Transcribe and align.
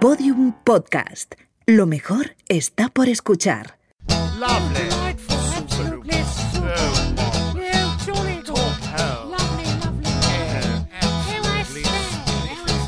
Podium 0.00 0.52
Podcast. 0.62 1.34
Lo 1.66 1.84
mejor 1.84 2.36
está 2.48 2.88
por 2.88 3.08
escuchar. 3.08 3.78
Lovely. 4.38 4.88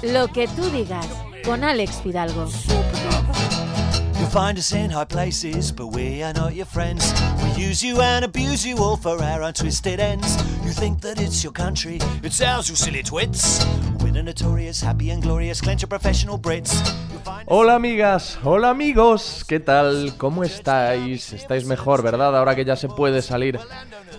Lo 0.03 0.29
que 0.29 0.47
tú 0.49 0.71
digas 0.71 1.07
con 1.45 1.65
Alex 1.65 2.01
Fidalgo. 2.01 2.49
You'll 4.19 4.29
find 4.29 4.59
us 4.59 4.73
in 4.73 4.91
high 4.91 5.05
places, 5.05 5.73
but 5.73 5.89
we 5.89 6.23
are 6.23 6.33
not 6.33 6.55
your 6.55 6.67
friends. 6.67 7.13
We 7.43 7.65
use 7.65 7.83
you 7.83 8.01
and 8.01 8.25
abuse 8.25 8.65
you 8.65 8.77
all 8.79 8.97
for 8.97 9.21
our 9.23 9.43
untwisted 9.43 9.99
ends. 9.99 10.37
You 10.65 10.71
think 10.73 11.01
that 11.01 11.21
it's 11.21 11.43
your 11.43 11.53
country, 11.53 11.99
it's 12.23 12.41
ours, 12.41 12.69
you 12.69 12.77
silly 12.77 13.03
twits. 13.03 13.65
We're 14.01 14.13
the 14.13 14.23
notorious, 14.23 14.81
happy 14.81 15.11
and 15.11 15.23
glorious, 15.23 15.61
clench 15.61 15.83
of 15.83 15.89
professional 15.89 16.39
Brits. 16.39 16.71
Hola 17.47 17.75
amigas, 17.75 18.39
hola 18.45 18.71
amigos, 18.71 19.45
¿qué 19.47 19.61
tal? 19.61 20.15
¿Cómo 20.17 20.45
estáis? 20.45 21.33
Estáis 21.33 21.65
mejor, 21.67 22.03
¿verdad? 22.03 22.37
Ahora 22.37 22.55
que 22.55 22.65
ya 22.65 22.77
se 22.77 22.89
puede 22.89 23.23
salir 23.23 23.59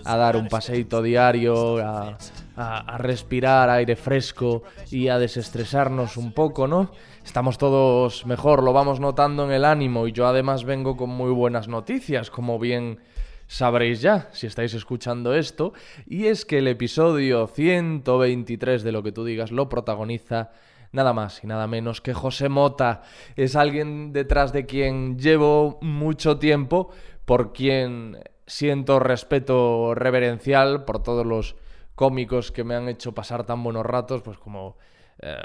a 0.03 0.17
dar 0.17 0.35
un 0.35 0.47
paseíto 0.47 1.01
diario, 1.01 1.77
a- 1.77 2.17
a 2.55 2.97
respirar 2.97 3.70
aire 3.70 3.95
fresco 3.95 4.63
y 4.91 5.07
a 5.07 5.17
desestresarnos 5.17 6.17
un 6.17 6.31
poco, 6.34 6.67
¿no? 6.67 6.91
Estamos 7.25 7.57
todos 7.57 8.25
mejor, 8.25 8.63
lo 8.63 8.73
vamos 8.73 8.99
notando 8.99 9.45
en 9.45 9.51
el 9.51 9.65
ánimo 9.65 10.07
y 10.07 10.12
yo 10.12 10.27
además 10.27 10.63
vengo 10.63 10.95
con 10.98 11.09
muy 11.09 11.31
buenas 11.31 11.67
noticias, 11.67 12.29
como 12.29 12.59
bien 12.59 12.99
sabréis 13.48 14.01
ya 14.01 14.29
si 14.31 14.48
estáis 14.48 14.73
escuchando 14.73 15.34
esto, 15.34 15.73
y 16.07 16.27
es 16.27 16.45
que 16.45 16.59
el 16.59 16.67
episodio 16.67 17.48
123 17.48 18.84
de 18.84 18.91
lo 18.91 19.03
que 19.03 19.12
tú 19.12 19.25
digas 19.25 19.51
lo 19.51 19.67
protagoniza 19.70 20.51
nada 20.91 21.13
más 21.13 21.43
y 21.43 21.47
nada 21.47 21.67
menos 21.67 22.01
que 22.01 22.13
José 22.13 22.49
Mota. 22.49 23.01
Es 23.35 23.55
alguien 23.55 24.13
detrás 24.13 24.53
de 24.53 24.65
quien 24.65 25.17
llevo 25.17 25.79
mucho 25.81 26.37
tiempo, 26.37 26.89
por 27.25 27.53
quien 27.53 28.17
siento 28.45 28.99
respeto 28.99 29.95
reverencial 29.95 30.83
por 30.85 31.01
todos 31.01 31.25
los 31.25 31.55
cómicos 31.95 32.51
que 32.51 32.63
me 32.63 32.75
han 32.75 32.89
hecho 32.89 33.13
pasar 33.13 33.45
tan 33.45 33.63
buenos 33.63 33.85
ratos, 33.85 34.21
pues 34.21 34.37
como 34.37 34.77
eh, 35.20 35.37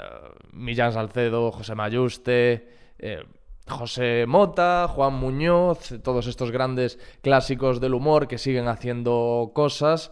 Millán 0.51 0.91
Salcedo, 0.91 1.51
José 1.51 1.75
Mayuste, 1.75 2.67
eh, 2.97 3.23
José 3.67 4.25
Mota, 4.27 4.87
Juan 4.89 5.13
Muñoz, 5.13 5.95
todos 6.03 6.27
estos 6.27 6.51
grandes 6.51 6.99
clásicos 7.21 7.79
del 7.79 7.93
humor 7.93 8.27
que 8.27 8.37
siguen 8.37 8.67
haciendo 8.67 9.51
cosas, 9.53 10.11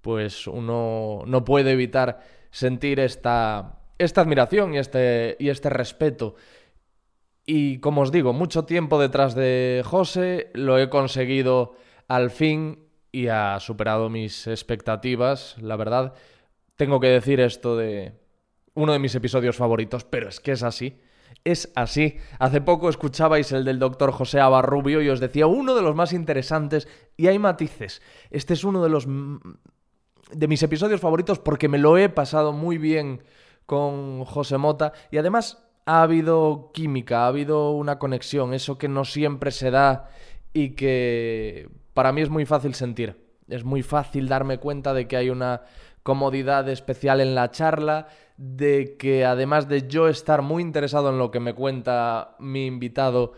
pues 0.00 0.46
uno 0.46 1.22
no 1.26 1.44
puede 1.44 1.72
evitar 1.72 2.20
sentir 2.50 3.00
esta, 3.00 3.81
esta 4.04 4.20
admiración 4.20 4.74
y 4.74 4.78
este, 4.78 5.36
y 5.38 5.48
este 5.48 5.70
respeto. 5.70 6.36
Y 7.44 7.78
como 7.78 8.02
os 8.02 8.12
digo, 8.12 8.32
mucho 8.32 8.64
tiempo 8.64 9.00
detrás 9.00 9.34
de 9.34 9.82
José, 9.84 10.50
lo 10.54 10.78
he 10.78 10.88
conseguido 10.88 11.74
al 12.08 12.30
fin 12.30 12.86
y 13.10 13.28
ha 13.28 13.58
superado 13.60 14.08
mis 14.08 14.46
expectativas, 14.46 15.56
la 15.60 15.76
verdad. 15.76 16.14
Tengo 16.76 17.00
que 17.00 17.08
decir 17.08 17.40
esto 17.40 17.76
de 17.76 18.20
uno 18.74 18.92
de 18.92 18.98
mis 18.98 19.14
episodios 19.14 19.56
favoritos, 19.56 20.04
pero 20.04 20.28
es 20.28 20.40
que 20.40 20.52
es 20.52 20.62
así. 20.62 21.00
Es 21.44 21.72
así. 21.74 22.18
Hace 22.38 22.60
poco 22.60 22.88
escuchabais 22.88 23.50
el 23.52 23.64
del 23.64 23.78
doctor 23.78 24.12
José 24.12 24.40
Abarrubio 24.40 25.02
y 25.02 25.08
os 25.08 25.20
decía 25.20 25.46
uno 25.46 25.74
de 25.74 25.82
los 25.82 25.94
más 25.94 26.12
interesantes 26.12 26.88
y 27.16 27.26
hay 27.26 27.38
matices. 27.38 28.00
Este 28.30 28.54
es 28.54 28.64
uno 28.64 28.82
de 28.82 28.88
los 28.88 29.06
de 29.06 30.48
mis 30.48 30.62
episodios 30.62 31.00
favoritos 31.00 31.38
porque 31.38 31.68
me 31.68 31.78
lo 31.78 31.98
he 31.98 32.08
pasado 32.08 32.52
muy 32.52 32.78
bien 32.78 33.22
con 33.66 34.24
José 34.24 34.58
Mota 34.58 34.92
y 35.10 35.18
además 35.18 35.62
ha 35.86 36.02
habido 36.02 36.70
química, 36.72 37.24
ha 37.24 37.28
habido 37.28 37.72
una 37.72 37.98
conexión, 37.98 38.54
eso 38.54 38.78
que 38.78 38.88
no 38.88 39.04
siempre 39.04 39.50
se 39.50 39.70
da 39.70 40.08
y 40.52 40.70
que 40.70 41.68
para 41.94 42.12
mí 42.12 42.22
es 42.22 42.30
muy 42.30 42.46
fácil 42.46 42.74
sentir. 42.74 43.20
Es 43.48 43.64
muy 43.64 43.82
fácil 43.82 44.28
darme 44.28 44.58
cuenta 44.58 44.94
de 44.94 45.06
que 45.08 45.16
hay 45.16 45.30
una 45.30 45.62
comodidad 46.02 46.68
especial 46.68 47.20
en 47.20 47.34
la 47.34 47.50
charla, 47.50 48.08
de 48.36 48.96
que 48.98 49.24
además 49.24 49.68
de 49.68 49.88
yo 49.88 50.08
estar 50.08 50.42
muy 50.42 50.62
interesado 50.62 51.10
en 51.10 51.18
lo 51.18 51.30
que 51.30 51.40
me 51.40 51.54
cuenta 51.54 52.36
mi 52.38 52.66
invitado, 52.66 53.32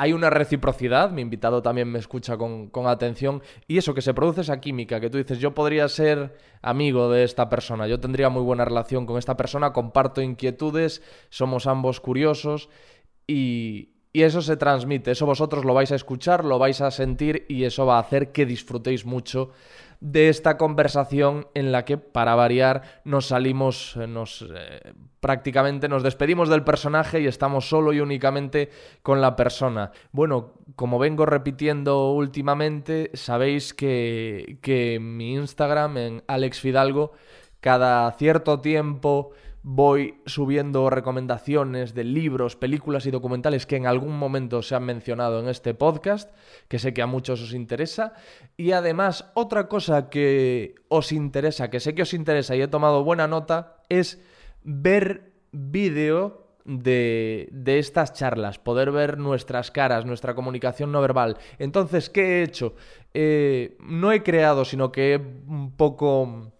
hay 0.00 0.14
una 0.14 0.30
reciprocidad, 0.30 1.10
mi 1.10 1.20
invitado 1.20 1.60
también 1.60 1.92
me 1.92 1.98
escucha 1.98 2.38
con, 2.38 2.70
con, 2.70 2.86
atención 2.86 3.42
y 3.68 3.76
eso, 3.76 3.92
que 3.92 4.00
se 4.00 4.14
produce 4.14 4.40
esa 4.40 4.58
química, 4.58 4.98
que 4.98 5.10
tú 5.10 5.18
dices, 5.18 5.40
yo 5.40 5.52
podría 5.52 5.86
ser 5.88 6.38
amigo 6.62 7.10
de 7.10 7.22
esta 7.22 7.50
persona, 7.50 7.86
yo 7.86 8.00
tendría 8.00 8.30
muy 8.30 8.42
buena 8.42 8.64
relación 8.64 9.04
con 9.04 9.18
esta 9.18 9.36
persona, 9.36 9.74
comparto 9.74 10.22
inquietudes, 10.22 11.02
somos 11.28 11.66
ambos 11.66 12.00
curiosos 12.00 12.70
y, 13.26 13.90
y 14.14 14.22
eso 14.22 14.40
se 14.40 14.56
transmite, 14.56 15.10
eso 15.10 15.26
vosotros 15.26 15.66
lo 15.66 15.74
vais 15.74 15.92
a 15.92 15.96
escuchar, 15.96 16.46
lo 16.46 16.58
vais 16.58 16.80
a 16.80 16.90
sentir 16.90 17.44
y 17.50 17.64
eso 17.64 17.84
va 17.84 17.98
a 17.98 18.00
hacer 18.00 18.32
que 18.32 18.46
disfrutéis 18.46 19.04
mucho 19.04 19.50
de 20.00 20.30
esta 20.30 20.56
conversación 20.56 21.46
en 21.54 21.72
la 21.72 21.84
que, 21.84 21.98
para 21.98 22.34
variar, 22.34 22.82
nos 23.04 23.26
salimos, 23.26 23.96
eh, 23.96 24.06
nos 24.06 24.42
eh, 24.42 24.94
prácticamente 25.20 25.88
nos 25.88 26.02
despedimos 26.02 26.48
del 26.48 26.64
personaje 26.64 27.20
y 27.20 27.26
estamos 27.26 27.68
solo 27.68 27.92
y 27.92 28.00
únicamente 28.00 28.70
con 29.02 29.20
la 29.20 29.36
persona. 29.36 29.92
Bueno, 30.12 30.54
como 30.74 30.98
vengo 30.98 31.26
repitiendo 31.26 32.12
últimamente, 32.12 33.10
sabéis 33.14 33.74
que, 33.74 34.58
que 34.62 34.98
mi 35.00 35.34
Instagram, 35.34 35.98
en 35.98 36.22
Alex 36.26 36.60
Fidalgo, 36.60 37.12
cada 37.60 38.10
cierto 38.12 38.60
tiempo 38.60 39.32
voy 39.62 40.20
subiendo 40.26 40.88
recomendaciones 40.90 41.94
de 41.94 42.04
libros, 42.04 42.56
películas 42.56 43.06
y 43.06 43.10
documentales 43.10 43.66
que 43.66 43.76
en 43.76 43.86
algún 43.86 44.18
momento 44.18 44.62
se 44.62 44.74
han 44.74 44.84
mencionado 44.84 45.40
en 45.40 45.48
este 45.48 45.74
podcast, 45.74 46.30
que 46.68 46.78
sé 46.78 46.94
que 46.94 47.02
a 47.02 47.06
muchos 47.06 47.42
os 47.42 47.52
interesa. 47.52 48.14
Y 48.56 48.72
además, 48.72 49.30
otra 49.34 49.68
cosa 49.68 50.08
que 50.08 50.76
os 50.88 51.12
interesa, 51.12 51.70
que 51.70 51.80
sé 51.80 51.94
que 51.94 52.02
os 52.02 52.14
interesa 52.14 52.56
y 52.56 52.62
he 52.62 52.68
tomado 52.68 53.04
buena 53.04 53.26
nota, 53.26 53.82
es 53.88 54.22
ver 54.62 55.32
vídeo 55.52 56.46
de, 56.64 57.48
de, 57.52 57.78
estas 57.78 58.12
charlas, 58.12 58.58
poder 58.58 58.92
ver 58.92 59.18
nuestras 59.18 59.70
caras, 59.70 60.06
nuestra 60.06 60.34
comunicación 60.34 60.92
no 60.92 61.00
verbal. 61.00 61.36
Entonces, 61.58 62.10
¿qué 62.10 62.22
he 62.22 62.42
hecho? 62.42 62.74
Eh, 63.12 63.76
no 63.80 64.12
he 64.12 64.22
creado, 64.22 64.64
sino 64.64 64.92
que 64.92 65.14
he 65.14 65.16
un 65.16 65.74
poco 65.76 66.52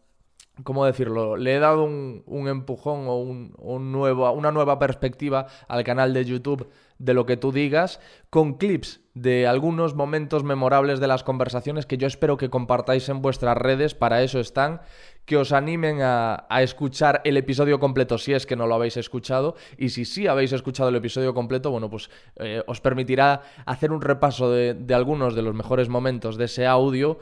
¿cómo 0.64 0.84
decirlo? 0.84 1.36
Le 1.36 1.56
he 1.56 1.58
dado 1.58 1.84
un, 1.84 2.22
un 2.26 2.48
empujón 2.48 3.06
o 3.06 3.16
un, 3.16 3.54
un 3.58 3.92
nuevo, 3.92 4.30
una 4.32 4.52
nueva 4.52 4.78
perspectiva 4.78 5.46
al 5.68 5.84
canal 5.84 6.12
de 6.14 6.24
YouTube 6.24 6.68
de 6.98 7.14
lo 7.14 7.24
que 7.24 7.38
tú 7.38 7.50
digas, 7.50 7.98
con 8.28 8.54
clips 8.54 9.00
de 9.14 9.46
algunos 9.46 9.94
momentos 9.94 10.44
memorables 10.44 11.00
de 11.00 11.06
las 11.06 11.24
conversaciones 11.24 11.86
que 11.86 11.96
yo 11.96 12.06
espero 12.06 12.36
que 12.36 12.50
compartáis 12.50 13.08
en 13.08 13.22
vuestras 13.22 13.56
redes, 13.56 13.94
para 13.94 14.22
eso 14.22 14.38
están, 14.38 14.82
que 15.24 15.38
os 15.38 15.52
animen 15.52 16.02
a, 16.02 16.46
a 16.50 16.62
escuchar 16.62 17.22
el 17.24 17.38
episodio 17.38 17.80
completo 17.80 18.18
si 18.18 18.34
es 18.34 18.44
que 18.44 18.54
no 18.54 18.66
lo 18.66 18.74
habéis 18.74 18.98
escuchado, 18.98 19.56
y 19.78 19.88
si 19.88 20.04
sí 20.04 20.26
habéis 20.26 20.52
escuchado 20.52 20.90
el 20.90 20.96
episodio 20.96 21.32
completo, 21.32 21.70
bueno, 21.70 21.88
pues 21.88 22.10
eh, 22.36 22.62
os 22.66 22.82
permitirá 22.82 23.42
hacer 23.64 23.92
un 23.92 24.02
repaso 24.02 24.50
de, 24.50 24.74
de 24.74 24.94
algunos 24.94 25.34
de 25.34 25.42
los 25.42 25.54
mejores 25.54 25.88
momentos 25.88 26.36
de 26.36 26.44
ese 26.44 26.66
audio, 26.66 27.18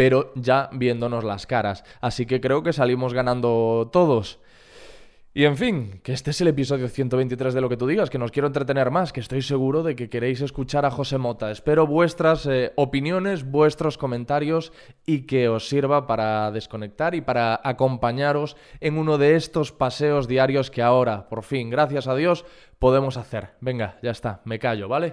pero 0.00 0.32
ya 0.34 0.70
viéndonos 0.72 1.24
las 1.24 1.46
caras. 1.46 1.84
Así 2.00 2.24
que 2.24 2.40
creo 2.40 2.62
que 2.62 2.72
salimos 2.72 3.12
ganando 3.12 3.90
todos. 3.92 4.40
Y 5.34 5.44
en 5.44 5.58
fin, 5.58 6.00
que 6.02 6.14
este 6.14 6.30
es 6.30 6.40
el 6.40 6.48
episodio 6.48 6.88
123 6.88 7.52
de 7.52 7.60
lo 7.60 7.68
que 7.68 7.76
tú 7.76 7.86
digas, 7.86 8.08
que 8.08 8.16
nos 8.16 8.30
quiero 8.30 8.46
entretener 8.46 8.90
más, 8.90 9.12
que 9.12 9.20
estoy 9.20 9.42
seguro 9.42 9.82
de 9.82 9.96
que 9.96 10.08
queréis 10.08 10.40
escuchar 10.40 10.86
a 10.86 10.90
José 10.90 11.18
Mota. 11.18 11.50
Espero 11.50 11.86
vuestras 11.86 12.46
eh, 12.46 12.72
opiniones, 12.76 13.44
vuestros 13.44 13.98
comentarios 13.98 14.72
y 15.04 15.26
que 15.26 15.50
os 15.50 15.68
sirva 15.68 16.06
para 16.06 16.50
desconectar 16.50 17.14
y 17.14 17.20
para 17.20 17.60
acompañaros 17.62 18.56
en 18.80 18.96
uno 18.96 19.18
de 19.18 19.36
estos 19.36 19.70
paseos 19.70 20.26
diarios 20.26 20.70
que 20.70 20.80
ahora, 20.80 21.28
por 21.28 21.42
fin, 21.42 21.68
gracias 21.68 22.06
a 22.08 22.14
Dios, 22.14 22.46
podemos 22.78 23.18
hacer. 23.18 23.50
Venga, 23.60 23.98
ya 24.02 24.12
está, 24.12 24.40
me 24.46 24.58
callo, 24.58 24.88
¿vale? 24.88 25.12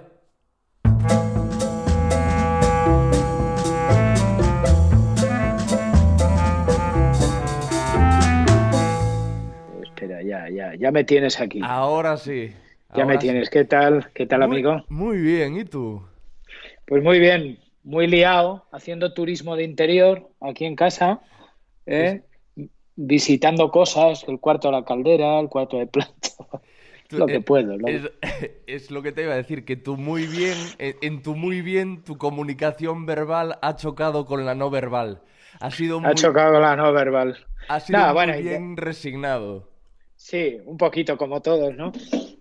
Ya, 10.27 10.50
ya, 10.50 10.75
ya 10.75 10.91
me 10.91 11.03
tienes 11.03 11.39
aquí. 11.39 11.62
Ahora 11.63 12.18
sí. 12.18 12.51
Ya 12.95 13.03
ahora 13.03 13.15
me 13.15 13.18
tienes. 13.18 13.50
¿Qué 13.50 13.65
tal? 13.65 14.12
¿Qué 14.13 14.25
tal, 14.25 14.39
muy, 14.39 14.57
amigo? 14.57 14.85
Muy 14.89 15.18
bien, 15.18 15.57
¿y 15.57 15.65
tú? 15.65 16.01
Pues 16.85 17.03
muy 17.03 17.19
bien, 17.19 17.59
muy 17.83 18.07
liado, 18.07 18.65
haciendo 18.71 19.13
turismo 19.13 19.56
de 19.56 19.63
interior 19.63 20.29
aquí 20.41 20.65
en 20.65 20.75
casa, 20.75 21.21
¿eh? 21.85 22.21
visitando 22.95 23.71
cosas, 23.71 24.25
el 24.27 24.39
cuarto 24.39 24.69
de 24.69 24.74
la 24.74 24.85
caldera, 24.85 25.39
el 25.39 25.50
cuarto 25.50 25.77
de 25.77 25.88
planta. 25.88 26.29
Tú, 27.07 27.19
lo 27.19 27.25
que 27.25 27.35
eh, 27.35 27.41
puedo. 27.41 27.77
Lo... 27.77 27.88
Es, 27.88 28.01
es, 28.68 28.91
lo 28.91 29.01
que 29.01 29.13
te 29.13 29.24
iba 29.24 29.33
a 29.33 29.38
decir, 29.38 29.63
que 29.63 29.77
tú 29.77 29.95
muy 29.95 30.27
bien, 30.27 30.57
en, 30.77 30.95
en, 31.01 31.21
tu 31.21 31.35
muy 31.35 31.62
bien, 31.62 32.03
tu 32.03 32.18
comunicación 32.18 33.06
verbal 33.06 33.57
ha 33.62 33.77
chocado 33.77 34.25
con 34.25 34.45
la 34.45 34.56
no 34.56 34.69
verbal. 34.69 35.21
Ha 35.59 35.71
sido 35.71 36.00
muy, 36.00 36.12
Ha 36.12 36.15
chocado 36.15 36.53
con 36.53 36.62
la 36.62 36.75
no 36.75 36.91
verbal. 36.91 37.38
Ha 37.69 37.79
sido 37.79 38.00
Nah, 38.00 38.06
muy 38.07 38.13
bueno, 38.13 38.33
bien 38.38 38.75
ya... 38.75 38.81
resignado. 38.81 39.69
Sí, 40.17 40.57
un 40.65 40.77
poquito 40.77 41.15
como 41.15 41.41
todos, 41.41 41.75
¿no? 41.75 41.91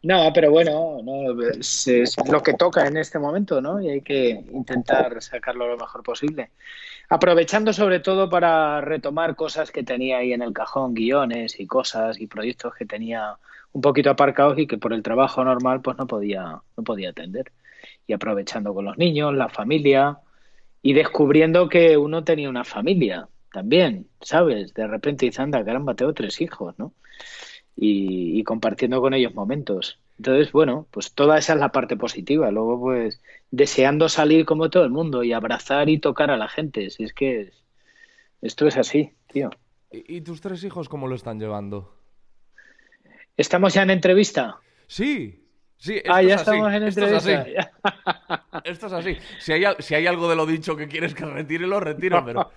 No, 0.02 0.32
pero 0.32 0.50
bueno, 0.50 0.98
no, 1.04 1.40
es, 1.50 1.86
es 1.86 2.16
lo 2.26 2.42
que 2.42 2.54
toca 2.54 2.86
en 2.86 2.96
este 2.96 3.18
momento, 3.18 3.60
¿no? 3.60 3.80
Y 3.82 3.90
hay 3.90 4.00
que 4.00 4.30
intentar 4.50 5.22
sacarlo 5.22 5.68
lo 5.68 5.76
mejor 5.76 6.02
posible. 6.02 6.50
Aprovechando 7.10 7.74
sobre 7.74 8.00
todo 8.00 8.30
para 8.30 8.80
retomar 8.80 9.36
cosas 9.36 9.70
que 9.70 9.82
tenía 9.82 10.18
ahí 10.18 10.32
en 10.32 10.40
el 10.40 10.54
cajón, 10.54 10.94
guiones 10.94 11.60
y 11.60 11.66
cosas 11.66 12.18
y 12.18 12.26
proyectos 12.26 12.74
que 12.74 12.86
tenía 12.86 13.36
un 13.72 13.82
poquito 13.82 14.08
aparcados 14.08 14.58
y 14.58 14.66
que 14.66 14.78
por 14.78 14.94
el 14.94 15.02
trabajo 15.02 15.44
normal 15.44 15.82
pues 15.82 15.98
no 15.98 16.06
podía, 16.06 16.62
no 16.76 16.82
podía 16.82 17.10
atender. 17.10 17.52
Y 18.06 18.14
aprovechando 18.14 18.72
con 18.72 18.86
los 18.86 18.96
niños, 18.96 19.34
la 19.34 19.50
familia 19.50 20.18
y 20.80 20.94
descubriendo 20.94 21.68
que 21.68 21.98
uno 21.98 22.24
tenía 22.24 22.48
una 22.48 22.64
familia 22.64 23.28
también, 23.52 24.08
¿sabes? 24.22 24.72
De 24.72 24.86
repente 24.86 25.26
dice, 25.26 25.42
anda, 25.42 25.62
caramba, 25.62 25.94
tengo 25.94 26.14
tres 26.14 26.40
hijos, 26.40 26.74
¿no? 26.78 26.94
Y, 27.76 28.38
y 28.40 28.44
compartiendo 28.44 29.00
con 29.00 29.12
ellos 29.14 29.34
momentos. 29.34 29.98
Entonces, 30.18 30.50
bueno, 30.50 30.86
pues 30.90 31.12
toda 31.12 31.36
esa 31.38 31.52
es 31.52 31.60
la 31.60 31.72
parte 31.72 31.96
positiva. 31.96 32.50
Luego, 32.50 32.80
pues, 32.80 33.20
deseando 33.50 34.08
salir 34.08 34.46
como 34.46 34.70
todo 34.70 34.84
el 34.84 34.90
mundo 34.90 35.22
y 35.22 35.32
abrazar 35.34 35.88
y 35.90 35.98
tocar 35.98 36.30
a 36.30 36.38
la 36.38 36.48
gente. 36.48 36.88
Si 36.90 37.04
es 37.04 37.12
que 37.12 37.40
es- 37.42 37.62
esto 38.40 38.66
es 38.66 38.76
así, 38.78 39.12
tío. 39.30 39.50
¿Y, 39.92 40.16
y 40.16 40.20
tus 40.22 40.40
tres 40.40 40.64
hijos 40.64 40.88
cómo 40.88 41.06
lo 41.06 41.14
están 41.14 41.38
llevando? 41.38 41.92
¿Estamos 43.36 43.74
ya 43.74 43.82
en 43.82 43.90
entrevista? 43.90 44.58
Sí, 44.86 45.44
sí, 45.76 45.96
esto 45.96 46.12
ah, 46.12 46.22
ya 46.22 46.34
es 46.36 46.40
así, 46.40 46.50
estamos 46.50 46.72
en 46.72 46.82
esto 46.84 47.04
es 47.04 47.26
entrevista. 47.28 47.68
así, 47.68 48.62
esto 48.64 48.86
es 48.86 48.92
así. 48.94 49.16
Si 49.38 49.52
hay, 49.52 49.64
si 49.80 49.94
hay 49.94 50.06
algo 50.06 50.28
de 50.28 50.36
lo 50.36 50.46
dicho 50.46 50.76
que 50.76 50.88
quieres 50.88 51.14
que 51.14 51.26
retire, 51.26 51.66
lo 51.66 51.80
retiro, 51.80 52.24
pero... 52.24 52.50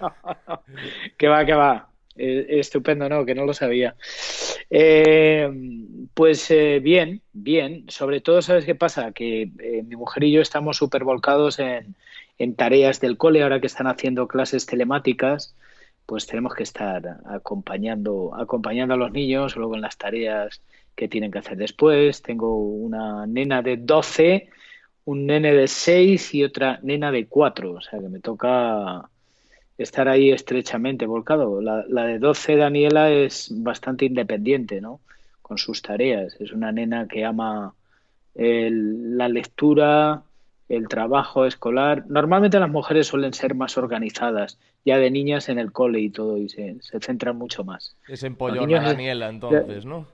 que 1.18 1.28
va, 1.28 1.46
que 1.46 1.54
va. 1.54 1.89
Eh, 2.20 2.60
estupendo, 2.60 3.08
¿no? 3.08 3.26
Que 3.26 3.34
no 3.34 3.46
lo 3.46 3.54
sabía. 3.54 3.96
Eh, 4.70 5.50
pues 6.14 6.52
eh, 6.52 6.80
bien, 6.82 7.22
bien. 7.32 7.86
Sobre 7.88 8.20
todo, 8.20 8.42
¿sabes 8.42 8.66
qué 8.66 8.76
pasa? 8.76 9.14
Que 9.14 9.44
eh, 9.44 9.84
mi 9.84 9.96
mujer 9.96 10.26
y 10.26 10.32
yo 10.34 10.42
estamos 10.42 10.76
súper 10.78 11.06
volcados 11.06 11.60
en, 11.60 11.96
en 12.38 12.56
tareas 12.56 13.00
del 13.00 13.18
cole, 13.18 13.42
ahora 13.42 13.62
que 13.62 13.68
están 13.68 13.88
haciendo 13.88 14.28
clases 14.28 14.66
telemáticas, 14.66 15.56
pues 16.06 16.28
tenemos 16.28 16.54
que 16.56 16.64
estar 16.64 17.22
acompañando, 17.26 18.36
acompañando 18.36 18.96
a 18.96 18.98
los 18.98 19.12
niños, 19.14 19.56
luego 19.56 19.76
en 19.76 19.82
las 19.82 19.98
tareas 19.98 20.62
que 20.96 21.08
tienen 21.08 21.32
que 21.32 21.40
hacer 21.40 21.58
después. 21.58 22.22
Tengo 22.22 22.58
una 22.58 23.26
nena 23.28 23.62
de 23.62 23.78
12, 23.78 24.50
un 25.06 25.26
nene 25.26 25.54
de 25.54 25.68
6 25.68 26.36
y 26.36 26.44
otra 26.44 26.80
nena 26.84 27.12
de 27.12 27.28
4, 27.28 27.72
o 27.74 27.82
sea 27.82 28.00
que 28.00 28.10
me 28.10 28.20
toca 28.20 29.10
estar 29.80 30.08
ahí 30.08 30.32
estrechamente 30.32 31.06
volcado. 31.06 31.62
La, 31.62 31.84
la 31.88 32.06
de 32.06 32.20
12, 32.20 32.56
Daniela, 32.56 33.10
es 33.12 33.52
bastante 33.56 34.06
independiente, 34.06 34.82
¿no? 34.82 35.00
Con 35.42 35.58
sus 35.58 35.82
tareas. 35.82 36.36
Es 36.40 36.52
una 36.52 36.72
nena 36.72 37.08
que 37.08 37.26
ama 37.26 37.74
el- 38.36 39.18
la 39.18 39.28
lectura, 39.30 40.22
el 40.68 40.88
trabajo 40.88 41.46
escolar. 41.46 42.06
Normalmente 42.08 42.60
las 42.60 42.70
mujeres 42.70 43.08
suelen 43.08 43.34
ser 43.34 43.56
más 43.56 43.78
organizadas, 43.78 44.60
ya 44.86 44.98
de 44.98 45.10
niñas 45.12 45.50
en 45.50 45.58
el 45.60 45.72
cole 45.72 46.00
y 46.02 46.10
todo, 46.10 46.38
y 46.38 46.50
se, 46.50 46.76
se 46.82 47.00
centran 47.00 47.38
mucho 47.38 47.64
más. 47.64 47.96
Es 48.08 48.24
empollona 48.24 48.82
Daniela, 48.82 49.30
entonces, 49.30 49.86
¿no? 49.86 50.08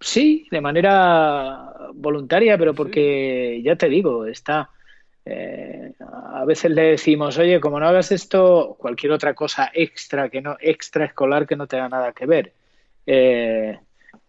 Sí, 0.00 0.46
de 0.52 0.60
manera 0.60 1.72
voluntaria, 1.94 2.56
pero 2.56 2.72
porque, 2.74 3.60
ya 3.64 3.74
te 3.76 3.88
digo, 3.88 4.26
está... 4.26 4.70
eh, 5.28 5.92
a 6.00 6.44
veces 6.44 6.70
le 6.70 6.82
decimos, 6.82 7.36
oye, 7.38 7.60
como 7.60 7.78
no 7.78 7.86
hagas 7.86 8.12
esto, 8.12 8.76
cualquier 8.78 9.12
otra 9.12 9.34
cosa 9.34 9.70
extra 9.74 10.30
que 10.30 10.40
no, 10.40 10.56
extraescolar 10.60 11.46
que 11.46 11.56
no 11.56 11.66
tenga 11.66 11.88
nada 11.88 12.12
que 12.12 12.26
ver. 12.26 12.54
Eh, 13.06 13.78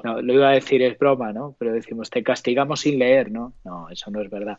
no, 0.04 0.22
lo 0.22 0.34
iba 0.34 0.50
a 0.50 0.54
decir, 0.54 0.82
es 0.82 0.98
broma, 0.98 1.34
¿no? 1.34 1.56
Pero 1.60 1.74
decimos, 1.74 2.10
te 2.10 2.24
castigamos 2.24 2.82
sin 2.82 3.00
leer, 3.00 3.32
¿no? 3.32 3.54
No, 3.64 3.90
eso 3.90 4.12
no 4.12 4.22
es 4.22 4.30
verdad. 4.30 4.58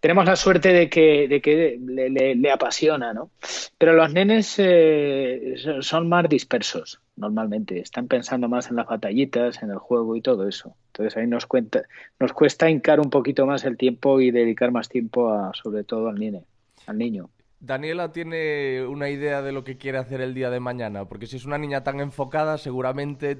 Tenemos 0.00 0.24
la 0.24 0.36
suerte 0.36 0.72
de 0.72 0.88
que, 0.90 1.28
de 1.28 1.40
que 1.40 1.78
le, 1.84 2.10
le- 2.10 2.34
le 2.34 2.50
apasiona, 2.50 3.12
¿no? 3.12 3.30
Pero 3.78 3.92
los 3.94 4.12
nenes 4.12 4.54
eh, 4.58 5.54
son- 5.80 6.08
más 6.08 6.28
dispersos, 6.28 7.00
normalmente. 7.16 7.80
Están 7.80 8.08
pensando 8.08 8.48
más 8.48 8.70
en 8.70 8.76
las 8.76 8.86
batallitas, 8.86 9.62
en 9.62 9.70
el 9.70 9.78
juego 9.78 10.16
y 10.16 10.20
todo 10.22 10.48
eso. 10.48 10.76
Entonces 10.88 11.16
ahí 11.16 11.26
nos 11.26 11.46
cuenta, 11.46 11.82
nos 12.18 12.32
cuesta 12.32 12.68
hincar 12.70 13.00
un 13.00 13.10
poquito 13.10 13.46
más 13.46 13.64
el 13.64 13.76
tiempo 13.76 14.20
y 14.20 14.30
dedicar 14.30 14.72
más 14.72 14.88
tiempo 14.88 15.32
a, 15.32 15.52
sobre 15.54 15.84
todo 15.84 16.08
al 16.08 16.16
nene, 16.18 16.44
al 16.86 16.98
niño. 16.98 17.30
Daniela 17.60 18.12
tiene 18.12 18.84
una 18.86 19.08
idea 19.10 19.42
de 19.42 19.52
lo 19.52 19.64
que 19.64 19.76
quiere 19.76 19.98
hacer 19.98 20.20
el 20.20 20.32
día 20.34 20.48
de 20.50 20.60
mañana, 20.60 21.06
porque 21.06 21.26
si 21.26 21.36
es 21.36 21.44
una 21.44 21.58
niña 21.58 21.82
tan 21.82 22.00
enfocada, 22.00 22.56
seguramente 22.58 23.38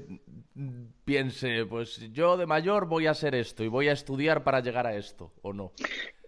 piense, 1.05 1.65
pues 1.65 2.11
yo 2.11 2.35
de 2.37 2.45
mayor 2.45 2.87
voy 2.87 3.07
a 3.07 3.11
hacer 3.11 3.33
esto 3.35 3.63
y 3.63 3.67
voy 3.69 3.87
a 3.87 3.93
estudiar 3.93 4.43
para 4.43 4.59
llegar 4.59 4.85
a 4.87 4.95
esto, 4.95 5.31
¿o 5.41 5.53
no? 5.53 5.71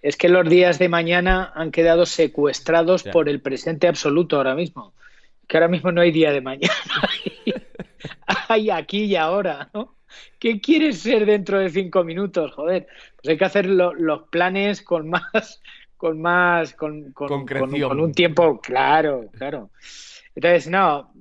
Es 0.01 0.15
que 0.17 0.29
los 0.29 0.47
días 0.49 0.79
de 0.79 0.89
mañana 0.89 1.51
han 1.53 1.71
quedado 1.71 2.05
secuestrados 2.05 3.03
Ya. 3.03 3.11
por 3.11 3.29
el 3.29 3.41
presente 3.41 3.87
absoluto 3.87 4.37
ahora 4.37 4.55
mismo. 4.55 4.93
Que 5.47 5.57
ahora 5.57 5.67
mismo 5.67 5.91
no 5.91 6.01
hay 6.01 6.11
día 6.11 6.31
de 6.31 6.41
mañana. 6.41 6.73
hay 8.47 8.69
aquí 8.69 9.03
y 9.05 9.15
ahora, 9.15 9.69
¿no? 9.73 9.95
¿Qué 10.39 10.59
quieres 10.59 10.99
ser 10.99 11.25
dentro 11.25 11.59
de 11.59 11.69
cinco 11.69 12.03
minutos? 12.03 12.51
Joder, 12.53 12.87
pues 13.17 13.29
hay 13.29 13.37
que 13.37 13.45
hacer 13.45 13.65
lo- 13.67 13.93
los 13.93 14.23
planes 14.29 14.81
con 14.81 15.09
más, 15.09 15.61
con 16.01 16.19
más, 16.19 16.73
con, 16.73 17.11
con- 17.11 17.27
con- 17.61 17.69
con 17.89 17.99
un 17.99 18.11
tiempo, 18.15 18.59
claro, 18.59 19.29
claro. 19.37 19.69
Entonces, 20.33 20.67
no, 20.67 21.13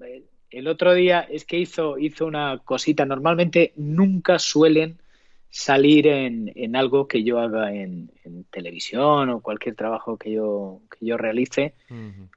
el 0.50 0.66
otro 0.68 0.94
día 0.94 1.20
es 1.20 1.44
que 1.44 1.58
hizo, 1.58 1.98
hizo 1.98 2.24
una 2.24 2.58
cosita. 2.64 3.04
Normalmente 3.04 3.74
nunca 3.76 4.38
suelen 4.38 4.98
salir 5.50 6.06
en, 6.06 6.50
en 6.54 6.76
algo 6.76 7.06
que 7.06 7.22
yo 7.22 7.40
haga 7.40 7.74
en, 7.74 8.10
en 8.24 8.44
televisión 8.44 9.28
o 9.28 9.40
cualquier 9.42 9.74
trabajo 9.74 10.16
que 10.16 10.32
yo, 10.32 10.80
que 10.98 11.04
yo 11.04 11.18
realice. 11.18 11.74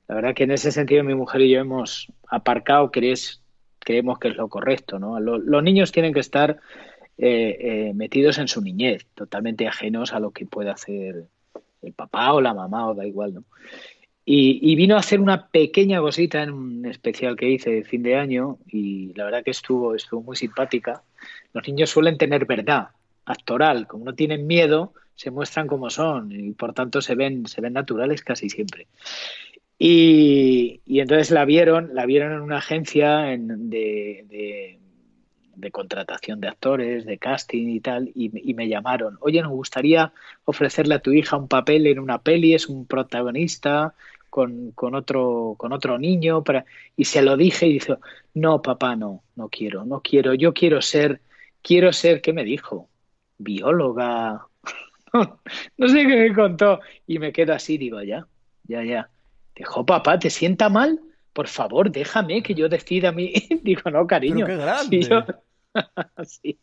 La 0.10 0.16
verdad 0.16 0.36
que 0.36 0.44
en 0.44 0.52
ese 0.52 0.74
sentido 0.74 1.02
mi 1.06 1.16
mujer 1.16 1.40
y 1.42 1.50
yo 1.52 1.62
hemos 1.62 2.12
aparcado, 2.28 2.92
crees, 2.92 3.42
creemos 3.80 4.20
que 4.20 4.28
es 4.28 4.36
lo 4.36 4.50
correcto, 4.50 5.00
¿no? 5.00 5.18
Lo- 5.22 5.38
los 5.38 5.64
niños 5.64 5.94
tienen 5.94 6.14
que 6.14 6.20
estar 6.20 6.58
eh, 7.18 7.58
eh, 7.62 7.94
metidos 7.96 8.38
en 8.38 8.50
su 8.50 8.60
niñez, 8.62 9.06
totalmente 9.16 9.66
ajenos 9.66 10.12
a 10.14 10.20
lo 10.20 10.32
que 10.32 10.46
puede 10.46 10.72
hacer 10.72 11.28
el 11.84 11.94
papá 11.94 12.34
o 12.34 12.42
la 12.42 12.54
mamá 12.54 12.88
o 12.90 12.96
da 12.96 13.06
igual, 13.06 13.34
¿no? 13.34 13.44
Y, 14.26 14.76
vino 14.76 14.96
a 14.96 15.00
hacer 15.00 15.20
una 15.20 15.48
pequeña 15.48 16.00
cosita 16.00 16.44
en 16.44 16.52
un 16.52 16.86
especial 16.86 17.36
que 17.36 17.50
hice 17.50 17.72
de 17.72 17.84
fin 17.84 18.04
de 18.04 18.16
año 18.16 18.58
y 18.68 19.14
la 19.16 19.26
verdad 19.26 19.44
que 19.44 19.52
estuvo, 19.52 19.96
estuvo 19.96 20.22
muy 20.22 20.38
simpática. 20.38 21.04
Los 21.52 21.68
niños 21.68 21.90
suelen 21.90 22.18
tener 22.18 22.46
verdad 22.46 22.90
actoral, 23.26 23.86
como 23.86 24.06
no 24.06 24.16
tienen 24.16 24.48
miedo, 24.48 24.94
se 25.16 25.30
muestran 25.30 25.68
como 25.68 25.90
son 25.90 26.32
y 26.32 26.52
por 26.52 26.74
tanto 26.74 27.02
se 27.02 27.16
ven, 27.16 27.46
se 27.48 27.60
ven 27.60 27.74
naturales 27.74 28.24
casi 28.24 28.50
siempre. 28.50 28.88
Y, 29.78 30.80
y 30.86 31.00
entonces 31.02 31.32
la 31.32 31.44
vieron, 31.44 31.94
la 31.94 32.06
vieron 32.06 32.32
en 32.32 32.40
una 32.42 32.58
agencia 32.60 33.34
en- 33.34 33.70
de, 33.70 34.26
de- 34.30 34.80
de 35.56 35.72
contratación 35.72 36.40
de 36.42 36.48
actores, 36.50 37.06
de 37.06 37.18
casting 37.20 37.68
y 37.70 37.80
tal, 37.82 38.12
y, 38.16 38.30
me- 38.30 38.42
llamaron, 38.68 39.18
oye, 39.22 39.42
nos 39.42 39.52
gustaría 39.52 40.14
ofrecerle 40.46 40.96
a 40.96 41.00
tu 41.00 41.12
hija 41.12 41.38
un 41.38 41.48
papel 41.48 41.88
en 41.88 42.00
una 42.00 42.22
peli, 42.22 42.54
es 42.54 42.68
un 42.70 42.86
protagonista 42.88 43.94
con, 44.30 44.72
con 44.72 44.96
otro, 44.96 45.56
con 45.58 45.74
otro 45.74 45.98
niño, 46.00 46.44
para... 46.44 46.66
y 46.96 47.06
se 47.06 47.22
lo 47.22 47.38
dije 47.38 47.68
y 47.68 47.74
dijo, 47.74 48.00
no, 48.34 48.62
papá, 48.62 48.96
no, 48.96 49.24
no 49.36 49.50
quiero, 49.50 49.86
no 49.86 50.02
quiero, 50.02 50.34
yo 50.34 50.54
quiero 50.54 50.82
ser, 50.82 51.22
quiero 51.62 51.94
ser, 51.94 52.22
¿qué 52.22 52.34
me 52.34 52.44
dijo? 52.44 52.90
Bióloga, 53.38 54.48
no 55.78 55.88
sé 55.88 56.08
qué 56.08 56.16
me 56.30 56.34
contó, 56.34 56.80
y 57.08 57.20
me 57.20 57.32
quedo 57.34 57.54
así, 57.54 57.78
digo, 57.78 58.02
ya, 58.04 58.28
ya, 58.64 58.84
ya. 58.84 59.10
Dijo, 59.56 59.86
papá, 59.86 60.18
¿te 60.20 60.30
sienta 60.30 60.70
mal? 60.70 61.00
Por 61.34 61.48
favor, 61.48 61.92
déjame 61.92 62.44
que 62.44 62.54
yo 62.54 62.70
decida 62.70 63.10
a 63.10 63.12
mí. 63.12 63.34
Digo, 63.64 63.90
no, 63.92 64.06
cariño. 64.08 64.46
Pero 64.46 64.60
qué 64.60 64.64
grande. 64.64 65.04
Si 65.04 65.10
yo- 65.10 65.26
Sí. 66.26 66.60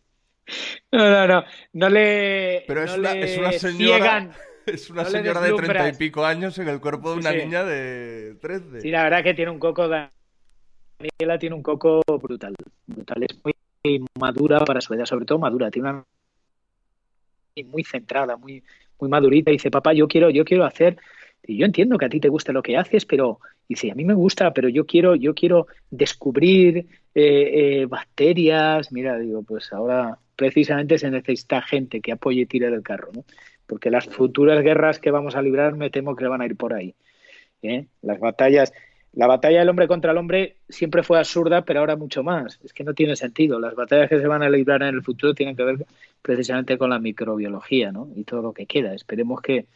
No, 0.93 1.11
no, 1.11 1.27
no. 1.27 1.45
No 1.75 1.89
le. 1.89 2.65
Pero 2.67 2.83
es 2.85 2.91
no 2.93 2.99
una, 2.99 3.15
le 3.15 3.23
es 3.25 3.39
una 3.39 3.53
señora, 3.53 3.97
ciegan. 3.97 4.33
es 4.67 4.91
una 4.91 5.03
no 5.05 5.11
señora 5.11 5.41
de 5.41 5.53
treinta 5.55 5.89
y 5.89 5.93
pico 5.95 6.25
años 6.25 6.59
en 6.59 6.69
el 6.69 6.81
cuerpo 6.81 7.13
de 7.13 7.19
una 7.19 7.31
Sí. 7.33 7.37
niña 7.39 7.65
de 7.65 8.37
13. 8.41 8.81
Sí, 8.81 8.91
la 8.91 9.05
verdad 9.05 9.23
que 9.23 9.35
tiene 9.35 9.51
un 9.51 9.59
coco. 9.59 9.89
Daniela 9.89 11.39
tiene 11.39 11.55
un 11.55 11.63
coco 11.63 12.03
brutal. 12.21 12.55
Brutal. 12.87 13.23
Es 13.25 13.39
muy 13.45 14.05
madura 14.19 14.61
para 14.65 14.81
su 14.81 14.93
edad, 14.95 15.05
sobre 15.07 15.25
todo 15.25 15.39
madura. 15.39 15.71
Tiene 15.71 15.91
una. 15.91 16.05
Muy 17.67 17.85
centrada, 17.85 18.37
muy, 18.37 18.63
muy 19.01 19.11
madurita. 19.11 19.51
Dice, 19.51 19.71
papá, 19.71 19.93
yo 19.93 20.09
quiero, 20.09 20.31
yo 20.31 20.45
quiero 20.45 20.65
hacer. 20.65 20.97
Y 21.47 21.57
yo 21.57 21.67
entiendo 21.67 21.99
que 21.99 22.05
a 22.05 22.09
ti 22.09 22.21
te 22.21 22.29
gusta 22.29 22.53
lo 22.53 22.63
que 22.63 22.77
haces, 22.77 23.07
pero 23.07 23.41
dice, 23.69 23.91
a 23.91 23.95
mí 23.95 24.05
me 24.05 24.15
gusta, 24.15 24.53
pero 24.53 24.69
yo 24.69 24.85
quiero, 24.87 25.15
yo 25.15 25.35
quiero 25.35 25.67
descubrir 25.91 26.87
eh, 27.15 27.81
eh, 27.83 27.87
bacterias. 27.87 28.93
Mira, 28.93 29.19
digo, 29.19 29.43
pues 29.43 29.73
ahora 29.73 30.19
precisamente 30.37 30.99
se 30.99 31.11
necesita 31.11 31.63
gente 31.63 32.01
que 32.01 32.13
apoye 32.13 32.43
y 32.43 32.47
tire 32.47 32.71
del 32.71 32.83
carro, 32.83 33.11
¿no? 33.15 33.25
Porque 33.67 33.91
las 33.91 34.07
futuras 34.07 34.63
guerras 34.65 34.99
que 34.99 35.11
vamos 35.11 35.37
a 35.37 35.43
librar 35.43 35.77
me 35.77 35.91
temo 35.91 36.17
que 36.17 36.27
van 36.27 36.41
a 36.41 36.47
ir 36.47 36.57
por 36.57 36.75
ahí. 36.75 36.95
¿eh? 37.63 37.87
Las 38.03 38.19
batallas. 38.19 38.73
la 39.13 39.27
batalla 39.27 39.61
del 39.61 39.69
hombre 39.69 39.87
contra 39.87 40.13
el 40.13 40.19
hombre 40.19 40.57
siempre 40.69 41.03
fue 41.03 41.19
absurda, 41.19 41.65
pero 41.65 41.81
ahora 41.81 41.97
mucho 41.97 42.23
más. 42.23 42.59
Es 42.65 42.73
que 42.73 42.85
no 42.85 42.95
tiene 42.95 43.17
sentido. 43.17 43.61
Las 43.61 43.75
batallas 43.75 44.09
que 44.09 44.19
se 44.19 44.27
van 44.27 44.43
a 44.43 44.51
librar 44.51 44.83
en 44.83 44.95
el 44.95 45.03
futuro 45.03 45.35
tienen 45.35 45.57
que 45.57 45.65
ver 45.65 45.87
precisamente 46.23 46.79
con 46.79 46.91
la 46.91 46.99
microbiología 46.99 47.93
¿no? 47.93 48.09
y 48.17 48.25
todo 48.25 48.43
lo 48.43 48.53
que 48.53 48.67
queda. 48.67 48.95
Esperemos 48.95 49.41
que 49.41 49.67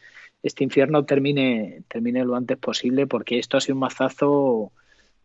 este 0.45 0.63
infierno 0.63 1.05
termine, 1.05 1.83
termine 1.87 2.23
lo 2.23 2.35
antes 2.35 2.57
posible 2.57 3.07
porque 3.07 3.39
esto 3.39 3.57
ha 3.57 3.61
sido 3.61 3.75
un 3.75 3.79
mazazo 3.81 4.71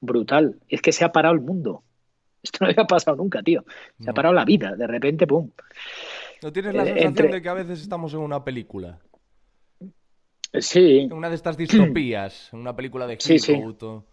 brutal. 0.00 0.58
Es 0.68 0.80
que 0.82 0.92
se 0.92 1.04
ha 1.04 1.12
parado 1.12 1.34
el 1.34 1.40
mundo. 1.42 1.82
Esto 2.42 2.64
no 2.64 2.70
había 2.70 2.86
pasado 2.86 3.18
nunca, 3.18 3.42
tío. 3.42 3.64
Se 4.00 4.08
ha 4.08 4.14
parado 4.14 4.34
la 4.34 4.46
vida. 4.46 4.74
De 4.74 4.86
repente, 4.86 5.26
¡pum! 5.26 5.50
¿No 6.42 6.50
tienes 6.50 6.74
la 6.74 6.84
Eh, 6.84 6.86
sensación 6.86 7.08
entre- 7.08 7.28
de 7.32 7.42
que 7.42 7.48
a 7.50 7.54
veces 7.54 7.82
estamos 7.82 8.14
en 8.14 8.20
una 8.20 8.42
película? 8.42 8.98
Sí, 10.58 11.00
En 11.00 11.12
una 11.12 11.28
de 11.28 11.34
estas 11.36 11.56
distopías, 11.56 12.50
en 12.52 12.60
una 12.60 12.74
película 12.74 13.06
de 13.06 13.14
Sí, 13.20 13.38
sí. 13.38 13.52
Hitchcock 13.52 13.82
o- 13.82 14.04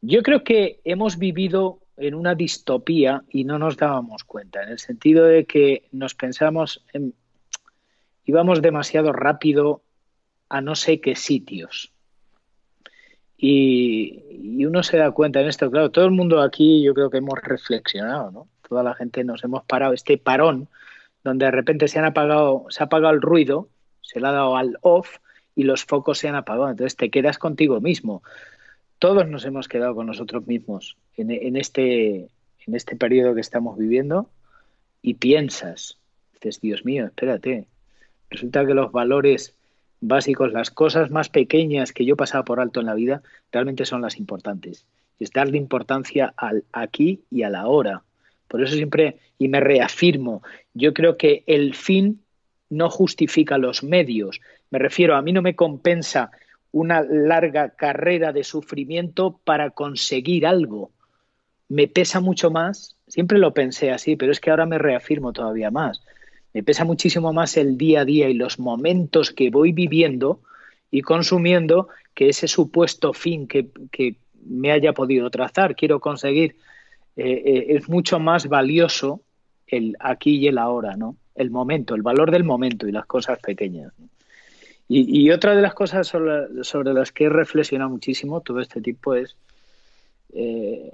Yo 0.00 0.22
creo 0.22 0.42
que 0.42 0.80
hemos 0.84 1.16
vivido 1.18 1.78
en 1.96 2.14
una 2.14 2.34
distopía 2.34 3.22
y 3.30 3.44
no 3.44 3.58
nos 3.58 3.76
dábamos 3.76 4.24
cuenta, 4.24 4.62
en 4.64 4.70
el 4.70 4.78
sentido 4.80 5.24
de 5.26 5.44
que 5.44 5.88
nos 5.92 6.14
pensamos, 6.16 6.84
en- 6.92 7.14
íbamos 8.24 8.62
demasiado 8.62 9.12
rápido 9.12 9.82
a 10.48 10.60
no 10.60 10.74
sé 10.74 11.00
qué 11.00 11.16
sitios. 11.16 11.92
Y, 13.36 14.64
uno 14.64 14.82
se 14.82 14.96
da 14.96 15.10
cuenta 15.10 15.40
en 15.40 15.48
esto, 15.48 15.70
claro, 15.70 15.90
todo 15.90 16.04
el 16.04 16.12
mundo 16.12 16.40
aquí 16.40 16.82
yo 16.82 16.94
creo 16.94 17.10
que 17.10 17.18
hemos 17.18 17.40
reflexionado, 17.42 18.30
¿no? 18.30 18.48
Toda 18.68 18.82
la 18.82 18.94
gente 18.94 19.24
nos 19.24 19.42
hemos 19.42 19.64
parado, 19.64 19.92
este 19.92 20.16
parón, 20.16 20.68
donde 21.24 21.46
de 21.46 21.50
repente 21.50 21.88
se 21.88 21.98
han 21.98 22.04
apagado, 22.04 22.66
se 22.68 22.82
ha 22.82 22.86
apagado 22.86 23.12
el 23.12 23.20
ruido, 23.20 23.68
se 24.00 24.20
le 24.20 24.28
ha 24.28 24.32
dado 24.32 24.56
al 24.56 24.78
off 24.82 25.16
y 25.56 25.64
los 25.64 25.84
focos 25.84 26.18
se 26.18 26.28
han 26.28 26.36
apagado. 26.36 26.70
Entonces 26.70 26.96
te 26.96 27.10
quedas 27.10 27.38
contigo 27.38 27.80
mismo 27.80 28.22
todos 29.02 29.26
nos 29.26 29.44
hemos 29.44 29.66
quedado 29.66 29.96
con 29.96 30.06
nosotros 30.06 30.46
mismos 30.46 30.96
en, 31.16 31.32
en 31.32 31.56
este, 31.56 32.28
en 32.64 32.74
este 32.76 32.94
periodo 32.94 33.34
que 33.34 33.40
estamos 33.40 33.76
viviendo 33.76 34.30
y 35.02 35.14
piensas, 35.14 35.98
dices, 36.34 36.60
Dios 36.60 36.84
mío, 36.84 37.06
espérate, 37.06 37.66
resulta 38.32 38.66
que 38.66 38.74
los 38.74 38.90
valores 38.92 39.54
básicos, 40.00 40.52
las 40.52 40.70
cosas 40.70 41.10
más 41.10 41.28
pequeñas 41.28 41.92
que 41.92 42.04
yo 42.04 42.16
pasaba 42.16 42.44
por 42.44 42.60
alto 42.60 42.80
en 42.80 42.86
la 42.86 42.94
vida, 42.94 43.22
realmente 43.52 43.84
son 43.84 44.02
las 44.02 44.18
importantes. 44.18 44.84
Es 45.20 45.30
darle 45.30 45.58
importancia 45.58 46.34
al 46.36 46.64
aquí 46.72 47.22
y 47.30 47.44
a 47.44 47.50
la 47.50 47.68
hora. 47.68 48.02
Por 48.48 48.62
eso 48.62 48.74
siempre, 48.74 49.18
y 49.38 49.48
me 49.48 49.60
reafirmo, 49.60 50.42
yo 50.74 50.92
creo 50.92 51.16
que 51.16 51.44
el 51.46 51.74
fin 51.74 52.20
no 52.68 52.90
justifica 52.90 53.58
los 53.58 53.84
medios. 53.84 54.40
Me 54.70 54.78
refiero, 54.78 55.14
a 55.14 55.22
mí 55.22 55.32
no 55.32 55.42
me 55.42 55.54
compensa 55.54 56.30
una 56.72 57.02
larga 57.02 57.70
carrera 57.70 58.32
de 58.32 58.44
sufrimiento 58.44 59.38
para 59.44 59.70
conseguir 59.70 60.46
algo. 60.46 60.90
Me 61.68 61.86
pesa 61.86 62.20
mucho 62.20 62.50
más, 62.50 62.96
siempre 63.06 63.38
lo 63.38 63.54
pensé 63.54 63.90
así, 63.90 64.16
pero 64.16 64.32
es 64.32 64.40
que 64.40 64.50
ahora 64.50 64.66
me 64.66 64.78
reafirmo 64.78 65.32
todavía 65.32 65.70
más. 65.70 66.02
Me 66.54 66.62
pesa 66.62 66.84
muchísimo 66.84 67.32
más 67.32 67.56
el 67.56 67.78
día 67.78 68.00
a 68.00 68.04
día 68.04 68.28
y 68.28 68.34
los 68.34 68.58
momentos 68.58 69.30
que 69.30 69.50
voy 69.50 69.72
viviendo 69.72 70.40
y 70.90 71.02
consumiendo 71.02 71.88
que 72.14 72.28
ese 72.28 72.48
supuesto 72.48 73.12
fin 73.12 73.48
que, 73.48 73.68
que 73.90 74.16
me 74.44 74.72
haya 74.72 74.92
podido 74.92 75.30
trazar. 75.30 75.74
Quiero 75.74 76.00
conseguir, 76.00 76.56
eh, 77.16 77.42
eh, 77.44 77.66
es 77.70 77.88
mucho 77.88 78.20
más 78.20 78.48
valioso 78.48 79.22
el 79.66 79.96
aquí 80.00 80.36
y 80.36 80.48
el 80.48 80.58
ahora, 80.58 80.96
¿no? 80.96 81.16
El 81.34 81.50
momento, 81.50 81.94
el 81.94 82.02
valor 82.02 82.30
del 82.30 82.44
momento 82.44 82.86
y 82.86 82.92
las 82.92 83.06
cosas 83.06 83.38
pequeñas. 83.38 83.92
Y, 84.94 85.30
otra 85.30 85.56
de 85.56 85.62
las 85.62 85.72
cosas 85.72 86.06
sobre, 86.06 86.64
sobre, 86.64 86.92
las 86.92 87.12
que 87.12 87.24
he 87.24 87.28
reflexionado 87.30 87.88
muchísimo 87.88 88.42
todo 88.42 88.60
este 88.60 88.82
tiempo 88.82 89.14
es, 89.14 89.36
eh, 90.34 90.92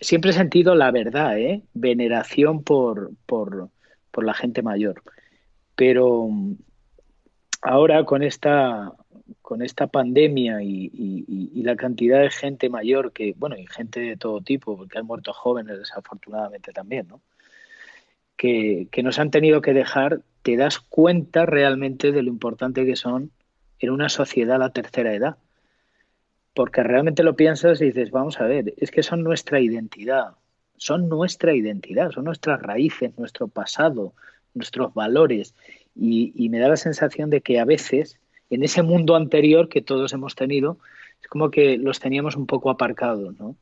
siempre 0.00 0.32
he 0.32 0.34
sentido 0.34 0.74
la 0.74 0.90
verdad, 0.90 1.38
¿eh? 1.38 1.62
veneración 1.72 2.64
por, 2.64 3.12
por, 3.26 3.68
por, 4.16 4.24
la 4.24 4.34
gente 4.34 4.62
mayor. 4.62 5.02
Pero 5.74 6.28
ahora 7.62 8.04
con 8.04 8.22
esta, 8.22 8.92
con 9.42 9.62
esta 9.62 9.86
pandemia 9.86 10.62
y, 10.62 11.62
la 11.62 11.76
cantidad 11.76 12.20
de 12.20 12.30
gente 12.30 12.68
mayor 12.70 13.12
que, 13.12 13.34
bueno, 13.36 13.56
y 13.56 13.66
gente 13.66 13.98
de 13.98 14.16
todo 14.16 14.40
tipo, 14.40 14.76
porque 14.76 14.98
han 14.98 15.06
muerto 15.06 15.32
jóvenes 15.32 15.78
desafortunadamente 15.78 16.72
también, 16.72 17.08
¿no? 17.08 17.20
Que, 18.36 18.86
que 18.92 19.02
nos 19.02 19.18
han 19.18 19.32
tenido 19.32 19.60
que 19.62 19.72
dejar, 19.72 20.20
te 20.42 20.56
das 20.56 20.78
cuenta 20.78 21.44
realmente 21.44 22.12
de 22.12 22.22
lo 22.22 22.28
importante 22.28 22.86
que 22.86 22.94
son 22.94 23.32
en 23.80 23.90
una 23.90 24.08
sociedad 24.08 24.58
la 24.58 24.70
tercera 24.70 25.12
edad. 25.14 25.38
Porque 26.54 26.82
realmente 26.82 27.22
lo 27.22 27.34
piensas 27.36 27.80
y 27.80 27.86
dices, 27.86 28.10
vamos 28.10 28.40
a 28.40 28.44
ver, 28.44 28.74
es 28.76 28.90
que 28.90 29.02
son 29.02 29.22
nuestra 29.22 29.60
identidad, 29.60 30.36
son 30.76 31.08
nuestra 31.08 31.54
identidad, 31.54 32.10
son 32.10 32.24
nuestras 32.24 32.60
raíces, 32.60 33.16
nuestro 33.18 33.48
pasado, 33.48 34.12
nuestros 34.54 34.92
valores. 34.94 35.54
Y, 35.94 36.48
me 36.50 36.58
da 36.58 36.68
la 36.68 36.76
sensación 36.76 37.30
de 37.30 37.40
que 37.40 37.58
a 37.58 37.64
veces, 37.64 38.18
en 38.50 38.62
ese 38.62 38.82
mundo 38.82 39.16
anterior 39.16 39.68
que 39.68 39.82
todos 39.82 40.12
hemos 40.12 40.34
tenido, 40.34 40.78
es 41.20 41.28
como 41.28 41.50
que 41.50 41.78
los 41.78 42.00
teníamos 42.00 42.36
un 42.36 42.46
poco 42.46 42.70
aparcados, 42.70 43.38
¿no? 43.38 43.56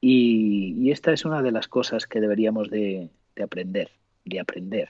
Y, 0.00 0.74
y 0.78 0.90
esta 0.90 1.12
es 1.12 1.24
una 1.24 1.42
de 1.42 1.52
las 1.52 1.68
cosas 1.68 2.06
que 2.06 2.20
deberíamos 2.20 2.70
de, 2.70 3.10
de 3.34 3.42
aprender, 3.42 3.90
de 4.24 4.40
aprender. 4.40 4.88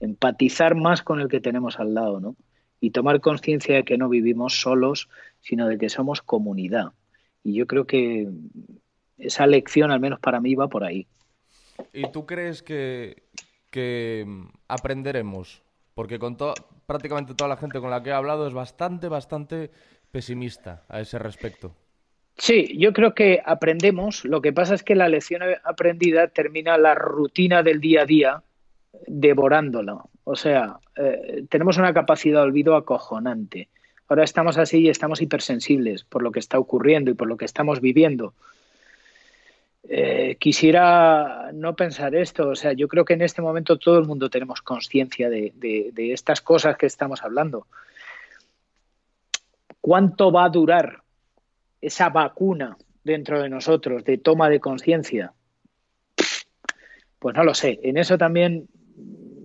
Empatizar 0.00 0.74
más 0.74 1.02
con 1.02 1.20
el 1.20 1.28
que 1.28 1.40
tenemos 1.40 1.78
al 1.78 1.94
lado, 1.94 2.20
¿no? 2.20 2.36
Y 2.80 2.90
tomar 2.90 3.20
conciencia 3.20 3.76
de 3.76 3.84
que 3.84 3.96
no 3.96 4.08
vivimos 4.08 4.60
solos, 4.60 5.08
sino 5.40 5.68
de 5.68 5.78
que 5.78 5.88
somos 5.88 6.20
comunidad. 6.20 6.92
Y 7.42 7.54
yo 7.54 7.66
creo 7.66 7.86
que 7.86 8.28
esa 9.18 9.46
lección, 9.46 9.90
al 9.90 10.00
menos 10.00 10.20
para 10.20 10.40
mí, 10.40 10.54
va 10.54 10.68
por 10.68 10.84
ahí. 10.84 11.06
¿Y 11.92 12.10
tú 12.12 12.26
crees 12.26 12.62
que, 12.62 13.24
que 13.70 14.26
aprenderemos? 14.68 15.62
Porque 15.94 16.18
con 16.18 16.36
to 16.36 16.54
prácticamente 16.86 17.34
toda 17.34 17.48
la 17.48 17.56
gente 17.56 17.80
con 17.80 17.90
la 17.90 18.02
que 18.02 18.10
he 18.10 18.12
hablado 18.12 18.46
es 18.46 18.54
bastante, 18.54 19.08
bastante 19.08 19.70
pesimista 20.10 20.84
a 20.88 21.00
ese 21.00 21.18
respecto. 21.18 21.74
Sí, 22.36 22.76
yo 22.78 22.92
creo 22.92 23.14
que 23.14 23.40
aprendemos. 23.44 24.24
Lo 24.24 24.42
que 24.42 24.52
pasa 24.52 24.74
es 24.74 24.82
que 24.82 24.94
la 24.94 25.08
lección 25.08 25.42
aprendida 25.64 26.28
termina 26.28 26.76
la 26.78 26.94
rutina 26.94 27.62
del 27.62 27.80
día 27.80 28.02
a 28.02 28.06
día 28.06 28.42
devorándola. 29.06 29.98
O 30.24 30.36
sea, 30.36 30.78
eh, 30.96 31.44
tenemos 31.48 31.78
una 31.78 31.94
capacidad 31.94 32.40
de 32.40 32.46
olvido 32.46 32.76
acojonante. 32.76 33.68
Ahora 34.08 34.24
estamos 34.24 34.58
así 34.58 34.80
y 34.80 34.88
estamos 34.88 35.22
hipersensibles 35.22 36.04
por 36.04 36.22
lo 36.22 36.32
que 36.32 36.40
está 36.40 36.58
ocurriendo 36.58 37.10
y 37.10 37.14
por 37.14 37.28
lo 37.28 37.36
que 37.36 37.44
estamos 37.44 37.80
viviendo. 37.80 38.34
Eh, 39.86 40.36
quisiera 40.38 41.50
no 41.52 41.76
pensar 41.76 42.14
esto, 42.14 42.48
o 42.48 42.54
sea, 42.54 42.72
yo 42.72 42.88
creo 42.88 43.04
que 43.04 43.12
en 43.12 43.22
este 43.22 43.42
momento 43.42 43.78
todo 43.78 43.98
el 43.98 44.06
mundo 44.06 44.30
tenemos 44.30 44.62
conciencia 44.62 45.28
de, 45.28 45.52
estas 45.96 46.40
cosas 46.40 46.76
que 46.76 46.86
estamos 46.86 47.22
hablando. 47.22 47.66
¿Cuánto 49.80 50.32
va 50.32 50.46
a 50.46 50.48
durar 50.48 51.02
esa 51.82 52.08
vacuna 52.08 52.78
dentro 53.02 53.42
de 53.42 53.50
nosotros 53.50 54.04
de 54.04 54.16
toma 54.16 54.48
de 54.48 54.60
conciencia? 54.60 55.34
Pues 57.18 57.34
no 57.34 57.44
lo 57.44 57.52
sé, 57.52 57.78
en 57.82 57.98
eso 57.98 58.16
también 58.16 58.68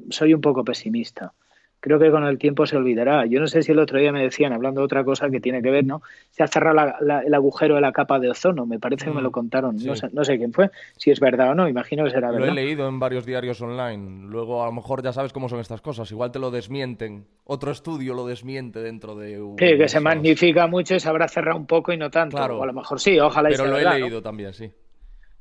soy 0.10 0.34
un 0.34 0.42
poco 0.42 0.64
pesimista 0.64 1.34
creo 1.80 2.00
que 2.00 2.12
con 2.12 2.24
el 2.24 2.38
tiempo 2.38 2.66
se 2.66 2.78
olvidará. 2.78 3.26
Yo 3.26 3.40
no 3.40 3.48
sé 3.48 3.62
si 3.62 3.72
el 3.72 3.80
otro 3.80 4.00
día 4.00 4.12
me 4.12 4.22
decían, 4.22 4.54
hablando 4.54 4.82
de 4.82 4.86
otra 4.86 5.04
cosa 5.04 5.30
que 5.30 5.40
tiene 5.40 5.62
que 5.62 5.72
ver, 5.72 5.86
¿no? 5.86 6.02
Se 6.32 6.44
ha 6.44 6.48
cerrado 6.48 6.76
la, 6.76 6.98
la, 7.00 7.22
el 7.22 7.34
agujero 7.34 7.76
de 7.76 7.82
la 7.82 7.92
capa 7.92 8.20
de 8.20 8.30
ozono, 8.30 8.66
me 8.66 8.80
parece 8.80 9.06
que 9.06 9.12
me 9.12 9.22
lo 9.22 9.32
contaron, 9.32 9.80
sí. 9.80 9.88
no, 9.88 9.96
sé, 9.96 10.10
no, 10.12 10.24
sé, 10.24 10.38
quién 10.38 10.54
fue, 10.54 10.72
si 10.98 11.12
es 11.12 11.20
verdad 11.20 11.52
o 11.52 11.56
no, 11.56 11.68
imagino 11.68 12.04
que 12.04 12.12
será 12.12 12.32
verdad. 12.32 12.48
Lo 12.48 12.52
he 12.52 12.56
leído 12.56 12.88
en 12.88 13.00
varios 13.00 13.26
diarios 13.26 13.62
online, 13.62 14.28
luego 14.28 14.64
a 14.64 14.66
lo 14.66 14.74
mejor 14.74 15.04
ya 15.04 15.14
sabes 15.14 15.34
cómo 15.34 15.50
son 15.50 15.60
estas 15.60 15.82
cosas, 15.82 16.12
igual 16.12 16.32
te 16.32 16.40
lo 16.40 16.52
desmienten, 16.52 17.26
otro 17.46 17.72
estudio 17.72 18.14
lo 18.14 18.28
desmiente 18.28 18.80
dentro 18.80 19.16
de... 19.16 19.42
Un... 19.42 19.58
Sí, 19.58 19.78
que 19.78 19.88
se 19.88 20.00
magnifica 20.00 20.68
mucho 20.68 20.96
y 20.96 21.00
se 21.00 21.10
habrá 21.10 21.28
cerrado 21.28 21.58
un 21.58 21.66
poco 21.66 21.94
y 21.94 21.98
no 21.98 22.10
tanto, 22.10 22.38
claro. 22.38 22.60
o 22.60 22.64
a 22.64 22.68
lo 22.68 22.74
mejor 22.74 23.00
sí, 23.00 23.20
ojalá 23.20 23.50
Pero 23.50 23.54
y 23.54 23.58
sea 23.58 23.68
lo 23.68 23.76
verdad, 23.78 23.98
he 23.98 24.00
leído 24.02 24.18
¿no? 24.18 24.22
también, 24.22 24.54
sí. 24.54 24.72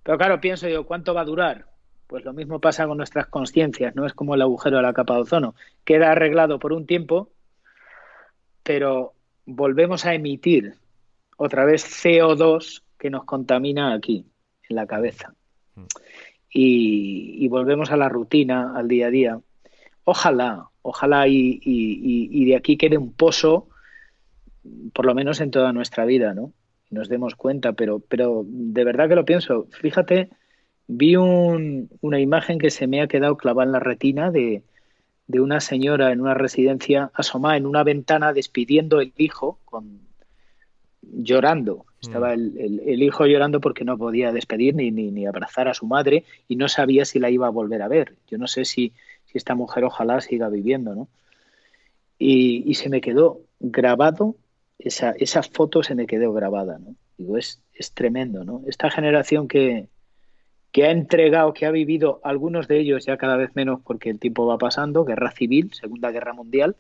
Pero 0.03 0.17
claro, 0.17 0.41
pienso 0.41 0.69
yo, 0.69 0.87
¿cuánto 0.87 1.13
va 1.13 1.23
a 1.23 1.25
durar? 1.25 1.67
Pues 2.09 2.25
lo 2.25 2.33
mismo 2.33 2.59
pasa 2.59 2.87
con 2.87 2.97
nuestras 2.97 3.27
conciencias, 3.27 3.95
no 3.95 4.07
es 4.07 4.15
como 4.15 4.35
el 4.35 4.41
agujero 4.41 4.79
de 4.79 4.83
la 4.83 4.95
capa 4.95 5.15
de 5.15 5.21
ozono. 5.21 5.55
Queda 5.85 6.11
arreglado 6.11 6.59
por 6.59 6.73
un 6.73 6.87
tiempo, 6.87 7.31
pero 8.63 9.13
volvemos 9.45 10.07
a 10.07 10.15
emitir 10.15 10.75
otra 11.37 11.67
vez 11.67 11.85
CO2 11.85 12.83
que 12.99 13.11
nos 13.11 13.25
contamina 13.25 13.93
aquí, 13.93 14.25
en 14.71 14.77
la 14.77 14.87
cabeza. 14.87 15.35
Y, 16.51 17.45
y 17.45 17.49
volvemos 17.49 17.91
a 17.91 17.99
la 17.99 18.09
rutina, 18.09 18.73
al 18.75 18.89
día 18.89 19.09
a 19.09 19.11
día. 19.11 19.41
Ojalá, 20.05 20.71
ojalá 20.81 21.29
y, 21.29 21.61
y, 21.63 22.31
y, 22.33 22.45
de 22.47 22.57
aquí 22.57 22.79
quede 22.79 22.97
un 22.97 23.13
pozo, 23.13 23.69
por 24.95 25.05
lo 25.05 25.15
menos 25.15 25.43
en 25.43 25.51
toda 25.51 25.75
nuestra 25.75 26.07
vida, 26.07 26.33
¿no? 26.33 26.55
Y 26.91 26.95
nos 26.95 27.11
demos 27.11 27.35
cuenta, 27.35 27.75
pero, 27.75 28.01
pero 28.01 28.45
de 28.47 28.85
verdad 28.85 29.11
que 29.11 29.15
lo 29.15 29.27
pienso. 29.27 29.67
Fíjate, 29.71 30.31
vi 30.89 31.17
un, 31.17 31.91
una 32.01 32.19
imagen 32.19 32.59
que 32.59 32.71
se 32.71 32.87
me 32.87 33.01
ha 33.01 33.07
quedado 33.07 33.37
clavada 33.37 33.67
en 33.67 33.73
la 33.73 33.81
retina 33.81 34.31
de, 34.31 34.63
de 35.27 35.41
una 35.41 35.61
señora 35.61 36.11
en 36.11 36.21
una 36.21 36.35
residencia 36.35 37.11
asomada 37.15 37.57
en 37.57 37.67
una 37.67 37.85
ventana 37.85 38.33
despidiendo 38.33 39.01
el 39.01 39.13
hijo 39.17 39.61
con 39.65 40.01
llorando. 41.03 41.85
Estaba 42.01 42.33
el, 42.33 42.81
el, 42.87 43.03
hijo 43.03 43.27
llorando 43.27 43.61
porque 43.61 43.85
no 43.85 43.99
podía 43.99 44.31
despedir 44.33 44.75
ni, 44.75 44.91
ni, 44.91 45.11
ni, 45.11 45.27
abrazar 45.27 45.69
a 45.69 45.75
su 45.75 45.87
madre 45.87 46.25
y 46.47 46.55
no 46.55 46.69
sabía 46.69 47.05
si 47.05 47.19
la 47.19 47.29
iba 47.29 47.47
a 47.47 47.51
volver 47.51 47.83
a 47.83 47.89
ver. 47.89 48.15
Yo 48.29 48.39
no 48.39 48.47
sé 48.47 48.65
si, 48.65 48.93
si 49.27 49.37
esta 49.37 49.57
mujer 49.57 49.85
ojalá 49.85 50.21
siga 50.21 50.49
viviendo, 50.49 50.95
¿no? 50.95 51.09
Y, 52.19 52.63
y 52.71 52.75
se 52.75 52.89
me 52.89 53.01
quedó 53.01 53.41
grabado, 53.59 54.37
esa, 54.79 55.11
esa 55.19 55.43
foto 55.43 55.83
se 55.83 55.97
me 55.97 56.07
quedó 56.07 56.33
grabada, 56.33 56.79
¿no? 56.79 56.95
Digo, 57.17 57.37
es, 57.37 57.61
es 57.75 57.93
tremendo, 57.93 58.45
¿no? 58.45 58.63
Esta 58.69 58.91
generación 58.91 59.49
que, 59.49 59.89
que 60.73 60.85
ha 60.85 60.91
entregado, 60.91 61.55
que 61.55 61.67
ha 61.67 61.71
vivido, 61.71 62.21
algunos 62.25 62.69
de 62.69 62.81
ellos 62.81 63.07
ya 63.07 63.17
cada 63.17 63.37
vez 63.37 63.51
menos 63.55 63.81
porque 63.83 64.11
el 64.11 64.19
tiempo 64.19 64.47
va 64.47 64.59
pasando, 64.59 65.05
guerra 65.05 65.31
civil, 65.31 65.73
Segunda 65.73 66.11
Guerra 66.11 66.35
Mundial, 66.35 66.77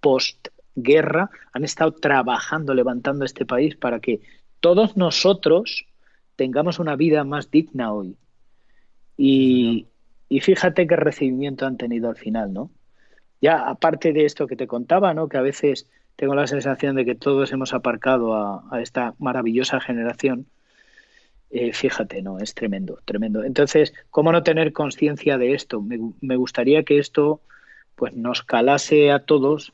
postguerra, 0.00 1.30
han 1.52 1.64
estado 1.64 1.92
trabajando, 1.92 2.74
levantando 2.74 3.24
este 3.24 3.44
país 3.44 3.76
para 3.76 4.00
que 4.00 4.20
todos 4.60 4.96
nosotros 4.96 5.86
tengamos 6.36 6.78
una 6.78 6.96
vida 6.96 7.24
más 7.24 7.50
digna 7.50 7.92
hoy. 7.92 8.16
Y, 9.16 9.86
y 10.28 10.40
fíjate 10.40 10.86
qué 10.86 10.96
recibimiento 10.96 11.66
han 11.66 11.76
tenido 11.76 12.08
al 12.08 12.16
final, 12.16 12.52
¿no? 12.52 12.70
Ya 13.40 13.68
aparte 13.68 14.12
de 14.12 14.24
esto 14.24 14.46
que 14.46 14.56
te 14.56 14.66
contaba, 14.66 15.12
¿no? 15.14 15.28
Que 15.28 15.36
a 15.36 15.42
veces 15.42 15.88
tengo 16.16 16.34
la 16.34 16.46
sensación 16.46 16.96
de 16.96 17.04
que 17.04 17.14
todos 17.14 17.52
hemos 17.52 17.74
aparcado 17.74 18.34
a, 18.34 18.64
a 18.70 18.80
esta 18.80 19.14
maravillosa 19.18 19.80
generación 19.80 20.46
eh, 21.50 21.72
fíjate, 21.72 22.22
no, 22.22 22.38
es 22.38 22.54
tremendo, 22.54 22.98
tremendo. 23.04 23.44
Entonces, 23.44 23.94
¿cómo 24.10 24.32
no 24.32 24.42
tener 24.42 24.72
conciencia 24.72 25.38
de 25.38 25.54
esto? 25.54 25.80
Me, 25.80 26.36
gustaría 26.36 26.82
que 26.82 26.98
esto 26.98 27.40
pues 27.94 28.14
nos 28.14 28.42
calase 28.42 29.10
a 29.10 29.20
todos 29.20 29.72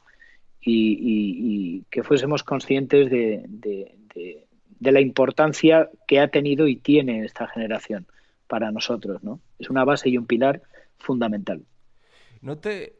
y, 0.61 1.83
que 1.91 2.02
fuésemos 2.02 2.45
conscientes 2.45 3.11
de, 3.11 4.47
la 4.81 5.00
importancia 5.00 5.91
que 6.07 6.21
ha 6.21 6.29
tenido 6.29 6.69
y 6.69 6.76
tiene 6.76 7.25
esta 7.25 7.49
generación 7.49 8.07
para 8.47 8.71
nosotros, 8.71 9.25
¿no? 9.25 9.41
Es 9.59 9.71
una 9.71 9.85
base 9.85 10.11
y 10.11 10.19
un 10.19 10.26
pilar 10.26 10.62
fundamental. 10.99 11.62
No 12.43 12.59
te 12.59 12.97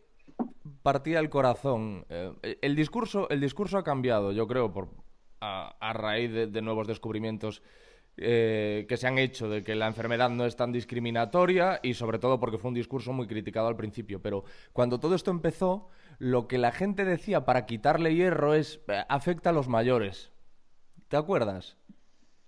partía 0.83 1.21
el 1.21 1.29
corazón. 1.29 2.07
Eh, 2.09 2.59
el 2.63 2.75
discurso, 2.75 3.29
el 3.29 3.41
discurso 3.41 3.79
ha 3.79 3.85
cambiado, 3.85 4.33
yo 4.33 4.47
creo, 4.47 4.73
por 4.73 4.89
a, 5.41 5.93
raíz 5.93 6.33
de 6.33 6.63
nuevos 6.63 6.87
descubrimientos 6.87 7.63
eh, 8.19 8.85
que 8.89 8.97
se 8.99 9.07
han 9.07 9.19
hecho 9.19 9.49
de 9.49 9.65
que 9.65 9.75
la 9.75 9.87
enfermedad 9.87 10.29
no 10.29 10.45
es 10.45 10.55
tan 10.55 10.71
discriminatoria 10.71 11.81
y 11.83 11.95
sobre 11.95 12.19
todo 12.19 12.39
porque 12.39 12.59
fue 12.59 12.69
un 12.69 12.75
discurso 12.75 13.13
muy 13.13 13.27
criticado 13.27 13.69
al 13.69 13.77
principio. 13.77 14.21
Pero 14.21 14.45
cuando 14.73 15.01
todo 15.01 15.15
esto 15.15 15.31
empezó, 15.31 15.89
lo 16.19 16.47
que 16.47 16.59
la 16.59 16.73
gente 16.73 17.05
decía 17.05 17.45
para 17.45 17.65
quitarle 17.65 18.15
hierro 18.15 18.55
es 18.55 18.81
eh, 18.89 19.03
afecta 19.09 19.51
a 19.51 19.53
los 19.53 19.69
mayores. 19.69 20.31
¿Te 21.09 21.17
acuerdas? 21.17 21.79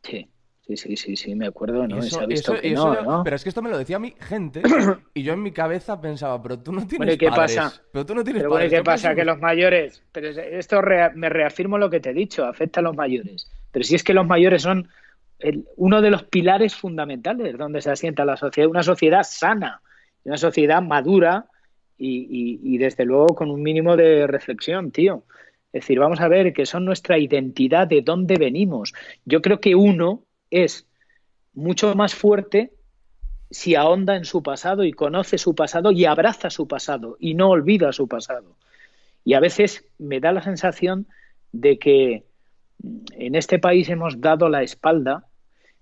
Sí. 0.02 0.30
Sí, 0.66 0.78
sí, 0.78 0.96
sí, 0.96 1.16
sí, 1.16 1.34
me 1.34 1.46
acuerdo, 1.46 1.86
¿no? 1.86 1.98
Pero 1.98 3.36
es 3.36 3.42
que 3.42 3.50
esto 3.50 3.60
me 3.60 3.68
lo 3.68 3.76
decía 3.76 3.98
mi 3.98 4.14
gente 4.18 4.62
y 5.12 5.22
yo 5.22 5.34
en 5.34 5.42
mi 5.42 5.52
cabeza 5.52 6.00
pensaba, 6.00 6.42
pero 6.42 6.58
tú 6.58 6.72
no 6.72 6.86
tienes 6.86 7.06
bueno, 7.06 7.18
¿qué 7.18 7.28
Pasa? 7.28 7.70
Pero 7.92 8.06
tú 8.06 8.14
no 8.14 8.24
tienes 8.24 8.42
pero 8.42 8.70
¿qué 8.70 8.82
pasa? 8.82 9.14
Que 9.14 9.26
los 9.26 9.38
mayores... 9.40 10.02
Pero 10.10 10.28
esto 10.28 10.80
me 11.14 11.28
reafirmo 11.28 11.76
lo 11.76 11.90
que 11.90 12.00
te 12.00 12.10
he 12.10 12.14
dicho, 12.14 12.46
afecta 12.46 12.80
a 12.80 12.82
los 12.82 12.96
mayores. 12.96 13.50
Pero 13.72 13.84
si 13.84 13.94
es 13.94 14.02
que 14.02 14.14
los 14.14 14.26
mayores 14.26 14.62
son 14.62 14.88
uno 15.76 16.00
de 16.00 16.10
los 16.10 16.24
pilares 16.24 16.74
fundamentales 16.74 17.56
donde 17.58 17.80
se 17.80 17.90
asienta 17.90 18.24
la 18.24 18.36
sociedad, 18.36 18.70
una 18.70 18.82
sociedad 18.82 19.22
sana, 19.22 19.82
una 20.24 20.36
sociedad 20.36 20.82
madura 20.82 21.46
y, 21.96 22.78
desde 22.78 23.04
luego 23.04 23.28
con 23.28 23.50
un 23.50 23.62
mínimo 23.62 23.96
de 23.96 24.26
reflexión, 24.26 24.90
tío. 24.90 25.24
Es 25.72 25.82
decir, 25.82 25.98
vamos 25.98 26.20
a 26.20 26.28
ver 26.28 26.52
que 26.52 26.66
son 26.66 26.84
nuestra 26.84 27.18
identidad, 27.18 27.86
de 27.86 28.02
dónde 28.02 28.36
venimos. 28.36 28.92
Yo 29.24 29.42
creo 29.42 29.60
que 29.60 29.74
uno 29.74 30.22
es 30.50 30.86
mucho 31.52 31.94
más 31.94 32.14
fuerte 32.14 32.72
si 33.50 33.74
ahonda 33.74 34.16
en 34.16 34.24
su 34.24 34.42
pasado 34.42 34.84
y 34.84 34.92
conoce 34.92 35.38
su 35.38 35.54
pasado 35.54 35.92
y 35.92 36.04
abraza 36.04 36.50
su 36.50 36.66
pasado 36.66 37.16
y 37.20 37.34
no 37.34 37.50
olvida 37.50 37.92
su 37.92 38.08
pasado. 38.08 38.56
Y 39.24 39.34
a 39.34 39.40
veces 39.40 39.84
me 39.98 40.20
da 40.20 40.32
la 40.32 40.42
sensación 40.42 41.06
de 41.52 41.78
que 41.78 42.24
en 43.26 43.34
este 43.34 43.58
país 43.58 43.88
hemos 43.88 44.20
dado 44.20 44.48
la 44.48 44.62
espalda. 44.62 45.26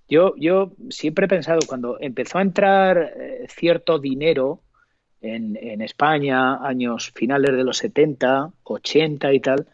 Yo, 0.08 0.34
yo 0.36 0.72
siempre 0.90 1.26
he 1.26 1.28
pensado, 1.28 1.60
cuando 1.66 1.98
empezó 2.00 2.38
a 2.38 2.42
entrar 2.42 3.12
eh, 3.16 3.46
cierto 3.48 3.98
dinero 3.98 4.60
en, 5.20 5.56
en, 5.56 5.80
España, 5.80 6.56
años 6.66 7.12
finales 7.14 7.56
de 7.56 7.64
los 7.64 7.78
70, 7.78 8.50
80 8.64 9.32
y 9.32 9.40
tal, 9.40 9.66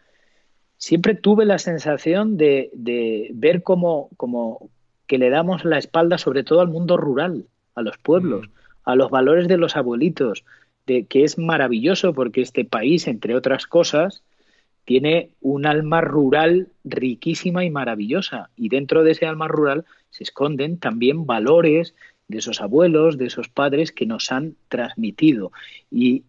siempre 0.77 1.15
tuve 1.15 1.45
la 1.45 1.57
sensación 1.57 2.37
de, 2.37 2.69
de 2.73 3.29
ver 3.33 3.63
como, 3.63 4.09
como 4.15 4.69
que 5.07 5.17
le 5.17 5.29
damos 5.29 5.65
la 5.65 5.77
espalda 5.77 6.17
sobre 6.17 6.43
todo 6.43 6.61
al 6.61 6.69
mundo 6.69 6.95
rural, 6.95 7.45
a 7.75 7.81
los 7.81 7.97
pueblos, 7.97 8.47
mm. 8.47 8.51
a 8.85 8.95
los 8.95 9.09
valores 9.09 9.47
de 9.47 9.57
los 9.57 9.75
abuelitos, 9.75 10.45
de 10.85 11.05
que 11.05 11.23
es 11.23 11.37
maravilloso 11.37 12.13
porque 12.13 12.41
este 12.41 12.63
país, 12.63 13.07
entre 13.07 13.35
otras 13.35 13.67
cosas, 13.67 14.23
tiene 14.89 15.29
un 15.39 15.67
alma 15.67 16.01
rural 16.01 16.69
riquísima 16.83 17.63
y 17.63 17.69
maravillosa. 17.69 18.49
Y 18.55 18.69
dentro 18.69 19.03
de 19.03 19.11
ese 19.11 19.27
alma 19.27 19.47
rural 19.47 19.85
se 20.09 20.23
esconden 20.23 20.79
también 20.79 21.27
valores 21.27 21.93
de 22.27 22.39
esos 22.39 22.59
abuelos, 22.59 23.19
de 23.19 23.27
esos 23.27 23.49
padres 23.49 23.91
que 23.91 24.07
nos 24.07 24.31
han 24.31 24.55
transmitido. 24.67 25.51
Y, 25.91 26.23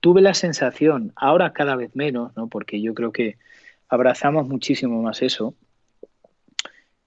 tuve 0.00 0.20
la 0.20 0.34
sensación, 0.34 1.12
ahora 1.14 1.52
cada 1.52 1.76
vez 1.76 1.94
menos, 1.94 2.36
¿no? 2.36 2.48
porque 2.48 2.82
yo 2.82 2.92
creo 2.92 3.12
que 3.12 3.36
abrazamos 3.88 4.48
muchísimo 4.48 5.00
más 5.00 5.22
eso, 5.22 5.54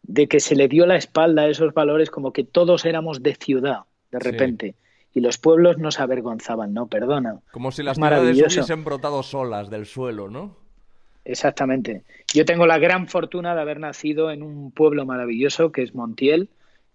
de 0.03 0.29
que 0.29 0.39
se 0.39 0.55
le 0.55 0.69
dio 0.69 0.85
la 0.85 0.95
espalda 0.95 1.41
a 1.41 1.49
esos 1.49 1.73
valores 1.73 2.09
como 2.09 2.31
que 2.31 2.45
todos 2.45 2.85
éramos 2.85 3.21
de 3.21 3.35
ciudad, 3.35 3.79
de 4.11 4.19
repente. 4.19 4.75
Y 5.13 5.19
los 5.19 5.39
pueblos 5.39 5.77
nos 5.77 5.99
avergonzaban, 5.99 6.73
¿no? 6.73 6.87
Perdona. 6.87 7.41
Como 7.51 7.73
si 7.73 7.83
las 7.83 7.97
ciudades 7.97 8.37
hubiesen 8.37 8.85
brotado 8.85 9.23
solas 9.23 9.69
del 9.69 9.85
suelo, 9.85 10.29
¿no? 10.29 10.68
Exactamente. 11.25 12.03
Yo 12.34 12.45
tengo 12.45 12.65
la 12.65 12.79
gran 12.79 13.08
fortuna 13.08 13.53
de 13.53 13.62
haber 13.62 13.79
nacido 13.79 14.32
en 14.32 14.43
un 14.43 14.71
pueblo 14.71 15.05
maravilloso 15.05 15.71
que 15.71 15.84
es 15.84 15.93
Montiel, 15.93 16.49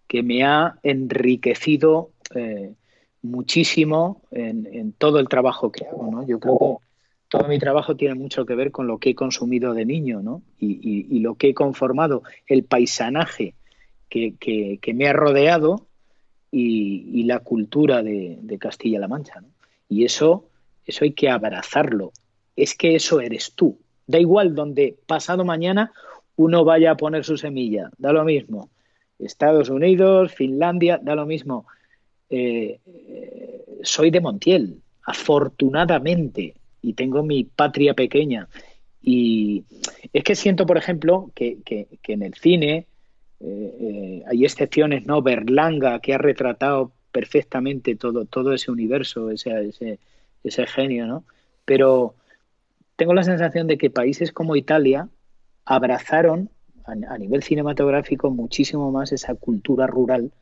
que 0.07 0.23
me 0.23 0.45
ha 0.45 0.79
enriquecido 0.83 2.11
eh, 2.35 2.75
muchísimo 3.23 4.23
en, 4.31 4.93
todo 4.93 5.19
el 5.19 5.29
trabajo 5.29 5.73
que 5.73 5.87
hago. 5.87 6.11
¿no? 6.11 6.27
Yo 6.27 6.39
creo 6.39 6.59
que 6.59 6.85
todo 7.29 7.49
mi 7.49 7.59
trabajo 7.59 7.97
tiene 7.97 8.15
mucho 8.15 8.47
que 8.47 8.55
ver 8.55 8.71
con 8.71 8.87
lo 8.87 8.99
que 8.99 9.11
he 9.11 9.15
consumido 9.15 9.75
de 9.75 9.85
niño 9.85 10.43
y, 10.59 11.19
lo 11.21 11.35
que 11.35 11.49
he 11.49 11.55
conformado, 11.55 12.23
el 12.47 12.65
paisanaje 12.65 13.55
que, 14.09 14.79
me 14.95 15.09
ha 15.09 15.13
rodeado 15.13 15.87
y, 16.51 17.25
la 17.25 17.41
cultura 17.41 18.03
de, 18.03 18.39
de 18.41 18.59
Castilla-La 18.59 19.09
Mancha. 19.09 19.41
¿no? 19.41 19.49
Y 19.89 20.05
eso, 20.05 20.49
eso 20.87 21.05
hay 21.05 21.13
que 21.13 21.29
abrazarlo. 21.29 22.13
Es 22.57 22.75
que 22.75 22.95
eso 22.95 23.21
eres 23.21 23.55
tú. 23.55 23.79
Da 24.07 24.19
igual 24.19 24.55
donde 24.55 24.97
pasado 25.07 25.45
mañana 25.45 25.93
uno 26.37 26.64
vaya 26.64 26.93
a 26.93 26.97
poner 26.97 27.25
su 27.25 27.37
semilla, 27.37 27.90
da 27.99 28.12
lo 28.12 28.25
mismo. 28.25 28.71
Estados 29.19 29.69
Unidos, 29.71 30.33
Finlandia, 30.35 30.99
da 31.03 31.14
lo 31.14 31.27
mismo. 31.27 31.67
Eh, 32.29 32.81
eh, 32.87 33.64
soy 33.83 34.11
de 34.11 34.21
Montiel, 34.21 34.81
afortunadamente, 35.05 36.55
y 36.83 36.95
tengo 36.95 37.23
mi 37.23 37.45
patria 37.45 37.95
pequeña. 37.95 38.49
Y 39.01 39.64
es 40.12 40.25
que 40.25 40.35
siento, 40.35 40.67
por 40.67 40.77
ejemplo, 40.77 41.31
que, 41.35 41.59
en 42.09 42.23
el 42.23 42.35
cine 42.35 42.87
eh, 43.40 44.23
hay 44.27 44.45
excepciones, 44.45 45.07
¿no? 45.07 45.23
Berlanga, 45.23 46.01
que 46.01 46.14
ha 46.14 46.19
retratado 46.19 46.93
perfectamente 47.12 47.95
todo, 47.95 48.25
todo 48.25 48.53
ese 48.53 48.71
universo, 48.71 49.31
ese, 49.31 49.69
ese, 49.69 49.99
ese 50.43 50.67
genio, 50.67 51.07
¿no? 51.07 51.25
Pero 51.64 52.14
tengo 52.97 53.15
la 53.15 53.25
sensación 53.25 53.67
de 53.67 53.79
que 53.79 53.91
países 53.91 54.33
como 54.33 54.57
Italia 54.57 55.09
abrazaron 55.65 56.51
a, 56.85 57.19
nivel 57.19 57.43
cinematográfico 57.43 58.31
muchísimo 58.31 58.93
más 58.93 59.13
esa 59.13 59.35
cultura 59.35 59.87
rural 59.87 60.33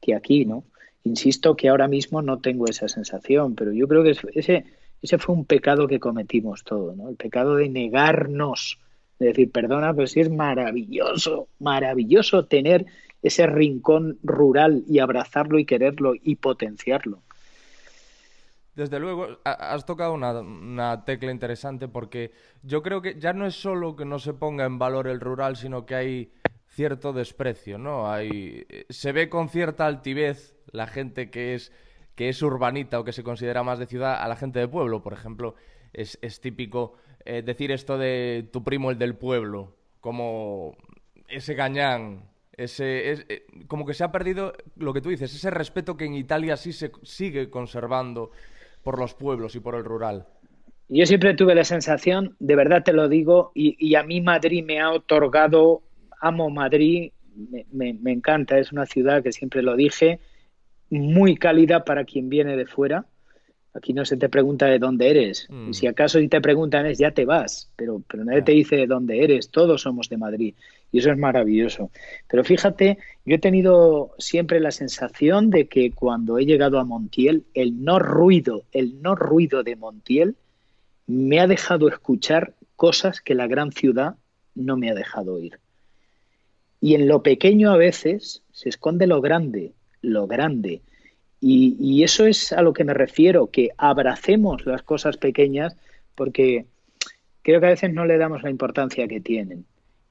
que 0.00 0.14
aquí, 0.14 0.44
¿no? 0.46 0.64
Insisto 1.04 1.56
que 1.56 1.68
ahora 1.68 1.88
mismo 1.88 2.22
no 2.22 2.38
tengo 2.38 2.66
esa 2.66 2.88
sensación, 2.88 3.54
pero 3.54 3.72
yo 3.72 3.86
creo 3.88 4.02
que 4.02 4.16
ese, 4.34 4.64
ese 5.02 5.18
fue 5.18 5.34
un 5.34 5.44
pecado 5.44 5.86
que 5.86 6.00
cometimos 6.00 6.64
todos, 6.64 6.96
¿no? 6.96 7.08
El 7.08 7.16
pecado 7.16 7.56
de 7.56 7.68
negarnos, 7.68 8.78
de 9.18 9.26
decir, 9.26 9.50
perdona, 9.50 9.92
pero 9.92 10.06
sí 10.06 10.20
es 10.20 10.30
maravilloso, 10.30 11.48
maravilloso 11.58 12.46
tener 12.46 12.86
ese 13.22 13.46
rincón 13.46 14.18
rural 14.22 14.84
y 14.88 14.98
abrazarlo 14.98 15.58
y 15.58 15.64
quererlo 15.64 16.14
y 16.20 16.36
potenciarlo. 16.36 17.22
Desde 18.74 18.98
luego, 18.98 19.38
has 19.44 19.84
tocado 19.84 20.14
una, 20.14 21.04
tecla 21.04 21.30
interesante 21.30 21.88
porque 21.88 22.32
yo 22.62 22.82
creo 22.82 23.02
que 23.02 23.18
ya 23.18 23.34
no 23.34 23.46
es 23.46 23.54
solo 23.54 23.96
que 23.96 24.06
no 24.06 24.18
se 24.18 24.32
ponga 24.32 24.64
en 24.64 24.78
valor 24.78 25.08
el 25.08 25.20
rural, 25.20 25.56
sino 25.56 25.84
que 25.84 25.94
hay 25.94 26.32
cierto 26.68 27.12
desprecio, 27.12 27.76
¿no? 27.76 28.10
Hay, 28.10 28.66
se 28.88 29.12
ve 29.12 29.28
con 29.28 29.50
cierta 29.50 29.86
altivez 29.86 30.56
la 30.70 30.86
gente 30.86 31.30
que 31.30 31.54
es, 31.54 31.70
que 32.14 32.30
es 32.30 32.40
urbanita 32.40 32.98
o 32.98 33.04
que 33.04 33.12
se 33.12 33.22
considera 33.22 33.62
más 33.62 33.78
de 33.78 33.86
ciudad 33.86 34.22
a 34.22 34.26
la 34.26 34.36
gente 34.36 34.58
de 34.58 34.68
pueblo. 34.68 35.02
Por 35.02 35.12
ejemplo, 35.12 35.54
es, 35.92 36.18
típico 36.40 36.94
eh, 37.26 37.42
decir 37.42 37.72
esto 37.72 37.98
de 37.98 38.48
tu 38.50 38.64
primo 38.64 38.90
el 38.90 38.98
del 38.98 39.16
pueblo, 39.16 39.76
como 40.00 40.78
ese 41.28 41.52
gañán, 41.52 42.30
ese, 42.56 43.10
es, 43.10 43.26
eh, 43.28 43.46
como 43.68 43.84
que 43.84 43.92
se 43.92 44.04
ha 44.04 44.12
perdido 44.12 44.54
lo 44.76 44.94
que 44.94 45.02
tú 45.02 45.10
dices, 45.10 45.34
ese 45.34 45.50
respeto 45.50 45.98
que 45.98 46.06
en 46.06 46.14
Italia 46.14 46.56
sí 46.56 46.72
se 46.72 46.90
sigue 47.02 47.50
conservando 47.50 48.30
por 48.82 48.98
los 48.98 49.14
pueblos 49.14 49.54
y 49.54 49.60
por 49.60 49.74
el 49.74 49.84
rural. 49.84 50.26
Yo 50.88 51.06
siempre 51.06 51.34
tuve 51.34 51.54
la 51.54 51.64
sensación, 51.64 52.36
de 52.38 52.56
verdad 52.56 52.82
te 52.82 52.92
lo 52.92 53.08
digo, 53.08 53.52
y, 53.54 53.76
y 53.78 53.94
a 53.94 54.02
mí 54.02 54.20
Madrid 54.20 54.62
me 54.64 54.80
ha 54.80 54.90
otorgado, 54.90 55.82
amo 56.20 56.50
Madrid, 56.50 57.12
me, 57.50 57.64
me, 57.72 57.94
me 57.94 58.12
encanta, 58.12 58.58
es 58.58 58.72
una 58.72 58.84
ciudad 58.84 59.22
que 59.22 59.32
siempre 59.32 59.62
lo 59.62 59.74
dije, 59.76 60.20
muy 60.90 61.36
cálida 61.36 61.84
para 61.84 62.04
quien 62.04 62.28
viene 62.28 62.56
de 62.56 62.66
fuera. 62.66 63.06
Aquí 63.74 63.94
no 63.94 64.04
se 64.04 64.18
te 64.18 64.28
pregunta 64.28 64.66
de 64.66 64.78
dónde 64.78 65.08
eres. 65.08 65.46
Mm. 65.48 65.70
Y 65.70 65.74
si 65.74 65.86
acaso 65.86 66.18
si 66.18 66.28
te 66.28 66.42
preguntan 66.42 66.84
es 66.84 66.98
ya 66.98 67.12
te 67.12 67.24
vas, 67.24 67.72
pero, 67.74 68.02
pero 68.06 68.22
nadie 68.24 68.40
Ya. 68.40 68.44
te 68.44 68.52
dice 68.52 68.76
de 68.76 68.86
dónde 68.86 69.24
eres. 69.24 69.50
Todos 69.50 69.80
somos 69.80 70.10
de 70.10 70.18
Madrid 70.18 70.54
y 70.92 70.98
eso 70.98 71.10
es 71.10 71.18
maravilloso. 71.18 71.90
Pero 72.28 72.44
fíjate, 72.44 72.98
yo 73.24 73.34
he 73.34 73.38
tenido 73.38 74.12
siempre 74.18 74.60
la 74.60 74.70
sensación 74.70 75.48
de 75.48 75.66
que 75.66 75.90
cuando 75.90 76.38
he 76.38 76.44
llegado 76.44 76.78
a 76.78 76.84
Montiel, 76.84 77.44
el 77.54 77.82
no 77.82 77.98
ruido, 77.98 78.64
el 78.72 79.00
no 79.00 79.14
ruido 79.14 79.62
de 79.62 79.74
Montiel 79.74 80.36
me 81.06 81.40
ha 81.40 81.46
dejado 81.46 81.88
escuchar 81.88 82.54
cosas 82.76 83.22
que 83.22 83.34
la 83.34 83.46
gran 83.46 83.72
ciudad 83.72 84.16
no 84.54 84.76
me 84.76 84.90
ha 84.90 84.94
dejado 84.94 85.34
oír. 85.34 85.58
Y 86.80 86.94
en 86.94 87.08
lo 87.08 87.22
pequeño 87.22 87.70
a 87.72 87.76
veces 87.76 88.42
se 88.52 88.68
esconde 88.68 89.06
lo 89.06 89.20
grande, 89.22 89.72
lo 90.02 90.26
grande. 90.26 90.82
Y, 91.40 91.76
y 91.80 92.02
eso 92.02 92.26
es 92.26 92.52
a 92.52 92.60
lo 92.60 92.74
que 92.74 92.84
me 92.84 92.92
refiero, 92.92 93.50
que 93.50 93.70
abracemos 93.78 94.66
las 94.66 94.82
cosas 94.82 95.16
pequeñas 95.16 95.74
porque 96.14 96.66
creo 97.40 97.60
que 97.60 97.66
a 97.66 97.70
veces 97.70 97.92
no 97.92 98.04
le 98.04 98.18
damos 98.18 98.42
la 98.42 98.50
importancia 98.50 99.08
que 99.08 99.20
tienen. 99.20 99.64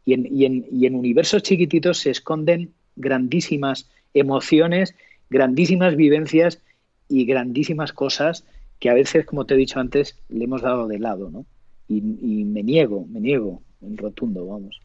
Y 0.06 0.14
en, 0.14 0.28
y 0.32 0.46
en, 0.46 0.66
y 0.72 0.86
en 0.86 0.96
universos 0.96 1.44
chiquititos 1.44 2.00
se 2.00 2.10
esconden 2.10 2.74
grandísimas 2.96 3.90
emociones, 4.14 4.96
grandísimas 5.30 5.96
vivencias 5.96 6.62
y 7.08 7.26
grandísimas 7.26 7.94
cosas 7.94 8.46
que 8.80 8.90
a 8.90 8.94
veces, 8.94 9.26
como 9.26 9.46
te 9.46 9.54
he 9.54 9.58
dicho 9.58 9.80
antes, 9.80 10.18
le 10.30 10.46
hemos 10.46 10.62
dado 10.62 10.88
de 10.88 11.00
lado, 11.00 11.30
¿no? 11.30 11.46
Y, 11.88 11.98
y 11.98 12.44
me 12.46 12.64
niego, 12.64 13.06
me 13.08 13.20
niego, 13.20 13.62
en 13.82 13.98
rotundo, 13.98 14.46
vamos. 14.46 14.80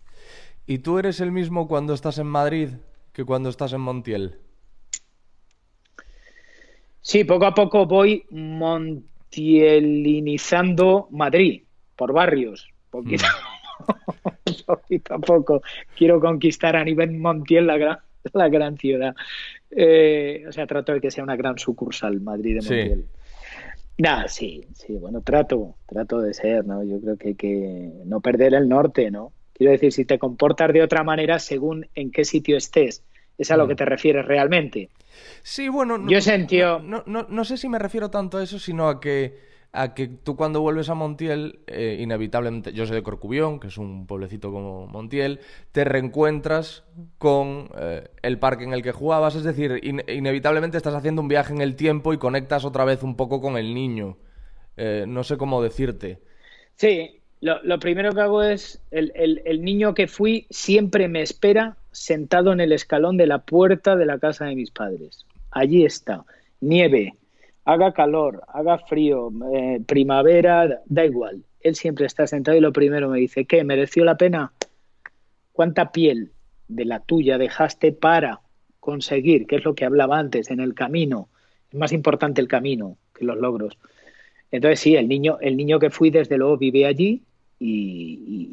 ¿Y 0.66 0.78
tú 0.78 0.98
eres 0.98 1.20
el 1.20 1.30
mismo 1.32 1.68
cuando 1.68 1.94
estás 1.94 2.18
en 2.18 2.26
Madrid 2.26 2.70
que 3.12 3.24
cuando 3.24 3.48
estás 3.48 3.72
en 3.72 3.80
Montiel? 3.80 4.34
Sí, 7.00 7.24
poco 7.24 7.46
a 7.46 7.54
poco 7.54 7.86
voy 7.86 8.26
montielinizando 8.30 11.08
Madrid 11.12 11.62
por 11.94 12.12
barrios, 12.12 12.68
poquito, 12.90 13.24
poquito 14.66 15.14
a 15.14 15.18
poco. 15.18 15.62
Quiero 15.96 16.20
conquistar 16.20 16.76
a 16.76 16.84
nivel 16.84 17.12
Montiel 17.18 17.66
la 17.66 17.76
gran, 17.78 17.98
la 18.32 18.48
gran 18.48 18.76
ciudad. 18.76 19.14
Eh, 19.70 20.44
o 20.48 20.52
sea, 20.52 20.66
trato 20.66 20.92
de 20.92 21.00
que 21.00 21.10
sea 21.10 21.24
una 21.24 21.36
gran 21.36 21.58
sucursal 21.58 22.20
Madrid 22.20 22.56
de 22.56 22.62
Sí. 22.62 22.68
Montiel. 22.74 23.06
Nada, 23.98 24.28
sí, 24.28 24.66
sí, 24.74 24.92
bueno, 24.94 25.22
trato, 25.22 25.76
trato 25.86 26.20
de 26.20 26.34
ser, 26.34 26.66
¿no? 26.66 26.84
Yo 26.84 27.00
creo 27.00 27.16
que 27.16 27.28
hay 27.28 27.34
que 27.34 27.90
no 28.04 28.20
perder 28.20 28.52
el 28.54 28.68
norte, 28.68 29.10
¿no? 29.10 29.32
Quiero 29.54 29.72
decir, 29.72 29.90
si 29.90 30.04
te 30.04 30.18
comportas 30.18 30.70
de 30.74 30.82
otra 30.82 31.02
manera 31.02 31.38
según 31.38 31.88
en 31.94 32.10
qué 32.10 32.26
sitio 32.26 32.58
estés, 32.58 33.02
es 33.38 33.50
a 33.50 33.56
lo 33.56 33.64
Mm. 33.64 33.68
que 33.68 33.74
te 33.76 33.84
refieres 33.86 34.26
realmente. 34.26 34.90
Sí, 35.42 35.70
bueno, 35.70 35.96
no, 35.96 36.10
Yo 36.10 36.20
sentí- 36.20 36.58
no, 36.60 37.02
no- 37.06 37.26
no 37.28 37.44
sé 37.46 37.56
si 37.56 37.70
me 37.70 37.78
refiero 37.78 38.10
tanto 38.10 38.36
a 38.36 38.42
eso, 38.42 38.58
sino 38.58 38.86
a 38.88 39.00
que 39.00 39.38
a 39.72 39.94
que 39.94 40.08
tú 40.08 40.36
cuando 40.36 40.60
vuelves 40.60 40.88
a 40.88 40.94
Montiel, 40.94 41.60
eh, 41.66 41.98
inevitablemente, 42.00 42.72
yo 42.72 42.86
soy 42.86 42.96
de 42.96 43.02
Corcubión, 43.02 43.60
que 43.60 43.68
es 43.68 43.76
un 43.78 44.06
pueblecito 44.06 44.50
como 44.50 44.86
Montiel, 44.86 45.40
te 45.72 45.84
reencuentras 45.84 46.84
con 47.18 47.68
eh, 47.78 48.08
el 48.22 48.38
parque 48.38 48.64
en 48.64 48.72
el 48.72 48.82
que 48.82 48.92
jugabas, 48.92 49.34
es 49.34 49.44
decir, 49.44 49.80
in- 49.82 50.02
inevitablemente 50.08 50.76
estás 50.76 50.94
haciendo 50.94 51.22
un 51.22 51.28
viaje 51.28 51.52
en 51.52 51.60
el 51.60 51.76
tiempo 51.76 52.12
y 52.12 52.18
conectas 52.18 52.64
otra 52.64 52.84
vez 52.84 53.02
un 53.02 53.16
poco 53.16 53.40
con 53.40 53.56
el 53.58 53.74
niño. 53.74 54.16
Eh, 54.76 55.04
no 55.06 55.24
sé 55.24 55.36
cómo 55.36 55.62
decirte. 55.62 56.20
Sí, 56.74 57.20
lo, 57.40 57.78
primero 57.78 58.12
que 58.12 58.20
hago 58.20 58.42
es, 58.42 58.82
el 58.90 59.62
niño 59.62 59.94
que 59.94 60.06
fui 60.06 60.46
siempre 60.50 61.08
me 61.08 61.22
espera 61.22 61.76
sentado 61.92 62.52
en 62.52 62.60
el 62.60 62.72
escalón 62.72 63.16
de 63.16 63.26
la 63.26 63.38
puerta 63.38 63.96
de 63.96 64.06
la 64.06 64.18
casa 64.18 64.46
de 64.46 64.54
mis 64.54 64.70
padres. 64.70 65.24
Allí 65.50 65.84
está, 65.84 66.24
nieve, 66.60 67.14
haga 67.66 67.92
calor, 67.92 68.42
haga 68.48 68.78
frío, 68.78 69.30
eh, 69.54 69.80
primavera, 69.86 70.80
da 70.86 71.04
igual. 71.04 71.44
Él 71.60 71.74
siempre 71.74 72.06
está 72.06 72.26
sentado 72.26 72.56
y 72.56 72.60
lo 72.60 72.72
primero 72.72 73.08
me 73.10 73.18
dice, 73.18 73.44
¿qué? 73.44 73.64
¿Mereció 73.64 74.04
la 74.04 74.16
pena? 74.16 74.52
¿Cuánta 75.52 75.90
piel 75.92 76.32
de 76.68 76.84
la 76.84 77.00
tuya 77.00 77.38
dejaste 77.38 77.92
para 77.92 78.40
conseguir, 78.80 79.46
que 79.46 79.56
es 79.56 79.64
lo 79.64 79.74
que 79.74 79.84
hablaba 79.84 80.18
antes, 80.18 80.50
en 80.50 80.60
el 80.60 80.74
camino? 80.74 81.28
Es 81.70 81.78
más 81.78 81.92
importante 81.92 82.40
el 82.40 82.48
camino 82.48 82.96
que 83.14 83.24
los 83.24 83.36
logros. 83.36 83.78
Entonces 84.52 84.78
sí, 84.80 84.94
el 84.94 85.08
niño, 85.08 85.38
el 85.40 85.56
niño 85.56 85.78
que 85.78 85.90
fui 85.90 86.10
desde 86.10 86.38
luego 86.38 86.56
vive 86.56 86.86
allí 86.86 87.22
y, 87.58 87.70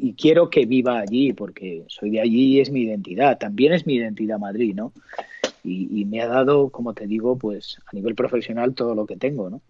y- 0.02 0.08
y 0.08 0.14
quiero 0.14 0.50
que 0.50 0.66
viva 0.66 0.98
allí 0.98 1.32
porque 1.32 1.84
soy 1.86 2.10
de 2.10 2.20
allí 2.20 2.56
y 2.56 2.60
es 2.60 2.70
mi 2.70 2.80
identidad. 2.82 3.38
También 3.38 3.72
es 3.74 3.86
mi 3.86 3.94
identidad 3.94 4.38
Madrid, 4.38 4.74
¿no? 4.74 4.92
Y, 5.66 6.04
me 6.04 6.20
ha 6.20 6.28
dado, 6.28 6.68
como 6.68 6.92
te 6.92 7.06
digo, 7.06 7.38
pues 7.38 7.78
a 7.86 7.96
nivel 7.96 8.14
profesional 8.14 8.74
todo 8.74 8.94
lo 8.94 9.06
que 9.06 9.16
tengo, 9.16 9.48
¿no? 9.48 9.62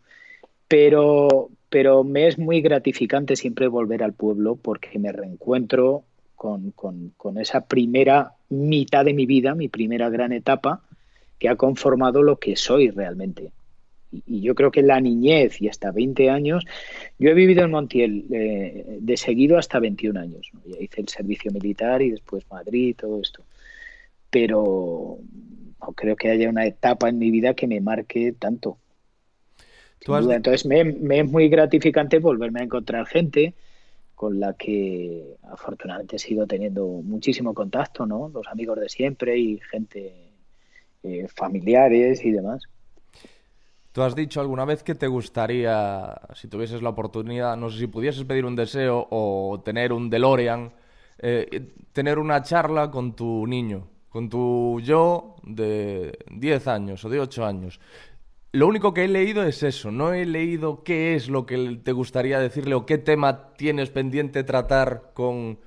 Pero, 0.66 1.50
pero 1.68 2.02
me 2.02 2.26
es 2.26 2.36
muy 2.36 2.60
gratificante 2.60 3.36
siempre 3.36 3.68
volver 3.68 4.02
al 4.02 4.12
pueblo 4.12 4.56
porque 4.56 4.98
me 4.98 5.12
reencuentro 5.12 6.02
con, 6.34 6.72
con, 6.72 7.38
esa 7.38 7.66
primera 7.66 8.32
mitad 8.48 9.04
de 9.04 9.14
mi 9.14 9.24
vida, 9.24 9.54
mi 9.54 9.68
primera 9.68 10.10
gran 10.10 10.32
etapa, 10.32 10.82
que 11.38 11.48
ha 11.48 11.56
conformado 11.56 12.22
lo 12.22 12.38
que 12.38 12.56
soy 12.56 12.90
realmente. 12.90 13.52
Y, 14.10 14.40
yo 14.40 14.54
creo 14.54 14.70
que 14.70 14.82
la 14.82 15.00
niñez 15.00 15.62
y 15.62 15.68
hasta 15.68 15.92
20 15.92 16.28
años, 16.28 16.64
yo 17.20 17.30
he 17.30 17.34
vivido 17.34 17.64
en 17.64 17.70
Montiel 17.70 18.26
eh, 18.32 18.98
de 19.00 19.16
seguido 19.16 19.58
hasta 19.58 19.78
21 19.78 20.18
años. 20.18 20.50
¿no? 20.52 20.76
Hice 20.80 21.02
el 21.02 21.08
servicio 21.08 21.52
militar 21.52 22.02
y 22.02 22.10
después 22.10 22.44
Madrid 22.50 22.96
todo 22.98 23.20
esto. 23.20 23.44
Pero 24.28 25.18
no 25.84 25.92
creo 25.92 26.16
que 26.16 26.30
haya 26.30 26.48
una 26.48 26.66
etapa 26.66 27.08
en 27.08 27.18
mi 27.18 27.30
vida 27.30 27.54
que 27.54 27.66
me 27.66 27.80
marque 27.80 28.32
tanto. 28.32 28.78
Has-. 30.06 30.26
Entonces 30.26 30.66
me, 30.66 30.84
me 30.84 31.20
es 31.20 31.30
muy 31.30 31.48
gratificante 31.48 32.18
volverme 32.18 32.60
a 32.60 32.64
encontrar 32.64 33.06
gente 33.06 33.54
con 34.14 34.38
la 34.38 34.54
que 34.54 35.36
afortunadamente 35.42 36.18
sigo 36.18 36.46
teniendo 36.46 36.86
muchísimo 36.86 37.52
contacto, 37.52 38.06
¿no? 38.06 38.30
Los 38.32 38.46
amigos 38.46 38.78
de 38.78 38.88
siempre 38.88 39.36
y 39.36 39.60
gente 39.70 40.12
eh, 41.02 41.26
familiares 41.34 42.24
y 42.24 42.30
demás. 42.30 42.62
¿Tú 43.92 44.02
has 44.02 44.14
dicho 44.14 44.40
alguna 44.40 44.64
vez 44.64 44.82
que 44.82 44.94
te 44.94 45.06
gustaría, 45.06 46.20
si 46.34 46.48
tuvieses 46.48 46.82
la 46.82 46.88
oportunidad, 46.90 47.56
no 47.56 47.70
sé 47.70 47.78
si 47.78 47.86
pudieses 47.86 48.24
pedir 48.24 48.44
un 48.44 48.56
deseo 48.56 49.06
o 49.10 49.62
tener 49.64 49.92
un 49.92 50.10
DeLorean, 50.10 50.72
eh, 51.18 51.72
tener 51.92 52.18
una 52.18 52.42
charla 52.42 52.90
con 52.90 53.14
tu 53.14 53.46
niño, 53.46 53.86
con 54.14 54.28
tu 54.28 54.78
yo 54.78 55.34
de 55.42 56.16
10 56.30 56.68
años 56.68 57.04
o 57.04 57.08
de 57.08 57.18
8 57.18 57.44
años? 57.44 57.80
Lo 58.52 58.68
único 58.68 58.94
que 58.94 59.06
he 59.06 59.08
leído 59.08 59.42
es 59.42 59.64
eso, 59.64 59.90
no 59.90 60.12
he 60.12 60.24
leído 60.24 60.84
qué 60.84 61.16
es 61.16 61.28
lo 61.28 61.46
que 61.46 61.80
te 61.82 61.90
gustaría 61.90 62.38
decirle 62.38 62.76
o 62.76 62.86
qué 62.86 62.96
tema 62.96 63.54
tienes 63.54 63.90
pendiente 63.90 64.44
tratar 64.44 65.10
con, 65.14 65.58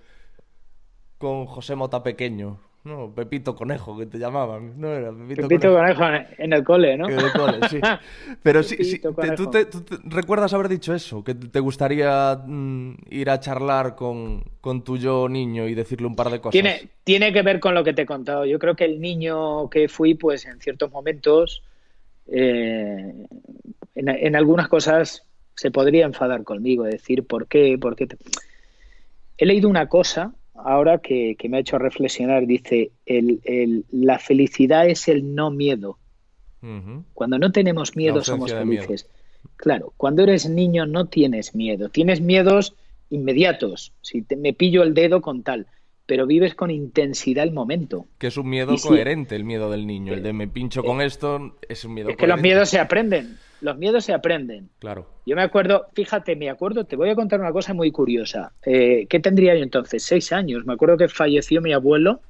con 1.17 1.45
José 1.45 1.75
Mota 1.75 2.03
Pequeño. 2.03 2.61
No, 2.87 3.13
Pepito 3.13 3.53
Conejo, 3.55 3.97
que 3.97 4.05
te 4.05 4.17
llamaban. 4.17 4.79
No 4.79 4.87
era 4.93 5.11
Pepito, 5.11 5.47
Pepito 5.47 5.73
Conejo. 5.73 5.99
Conejo 5.99 6.15
en- 6.15 6.27
en 6.45 6.53
el 6.53 6.63
cole, 6.63 6.97
¿no? 6.97 7.07
Que 7.07 7.13
de 7.15 7.31
cole, 7.33 7.69
sí. 7.69 7.79
Pero 8.43 8.63
sí, 8.63 8.77
sí, 8.83 8.99
Pepito 8.99 9.13
te- 9.21 9.31
tú, 9.35 9.45
Conejo. 9.45 9.51
te, 9.51 9.65
tú 9.65 9.81
te- 9.81 9.95
recuerdas 10.05 10.53
haber 10.53 10.69
dicho 10.69 10.93
eso, 10.93 11.23
que 11.23 11.35
te 11.35 11.59
gustaría 11.59 12.39
mm, 12.45 12.93
ir 13.09 13.29
a 13.29 13.39
charlar 13.39 13.95
con, 13.95 14.43
con 14.61 14.83
tu 14.83 14.97
yo 14.97 15.27
niño 15.27 15.67
y 15.67 15.75
decirle 15.75 16.07
un 16.07 16.15
par 16.15 16.29
de 16.29 16.39
cosas. 16.39 16.51
Tiene, 16.53 16.89
tiene 17.03 17.33
que 17.33 17.41
ver 17.41 17.59
con 17.59 17.73
lo 17.73 17.83
que 17.83 17.93
te 17.93 18.03
he 18.03 18.05
contado. 18.05 18.45
Yo 18.45 18.57
creo 18.59 18.75
que 18.75 18.85
el 18.85 19.01
niño 19.01 19.69
que 19.69 19.89
fui, 19.89 20.13
pues 20.13 20.45
en 20.45 20.59
ciertos 20.61 20.91
momentos, 20.91 21.63
eh, 22.27 23.13
en, 23.95 24.07
en 24.09 24.35
algunas 24.35 24.67
cosas 24.67 25.23
se 25.55 25.71
podría 25.71 26.05
enfadar 26.05 26.43
conmigo, 26.43 26.83
decir 26.83 27.25
por 27.25 27.47
qué, 27.47 27.77
por 27.79 27.95
qué. 27.95 28.07
te- 28.07 28.17
He 29.39 29.45
leído 29.45 29.69
una 29.69 29.87
cosa 29.87 30.33
ahora 30.57 30.99
que, 30.99 31.35
que 31.37 31.49
me 31.49 31.57
ha 31.57 31.59
hecho 31.61 31.77
reflexionar. 31.77 32.45
Dice, 32.45 32.91
el, 33.05 33.39
el- 33.43 33.85
la 33.91 34.19
felicidad 34.19 34.87
es 34.87 35.07
el 35.07 35.35
no 35.35 35.51
miedo. 35.51 35.97
Cuando 37.13 37.39
no 37.39 37.51
tenemos 37.51 37.95
miedo 37.95 38.23
somos 38.23 38.51
miedo. 38.51 38.65
felices. 38.83 39.07
Claro, 39.55 39.93
cuando 39.97 40.23
eres 40.23 40.49
niño 40.49 40.85
no 40.85 41.05
tienes 41.05 41.55
miedo, 41.55 41.89
tienes 41.89 42.19
miedos 42.21 42.75
inmediatos. 43.09 43.93
Si 44.01 44.21
te- 44.21 44.35
me 44.35 44.53
pillo 44.53 44.83
el 44.83 44.93
dedo 44.93 45.21
con 45.21 45.43
tal, 45.43 45.67
pero 46.07 46.25
vives 46.25 46.55
con 46.55 46.71
intensidad 46.71 47.43
el 47.43 47.51
momento. 47.51 48.07
Que 48.17 48.27
es 48.27 48.37
un 48.37 48.49
miedo 48.49 48.75
coherente 48.81 49.35
el 49.35 49.43
miedo 49.43 49.69
del 49.69 49.85
niño. 49.85 50.13
El 50.13 50.23
de 50.23 50.33
me 50.33 50.47
pincho 50.47 50.81
con 50.81 51.01
esto 51.01 51.57
es 51.67 51.83
un 51.83 51.93
miedo 51.93 52.09
Es 52.09 52.15
que 52.15 52.25
los 52.25 52.41
miedos 52.41 52.69
se 52.69 52.79
aprenden. 52.79 53.37
Los 53.59 53.77
miedos 53.77 54.05
se 54.05 54.13
aprenden. 54.13 54.69
Claro. 54.79 55.09
Yo 55.25 55.35
me 55.35 55.41
acuerdo, 55.41 55.87
fíjate, 55.93 56.35
me 56.37 56.49
acuerdo, 56.49 56.85
te 56.85 56.95
voy 56.95 57.09
a 57.09 57.15
contar 57.15 57.41
una 57.41 57.51
cosa 57.51 57.73
muy 57.73 57.91
curiosa. 57.91 58.53
Eh, 58.65 59.05
¿Qué 59.09 59.19
tendría 59.19 59.53
yo 59.55 59.63
entonces? 59.63 60.01
Seis 60.01 60.31
años. 60.31 60.65
Me 60.65 60.73
acuerdo 60.73 60.95
que 60.95 61.09
falleció 61.09 61.61
mi 61.61 61.73
abuelo 61.73 62.21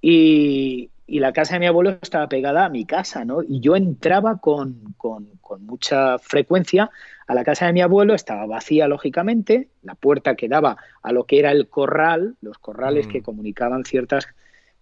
y, 0.00 0.90
la 1.06 1.32
casa 1.32 1.54
de 1.54 1.60
mi 1.60 1.66
abuelo 1.66 1.98
estaba 2.02 2.28
pegada 2.28 2.66
a 2.66 2.68
mi 2.68 2.84
casa, 2.84 3.24
¿no? 3.24 3.42
Y 3.42 3.60
yo 3.60 3.76
entraba 3.76 4.38
con, 4.38 4.94
con, 4.96 5.28
con 5.40 5.64
mucha 5.64 6.18
frecuencia 6.18 6.90
a 7.26 7.34
la 7.34 7.44
casa 7.44 7.66
de 7.66 7.72
mi 7.72 7.80
abuelo, 7.80 8.14
estaba 8.14 8.46
vacía, 8.46 8.88
lógicamente, 8.88 9.68
la 9.82 9.94
puerta 9.94 10.34
que 10.34 10.48
daba 10.48 10.76
a 11.02 11.12
lo 11.12 11.24
que 11.24 11.38
era 11.38 11.52
el 11.52 11.68
corral, 11.68 12.36
los 12.40 12.58
corrales 12.58 13.06
que 13.06 13.20
mm. 13.20 13.24
comunicaban 13.24 13.84
ciertas 13.84 14.26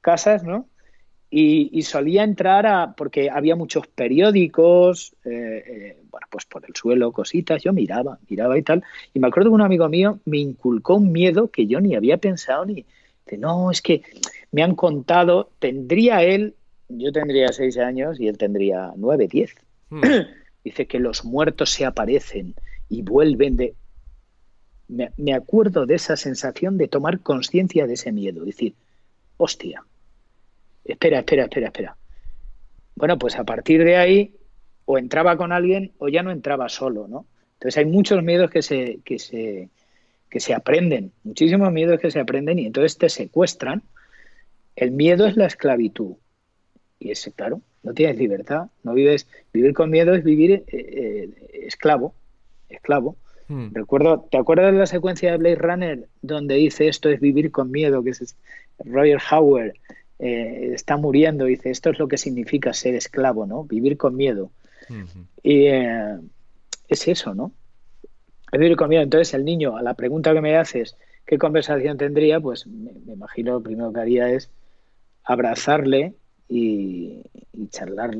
casas, 0.00 0.44
¿no? 0.44 0.66
Y, 1.35 1.81
solía 1.83 2.24
entrar 2.24 2.66
a, 2.66 2.92
porque 2.94 3.31
había 3.31 3.57
muchos 3.57 3.87
periódicos, 3.87 5.14
eh, 5.24 5.64
eh, 5.66 5.96
bueno, 6.11 6.26
pues 6.28 6.44
por 6.44 6.62
el 6.66 6.74
suelo, 6.74 7.11
cositas, 7.11 7.62
yo 7.62 7.72
miraba, 7.72 8.18
miraba 8.28 8.59
y 8.59 8.62
tal. 8.62 8.85
Y 9.14 9.18
me 9.18 9.28
acuerdo 9.28 9.48
que 9.48 9.55
un 9.55 9.62
amigo 9.62 9.88
mío 9.88 10.18
me 10.26 10.37
inculcó 10.37 10.96
un 10.96 11.11
miedo 11.11 11.50
que 11.50 11.66
yo 11.66 11.81
ni 11.81 11.94
había 11.94 12.18
pensado 12.18 12.66
ni, 12.66 12.85
de, 13.24 13.38
no, 13.38 13.70
es 13.70 13.81
que 13.81 14.02
me 14.50 14.62
han 14.62 14.74
contado, 14.74 15.50
tendría 15.59 16.22
él, 16.22 16.55
yo 16.90 17.12
tendría 17.12 17.48
seis 17.48 17.78
años 17.78 18.20
y 18.20 18.28
él 18.28 18.37
tendría 18.37 18.92
nueve, 18.96 19.26
diez. 19.26 19.55
Hmm. 19.88 20.02
Dice 20.64 20.87
que 20.87 20.98
los 20.98 21.25
muertos 21.25 21.70
se 21.70 21.85
aparecen 21.85 22.55
y 22.88 23.03
vuelven 23.03 23.57
de... 23.57 23.75
Me, 24.88 25.12
me 25.16 25.35
acuerdo 25.35 25.87
de 25.87 25.94
esa 25.94 26.16
sensación 26.16 26.77
de 26.77 26.88
tomar 26.88 27.20
conciencia 27.20 27.87
de 27.87 27.94
ese 27.94 28.12
miedo, 28.12 28.44
decir, 28.44 28.75
hostia, 29.37 29.85
espera, 30.85 31.20
espera, 31.20 31.44
espera, 31.44 31.66
espera. 31.66 31.96
Bueno, 32.94 33.18
pues 33.18 33.37
a 33.37 33.44
partir 33.44 33.85
de 33.85 33.96
ahí 33.96 34.35
o 34.85 34.98
entraba 34.98 35.37
con 35.37 35.53
alguien 35.53 35.92
o 35.98 36.09
ya 36.09 36.22
no 36.22 36.31
entraba 36.31 36.68
solo, 36.68 37.09
¿no? 37.09 37.27
Entonces 37.55 37.79
hay 37.79 37.87
muchos 37.87 38.22
miedos 38.22 38.51
que 38.51 38.62
se, 38.62 39.01
que 39.05 39.18
se, 39.18 39.70
que 40.29 40.40
se 40.40 40.55
aprenden, 40.55 41.12
muchísimos 41.22 41.72
miedos 41.72 42.01
que 42.01 42.11
se 42.11 42.20
aprenden 42.20 42.59
y 42.59 42.66
entonces 42.66 42.98
te 42.98 43.09
secuestran. 43.09 43.83
El 44.75 44.90
miedo 44.90 45.27
es 45.27 45.37
la 45.37 45.46
esclavitud. 45.46 46.14
Y 46.98 47.11
es 47.11 47.31
claro, 47.37 47.61
no 47.82 47.94
tienes 47.94 48.16
libertad, 48.16 48.66
no 48.84 48.94
vives, 48.94 49.26
vivir 49.52 49.74
con 49.74 49.90
miedo 49.90 50.14
es 50.14 50.24
vivir 50.24 50.52
eh, 50.52 50.64
eh, 50.68 51.30
esclavo, 51.66 52.14
esclavo. 52.68 53.16
Hmm. 53.48 53.68
Recuerdo, 53.72 54.28
¿te 54.30 54.38
acuerdas 54.38 54.72
de 54.72 54.78
la 54.78 54.86
secuencia 54.86 55.32
de 55.32 55.38
Blade 55.38 55.56
Runner 55.56 56.08
donde 56.22 56.54
dice 56.54 56.88
esto 56.88 57.10
es 57.10 57.20
vivir 57.20 57.50
con 57.50 57.70
miedo, 57.70 58.02
que 58.02 58.10
es 58.10 58.36
Roger 58.84 59.20
Howard 59.30 59.72
eh, 60.18 60.70
está 60.74 60.96
muriendo, 60.96 61.46
dice, 61.46 61.70
esto 61.70 61.90
es 61.90 61.98
lo 61.98 62.06
que 62.06 62.16
significa 62.16 62.72
ser 62.72 62.94
esclavo, 62.94 63.44
¿no? 63.44 63.64
Vivir 63.64 63.96
con 63.96 64.14
miedo. 64.14 64.52
Y 65.42 65.66
eh, 65.66 66.18
es 66.86 67.08
eso, 67.08 67.34
¿no? 67.34 67.52
vivir 68.52 68.76
con 68.76 68.88
miedo. 68.88 69.02
Entonces 69.02 69.34
el 69.34 69.44
niño, 69.44 69.76
a 69.76 69.82
la 69.82 69.94
pregunta 69.94 70.32
que 70.32 70.40
me 70.40 70.56
haces, 70.56 70.96
¿qué 71.26 71.38
conversación 71.38 71.96
tendría? 71.96 72.38
Pues 72.38 72.66
me, 72.66 72.92
imagino 73.12 73.52
lo 73.52 73.62
primero 73.62 73.92
que 73.92 74.00
haría 74.00 74.30
es 74.30 74.50
abrazarle 75.24 76.14
y, 76.52 77.22
charlar 77.70 78.16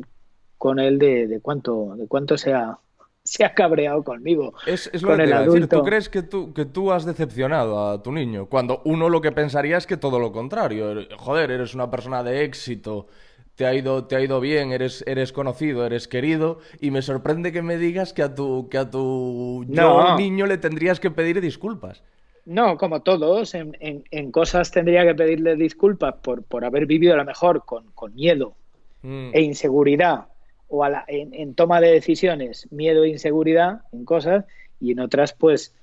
con 0.59 0.79
él 0.79 0.99
de, 0.99 1.27
de, 1.27 1.41
cuánto, 1.41 1.95
de 1.97 2.07
cuánto 2.07 2.39
sea 2.39 2.79
se 3.25 3.45
ha 3.45 3.55
cabreado 3.55 4.03
conmigo. 4.03 4.55
Es, 4.67 4.91
lo 5.01 5.09
con 5.09 5.19
que 5.19 5.25
el 5.25 5.33
adulto. 5.33 5.79
¿Tú 5.79 5.85
crees 5.85 6.09
que 6.09 6.23
tú, 6.23 6.53
que 6.53 6.65
tú 6.65 6.93
has 6.93 7.05
decepcionado 7.05 7.91
a 7.91 8.03
tu 8.03 8.13
niño? 8.13 8.47
Cuando 8.47 8.83
uno 8.85 9.09
lo 9.09 9.21
que 9.21 9.33
pensaría 9.33 9.77
es 9.77 9.87
que 9.87 9.97
todo 9.97 10.19
lo 10.19 10.33
contrario. 10.33 11.07
Joder, 11.19 11.51
eres 11.51 11.75
una 11.75 11.91
persona 11.91 12.23
de 12.23 12.45
éxito, 12.45 13.07
te 13.55 13.67
ha 13.67 13.75
ido, 13.75 14.07
te 14.07 14.17
ha 14.17 14.21
ido 14.21 14.41
bien, 14.41 14.73
eres, 14.73 15.05
eres 15.07 15.33
conocido, 15.33 15.87
eres 15.87 16.09
querido, 16.09 16.59
y 16.81 16.91
me 16.91 17.03
sorprende 17.03 17.53
que 17.53 17.63
me 17.63 17.77
digas 17.77 18.13
que 18.13 18.23
a 18.23 18.35
tu, 18.35 18.69
que 18.69 18.79
a 18.79 18.91
tu 18.91 19.65
niño 20.19 20.47
le 20.47 20.59
tendrías 20.59 20.99
que 20.99 21.11
pedir 21.11 21.41
disculpas. 21.41 22.03
No, 22.45 22.77
como 22.77 23.03
todos, 23.03 23.55
en, 23.55 23.77
en, 23.81 24.33
cosas 24.33 24.73
tendría 24.73 25.05
que 25.05 25.15
pedirle 25.15 25.55
disculpas 25.55 26.17
por, 26.23 26.43
por 26.43 26.65
haber 26.65 26.87
vivido 26.87 27.15
a 27.15 27.17
lo 27.17 27.25
mejor 27.25 27.65
con, 27.65 27.93
con 27.93 28.15
miedo 28.15 28.57
mm. 29.03 29.31
e 29.33 29.43
inseguridad 29.43 30.27
o 30.73 30.85
en, 31.07 31.55
toma 31.55 31.81
de 31.81 31.93
decisiones 31.93 32.67
miedo 32.73 33.05
e 33.05 33.11
inseguridad 33.11 33.83
en 33.93 34.05
cosas 34.05 34.47
y 34.81 34.93
en 34.93 35.01
otras 35.01 35.35
pues 35.35 35.75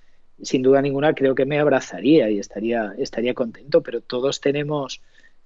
sin 0.42 0.64
duda 0.64 0.82
ninguna 0.82 1.14
creo 1.14 1.36
que 1.36 1.46
me 1.46 1.60
abrazaría 1.60 2.30
y 2.30 2.40
estaría, 2.40 2.94
estaría 2.98 3.34
contento, 3.34 3.84
pero 3.84 4.02
todos 4.02 4.42
tenemos 4.42 5.02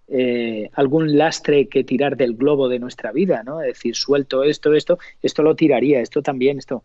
eh, 0.07 0.69
algún 0.73 1.17
lastre 1.17 1.67
que 1.67 1.83
tirar 1.83 2.15
del 2.15 2.35
globo 2.35 2.69
de 2.69 2.79
nuestra 2.79 3.11
vida, 3.11 3.43
¿no? 3.43 3.61
Es 3.61 3.67
decir, 3.67 3.95
suelto 3.95 4.43
esto, 4.43 4.73
esto, 4.73 4.99
esto 5.21 5.43
lo 5.43 5.55
tiraría, 5.55 5.99
esto 5.99 6.21
también, 6.21 6.59
esto. 6.59 6.83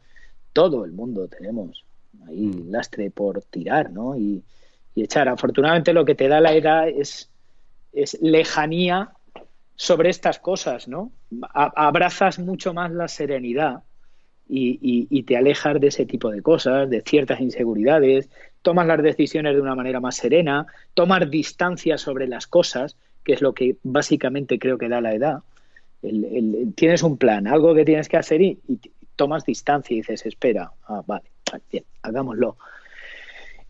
Todo 0.52 0.84
el 0.84 0.92
mundo 0.92 1.28
tenemos 1.28 1.84
ahí 2.26 2.50
lastre 2.68 3.10
por 3.10 3.42
tirar, 3.42 3.90
¿no? 3.90 4.16
Y, 4.16 4.42
y 4.94 5.04
echar. 5.04 5.28
Afortunadamente 5.28 5.92
lo 5.92 6.04
que 6.04 6.14
te 6.14 6.28
da 6.28 6.40
la 6.40 6.52
edad 6.54 6.88
es, 6.88 7.30
es 7.92 8.18
lejanía 8.20 9.12
sobre 9.76 10.10
estas 10.10 10.40
cosas, 10.40 10.88
¿no? 10.88 11.12
abrazas 11.52 12.38
mucho 12.38 12.74
más 12.74 12.90
la 12.90 13.06
serenidad 13.06 13.84
y, 14.48 15.22
te 15.22 15.36
alejas 15.36 15.78
de 15.80 15.88
ese 15.88 16.06
tipo 16.06 16.30
de 16.30 16.42
cosas, 16.42 16.90
de 16.90 17.02
ciertas 17.02 17.40
inseguridades, 17.40 18.28
tomas 18.62 18.86
las 18.86 19.02
decisiones 19.02 19.54
de 19.54 19.60
una 19.60 19.74
manera 19.74 20.00
más 20.00 20.16
serena, 20.16 20.66
tomas 20.94 21.30
distancia 21.30 21.96
sobre 21.96 22.26
las 22.26 22.46
cosas, 22.46 22.96
que 23.22 23.34
es 23.34 23.42
lo 23.42 23.52
que 23.52 23.76
básicamente 23.82 24.58
creo 24.58 24.78
que 24.78 24.88
da 24.88 25.00
la 25.00 25.14
edad. 25.14 25.42
tienes 26.74 27.02
un 27.02 27.16
plan, 27.18 27.46
algo 27.46 27.74
que 27.74 27.84
tienes 27.84 28.08
que 28.08 28.16
hacer 28.16 28.40
y, 28.40 28.58
tomas 29.18 29.44
distancia 29.44 29.92
y 29.92 29.98
dices, 29.98 30.24
espera, 30.24 30.70
ah, 30.86 31.02
vale, 31.06 31.30
bien, 31.70 31.84
hagámoslo. 32.02 32.56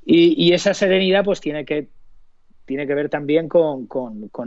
Y, 0.04 0.34
y, 0.42 0.52
esa 0.52 0.74
serenidad 0.74 1.24
pues 1.24 1.40
tiene 1.40 1.64
que 1.64 1.88
tiene 2.68 2.86
que 2.86 2.94
ver 2.94 3.08
también 3.08 3.48
con, 3.48 3.88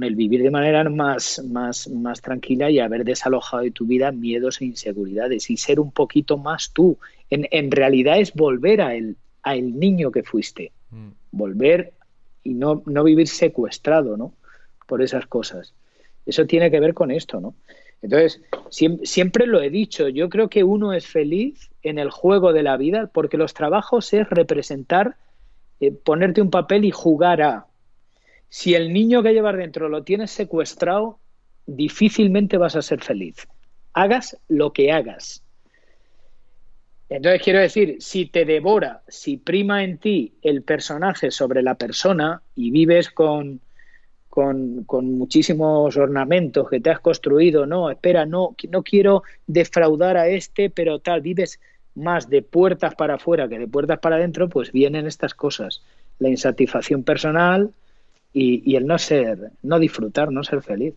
el 0.03 0.15
vivir 0.15 0.43
de 0.43 0.51
manera 0.51 0.87
más, 0.87 1.43
más, 1.43 1.89
más 1.89 2.21
tranquila 2.21 2.69
y 2.69 2.77
haber 2.77 3.03
desalojado 3.03 3.63
de 3.63 3.71
tu 3.71 3.87
vida 3.87 4.11
miedos 4.11 4.61
e 4.61 4.65
inseguridades 4.65 5.49
y 5.49 5.57
ser 5.57 5.79
un 5.79 5.91
poquito 5.91 6.37
más 6.37 6.71
tú. 6.71 6.99
En, 7.31 7.47
en 7.49 7.71
realidad 7.71 8.19
es 8.19 8.33
volver 8.33 8.81
a 8.81 8.93
el, 8.93 9.17
a 9.41 9.55
el 9.55 9.79
niño 9.79 10.11
que 10.11 10.21
fuiste, 10.21 10.71
mm. 10.91 11.07
volver 11.31 11.93
y 12.43 12.53
no, 12.53 12.83
no 12.85 13.03
vivir 13.03 13.27
secuestrado 13.27 14.17
¿no? 14.17 14.33
por 14.87 15.01
esas 15.01 15.25
cosas. 15.25 15.73
Eso 16.23 16.45
tiene 16.45 16.69
que 16.69 16.79
ver 16.79 16.93
con 16.93 17.09
esto, 17.09 17.41
¿no? 17.41 17.55
Entonces, 18.01 18.41
siempre, 19.03 19.45
lo 19.45 19.61
he 19.61 19.69
dicho, 19.69 20.09
yo 20.09 20.29
creo 20.29 20.49
que 20.49 20.63
uno 20.63 20.93
es 20.93 21.05
feliz 21.05 21.69
en 21.83 21.99
el 21.99 22.09
juego 22.09 22.51
de 22.51 22.63
la 22.63 22.77
vida 22.77 23.11
porque 23.13 23.37
los 23.37 23.53
trabajos 23.53 24.11
es 24.13 24.27
representar, 24.29 25.17
eh, 25.79 25.91
ponerte 25.91 26.41
un 26.41 26.49
papel 26.49 26.85
y 26.85 26.91
jugar 26.91 27.41
a, 27.41 27.67
si 28.49 28.73
el 28.73 28.91
niño 28.91 29.23
que 29.23 29.33
llevas 29.33 29.55
dentro 29.55 29.87
lo 29.87 30.03
tienes 30.03 30.31
secuestrado, 30.31 31.19
difícilmente 31.65 32.57
vas 32.57 32.75
a 32.75 32.81
ser 32.81 33.01
feliz. 33.01 33.47
Hagas 33.93 34.37
lo 34.49 34.73
que 34.73 34.91
hagas. 34.91 35.43
Entonces 37.07 37.41
quiero 37.41 37.59
decir, 37.59 37.97
si 37.99 38.25
te 38.25 38.45
devora, 38.45 39.03
si 39.07 39.37
prima 39.37 39.83
en 39.83 39.97
ti 39.99 40.33
el 40.41 40.63
personaje 40.63 41.29
sobre 41.31 41.61
la 41.61 41.75
persona 41.75 42.41
y 42.55 42.71
vives 42.71 43.09
con, 43.11 43.61
con, 44.31 44.85
muchísimos 45.17 45.97
ornamentos 45.97 46.69
que 46.69 46.79
te 46.79 46.89
has 46.89 47.01
construido, 47.01 47.65
no, 47.65 47.91
espera, 47.91 48.25
no, 48.25 48.55
no 48.69 48.81
quiero 48.81 49.23
defraudar 49.45 50.15
a 50.15 50.29
este, 50.29 50.69
pero 50.69 50.99
tal, 50.99 51.19
vives 51.19 51.59
más 51.95 52.29
de 52.29 52.41
puertas 52.41 52.95
para 52.95 53.15
afuera 53.15 53.49
que 53.49 53.59
de 53.59 53.67
puertas 53.67 53.99
para 53.99 54.15
adentro, 54.15 54.47
pues 54.47 54.71
vienen 54.71 55.05
estas 55.05 55.33
cosas. 55.33 55.83
La 56.19 56.29
insatisfacción 56.29 57.03
personal, 57.03 57.73
y, 58.33 58.77
el 58.77 58.87
no 58.87 58.97
ser, 58.97 59.51
no 59.63 59.79
disfrutar, 59.79 60.31
no 60.31 60.45
ser 60.45 60.61
feliz. 60.61 60.95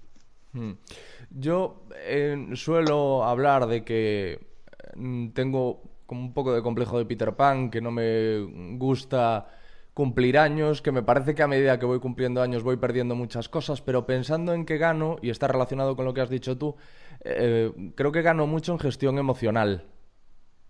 Hmm. 0.53 0.75
Yo 1.31 1.83
eh, 2.07 2.51
suelo 2.55 3.25
hablar 3.25 3.67
de 3.67 3.83
que 3.83 4.39
mm, 4.95 5.31
tengo 5.31 5.83
como 6.07 6.21
un 6.21 6.33
poco 6.33 6.55
de 6.55 6.63
complejo 6.63 6.99
de 6.99 7.07
Peter 7.07 7.33
Pan, 7.33 7.69
que 7.69 7.81
no 7.81 7.91
me 7.91 8.39
gusta 8.77 9.49
cumplir 9.95 10.39
años, 10.39 10.83
que 10.83 10.93
me 10.93 11.03
parece 11.03 11.35
que 11.35 11.43
a 11.43 11.49
medida 11.49 11.79
que 11.79 11.87
voy 11.87 12.01
cumpliendo 12.01 12.43
años 12.43 12.63
voy 12.63 12.77
perdiendo 12.77 13.15
muchas 13.15 13.49
cosas, 13.49 13.81
pero 13.81 14.07
pensando 14.07 14.53
en 14.53 14.67
que 14.67 14.77
gano, 14.77 15.17
y 15.23 15.31
está 15.31 15.49
relacionado 15.49 15.97
con 15.97 16.05
lo 16.05 16.13
que 16.13 16.21
has 16.21 16.31
dicho 16.31 16.59
tú, 16.59 16.77
eh, 17.25 17.73
creo 17.95 18.13
que 18.13 18.23
gano 18.23 18.47
mucho 18.47 18.73
en 18.73 18.79
gestión 18.79 19.19
emocional 19.19 19.87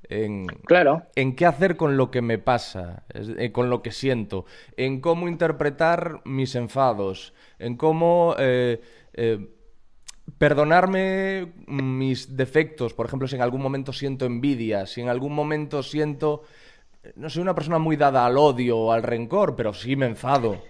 en, 0.09 0.47
claro. 0.47 1.07
en 1.15 1.35
qué 1.37 1.47
hacer 1.47 1.77
con 1.77 1.97
lo 1.97 2.11
que 2.11 2.23
me 2.23 2.39
pasa, 2.39 3.05
eh, 3.15 3.53
con 3.53 3.71
lo 3.71 3.83
que 3.83 3.93
siento, 3.93 4.45
en 4.77 5.01
cómo 5.01 5.29
interpretar 5.29 6.21
mis 6.25 6.55
enfados, 6.55 7.35
en 7.59 7.77
cómo 7.77 8.35
eh, 8.39 8.81
eh, 9.15 9.51
perdonarme 10.39 11.53
mis 11.67 12.37
defectos. 12.37 12.95
Por 12.95 13.07
ejemplo, 13.07 13.29
si 13.29 13.37
en 13.37 13.43
algún 13.43 13.63
momento 13.63 13.93
siento 13.93 14.27
envidia, 14.27 14.87
si 14.87 15.01
en 15.01 15.09
algún 15.09 15.35
momento 15.35 15.83
siento... 15.83 16.43
No 17.17 17.29
soy 17.31 17.43
una 17.43 17.55
persona 17.55 17.79
muy 17.79 17.97
dada 17.97 18.25
al 18.27 18.37
odio 18.39 18.79
o 18.79 18.93
al 18.93 19.03
rencor, 19.03 19.55
pero 19.57 19.73
sí 19.75 19.97
me 19.97 20.07
enfado. 20.07 20.63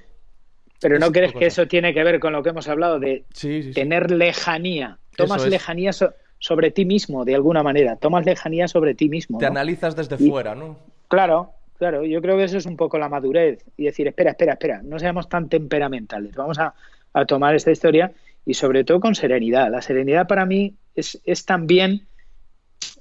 Pero 0.81 0.99
¿no 0.99 1.13
crees 1.13 1.33
que 1.33 1.47
eso 1.47 1.67
tiene 1.67 1.95
que 1.95 2.05
ver 2.05 2.21
con 2.21 2.33
lo 2.33 2.43
que 2.43 2.51
hemos 2.51 2.69
hablado 2.69 2.99
de 2.99 3.25
Sí, 3.33 3.63
sí, 3.63 3.69
sí. 3.69 3.73
tener 3.73 4.11
lejanía? 4.11 4.99
Tomas 5.17 5.45
es. 5.45 5.51
lejanía 5.51 5.93
so- 5.93 6.13
sobre 6.39 6.71
ti 6.71 6.85
mismo, 6.85 7.25
de 7.25 7.35
alguna 7.35 7.63
manera. 7.63 7.97
Tomas 7.97 8.27
lejanía 8.27 8.69
sobre 8.69 8.95
ti 8.95 9.09
mismo. 9.09 9.39
Te 9.39 9.47
¿no? 9.47 9.53
analizas 9.53 9.97
desde 9.97 10.17
Y- 10.23 10.29
fuera, 10.29 10.55
¿no? 10.55 10.77
Claro, 11.09 11.53
claro. 11.79 12.05
Yo 12.05 12.21
creo 12.21 12.37
que 12.37 12.45
eso 12.45 12.59
es 12.59 12.67
un 12.67 12.77
poco 12.77 12.99
la 12.99 13.09
madurez. 13.09 13.65
Y 13.77 13.85
decir, 13.85 14.09
espera, 14.09 14.33
espera, 14.33 14.53
espera. 14.55 14.83
No 14.83 14.99
seamos 14.99 15.29
tan 15.29 15.49
temperamentales. 15.49 16.35
Vamos 16.35 16.59
a, 16.59 16.75
a 17.15 17.25
tomar 17.25 17.55
esta 17.55 17.71
historia 17.71 18.13
y 18.45 18.53
sobre 18.55 18.85
todo 18.85 19.01
con 19.01 19.15
serenidad. 19.15 19.71
La 19.71 19.81
serenidad 19.81 20.27
para 20.27 20.45
mí 20.45 20.75
es, 20.95 21.21
es 21.25 21.47
también 21.47 22.07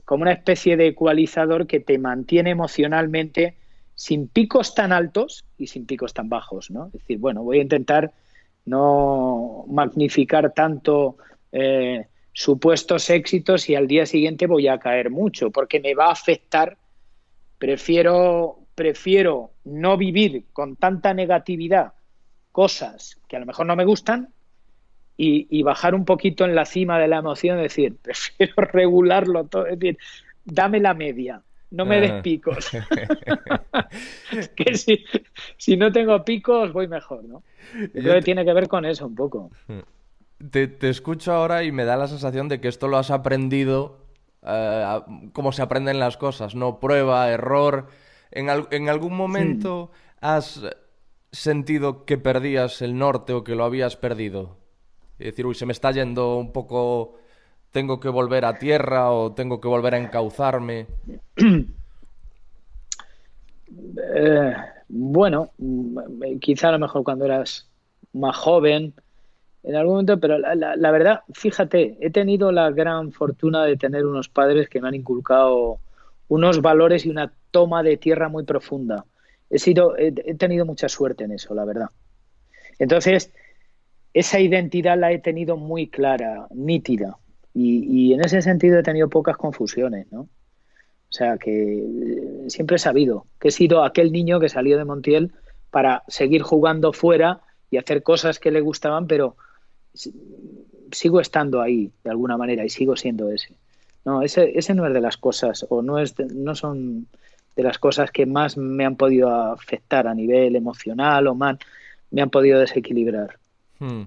como 0.05 0.23
una 0.23 0.31
especie 0.31 0.77
de 0.77 0.87
ecualizador 0.87 1.67
que 1.67 1.79
te 1.79 1.97
mantiene 1.97 2.51
emocionalmente 2.51 3.55
sin 3.95 4.27
picos 4.27 4.75
tan 4.75 4.91
altos 4.91 5.45
y 5.57 5.67
sin 5.67 5.85
picos 5.85 6.13
tan 6.13 6.29
bajos, 6.29 6.71
¿no? 6.71 6.87
Es 6.87 6.93
decir, 6.93 7.19
bueno, 7.19 7.43
voy 7.43 7.59
a 7.59 7.63
intentar 7.63 8.11
no 8.65 9.65
magnificar 9.67 10.53
tanto 10.53 11.17
eh, 11.51 12.07
supuestos 12.31 13.09
éxitos 13.09 13.69
y 13.69 13.75
al 13.75 13.87
día 13.87 14.05
siguiente 14.05 14.47
voy 14.47 14.67
a 14.67 14.79
caer 14.79 15.09
mucho, 15.09 15.51
porque 15.51 15.79
me 15.79 15.93
va 15.93 16.07
a 16.07 16.13
afectar. 16.13 16.77
Prefiero, 17.57 18.59
prefiero 18.75 19.51
no 19.63 19.97
vivir 19.97 20.45
con 20.51 20.75
tanta 20.75 21.13
negatividad 21.13 21.93
cosas 22.51 23.19
que 23.27 23.35
a 23.35 23.39
lo 23.39 23.45
mejor 23.45 23.65
no 23.65 23.75
me 23.75 23.85
gustan 23.85 24.29
y, 25.17 25.47
y 25.49 25.63
bajar 25.63 25.95
un 25.95 26.05
poquito 26.05 26.45
en 26.45 26.55
la 26.55 26.65
cima 26.65 26.99
de 26.99 27.07
la 27.07 27.17
emoción, 27.17 27.57
es 27.59 27.63
decir, 27.63 27.95
prefiero 28.01 28.53
regularlo 28.71 29.45
todo, 29.45 29.67
es 29.67 29.79
decir, 29.79 29.97
dame 30.45 30.79
la 30.79 30.93
media, 30.93 31.41
no 31.71 31.85
me 31.85 31.99
des 32.01 32.11
Ah. 32.11 32.21
picos. 32.21 32.69
que 34.55 34.75
si, 34.77 35.05
si 35.57 35.77
no 35.77 35.91
tengo 35.91 36.23
picos 36.23 36.73
voy 36.73 36.87
mejor, 36.87 37.23
¿no? 37.23 37.43
Yo 37.93 38.01
creo 38.01 38.15
que 38.15 38.21
tiene 38.21 38.45
que 38.45 38.53
ver 38.53 38.67
con 38.67 38.85
eso 38.85 39.07
un 39.07 39.15
poco. 39.15 39.51
Te, 40.51 40.67
te 40.67 40.89
escucho 40.89 41.31
ahora 41.33 41.63
y 41.63 41.71
me 41.71 41.85
da 41.85 41.95
la 41.95 42.07
sensación 42.07 42.49
de 42.49 42.59
que 42.59 42.67
esto 42.67 42.87
lo 42.87 42.97
has 42.97 43.11
aprendido 43.11 43.99
eh, 44.45 44.99
como 45.31 45.51
se 45.53 45.61
aprenden 45.61 45.99
las 45.99 46.17
cosas, 46.17 46.53
¿no? 46.55 46.79
Prueba, 46.79 47.29
error. 47.29 47.87
¿En, 48.31 48.49
al- 48.49 48.67
en 48.71 48.89
algún 48.89 49.15
momento 49.15 49.91
has 50.19 50.61
sentido 51.31 52.05
que 52.05 52.17
perdías 52.17 52.81
el 52.81 52.97
norte 52.97 53.33
o 53.33 53.43
que 53.43 53.55
lo 53.55 53.63
habías 53.63 53.95
perdido? 53.95 54.57
Es 55.19 55.27
decir, 55.27 55.45
uy, 55.45 55.55
se 55.55 55.65
me 55.65 55.73
está 55.73 55.91
yendo 55.91 56.37
un 56.37 56.51
poco, 56.51 57.15
tengo 57.71 57.99
que 57.99 58.09
volver 58.09 58.45
a 58.45 58.57
tierra 58.59 59.11
o 59.11 59.33
tengo 59.33 59.61
que 59.61 59.67
volver 59.67 59.95
a 59.95 59.99
encauzarme. 59.99 60.87
Eh, 64.15 64.53
bueno, 64.89 65.51
mm, 65.57 66.37
quizá 66.39 66.69
a 66.69 66.71
lo 66.73 66.79
mejor 66.79 67.03
cuando 67.03 67.25
eras 67.25 67.67
más 68.13 68.35
joven, 68.37 68.93
en 69.63 69.75
algún 69.75 69.95
momento, 69.95 70.19
pero 70.19 70.37
la, 70.39 70.55
la- 70.55 70.91
verdad, 70.91 71.21
fíjate, 71.33 71.97
he 72.01 72.11
tenido 72.11 72.51
la 72.51 72.71
gran 72.71 73.11
fortuna 73.11 73.65
de 73.65 73.77
tener 73.77 74.05
unos 74.05 74.29
padres 74.29 74.69
que 74.69 74.81
me 74.81 74.87
han 74.89 74.95
inculcado 74.95 75.79
unos 76.29 76.61
valores 76.61 77.05
y 77.05 77.09
una 77.11 77.33
toma 77.51 77.83
de 77.83 77.97
tierra 77.97 78.29
muy 78.29 78.43
profunda. 78.45 79.05
He 79.49 79.59
sido, 79.59 79.97
he 79.97 80.35
tenido 80.35 80.65
mucha 80.65 80.89
suerte 80.89 81.25
en 81.25 81.33
eso, 81.33 81.53
la 81.55 81.65
verdad. 81.65 81.89
Entonces, 82.79 83.31
esa 84.13 84.39
identidad 84.39 84.97
la 84.97 85.11
he 85.11 85.19
tenido 85.19 85.57
muy 85.57 85.87
clara, 85.87 86.47
nítida, 86.51 87.17
y, 87.55 88.13
en 88.13 88.21
ese 88.21 88.41
sentido 88.41 88.79
he 88.79 88.83
tenido 88.83 89.09
pocas 89.09 89.37
confusiones, 89.37 90.11
¿no? 90.11 90.21
O 90.21 91.15
sea, 91.15 91.37
que 91.37 91.77
eh, 91.77 92.49
siempre 92.49 92.77
he 92.77 92.79
sabido 92.79 93.27
que 93.39 93.49
he 93.49 93.51
sido 93.51 93.83
aquel 93.83 94.11
niño 94.11 94.39
que 94.39 94.49
salió 94.49 94.77
de 94.77 94.85
Montiel 94.85 95.31
para 95.69 96.03
seguir 96.07 96.41
jugando 96.41 96.93
fuera 96.93 97.41
y 97.69 97.77
hacer 97.77 98.01
cosas 98.01 98.39
que 98.39 98.49
le 98.51 98.61
gustaban, 98.61 99.05
pero 99.05 99.35
si- 99.93 100.13
sigo 100.91 101.19
estando 101.19 101.61
ahí 101.61 101.91
de 102.03 102.09
alguna 102.09 102.37
manera 102.37 102.65
y 102.65 102.69
sigo 102.69 102.95
siendo 102.95 103.29
ese. 103.29 103.55
No, 104.05 104.21
ese, 104.23 104.57
ese 104.57 104.73
no 104.73 104.87
es 104.87 104.93
de 104.93 105.01
las 105.01 105.17
cosas, 105.17 105.65
o 105.69 105.81
no, 105.83 105.99
es 105.99 106.15
de- 106.15 106.25
no 106.25 106.55
son 106.55 107.07
de 107.55 107.63
las 107.63 107.77
cosas 107.77 108.09
que 108.11 108.25
más 108.25 108.57
me 108.57 108.83
han 108.85 108.95
podido 108.95 109.29
afectar 109.29 110.07
a 110.07 110.15
nivel 110.15 110.55
emocional 110.55 111.27
o 111.27 111.35
más 111.35 111.57
me 112.09 112.21
han 112.23 112.31
podido 112.31 112.59
desequilibrar. 112.59 113.37
Hmm. 113.83 114.03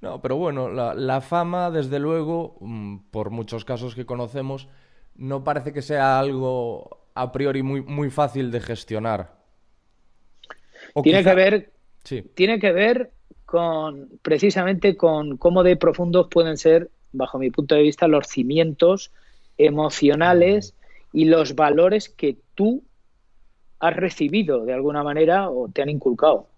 No, 0.00 0.20
pero 0.20 0.36
bueno, 0.36 0.68
la, 0.70 0.94
la 0.94 1.20
fama, 1.20 1.70
desde 1.70 1.98
luego, 1.98 2.56
mm, 2.60 2.96
por 3.10 3.30
muchos 3.30 3.64
casos 3.64 3.94
que 3.94 4.04
conocemos, 4.04 4.68
no 5.16 5.44
parece 5.44 5.72
que 5.72 5.82
sea 5.82 6.18
algo 6.18 6.98
a 7.14 7.30
priori 7.32 7.62
muy, 7.62 7.80
muy 7.80 8.10
fácil 8.10 8.50
de 8.50 8.60
gestionar. 8.60 9.36
O 10.94 11.02
Tiene 11.02 11.20
quizá- 11.20 11.30
que 11.30 11.36
ver 11.36 11.72
Sí. 12.02 12.22
tiene 12.34 12.58
que 12.58 12.72
ver 12.72 13.12
con 13.46 14.10
precisamente 14.20 14.96
con 14.96 15.36
cómo 15.38 15.62
de 15.62 15.76
profundos 15.76 16.26
pueden 16.30 16.56
ser, 16.58 16.90
bajo 17.12 17.38
mi 17.38 17.50
punto 17.50 17.74
de 17.74 17.82
vista, 17.82 18.08
los 18.08 18.26
cimientos 18.26 19.12
emocionales 19.56 20.74
y 21.12 21.26
los 21.26 21.54
valores 21.54 22.08
que 22.08 22.36
tú 22.54 22.82
has 23.78 23.94
recibido 23.96 24.64
de 24.64 24.72
alguna 24.74 25.02
manera 25.02 25.48
o 25.50 25.68
te 25.68 25.80
han 25.82 25.88
inculcado. 25.88 26.48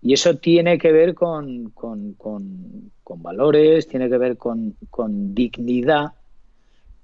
Y 0.00 0.12
eso 0.12 0.36
tiene 0.36 0.78
que 0.78 0.92
ver 0.92 1.14
con, 1.14 1.70
con- 1.70 2.14
con- 2.14 2.92
con 3.02 3.22
valores, 3.22 3.88
tiene 3.88 4.08
que 4.08 4.18
ver 4.18 4.36
con, 4.36 4.76
con 4.90 5.34
dignidad, 5.34 6.12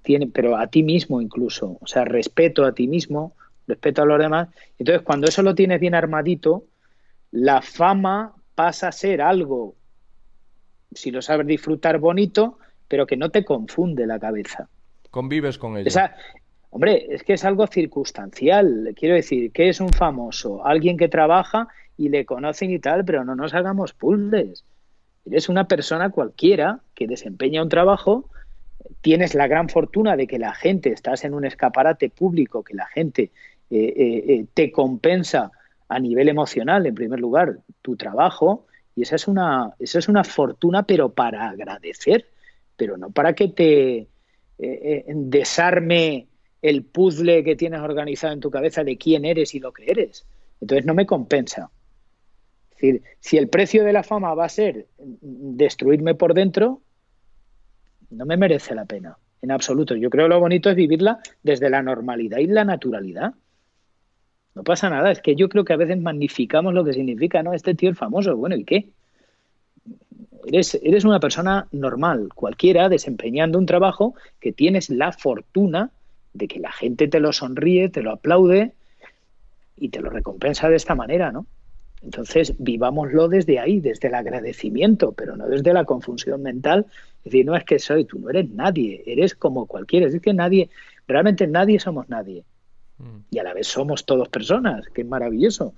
tiene, 0.02 0.28
pero 0.28 0.57
a 0.57 0.66
ti 0.68 0.83
mismo 0.83 1.20
incluso, 1.20 1.78
o 1.80 1.87
sea, 1.87 2.04
respeto 2.04 2.64
a 2.64 2.72
ti 2.72 2.87
mismo, 2.87 3.35
respeto 3.66 4.02
a 4.02 4.07
los 4.07 4.18
demás. 4.18 4.48
Entonces, 4.78 5.02
cuando 5.02 5.26
eso 5.26 5.42
lo 5.42 5.54
tienes 5.54 5.80
bien 5.80 5.94
armadito, 5.94 6.66
la 7.33 7.62
fama 7.62 8.35
pasa 8.54 8.88
a 8.88 8.92
ser 8.92 9.20
algo, 9.22 9.74
si 10.92 11.11
lo 11.11 11.20
sabes 11.22 11.46
disfrutar, 11.46 11.98
bonito, 11.98 12.59
pero 12.87 13.07
que 13.07 13.16
no 13.16 13.30
te 13.30 13.44
confunde 13.44 14.07
la 14.07 14.20
cabeza. 14.20 14.68
Convives 15.11 15.59
con 15.59 15.76
ello. 15.76 15.88
Esa- 15.88 16.14
hombre, 16.70 17.07
es 17.09 17.22
que 17.24 17.33
es 17.33 17.44
algo 17.44 17.66
circunstancial. 17.66 18.92
Quiero 18.94 19.14
decir, 19.14 19.50
que 19.52 19.68
es 19.68 19.80
un 19.80 19.88
famoso? 19.88 20.64
Alguien 20.64 20.96
que 20.96 21.09
trabaja 21.09 21.68
y 21.96 22.09
le 22.09 22.24
conocen 22.24 22.70
y 22.70 22.78
tal, 22.78 23.04
pero 23.04 23.24
no 23.24 23.35
nos 23.35 23.54
hagamos 23.54 23.92
puzzles. 23.92 24.64
Eres 25.24 25.48
una 25.48 25.66
persona 25.66 26.11
cualquiera 26.11 26.80
que 26.94 27.07
desempeña 27.07 27.62
un 27.62 27.68
trabajo, 27.68 28.28
tienes 29.00 29.35
la 29.35 29.46
gran 29.46 29.68
fortuna 29.68 30.16
de 30.16 30.26
que 30.26 30.38
la 30.38 30.54
gente, 30.54 30.90
estás 30.90 31.24
en 31.24 31.35
un 31.35 31.44
escaparate 31.44 32.11
público, 32.11 32.62
que 32.62 32.74
la 32.74 32.87
gente 32.87 33.30
eh, 33.70 33.94
eh, 33.96 34.24
eh, 34.28 34.46
te 34.52 34.70
compensa 34.70 35.50
a 35.88 35.98
nivel 35.98 36.28
emocional, 36.28 36.87
en 36.87 36.94
primer 36.94 37.20
lugar, 37.20 37.59
tu 37.83 37.96
trabajo, 37.96 38.66
y 38.96 39.02
esa 39.02 39.16
es 39.16 39.26
una, 39.26 39.74
esa 39.78 39.98
es 39.98 40.09
una 40.09 40.24
fortuna, 40.24 40.85
pero 40.85 41.12
para 41.12 41.48
agradecer, 41.48 42.26
pero 42.76 42.96
no 42.96 43.11
para 43.11 43.35
que 43.35 43.48
te 43.48 44.09
desarme 44.57 46.28
el 46.62 46.85
puzzle 46.85 47.42
que 47.42 47.57
tienes 47.57 47.80
organizado 47.80 48.33
en 48.33 48.40
tu 48.40 48.50
cabeza 48.50 48.85
de 48.85 48.96
quién 48.96 49.24
eres 49.24 49.54
y 49.54 49.61
lo 49.61 49.72
que 49.72 49.90
eres. 49.90 50.26
Entonces 50.61 50.87
no 50.87 50.94
me 50.94 51.07
compensa. 51.07 51.70
Decir, 52.84 53.02
si 53.20 53.38
el 53.38 53.48
precio 53.48 53.82
de 53.82 53.92
la 53.92 54.02
fama 54.02 54.34
va 54.34 54.44
a 54.44 54.48
ser 54.48 54.86
destruirme 54.98 56.14
por 56.14 56.34
dentro, 56.34 56.82
no 58.10 58.26
me 58.26 58.36
merece 58.36 58.74
la 58.74 58.84
pena, 58.84 59.16
en 59.40 59.50
absoluto. 59.50 59.96
Yo 59.96 60.10
creo 60.10 60.26
que 60.26 60.34
lo 60.34 60.40
bonito 60.40 60.68
es 60.68 60.76
vivirla 60.76 61.20
desde 61.42 61.70
la 61.70 61.82
normalidad 61.82 62.38
y 62.38 62.46
la 62.46 62.64
naturalidad. 62.64 63.34
No 64.54 64.62
pasa 64.64 64.90
nada, 64.90 65.10
es 65.10 65.20
que 65.20 65.34
yo 65.34 65.48
creo 65.48 65.64
que 65.64 65.72
a 65.72 65.78
veces 65.78 65.98
magnificamos 65.98 66.74
lo 66.74 66.84
que 66.84 66.92
significa, 66.92 67.42
¿no? 67.42 67.54
Este 67.54 67.74
tío 67.74 67.90
es 67.90 67.98
famoso, 67.98 68.36
bueno, 68.36 68.54
¿y 68.54 68.64
qué? 68.64 68.90
Eres, 70.46 70.78
eres 70.82 71.04
una 71.04 71.20
persona 71.20 71.66
normal, 71.72 72.28
cualquiera, 72.34 72.90
desempeñando 72.90 73.58
un 73.58 73.66
trabajo 73.66 74.14
que 74.40 74.52
tienes 74.52 74.90
la 74.90 75.10
fortuna 75.10 75.90
de 76.34 76.48
que 76.48 76.60
la 76.60 76.70
gente 76.70 77.08
te 77.08 77.18
lo 77.18 77.32
sonríe, 77.32 77.88
te 77.88 78.02
lo 78.02 78.12
aplaude 78.12 78.72
y 79.76 79.88
te 79.88 80.00
lo 80.00 80.10
recompensa 80.10 80.68
de 80.68 80.76
esta 80.76 80.94
manera, 80.94 81.32
¿no? 81.32 81.46
Entonces, 82.02 82.54
vivámoslo 82.59 83.28
desde 83.28 83.59
ahí, 83.59 83.80
desde 83.80 84.09
el 84.09 84.14
agradecimiento, 84.14 85.12
pero 85.12 85.37
no 85.37 85.48
desde 85.48 85.72
la 85.72 85.85
confusión 85.85 86.42
mental. 86.42 86.87
Es 87.18 87.24
decir, 87.24 87.46
no 87.46 87.57
es 87.57 87.64
que 87.64 87.78
soy, 87.78 88.04
tú 88.04 88.18
no 88.18 88.30
eres 88.30 88.50
nadie, 88.50 89.02
eres 89.07 89.35
como 89.35 89.66
cualquiera. 89.66 90.07
Es 90.07 90.20
que 90.20 90.35
nadie, 90.35 90.68
realmente 91.09 91.46
nadie 91.46 91.80
somos 91.80 92.09
nadie. 92.09 92.44
Y 93.30 93.38
a 93.38 93.42
la 93.42 93.54
vez 93.54 93.66
somos 93.66 94.04
todos 94.04 94.28
personas, 94.28 94.87
que 94.88 95.02
es 95.02 95.09
maravilloso. 95.09 95.74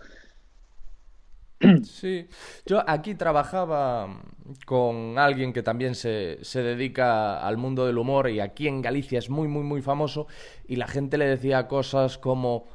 Sí, 1.85 2.26
yo 2.66 2.83
aquí 2.87 3.14
trabajaba 3.14 4.20
con 4.66 5.18
alguien 5.18 5.53
que 5.53 5.62
también 5.62 5.95
se, 5.95 6.38
se 6.43 6.62
dedica 6.62 7.40
al 7.40 7.57
mundo 7.57 7.86
del 7.86 7.99
humor 7.99 8.28
y 8.28 8.40
aquí 8.40 8.68
en 8.68 8.82
Galicia 8.82 9.18
es 9.18 9.30
muy, 9.30 9.49
muy, 9.49 9.62
muy 9.62 9.80
famoso 9.80 10.26
y 10.68 10.76
la 10.76 10.86
gente 10.86 11.16
le 11.18 11.26
decía 11.26 11.66
cosas 11.66 12.18
como, 12.18 12.68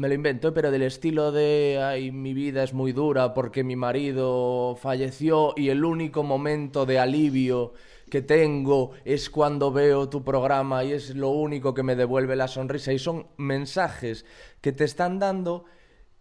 me 0.00 0.08
lo 0.08 0.14
invento, 0.14 0.54
pero 0.54 0.70
del 0.70 0.80
estilo 0.80 1.30
de, 1.30 1.78
ay, 1.82 2.10
mi 2.10 2.32
vida 2.32 2.62
es 2.62 2.72
muy 2.72 2.92
dura 2.92 3.34
porque 3.34 3.62
mi 3.62 3.76
marido 3.76 4.74
falleció 4.80 5.52
y 5.58 5.68
el 5.68 5.84
único 5.84 6.22
momento 6.22 6.86
de 6.86 6.98
alivio 6.98 7.74
que 8.10 8.22
tengo 8.22 8.92
es 9.04 9.28
cuando 9.28 9.70
veo 9.70 10.08
tu 10.08 10.24
programa 10.24 10.84
y 10.84 10.92
es 10.92 11.14
lo 11.14 11.28
único 11.28 11.74
que 11.74 11.82
me 11.82 11.96
devuelve 11.96 12.34
la 12.34 12.48
sonrisa 12.48 12.94
y 12.94 12.98
son 12.98 13.26
mensajes 13.36 14.24
que 14.62 14.72
te 14.72 14.84
están 14.84 15.18
dando 15.18 15.66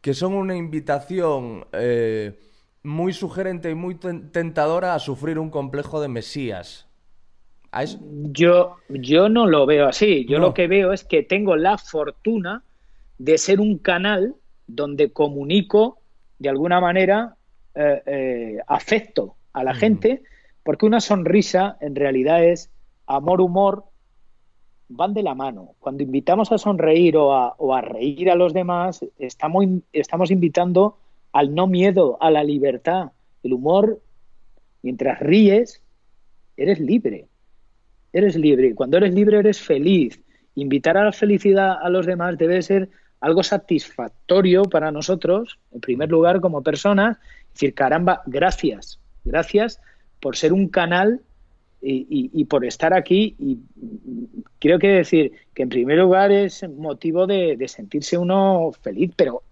que 0.01 0.13
son 0.13 0.33
una 0.33 0.57
invitación 0.57 1.65
eh, 1.71 2.37
muy 2.83 3.13
sugerente 3.13 3.69
y 3.69 3.75
muy 3.75 3.95
tentadora 3.95 4.93
a 4.93 4.99
sufrir 4.99 5.39
un 5.39 5.49
complejo 5.49 6.01
de 6.01 6.09
Mesías. 6.09 6.89
Yo, 8.01 8.75
yo 8.89 9.29
no 9.29 9.47
lo 9.47 9.65
veo 9.65 9.87
así. 9.87 10.25
Yo 10.27 10.39
lo 10.39 10.53
que 10.53 10.67
veo 10.67 10.91
es 10.91 11.05
que 11.05 11.23
tengo 11.23 11.55
la 11.55 11.77
fortuna 11.77 12.63
de 13.19 13.37
ser 13.37 13.59
un 13.59 13.77
canal 13.77 14.35
donde 14.65 15.11
comunico 15.11 15.99
de 16.39 16.49
alguna 16.49 16.81
manera 16.81 17.35
eh, 17.75 18.01
eh, 18.05 18.57
afecto 18.65 19.35
a 19.53 19.63
la 19.63 19.75
gente, 19.75 20.23
porque 20.63 20.85
una 20.85 21.01
sonrisa 21.01 21.77
en 21.81 21.95
realidad 21.95 22.43
es 22.43 22.71
amor, 23.05 23.41
humor, 23.41 23.83
van 24.87 25.13
de 25.13 25.21
la 25.21 25.35
mano. 25.35 25.75
Cuando 25.79 26.01
invitamos 26.01 26.51
a 26.51 26.57
sonreír 26.57 27.17
o 27.17 27.33
a, 27.75 27.81
reír 27.81 28.29
a 28.31 28.35
los 28.35 28.53
demás, 28.53 29.05
estamos, 29.19 29.65
estamos 29.93 30.31
invitando 30.31 30.97
al 31.31 31.53
no 31.53 31.67
miedo, 31.67 32.17
a 32.21 32.31
la 32.31 32.43
libertad. 32.43 33.11
El 33.43 33.53
humor, 33.53 34.01
mientras 34.81 35.19
ríes, 35.19 35.81
eres 36.57 36.79
libre. 36.79 37.27
Eres 38.13 38.35
libre. 38.35 38.73
Cuando 38.73 38.97
eres 38.97 39.13
libre, 39.13 39.39
eres 39.39 39.61
feliz. 39.61 40.21
Invitar 40.55 40.97
a 40.97 41.05
la 41.05 41.11
felicidad 41.11 41.77
a 41.81 41.89
los 41.89 42.05
demás 42.05 42.37
debe 42.37 42.61
ser 42.61 42.89
algo 43.19 43.43
satisfactorio 43.43 44.63
para 44.63 44.91
nosotros, 44.91 45.59
en 45.71 45.81
primer 45.81 46.09
lugar, 46.09 46.41
como 46.41 46.63
personas. 46.63 47.17
Decir, 47.53 47.73
caramba, 47.73 48.21
gracias. 48.25 48.99
Gracias 49.25 49.81
por 50.19 50.35
ser 50.35 50.53
un 50.53 50.69
canal 50.69 51.21
y, 51.81 52.45
por 52.45 52.65
estar 52.65 52.93
aquí. 52.93 53.35
Y 53.39 53.59
creo 54.59 54.79
que 54.79 54.87
decir 54.87 55.31
que 55.53 55.63
en 55.63 55.69
primer 55.69 55.97
lugar 55.97 56.31
es 56.31 56.67
motivo 56.69 57.27
de, 57.27 57.67
sentirse 57.67 58.17
uno 58.17 58.71
feliz, 58.81 59.11
pero 59.15 59.43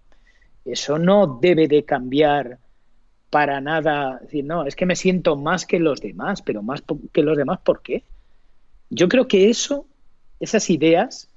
eso 0.64 0.98
no 0.98 1.38
debe 1.40 1.68
de 1.68 1.84
cambiar 1.84 2.58
para 3.30 3.60
nada. 3.60 4.18
Decir, 4.22 4.44
no, 4.44 4.64
es 4.64 4.76
que 4.76 4.86
me 4.86 4.96
siento 4.96 5.36
más 5.36 5.66
que 5.66 5.78
los 5.78 6.00
demás, 6.00 6.42
pero 6.42 6.62
más 6.62 6.82
que 7.12 7.22
los 7.22 7.36
demás, 7.36 7.60
¿por 7.60 7.82
qué? 7.82 8.04
Yo 8.90 9.08
creo 9.08 9.28
que 9.28 9.50
eso, 9.50 9.86
esas 10.40 10.70
ideas, 10.70 11.28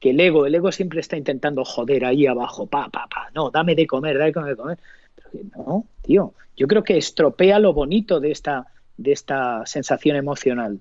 que 0.00 0.10
el 0.10 0.20
ego, 0.20 0.46
el 0.46 0.54
ego 0.54 0.72
siempre 0.72 1.00
está 1.00 1.16
intentando 1.16 1.64
joder 1.64 2.04
ahí 2.04 2.26
abajo, 2.26 2.66
pa, 2.66 2.88
pa, 2.88 3.06
pa, 3.08 3.30
no, 3.34 3.50
dame 3.50 3.74
de 3.74 3.86
comer, 3.86 4.18
dame 4.18 4.48
de 4.48 4.56
comer. 4.56 4.78
Pero 5.32 5.44
no, 5.56 5.86
tío, 6.02 6.34
yo 6.56 6.66
creo 6.66 6.84
que 6.84 6.96
estropea 6.96 7.58
lo 7.58 7.72
bonito 7.72 8.20
de 8.20 8.30
esta, 8.30 8.66
de 8.96 9.12
esta 9.12 9.64
sensación 9.66 10.16
emocional. 10.16 10.80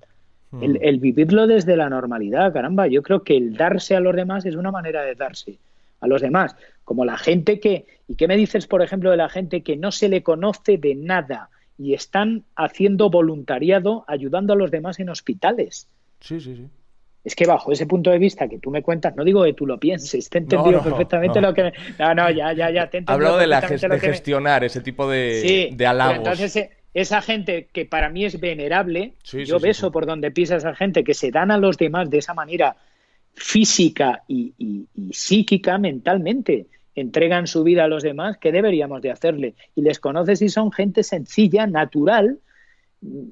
Hmm. 0.51 0.63
El, 0.81 0.99
vivirlo 0.99 1.47
desde 1.47 1.77
la 1.77 1.89
normalidad, 1.89 2.53
caramba, 2.53 2.87
yo 2.87 3.01
creo 3.01 3.23
que 3.23 3.37
el 3.37 3.55
darse 3.55 3.95
a 3.95 3.99
los 3.99 4.15
demás 4.15 4.45
es 4.45 4.55
una 4.55 4.71
manera 4.71 5.01
de 5.01 5.15
darse 5.15 5.57
a 6.01 6.07
los 6.07 6.21
demás. 6.21 6.55
Como 6.83 7.03
la 7.05 7.17
gente 7.17 7.59
que, 7.59 7.85
¿y 8.07 8.15
qué 8.15 8.27
me 8.27 8.37
dices, 8.37 8.67
por 8.67 8.81
ejemplo, 8.81 9.11
de 9.11 9.17
la 9.17 9.29
gente 9.29 9.63
que 9.63 9.75
no 9.75 9.91
se 9.91 10.09
le 10.09 10.23
conoce 10.23 10.77
de 10.77 10.95
nada 10.95 11.49
y 11.77 11.93
están 11.93 12.43
haciendo 12.55 13.09
voluntariado 13.09 14.05
ayudando 14.07 14.53
a 14.53 14.55
los 14.57 14.71
demás 14.71 14.99
en 14.99 15.09
hospitales? 15.09 15.87
Sí, 16.19 16.39
sí, 16.39 16.55
sí. 16.55 16.67
Es 17.25 17.35
que 17.35 17.45
bajo 17.45 17.71
ese 17.71 17.87
punto 17.87 18.11
de 18.11 18.19
vista 18.19 18.47
que 18.47 18.59
tú 18.59 18.69
me 18.69 18.83
cuentas, 18.83 19.15
no 19.15 19.23
digo 19.23 19.43
que 19.43 19.53
tú 19.53 19.65
lo 19.65 19.79
pienses, 19.79 20.29
te 20.29 20.37
he 20.37 20.41
entendido 20.41 20.81
perfectamente 20.81 21.41
lo 21.41 21.53
que... 21.53 21.73
No, 21.97 22.13
no, 22.13 22.29
ya, 22.29 22.53
ya, 22.53 22.69
ya, 22.69 22.87
te 22.87 22.99
he 22.99 23.03
Hablo 23.07 23.35
de, 23.37 23.47
la 23.47 23.61
de 23.61 23.99
gestionar 23.99 24.63
ese 24.63 24.79
tipo 24.81 25.09
de, 25.09 25.41
sí, 25.41 25.75
de 25.75 25.87
halagos. 25.87 26.17
Entonces, 26.17 26.55
eh, 26.55 26.69
esa 26.93 27.21
gente 27.21 27.67
que 27.73 27.85
para 27.85 28.09
mí 28.09 28.23
es 28.23 28.39
venerable, 28.39 29.15
yo 29.23 29.59
beso 29.59 29.91
por 29.91 30.05
donde 30.05 30.31
pisa 30.31 30.55
esa 30.55 30.73
gente, 30.75 31.03
que 31.03 31.13
se 31.13 31.29
dan 31.29 31.51
a 31.51 31.57
los 31.57 31.77
demás 31.77 32.09
de 32.09 32.19
esa 32.19 32.33
manera 32.33 32.77
física 33.33 34.23
y, 34.29 34.53
psíquica, 35.11 35.77
mentalmente, 35.77 36.67
entregan 36.95 37.47
su 37.47 37.63
vida 37.63 37.83
a 37.83 37.87
los 37.89 38.01
demás, 38.01 38.37
¿qué 38.37 38.51
deberíamos 38.53 39.01
de 39.01 39.11
hacerle? 39.11 39.55
Y 39.75 39.81
les 39.81 39.99
conoces 39.99 40.41
y 40.41 40.47
son 40.47 40.71
gente 40.71 41.03
sencilla, 41.03 41.67
natural. 41.67 42.39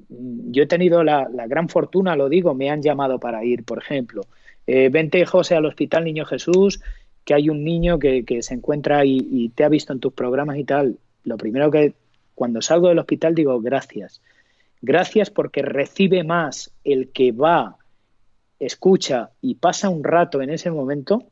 Yo 0.08 0.62
he 0.62 0.66
tenido 0.66 1.02
la, 1.02 1.28
gran 1.48 1.68
fortuna, 1.68 2.16
lo 2.16 2.28
digo, 2.28 2.54
me 2.54 2.70
han 2.70 2.82
llamado 2.82 3.18
para 3.18 3.44
ir, 3.44 3.64
por 3.64 3.78
ejemplo. 3.78 4.22
Eh, 4.66 4.88
vente, 4.88 5.24
José, 5.26 5.56
al 5.56 5.66
Hospital 5.66 6.04
Niño 6.04 6.24
Jesús, 6.24 6.80
que 7.24 7.34
hay 7.34 7.48
un 7.48 7.64
niño 7.64 7.98
que, 7.98 8.24
se 8.40 8.54
encuentra 8.54 9.04
y, 9.04 9.26
y 9.30 9.48
te 9.50 9.64
ha 9.64 9.68
visto 9.68 9.92
en 9.92 10.00
tus 10.00 10.12
programas 10.12 10.58
y 10.58 10.64
tal. 10.64 10.98
Lo 11.24 11.36
primero 11.36 11.70
que 11.70 11.94
cuando 12.34 12.60
salgo 12.60 12.88
del 12.88 12.98
hospital 12.98 13.34
digo 13.34 13.60
gracias. 13.60 14.20
Gracias 14.82 15.30
porque 15.30 15.62
recibe 15.62 16.24
más 16.24 16.70
el 16.84 17.10
que 17.10 17.32
va, 17.32 17.78
escucha 18.58 19.30
y 19.40 19.54
pasa 19.54 19.88
un 19.88 20.04
rato 20.04 20.42
en 20.42 20.50
ese 20.50 20.70
momento 20.70 21.24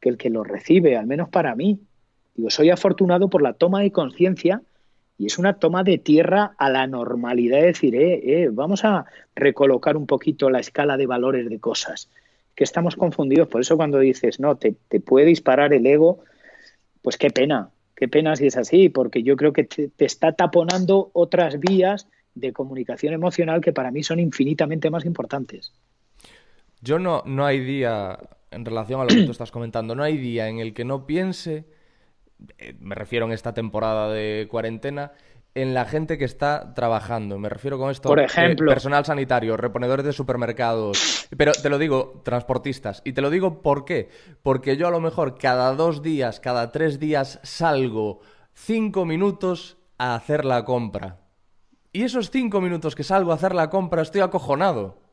que 0.00 0.10
el 0.10 0.16
que 0.16 0.30
lo 0.30 0.44
recibe, 0.44 0.96
al 0.96 1.06
menos 1.06 1.28
para 1.28 1.54
mí. 1.54 1.80
Digo, 2.34 2.50
soy 2.50 2.70
afortunado 2.70 3.28
por 3.28 3.42
la 3.42 3.54
toma 3.54 3.80
de 3.80 3.90
conciencia 3.90 4.62
y 5.18 5.26
es 5.26 5.38
una 5.38 5.54
toma 5.54 5.84
de 5.84 5.98
tierra 5.98 6.54
a 6.58 6.70
la 6.70 6.86
normalidad, 6.86 7.60
de 7.60 7.66
decir, 7.66 7.94
eh, 7.94 8.42
eh, 8.42 8.48
vamos 8.52 8.84
a 8.84 9.06
recolocar 9.34 9.96
un 9.96 10.06
poquito 10.06 10.50
la 10.50 10.60
escala 10.60 10.96
de 10.96 11.06
valores 11.06 11.48
de 11.48 11.60
cosas, 11.60 12.10
que 12.54 12.64
estamos 12.64 12.96
confundidos. 12.96 13.48
Por 13.48 13.60
eso 13.60 13.76
cuando 13.76 13.98
dices, 13.98 14.40
no, 14.40 14.56
te, 14.56 14.74
te 14.88 15.00
puede 15.00 15.26
disparar 15.26 15.72
el 15.72 15.86
ego, 15.86 16.20
pues 17.02 17.16
qué 17.16 17.30
pena, 17.30 17.70
Qué 17.94 18.08
pena 18.08 18.34
si 18.34 18.46
es 18.46 18.56
así, 18.56 18.88
porque 18.88 19.22
yo 19.22 19.36
creo 19.36 19.52
que 19.52 19.64
te, 19.64 19.90
está 19.98 20.32
taponando 20.32 21.10
otras 21.12 21.60
vías 21.60 22.08
de 22.34 22.52
comunicación 22.52 23.14
emocional 23.14 23.60
que 23.60 23.72
para 23.72 23.92
mí 23.92 24.02
son 24.02 24.18
infinitamente 24.18 24.90
más 24.90 25.04
importantes. 25.04 25.72
Yo 26.80 26.98
no, 26.98 27.22
no 27.24 27.46
hay 27.46 27.60
día, 27.60 28.18
en 28.50 28.64
relación 28.64 29.00
a 29.00 29.04
lo 29.04 29.10
que 29.10 29.24
tú 29.24 29.30
estás 29.30 29.52
comentando, 29.52 29.94
no 29.94 30.02
hay 30.02 30.18
día 30.18 30.48
en 30.48 30.58
el 30.58 30.74
que 30.74 30.84
no 30.84 31.06
piense, 31.06 31.64
eh, 32.58 32.74
me 32.80 32.94
refiero 32.94 33.26
en 33.26 33.32
esta 33.32 33.54
temporada 33.54 34.12
de 34.12 34.46
cuarentena, 34.50 35.12
en 35.54 35.72
la 35.72 35.84
gente 35.84 36.18
que 36.18 36.24
está 36.24 36.74
trabajando. 36.74 37.38
Me 37.38 37.48
refiero 37.48 37.78
con 37.78 37.90
esto 37.90 38.08
Por 38.08 38.20
ejemplo, 38.20 38.68
personal 38.68 39.04
sanitario, 39.04 39.56
reponedores 39.56 40.04
de 40.04 40.12
supermercados, 40.12 41.28
pero 41.36 41.52
te 41.52 41.68
lo 41.68 41.78
digo, 41.78 42.20
transportistas. 42.24 43.02
Y 43.04 43.12
te 43.12 43.20
lo 43.20 43.30
digo 43.30 43.62
¿por 43.62 43.84
qué? 43.84 44.08
Porque 44.42 44.76
yo 44.76 44.88
a 44.88 44.90
lo 44.90 45.00
mejor 45.00 45.38
cada 45.38 45.74
dos 45.74 46.02
días, 46.02 46.40
cada 46.40 46.72
tres 46.72 46.98
días 46.98 47.38
salgo 47.42 48.20
cinco 48.52 49.04
minutos 49.04 49.78
a 49.98 50.14
hacer 50.14 50.44
la 50.44 50.64
compra. 50.64 51.20
Y 51.92 52.02
esos 52.02 52.30
cinco 52.30 52.60
minutos 52.60 52.96
que 52.96 53.04
salgo 53.04 53.30
a 53.30 53.36
hacer 53.36 53.54
la 53.54 53.70
compra 53.70 54.02
estoy 54.02 54.22
acojonado. 54.22 55.03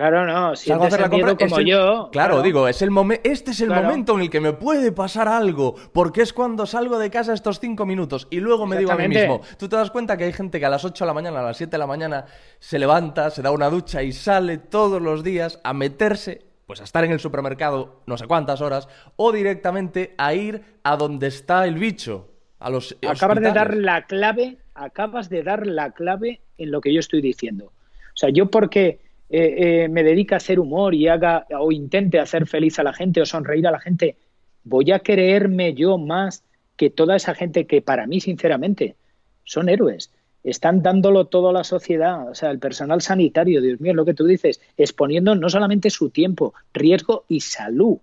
Claro, 0.00 0.24
no, 0.24 0.56
si 0.56 0.72
hacer 0.72 0.98
la 0.98 1.10
compra 1.10 1.34
como 1.34 1.60
yo. 1.60 2.08
Claro, 2.10 2.40
digo, 2.40 2.66
es 2.68 2.80
el 2.80 2.88
este 3.22 3.50
es 3.50 3.60
el 3.60 3.68
momento 3.68 4.14
en 4.14 4.22
el 4.22 4.30
que 4.30 4.40
me 4.40 4.54
puede 4.54 4.92
pasar 4.92 5.28
algo, 5.28 5.74
porque 5.92 6.22
es 6.22 6.32
cuando 6.32 6.64
salgo 6.64 6.98
de 6.98 7.10
casa 7.10 7.34
estos 7.34 7.60
cinco 7.60 7.84
minutos 7.84 8.26
y 8.30 8.40
luego 8.40 8.66
me 8.66 8.78
digo 8.78 8.92
a 8.92 8.96
mí 8.96 9.08
mismo, 9.08 9.42
tú 9.58 9.68
te 9.68 9.76
das 9.76 9.90
cuenta 9.90 10.16
que 10.16 10.24
hay 10.24 10.32
gente 10.32 10.58
que 10.58 10.64
a 10.64 10.70
las 10.70 10.86
8 10.86 11.04
de 11.04 11.06
la 11.06 11.12
mañana, 11.12 11.40
a 11.40 11.42
las 11.42 11.58
7 11.58 11.72
de 11.72 11.76
la 11.76 11.86
mañana 11.86 12.24
se 12.58 12.78
levanta, 12.78 13.28
se 13.28 13.42
da 13.42 13.50
una 13.50 13.68
ducha 13.68 14.02
y 14.02 14.12
sale 14.12 14.56
todos 14.56 15.02
los 15.02 15.22
días 15.22 15.60
a 15.64 15.74
meterse, 15.74 16.46
pues 16.66 16.80
a 16.80 16.84
estar 16.84 17.04
en 17.04 17.12
el 17.12 17.20
supermercado 17.20 18.00
no 18.06 18.16
sé 18.16 18.26
cuántas 18.26 18.62
horas, 18.62 18.88
o 19.16 19.32
directamente 19.32 20.14
a 20.16 20.32
ir 20.32 20.62
a 20.82 20.96
donde 20.96 21.26
está 21.26 21.66
el 21.66 21.74
bicho, 21.74 22.30
a 22.58 22.70
los 22.70 22.96
Acabas 23.06 23.40
de 23.40 23.52
dar 23.52 23.76
la 23.76 24.06
clave, 24.06 24.56
acabas 24.72 25.28
de 25.28 25.42
dar 25.42 25.66
la 25.66 25.90
clave 25.90 26.40
en 26.56 26.70
lo 26.70 26.80
que 26.80 26.94
yo 26.94 27.00
estoy 27.00 27.20
diciendo. 27.20 27.66
O 27.66 28.16
sea, 28.16 28.30
yo 28.30 28.50
porque 28.50 29.09
eh, 29.32 29.84
eh, 29.84 29.88
me 29.88 30.02
dedica 30.02 30.34
a 30.34 30.38
hacer 30.38 30.58
humor 30.58 30.92
y 30.92 31.06
haga 31.06 31.46
o 31.56 31.70
intente 31.70 32.18
hacer 32.18 32.48
feliz 32.48 32.80
a 32.80 32.82
la 32.82 32.92
gente 32.92 33.20
o 33.20 33.26
sonreír 33.26 33.64
a 33.68 33.70
la 33.70 33.78
gente, 33.78 34.16
voy 34.64 34.90
a 34.90 34.98
creerme 34.98 35.72
yo 35.72 35.98
más 35.98 36.42
que 36.76 36.90
toda 36.90 37.14
esa 37.14 37.34
gente 37.36 37.64
que 37.64 37.80
para 37.80 38.08
mí, 38.08 38.20
sinceramente, 38.20 38.96
son 39.44 39.68
héroes. 39.68 40.10
Están 40.42 40.82
dándolo 40.82 41.26
todo 41.26 41.50
a 41.50 41.52
la 41.52 41.62
sociedad, 41.62 42.28
o 42.28 42.34
sea, 42.34 42.50
el 42.50 42.58
personal 42.58 43.02
sanitario, 43.02 43.60
Dios 43.60 43.80
mío, 43.80 43.94
lo 43.94 44.04
que 44.04 44.14
tú 44.14 44.24
dices, 44.24 44.60
exponiendo 44.76 45.36
no 45.36 45.48
solamente 45.48 45.90
su 45.90 46.10
tiempo, 46.10 46.54
riesgo 46.72 47.24
y 47.28 47.40
salud. 47.40 47.98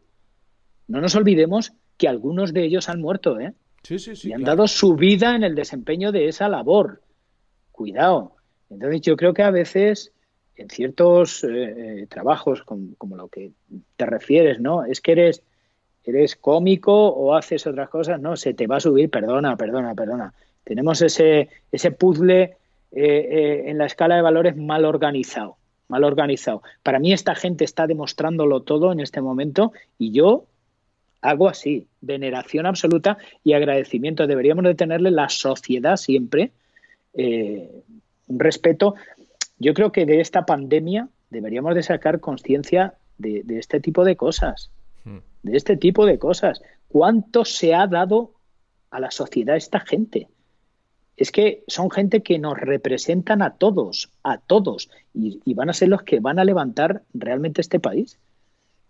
No 0.88 1.01
nos 1.01 1.15
olvidemos 1.15 1.73
que 1.97 2.07
algunos 2.07 2.53
de 2.53 2.63
ellos 2.63 2.88
han 2.88 3.01
muerto, 3.01 3.38
¿eh? 3.39 3.53
Sí, 3.84 3.99
sí, 3.99 4.15
sí. 4.15 4.30
Y 4.30 4.34
han 4.34 4.43
dado 4.43 4.67
su 4.67 4.95
vida 4.95 5.36
en 5.36 5.43
el 5.43 5.55
desempeño 5.55 6.13
de 6.13 6.30
esa 6.30 6.47
labor. 6.47 7.01
Cuidado. 7.73 8.36
Entonces 8.69 9.01
yo 9.01 9.17
creo 9.17 9.34
que 9.34 9.43
a 9.43 9.51
veces 9.51 10.13
en 10.58 10.70
ciertos 10.70 11.43
eh, 11.43 12.01
eh, 12.01 12.08
trabajos 12.10 12.64
como, 12.64 13.16
lo 13.16 13.28
que 13.28 13.51
te 13.95 14.05
refieres, 14.05 14.60
¿no? 14.60 14.84
Es 14.84 15.01
que 15.01 15.12
eres, 15.14 15.43
eres 16.03 16.36
cómico 16.36 17.10
o 17.10 17.36
haces 17.36 17.68
otras 17.68 17.89
cosas, 17.89 18.20
no, 18.20 18.36
se 18.36 18.53
te 18.53 18.68
va 18.68 18.78
a 18.78 18.82
subir, 18.82 19.10
perdona, 19.10 19.55
perdona, 19.55 19.93
perdona. 19.93 20.34
Tenemos 20.64 21.01
ese, 21.01 21.49
ese 21.72 21.91
puzzle 21.91 22.58
eh, 22.91 23.64
en 23.68 23.78
la 23.78 23.86
escala 23.86 24.16
de 24.16 24.22
valores 24.22 24.58
mal 24.58 24.84
organizado, 24.86 25.58
mal 25.88 26.03
organizado. 26.03 26.64
Para 26.84 26.99
mí 26.99 27.14
esta 27.14 27.36
gente 27.36 27.64
está 27.64 27.88
demostrándolo 27.88 28.62
todo 28.62 28.91
en 28.91 28.99
este 28.99 29.22
momento 29.22 29.72
y 29.99 30.12
yo 30.12 30.45
hago 31.22 31.49
así, 31.49 31.88
veneración 32.01 32.66
absoluta 32.66 33.18
y 33.43 33.53
agradecimiento. 33.53 34.28
Deberíamos 34.28 34.66
de 34.66 34.76
tenerle 34.76 35.12
la 35.12 35.30
sociedad 35.30 35.97
siempre 35.97 36.51
un 38.28 38.39
respeto 38.39 38.95
yo 39.60 39.74
creo 39.74 39.91
que 39.91 40.05
de 40.05 40.22
esta 40.22 40.45
pandemia 40.45 41.10
deberíamos 41.30 41.76
de 41.76 41.84
sacar 41.84 42.20
conciencia 42.20 42.95
de, 43.18 43.43
este 43.49 43.80
tipo 43.80 44.05
de 44.05 44.16
cosas, 44.16 44.72
hmm. 45.03 45.18
de 45.43 45.58
este 45.58 45.78
tipo 45.78 46.05
de 46.05 46.20
cosas. 46.20 46.62
¿Cuánto 46.88 47.45
se 47.45 47.74
ha 47.74 47.88
dado 47.88 48.34
a 48.91 48.99
la 48.99 49.12
sociedad 49.12 49.55
esta 49.55 49.80
gente? 49.80 50.28
es 51.18 51.32
que 51.32 51.64
son 51.68 51.89
gente 51.89 52.22
que 52.22 52.38
nos 52.38 52.55
representan 52.60 53.41
a 53.41 53.55
todos, 53.55 54.12
a 54.22 54.38
todos, 54.38 54.91
y, 55.16 55.41
y 55.45 55.55
van 55.55 55.72
a 55.72 55.74
ser 55.74 55.88
los 55.89 56.03
que 56.03 56.20
van 56.20 56.38
a 56.38 56.45
levantar 56.45 57.01
realmente 57.12 57.60
este 57.60 57.80
país. 57.80 58.20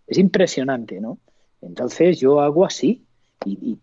Es 0.08 0.18
impresionante, 0.18 1.00
¿no? 1.00 1.20
Entonces 1.62 2.20
yo 2.20 2.42
hago 2.42 2.66
así, 2.66 3.06
y, 3.46 3.78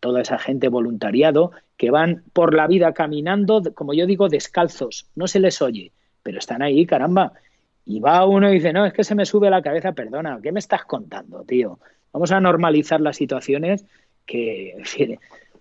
toda 0.00 0.20
esa 0.20 0.36
gente 0.36 0.68
voluntariado 0.68 1.52
que 1.76 1.92
van 1.92 2.24
por 2.32 2.54
la 2.54 2.66
vida 2.66 2.92
caminando, 2.92 3.62
como 3.72 3.94
yo 3.94 4.04
digo, 4.04 4.28
descalzos, 4.28 5.06
no 5.14 5.28
se 5.28 5.38
les 5.38 5.62
oye, 5.62 5.92
pero 6.22 6.38
están 6.38 6.62
ahí, 6.62 6.86
caramba. 6.86 7.32
Y 7.84 8.00
va 8.00 8.24
uno 8.26 8.50
y 8.50 8.54
dice, 8.54 8.72
no, 8.72 8.86
es 8.86 8.92
que 8.92 9.04
se 9.04 9.14
me 9.14 9.26
sube 9.26 9.50
la 9.50 9.62
cabeza, 9.62 9.92
perdona, 9.92 10.38
¿qué 10.42 10.52
me 10.52 10.60
estás 10.60 10.84
contando, 10.84 11.42
tío? 11.44 11.78
Vamos 12.12 12.30
a 12.30 12.40
normalizar 12.40 13.00
las 13.00 13.16
situaciones 13.16 13.84
que 14.26 14.74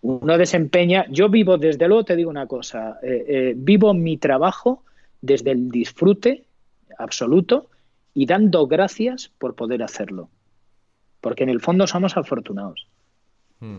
uno 0.01 0.38
desempeña. 0.38 1.05
Yo 1.09 1.30
vivo, 1.30 1.57
desde 1.57 1.88
luego 1.88 2.05
te 2.05 2.16
digo 2.16 2.30
una 2.30 2.47
cosa, 2.47 2.99
eh, 3.01 3.26
eh, 3.28 3.53
vivo 3.55 3.93
mi 3.93 4.18
trabajo 4.18 4.84
desde 5.22 5.51
el 5.51 5.70
disfrute 5.70 6.45
absoluto 6.97 7.70
y 8.14 8.26
dando 8.26 8.68
gracias 8.68 9.32
por 9.38 9.55
poder 9.55 9.84
hacerlo. 9.84 10.30
Porque 11.22 11.43
en 11.43 11.49
el 11.49 11.62
fondo 11.62 11.88
somos 11.88 12.18
afortunados. 12.18 12.88
Hmm. 13.62 13.78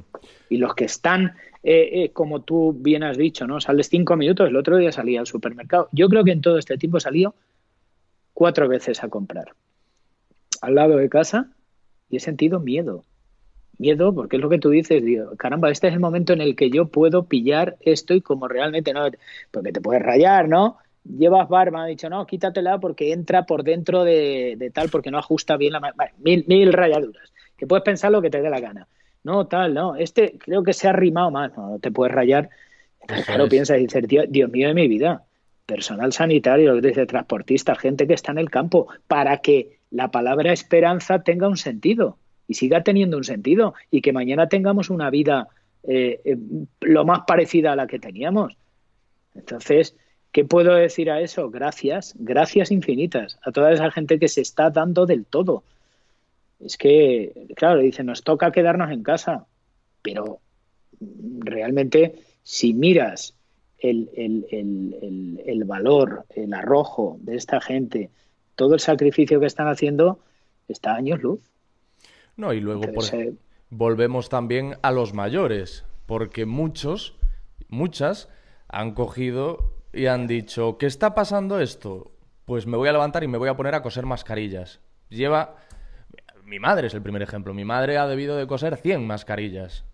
Y 0.49 0.57
los 0.57 0.75
que 0.75 0.85
están, 0.85 1.35
eh, 1.63 2.11
como 2.13 2.41
tú 2.43 2.73
bien 2.73 3.03
has 3.03 3.19
dicho, 3.19 3.47
¿no? 3.47 3.61
Sales 3.61 3.91
cinco 3.91 4.17
minutos, 4.17 4.49
el 4.49 4.57
otro 4.57 4.79
día 4.79 4.93
salí 4.93 5.17
al 5.17 5.27
supermercado. 5.27 5.89
Yo 5.93 6.09
creo 6.09 6.25
que 6.25 6.31
en 6.31 6.41
todo 6.41 6.57
este 6.57 6.79
tiempo 6.79 7.01
salido 7.01 7.35
cuatro 8.33 8.69
veces 8.69 9.03
a 9.05 9.09
comprar. 9.09 9.53
Al 10.61 10.77
lado 10.77 10.97
de 10.97 11.09
casa 11.09 11.51
y 12.09 12.17
he 12.17 12.21
sentido 12.21 12.61
miedo. 12.61 13.05
Miedo, 13.79 14.15
porque 14.15 14.37
es 14.37 14.43
lo 14.43 14.49
que 14.49 14.59
tú 14.59 14.71
dices, 14.71 15.05
digo, 15.05 15.35
caramba, 15.37 15.71
este 15.71 15.89
es 15.89 15.95
el 15.95 16.01
momento 16.01 16.33
en 16.33 16.41
el 16.41 16.55
que 16.55 16.71
yo 16.71 16.87
puedo 16.87 17.25
pillar 17.25 17.77
esto 17.81 18.15
y 18.15 18.21
como 18.21 18.47
realmente 18.47 18.93
no, 18.93 19.09
porque 19.51 19.73
te 19.73 19.81
puedes 19.81 20.03
rayar, 20.03 20.49
¿no? 20.49 20.79
Llevas 21.05 21.49
barba, 21.49 21.83
ha 21.83 21.87
dicho, 21.87 22.09
no, 22.09 22.25
quítatela 22.27 22.79
porque 22.79 23.13
entra 23.13 23.45
por 23.45 23.65
dentro 23.65 24.05
de, 24.05 24.71
tal, 24.73 24.89
porque 24.89 25.11
no 25.11 25.19
ajusta 25.19 25.57
bien 25.57 25.73
la... 25.73 25.95
mil 26.19 26.73
rayaduras, 26.73 27.33
que 27.57 27.67
puedes 27.67 27.83
pensar 27.83 28.13
lo 28.13 28.23
que 28.23 28.31
te 28.31 28.41
dé 28.41 28.51
la 28.51 28.61
gana. 28.61 28.87
No, 29.25 29.47
tal, 29.47 29.75
no, 29.75 29.97
este 29.97 30.37
creo 30.39 30.63
que 30.63 30.73
se 30.73 30.89
ha 30.89 30.93
rimado 30.93 31.31
más, 31.31 31.57
no, 31.57 31.79
te 31.79 31.91
puedes 31.91 32.15
rayar. 32.15 32.51
Entonces, 33.01 33.27
claro, 33.27 33.49
piensas 33.49 33.79
y 33.79 33.83
dices, 33.83 34.05
Dios 34.29 34.51
mío 34.51 34.69
de 34.69 34.75
mi 34.75 34.89
vida, 34.89 35.25
personal 35.67 36.13
sanitario, 36.13 36.81
dice 36.81 37.07
transportista, 37.07 37.75
gente 37.75 38.07
que 38.07 38.15
está 38.15 38.33
en 38.33 38.39
el 38.39 38.51
campo, 38.51 38.89
para 39.07 39.39
que 39.39 39.79
la 39.91 40.11
palabra 40.11 40.53
esperanza 40.53 41.23
tenga 41.23 41.49
un 41.49 41.57
sentido 41.57 42.19
y 42.49 42.55
siga 42.55 42.83
teniendo 42.83 43.17
un 43.17 43.25
sentido 43.25 43.75
y 43.91 44.01
que 44.01 44.13
mañana 44.13 44.49
tengamos 44.49 44.91
una 44.91 45.11
vida 45.11 45.49
eh, 45.85 46.21
eh, 46.25 46.37
lo 46.81 47.05
más 47.05 47.21
parecida 47.27 47.73
a 47.73 47.77
la 47.77 47.87
que 47.87 47.99
teníamos. 47.99 48.57
Entonces, 49.35 49.97
¿qué 50.33 50.45
puedo 50.45 50.75
decir 50.75 51.11
a 51.11 51.21
eso? 51.21 51.51
Gracias, 51.51 52.15
gracias 52.19 52.71
infinitas 52.71 53.39
a 53.43 53.53
toda 53.53 53.73
esa 53.73 53.91
gente 53.91 54.19
que 54.19 54.29
se 54.29 54.41
está 54.41 54.71
dando 54.71 55.07
del 55.07 55.25
todo. 55.25 55.65
Es 56.65 56.77
que, 56.77 57.49
claro, 57.57 57.81
dice, 57.81 58.05
nos 58.05 58.23
toca 58.23 58.53
quedarnos 58.53 58.91
en 58.91 59.03
casa, 59.03 59.47
pero 60.03 60.41
realmente 61.01 62.15
si 62.43 62.73
miras 62.75 63.35
el, 63.79 64.11
el, 64.15 65.43
el, 65.45 65.65
valor, 65.65 66.25
el 66.31 66.55
arrojo 66.55 67.19
de 67.21 67.37
esta 67.37 67.61
gente, 67.61 68.11
todo 68.55 68.75
el 68.75 68.81
sacrificio 68.81 69.41
que 69.41 69.47
están 69.47 69.67
haciendo, 69.67 70.21
está 70.69 70.93
a 70.93 70.97
años 70.97 71.21
luz. 71.21 71.41
No, 72.37 72.53
y 72.53 72.61
luego 72.61 72.83
volvemos 73.71 74.29
también 74.29 74.77
a 74.83 74.93
los 74.93 75.15
mayores, 75.15 75.85
porque 76.07 76.47
muchos, 76.47 77.17
muchas, 77.69 78.29
han 78.69 78.95
cogido 78.95 79.73
y 79.93 80.07
han 80.07 80.27
dicho, 80.27 80.79
¿qué 80.79 80.87
está 80.87 81.15
pasando 81.15 81.59
esto? 81.59 82.13
Pues 82.45 82.67
me 82.67 82.77
voy 82.77 82.89
a 82.89 82.93
levantar 82.93 83.25
y 83.25 83.29
me 83.29 83.39
voy 83.39 83.49
a 83.49 83.57
poner 83.57 83.75
a 83.75 83.83
coser 83.83 84.07
mascarillas. 84.07 84.81
Lleva... 85.09 85.57
Mi 86.53 86.61
madre 86.61 86.89
es 86.89 86.93
el 86.93 87.01
primer 87.01 87.23
ejemplo. 87.23 87.55
Mi 87.55 87.65
madre 87.65 87.97
ha 87.97 88.07
debido 88.07 88.37
de 88.37 88.47
coser 88.47 88.77
100 88.77 89.07
mascarillas. 89.07 89.87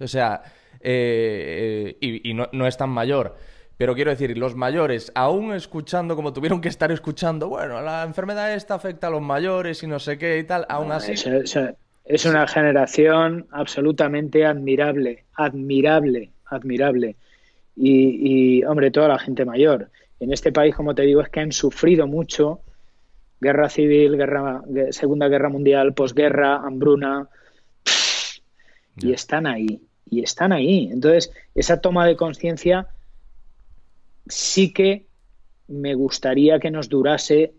O 0.00 0.08
sea, 0.08 0.42
eh, 0.80 1.96
eh, 2.00 2.20
y, 2.24 2.34
no, 2.34 2.66
es 2.66 2.76
tan 2.76 2.90
mayor. 2.90 3.36
Pero 3.76 3.94
quiero 3.94 4.10
decir, 4.10 4.36
los 4.36 4.56
mayores, 4.56 5.12
aún 5.14 5.52
escuchando 5.54 6.16
como 6.16 6.32
tuvieron 6.32 6.60
que 6.60 6.68
estar 6.68 6.90
escuchando, 6.90 7.48
bueno, 7.48 7.80
la 7.80 8.02
enfermedad 8.02 8.52
esta 8.54 8.74
afecta 8.74 9.06
a 9.06 9.10
los 9.10 9.22
mayores 9.22 9.84
y 9.84 9.86
no 9.86 10.00
sé 10.00 10.18
qué 10.18 10.36
y 10.38 10.42
tal, 10.42 10.66
aún 10.68 10.90
así... 10.90 11.12
Es, 11.12 12.24
una 12.26 12.48
generación 12.48 13.46
absolutamente 13.52 14.44
admirable, 14.44 15.26
admirable, 15.34 16.32
admirable. 16.46 17.14
Y, 17.76 18.58
y, 18.58 18.64
hombre, 18.64 18.90
toda 18.90 19.06
la 19.06 19.18
gente 19.20 19.44
mayor. 19.44 19.92
En 20.18 20.32
este 20.32 20.50
país, 20.50 20.74
como 20.74 20.92
te 20.92 21.02
digo, 21.02 21.20
es 21.20 21.28
que 21.28 21.38
han 21.38 21.52
sufrido 21.52 22.08
mucho 22.08 22.63
guerra 23.40 23.68
civil, 23.68 24.16
guerra, 24.16 24.62
Segunda 24.90 25.28
Guerra 25.28 25.48
Mundial, 25.48 25.94
posguerra, 25.94 26.56
hambruna, 26.56 27.28
y 28.96 29.12
están 29.12 29.46
ahí 29.46 29.80
y 30.08 30.22
están 30.22 30.52
ahí. 30.52 30.88
Entonces, 30.92 31.32
esa 31.54 31.80
toma 31.80 32.06
de 32.06 32.16
conciencia 32.16 32.88
sí 34.26 34.72
que 34.72 35.06
me 35.68 35.94
gustaría 35.94 36.58
que 36.58 36.70
nos 36.70 36.88
durase 36.88 37.52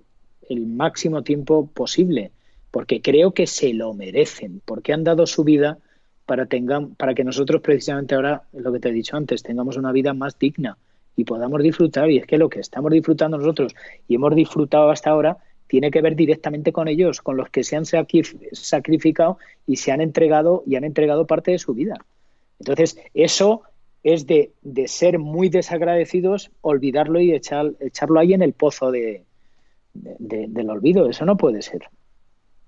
el 0.49 0.67
máximo 0.67 1.23
tiempo 1.23 1.67
posible, 1.67 2.31
porque 2.71 3.01
creo 3.01 3.33
que 3.33 3.47
se 3.47 3.73
lo 3.73 3.93
merecen, 3.93 4.61
porque 4.63 4.93
han 4.93 5.03
dado 5.03 5.25
su 5.25 5.43
vida 5.43 5.79
para, 6.25 6.45
tengan, 6.45 6.95
para 6.95 7.13
que 7.13 7.23
nosotros 7.23 7.61
precisamente 7.61 8.15
ahora, 8.15 8.43
lo 8.53 8.71
que 8.71 8.79
te 8.79 8.89
he 8.89 8.93
dicho 8.93 9.17
antes, 9.17 9.43
tengamos 9.43 9.77
una 9.77 9.91
vida 9.91 10.13
más 10.13 10.37
digna 10.37 10.77
y 11.15 11.23
podamos 11.23 11.61
disfrutar. 11.61 12.09
Y 12.11 12.17
es 12.17 12.25
que 12.25 12.37
lo 12.37 12.49
que 12.49 12.59
estamos 12.59 12.91
disfrutando 12.91 13.37
nosotros 13.37 13.75
y 14.07 14.15
hemos 14.15 14.35
disfrutado 14.35 14.89
hasta 14.89 15.09
ahora 15.09 15.37
tiene 15.67 15.91
que 15.91 16.01
ver 16.01 16.15
directamente 16.15 16.71
con 16.71 16.87
ellos, 16.87 17.21
con 17.21 17.37
los 17.37 17.49
que 17.49 17.63
se 17.63 17.75
han 17.75 17.85
sacrificado 17.85 19.37
y 19.67 19.77
se 19.77 19.91
han 19.91 20.01
entregado 20.01 20.63
y 20.65 20.75
han 20.75 20.83
entregado 20.83 21.25
parte 21.25 21.51
de 21.51 21.59
su 21.59 21.73
vida. 21.73 21.95
Entonces, 22.59 22.97
eso 23.13 23.63
es 24.03 24.27
de, 24.27 24.51
ser 24.85 25.17
muy 25.17 25.49
desagradecidos, 25.49 26.51
olvidarlo 26.61 27.19
y 27.19 27.33
echar, 27.33 27.73
echarlo 27.79 28.19
ahí 28.19 28.33
en 28.33 28.43
el 28.43 28.53
pozo 28.53 28.91
de, 28.91 29.23
del 29.93 30.69
olvido. 30.69 31.09
Eso 31.09 31.25
no 31.25 31.37
puede 31.37 31.61
ser. 31.61 31.81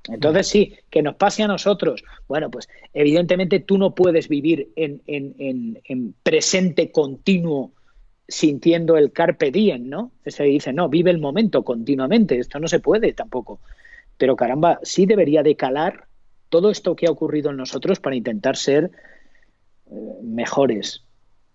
Entonces 0.09 0.47
sí, 0.47 0.73
que 0.89 1.01
nos 1.01 1.15
pase 1.15 1.43
a 1.43 1.47
nosotros. 1.47 2.03
Bueno, 2.27 2.49
pues 2.49 2.67
evidentemente 2.93 3.59
tú 3.59 3.77
no 3.77 3.93
puedes 3.93 4.29
vivir 4.29 4.71
en, 4.75 5.01
en, 5.05 6.15
presente 6.23 6.91
continuo 6.91 7.71
sintiendo 8.27 8.97
el 8.97 9.11
carpe 9.11 9.51
diem, 9.51 9.87
¿no? 9.87 10.11
Se 10.25 10.43
dice, 10.43 10.73
no, 10.73 10.89
vive 10.89 11.11
el 11.11 11.19
momento 11.19 11.63
continuamente. 11.63 12.37
Esto 12.39 12.59
no 12.59 12.67
se 12.67 12.79
puede 12.79 13.13
tampoco. 13.13 13.59
Pero 14.17 14.35
caramba, 14.35 14.79
sí 14.83 15.05
debería 15.05 15.43
de 15.43 15.55
calar 15.55 16.07
todo 16.49 16.69
esto 16.69 16.95
que 16.95 17.07
ha 17.07 17.11
ocurrido 17.11 17.51
en 17.51 17.57
nosotros 17.57 17.99
para 17.99 18.15
intentar 18.15 18.57
ser 18.57 18.91
mejores, 20.21 21.03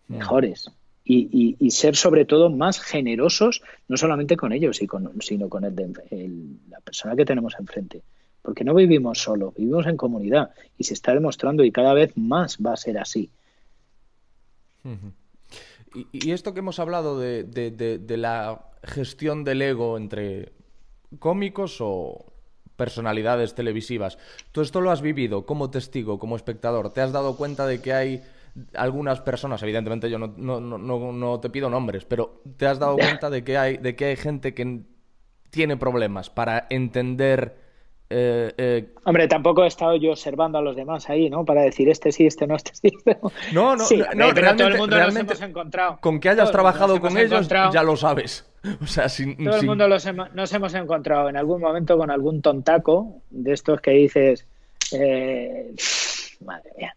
mm. 0.09 0.16
mejores. 0.16 0.70
Y, 1.05 1.70
ser 1.70 1.97
sobre 1.97 2.25
todo 2.25 2.49
más 2.49 2.81
generosos, 2.81 3.62
no 3.89 3.97
solamente 3.97 4.37
con 4.37 4.53
ellos, 4.53 4.81
sino 5.20 5.49
con 5.49 5.64
el, 5.64 6.59
la 6.70 6.81
persona 6.81 7.16
que 7.16 7.25
tenemos 7.25 7.55
enfrente. 7.59 8.03
Porque 8.41 8.64
no 8.64 8.73
vivimos 8.75 9.18
solo, 9.18 9.53
vivimos 9.57 9.87
en 9.87 9.97
comunidad 9.97 10.51
y 10.79 10.85
se 10.85 10.95
está 10.95 11.12
demostrando 11.12 11.64
y 11.64 11.73
cada 11.73 11.93
vez 11.93 12.16
más 12.16 12.57
va 12.64 12.75
a 12.75 12.77
ser 12.77 12.99
así. 12.99 13.31
Y, 15.95 16.30
esto 16.30 16.55
que 16.55 16.61
hemos 16.61 16.78
hablado 16.78 17.18
de, 17.18 17.45
de 17.45 18.16
la 18.16 18.70
gestión 18.84 19.45
del 19.45 19.62
ego 19.62 19.97
entre 19.97 20.53
cómicos 21.18 21.78
o 21.80 22.32
personalidades 22.76 23.55
televisivas, 23.55 24.18
¿tú 24.51 24.61
esto 24.61 24.80
lo 24.80 24.90
has 24.90 25.03
vivido 25.03 25.47
como 25.47 25.70
testigo, 25.70 26.18
como 26.18 26.36
espectador? 26.36 26.93
¿Te 26.93 27.01
has 27.01 27.12
dado 27.12 27.36
cuenta 27.36 27.66
de 27.66 27.80
que 27.80 27.93
hay 27.93 28.22
algunas 28.74 29.20
personas, 29.20 29.62
evidentemente 29.62 30.11
yo 30.11 30.18
no, 30.18 30.34
no, 30.36 30.61
no, 30.61 31.12
no 31.12 31.40
te 31.40 31.51
pido 31.51 31.70
nombres, 31.70 32.05
pero 32.05 32.43
te 32.57 32.66
has 32.66 32.78
dado 32.78 32.97
cuenta 32.99 33.30
de 33.30 33.45
que 33.45 33.57
hay, 33.57 33.76
de 33.76 33.95
que 33.95 34.07
hay 34.07 34.16
gente 34.16 34.55
que 34.55 34.82
tiene 35.51 35.76
problemas 35.76 36.30
para 36.30 36.66
entender... 36.70 37.62
Eh, 38.15 38.53
eh, 38.59 38.89
Hombre, 39.05 39.27
tampoco 39.27 39.65
he 39.65 39.69
estado 39.69 39.97
yo 39.97 40.11
observando 40.11 40.59
a 40.59 40.63
los 40.63 40.77
demás 40.77 41.09
ahí, 41.09 41.31
¿no? 41.31 41.47
Para 41.47 41.63
decir 41.63 41.89
este 41.89 42.13
sí, 42.13 42.27
este 42.27 42.47
no, 42.47 42.57
este 42.57 42.73
sí, 42.75 42.89
este 43.07 43.19
no. 43.23 43.33
No, 43.53 43.77
no, 43.77 43.85
no, 44.15 44.35
pero 44.35 44.55
todo 44.55 44.69
el 44.69 44.77
mundo 44.77 44.99
nos 44.99 45.17
hemos 45.17 45.41
encontrado. 45.41 45.99
Con 46.01 46.21
que 46.21 46.29
hayas 46.29 46.53
trabajado 46.53 47.01
con 47.01 47.17
ellos, 47.17 47.49
ya 47.49 47.83
lo 47.83 47.97
sabes. 47.97 48.47
O 48.81 48.87
sea, 48.87 49.09
sin, 49.09 49.37
todo 49.37 49.57
el 49.57 49.67
mundo 49.67 49.89
los 49.89 50.07
nos 50.35 50.53
hemos 50.53 50.73
encontrado 50.75 51.29
en 51.29 51.37
algún 51.37 51.61
momento 51.61 51.99
con 51.99 52.13
algún 52.13 52.43
tontaco 52.43 53.21
de 53.29 53.55
estos 53.55 53.81
que 53.81 53.91
dices, 53.91 54.47
eh, 54.93 55.75
madre 56.45 56.71
mía, 56.79 56.95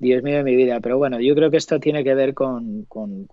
Dios 0.00 0.24
mío 0.24 0.38
de 0.38 0.42
mi 0.42 0.56
vida. 0.56 0.80
Pero 0.80 0.98
bueno, 0.98 1.20
yo 1.20 1.36
creo 1.36 1.48
que 1.48 1.58
esto 1.58 1.78
tiene 1.78 2.02
que 2.02 2.12
ver 2.14 2.34
con, 2.34 2.86
con, 2.88 3.26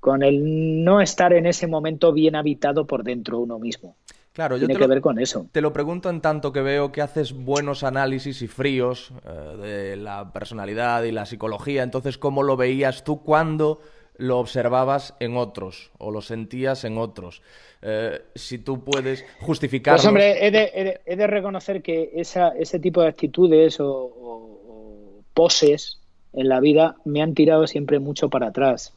con, 0.00 0.22
el 0.24 0.82
no 0.82 1.00
estar 1.00 1.32
en 1.32 1.46
ese 1.46 1.68
momento 1.68 2.12
bien 2.12 2.34
habitado 2.34 2.88
por 2.88 3.04
dentro 3.04 3.38
uno 3.38 3.60
mismo. 3.60 3.94
Claro, 4.32 4.56
yo 4.56 4.60
Tiene 4.60 4.74
te 4.74 4.78
que 4.78 4.84
lo, 4.84 4.88
ver 4.88 5.00
con 5.02 5.18
eso. 5.18 5.46
te 5.52 5.60
lo 5.60 5.72
pregunto 5.74 6.08
en 6.08 6.22
tanto 6.22 6.52
que 6.52 6.62
veo 6.62 6.90
que 6.90 7.02
haces 7.02 7.32
buenos 7.34 7.82
análisis 7.84 8.40
y 8.40 8.48
fríos 8.48 9.12
eh, 9.26 9.56
de 9.58 9.96
la 9.96 10.32
personalidad 10.32 11.02
y 11.04 11.12
la 11.12 11.26
psicología. 11.26 11.82
Entonces, 11.82 12.16
¿cómo 12.16 12.42
lo 12.42 12.56
veías 12.56 13.04
tú 13.04 13.22
cuando 13.22 13.80
lo 14.16 14.38
observabas 14.38 15.14
en 15.20 15.36
otros 15.36 15.90
o 15.98 16.10
lo 16.10 16.22
sentías 16.22 16.84
en 16.84 16.96
otros? 16.96 17.42
Eh, 17.82 18.22
si 18.34 18.58
tú 18.58 18.82
puedes 18.84 19.24
justificarlo. 19.40 19.98
Pues 19.98 20.06
hombre, 20.08 20.46
he 20.46 20.50
de, 20.50 20.70
he 20.74 20.84
de- 20.84 21.00
he 21.04 21.16
de 21.16 21.26
reconocer 21.26 21.82
que 21.82 22.12
esa, 22.14 22.48
ese 22.50 22.78
tipo 22.78 23.02
de 23.02 23.08
actitudes 23.08 23.80
o, 23.80 23.86
o- 23.90 24.62
o 24.68 25.24
poses 25.34 25.98
en 26.32 26.48
la 26.48 26.60
vida 26.60 26.96
me 27.04 27.20
han 27.20 27.34
tirado 27.34 27.66
siempre 27.66 27.98
mucho 27.98 28.30
para 28.30 28.46
atrás. 28.46 28.94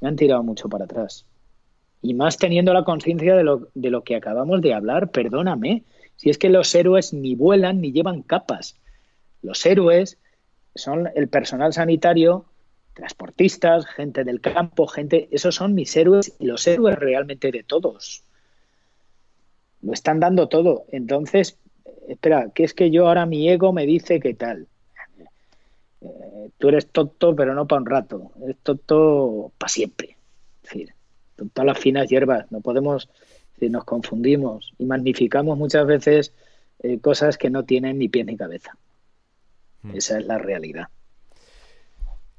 Me 0.00 0.08
han 0.08 0.16
tirado 0.16 0.42
mucho 0.42 0.68
para 0.68 0.86
atrás. 0.86 1.24
Y 2.02 2.14
más 2.14 2.38
teniendo 2.38 2.72
la 2.72 2.84
conciencia 2.84 3.36
de 3.36 3.44
lo, 3.44 3.68
de 3.74 3.90
lo 3.90 4.04
que 4.04 4.16
acabamos 4.16 4.60
de 4.62 4.74
hablar, 4.74 5.10
perdóname. 5.10 5.84
Si 6.16 6.30
es 6.30 6.38
que 6.38 6.48
los 6.48 6.74
héroes 6.74 7.12
ni 7.12 7.34
vuelan 7.34 7.80
ni 7.80 7.92
llevan 7.92 8.22
capas. 8.22 8.76
Los 9.42 9.64
héroes 9.66 10.18
son 10.74 11.08
el 11.14 11.28
personal 11.28 11.72
sanitario, 11.72 12.46
transportistas, 12.94 13.86
gente 13.86 14.24
del 14.24 14.40
campo, 14.40 14.86
gente, 14.86 15.28
esos 15.30 15.54
son 15.54 15.74
mis 15.74 15.96
héroes 15.96 16.34
y 16.38 16.46
los 16.46 16.66
héroes 16.66 16.96
realmente 16.96 17.52
de 17.52 17.62
todos. 17.62 18.24
Lo 19.82 19.92
están 19.92 20.18
dando 20.18 20.48
todo. 20.48 20.84
Entonces, 20.90 21.56
espera, 22.08 22.50
que 22.52 22.64
es 22.64 22.74
que 22.74 22.90
yo 22.90 23.06
ahora 23.06 23.26
mi 23.26 23.48
ego 23.48 23.72
me 23.72 23.86
dice 23.86 24.18
que 24.18 24.34
tal. 24.34 24.66
Eh, 26.00 26.50
tú 26.58 26.68
eres 26.68 26.88
tonto, 26.88 27.36
pero 27.36 27.54
no 27.54 27.66
para 27.66 27.80
un 27.80 27.86
rato. 27.86 28.32
Eres 28.42 28.56
tonto 28.64 29.52
para 29.58 29.68
siempre. 29.68 30.16
Es 30.64 30.70
decir, 30.70 30.94
a 31.54 31.64
las 31.64 31.78
finas 31.78 32.08
hierbas. 32.08 32.50
No 32.50 32.60
podemos, 32.60 33.08
si 33.58 33.68
nos 33.68 33.84
confundimos 33.84 34.74
y 34.78 34.84
magnificamos 34.84 35.56
muchas 35.58 35.86
veces 35.86 36.32
eh, 36.80 36.98
cosas 37.00 37.38
que 37.38 37.50
no 37.50 37.64
tienen 37.64 37.98
ni 37.98 38.08
pie 38.08 38.24
ni 38.24 38.36
cabeza. 38.36 38.76
Esa 39.94 40.18
es 40.18 40.26
la 40.26 40.38
realidad. 40.38 40.88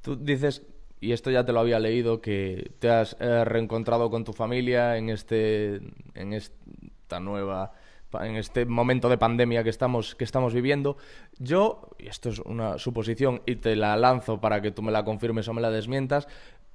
Tú 0.02 0.16
dices, 0.16 0.66
y 1.02 1.14
esto 1.14 1.32
ya 1.32 1.46
te 1.46 1.54
lo 1.54 1.60
había 1.60 1.80
leído, 1.80 2.22
que 2.22 2.72
te 2.80 2.90
has 2.90 3.16
eh, 3.20 3.46
reencontrado 3.46 4.10
con 4.10 4.24
tu 4.24 4.34
familia 4.34 4.98
en 4.98 5.10
este, 5.10 5.82
en 6.14 6.34
esta 6.34 7.20
nueva, 7.20 7.74
en 8.22 8.36
este 8.36 8.66
momento 8.66 9.10
de 9.10 9.18
pandemia 9.18 9.64
que 9.64 9.70
estamos, 9.70 10.16
que 10.16 10.24
estamos 10.24 10.54
viviendo. 10.54 10.98
Yo, 11.38 11.90
y 11.98 12.08
esto 12.08 12.30
es 12.30 12.40
una 12.40 12.78
suposición 12.78 13.42
y 13.46 13.56
te 13.56 13.76
la 13.76 13.96
lanzo 13.96 14.42
para 14.42 14.62
que 14.62 14.72
tú 14.72 14.82
me 14.82 14.92
la 14.92 15.06
confirmes 15.06 15.48
o 15.48 15.54
me 15.54 15.62
la 15.62 15.72
desmientas, 15.72 16.28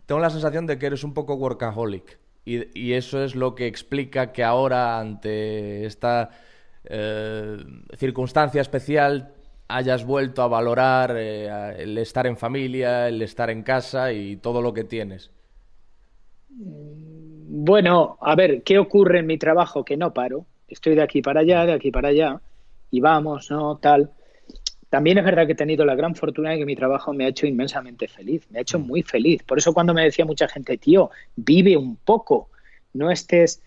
tengo 0.07 0.21
la 0.21 0.31
sensación 0.31 0.67
de 0.67 0.79
que 0.79 0.87
eres 0.87 1.05
un 1.05 1.15
poco 1.15 1.35
workaholic. 1.35 2.19
Y, 2.47 2.93
eso 2.93 3.25
es 3.25 3.35
lo 3.35 3.55
que 3.55 3.67
explica 3.67 4.33
que 4.33 4.45
ahora, 4.45 4.99
ante 4.99 5.87
esta 5.87 6.29
eh, 6.85 7.57
circunstancia 7.97 8.61
especial, 8.61 9.33
hayas 9.69 10.05
vuelto 10.05 10.43
a 10.43 10.49
valorar 10.49 11.15
eh, 11.17 11.49
el 11.79 11.97
estar 11.97 12.27
en 12.27 12.37
familia, 12.37 13.09
el 13.09 13.23
estar 13.23 13.49
en 13.49 13.63
casa 13.63 14.13
y 14.13 14.37
todo 14.37 14.61
lo 14.61 14.75
que 14.75 14.85
tienes. 14.85 15.31
Bueno, 16.49 18.19
a 18.21 18.35
ver, 18.35 18.63
¿qué 18.63 18.79
ocurre 18.79 19.21
en 19.21 19.27
mi 19.27 19.39
trabajo? 19.39 19.85
Que 19.85 19.97
no 19.97 20.13
paro. 20.13 20.45
Estoy 20.69 20.95
de 20.95 21.03
aquí 21.03 21.23
para 21.23 21.41
allá, 21.41 21.65
de 21.65 21.73
aquí 21.73 21.91
para 21.91 22.09
allá, 22.09 22.41
y 22.91 23.01
vamos, 23.01 23.51
¿no? 23.51 23.77
Tal. 23.79 24.11
También 24.95 25.19
es 25.19 25.25
verdad 25.25 25.45
que 25.47 25.55
he 25.55 25.57
tenido 25.57 25.85
la 25.85 25.97
gran 25.97 26.15
fortuna 26.15 26.51
de 26.51 26.59
que 26.59 26.67
mi 26.67 26.77
trabajo 26.77 27.13
me 27.13 27.25
ha 27.25 27.29
hecho 27.29 27.49
inmensamente 27.49 28.07
feliz, 28.07 28.47
me 28.51 28.61
ha 28.61 28.63
hecho 28.63 28.79
muy 28.79 29.03
feliz. 29.03 29.43
Por 29.43 29.59
eso 29.59 29.75
cuando 29.75 29.93
me 29.93 30.05
decía 30.05 30.25
mucha 30.25 30.47
gente, 30.47 30.79
tío, 30.79 31.11
vive 31.35 31.77
un 31.77 31.97
poco, 31.97 32.49
no 32.93 33.11
estés... 33.11 33.61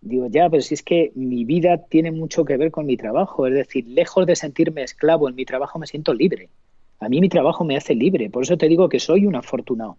Digo, 0.00 0.28
ya, 0.30 0.48
pero 0.48 0.62
si 0.62 0.72
es 0.72 0.82
que 0.82 1.12
mi 1.14 1.44
vida 1.44 1.84
tiene 1.86 2.10
mucho 2.12 2.46
que 2.46 2.56
ver 2.56 2.70
con 2.70 2.86
mi 2.86 2.96
trabajo, 2.96 3.46
es 3.46 3.52
decir, 3.52 3.86
lejos 3.88 4.24
de 4.24 4.34
sentirme 4.34 4.82
esclavo 4.82 5.28
en 5.28 5.34
mi 5.34 5.44
trabajo 5.44 5.78
me 5.78 5.86
siento 5.86 6.14
libre. 6.14 6.48
A 6.98 7.10
mí 7.10 7.20
mi 7.20 7.28
trabajo 7.28 7.62
me 7.62 7.76
hace 7.76 7.94
libre, 7.94 8.30
por 8.30 8.44
eso 8.44 8.56
te 8.56 8.66
digo 8.66 8.88
que 8.88 9.00
soy 9.00 9.26
un 9.26 9.36
afortunado 9.36 9.98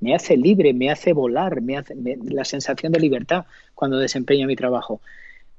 me 0.00 0.14
hace 0.14 0.38
libre, 0.38 0.72
me 0.72 0.90
hace 0.90 1.12
volar, 1.12 1.60
me 1.60 1.76
hace 1.76 1.94
la 2.24 2.44
sensación 2.46 2.90
de 2.90 3.00
libertad 3.00 3.44
cuando 3.74 3.98
desempeño 3.98 4.46
mi 4.46 4.56
trabajo. 4.56 5.02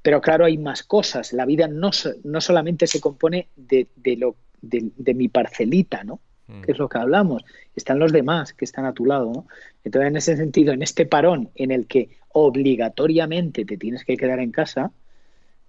Pero 0.02 0.20
claro, 0.20 0.44
hay 0.44 0.58
más 0.58 0.82
cosas. 0.82 1.32
La 1.32 1.46
vida 1.46 1.66
no, 1.66 1.90
no 2.24 2.40
solamente 2.42 2.86
se 2.86 3.00
compone 3.00 3.48
de, 3.56 3.86
de 3.96 4.16
lo, 4.16 4.36
de, 4.68 4.90
de 4.96 5.14
mi 5.14 5.28
parcelita, 5.28 6.04
¿no? 6.04 6.20
Que 6.62 6.72
es 6.72 6.78
lo 6.78 6.90
que 6.90 6.98
hablamos. 6.98 7.42
Están 7.74 7.98
los 7.98 8.12
demás 8.12 8.52
que 8.52 8.66
están 8.66 8.84
a 8.84 8.92
tu 8.92 9.06
lado, 9.06 9.32
¿no? 9.32 9.46
Entonces, 9.82 10.10
en 10.10 10.16
ese 10.16 10.36
sentido, 10.36 10.72
en 10.74 10.82
este 10.82 11.06
parón 11.06 11.48
en 11.54 11.70
el 11.70 11.86
que 11.86 12.10
obligatoriamente 12.32 13.64
te 13.64 13.78
tienes 13.78 14.04
que 14.04 14.16
quedar 14.16 14.40
en 14.40 14.50
casa, 14.50 14.90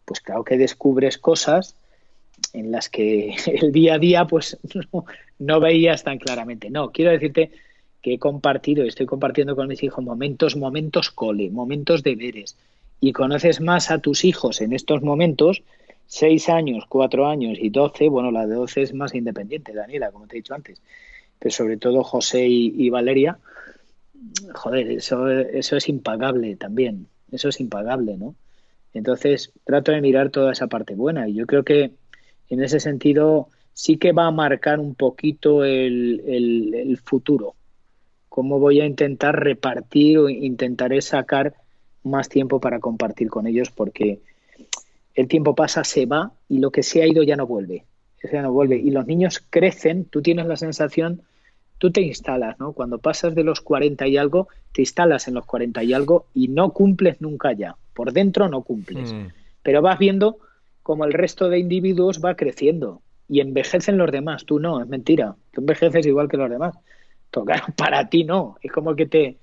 pues 0.04 0.20
claro 0.20 0.44
que 0.44 0.58
descubres 0.58 1.18
cosas 1.18 1.76
en 2.54 2.72
las 2.72 2.90
que 2.90 3.36
el 3.46 3.72
día 3.72 3.96
a 3.96 4.00
día 4.00 4.26
pues 4.26 4.58
no, 4.94 5.06
no 5.40 5.60
veías 5.60 6.04
tan 6.04 6.18
claramente. 6.18 6.70
No, 6.70 6.92
quiero 6.92 7.12
decirte 7.12 7.52
que 8.02 8.14
he 8.14 8.20
compartido 8.20 8.86
y 8.86 8.88
estoy 8.88 9.06
compartiendo 9.06 9.56
con 9.56 9.68
mis 9.68 9.82
hijos 9.84 10.04
momentos, 10.04 10.56
momentos 10.56 11.10
cole, 11.10 11.50
momentos 11.50 12.04
deberes. 12.04 12.56
Y 13.02 13.14
conoces 13.14 13.62
más 13.62 13.92
a 13.92 14.00
tus 14.00 14.24
hijos 14.24 14.62
en 14.62 14.74
estos 14.74 15.02
momentos, 15.02 15.64
seis 16.08 16.50
años, 16.50 16.86
cuatro 16.88 17.28
años 17.28 17.58
y 17.60 17.70
doce, 17.70 18.08
bueno, 18.10 18.32
la 18.32 18.48
de 18.48 18.56
doce 18.56 18.82
es 18.82 18.94
más 18.94 19.16
independiente, 19.16 19.74
Daniela, 19.74 20.12
como 20.12 20.28
te 20.28 20.36
he 20.36 20.40
dicho 20.40 20.54
antes, 20.54 20.82
pero 21.40 21.54
sobre 21.54 21.78
todo 21.78 22.04
José 22.04 22.48
y, 22.48 22.74
y 22.78 22.90
Valeria, 22.90 23.40
joder, 24.54 24.92
eso, 24.92 25.30
eso 25.30 25.78
es 25.78 25.90
impagable 25.90 26.56
también, 26.56 27.08
eso 27.32 27.50
es 27.50 27.60
impagable, 27.60 28.18
¿no? 28.18 28.36
Entonces, 28.94 29.52
trato 29.66 29.92
de 29.92 30.02
mirar 30.02 30.30
toda 30.30 30.54
esa 30.54 30.68
parte 30.68 30.96
buena 30.96 31.28
y 31.28 31.34
yo 31.34 31.46
creo 31.46 31.64
que 31.64 31.92
en 32.50 32.64
ese 32.64 32.80
sentido 32.80 33.50
sí 33.74 33.98
que 33.98 34.14
va 34.14 34.28
a 34.28 34.32
marcar 34.32 34.80
un 34.80 34.96
poquito 34.96 35.66
el, 35.66 36.24
el, 36.26 36.74
el 36.74 36.98
futuro. 36.98 37.56
Cómo 38.30 38.58
voy 38.60 38.80
a 38.80 38.86
intentar 38.86 39.38
repartir 39.38 40.18
o 40.18 40.30
intentaré 40.30 41.02
sacar 41.02 41.56
más 42.04 42.30
tiempo 42.30 42.62
para 42.62 42.80
compartir 42.80 43.30
con 43.30 43.48
ellos 43.48 43.70
porque 43.70 44.22
el 45.16 45.28
tiempo 45.28 45.56
pasa, 45.56 45.84
se 45.84 46.06
va 46.06 46.34
y 46.50 46.60
lo 46.60 46.72
que 46.72 46.84
se 46.84 47.02
ha 47.02 47.08
ido 47.08 47.24
ya 47.24 47.36
no 47.36 47.48
vuelve. 47.48 47.86
Ya 48.32 48.42
no 48.42 48.52
vuelve. 48.52 48.78
Y 48.78 48.92
los 48.92 49.06
niños 49.06 49.44
crecen, 49.50 50.06
tú 50.06 50.22
tienes 50.22 50.46
la 50.46 50.58
sensación, 50.58 51.22
tú 51.78 51.92
te 51.92 52.02
instalas, 52.02 52.60
¿no? 52.60 52.74
Cuando 52.74 52.98
pasas 52.98 53.36
de 53.36 53.44
los 53.44 53.62
40 53.62 54.08
y 54.08 54.18
algo, 54.18 54.48
te 54.72 54.82
instalas 54.82 55.28
en 55.28 55.36
los 55.36 55.46
40 55.46 55.84
y 55.84 55.94
algo 55.94 56.28
y 56.34 56.48
no 56.48 56.74
cumples 56.74 57.22
nunca 57.22 57.54
ya. 57.54 57.76
Por 57.94 58.12
dentro 58.12 58.50
no 58.50 58.64
cumples. 58.64 59.14
Mm. 59.14 59.28
Pero 59.64 59.82
vas 59.82 60.00
viendo 60.00 60.38
como 60.84 61.06
el 61.06 61.14
resto 61.14 61.50
de 61.50 61.60
individuos 61.60 62.20
va 62.24 62.36
creciendo 62.36 63.02
y 63.30 63.40
envejecen 63.40 63.98
los 63.98 64.12
demás. 64.12 64.46
Tú 64.46 64.60
no, 64.60 64.82
es 64.82 64.88
mentira. 64.88 65.36
Tú 65.52 65.62
envejeces 65.62 66.06
igual 66.06 66.28
que 66.28 66.38
los 66.38 66.50
demás. 66.50 66.76
Claro, 67.30 67.66
para 67.78 68.10
ti 68.10 68.24
no. 68.24 68.58
Es 68.62 68.72
como 68.72 68.96
que 68.96 69.06
te, 69.06 69.38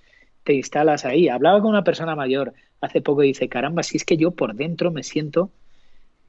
te 0.44 0.54
instalas 0.54 1.04
ahí. 1.04 1.28
Hablaba 1.28 1.60
con 1.60 1.70
una 1.70 1.84
persona 1.84 2.14
mayor 2.14 2.52
hace 2.80 3.00
poco 3.00 3.22
y 3.22 3.28
dice, 3.28 3.48
caramba, 3.48 3.82
si 3.82 3.96
es 3.96 4.04
que 4.04 4.16
yo 4.16 4.32
por 4.32 4.54
dentro 4.54 4.90
me 4.90 5.02
siento 5.02 5.50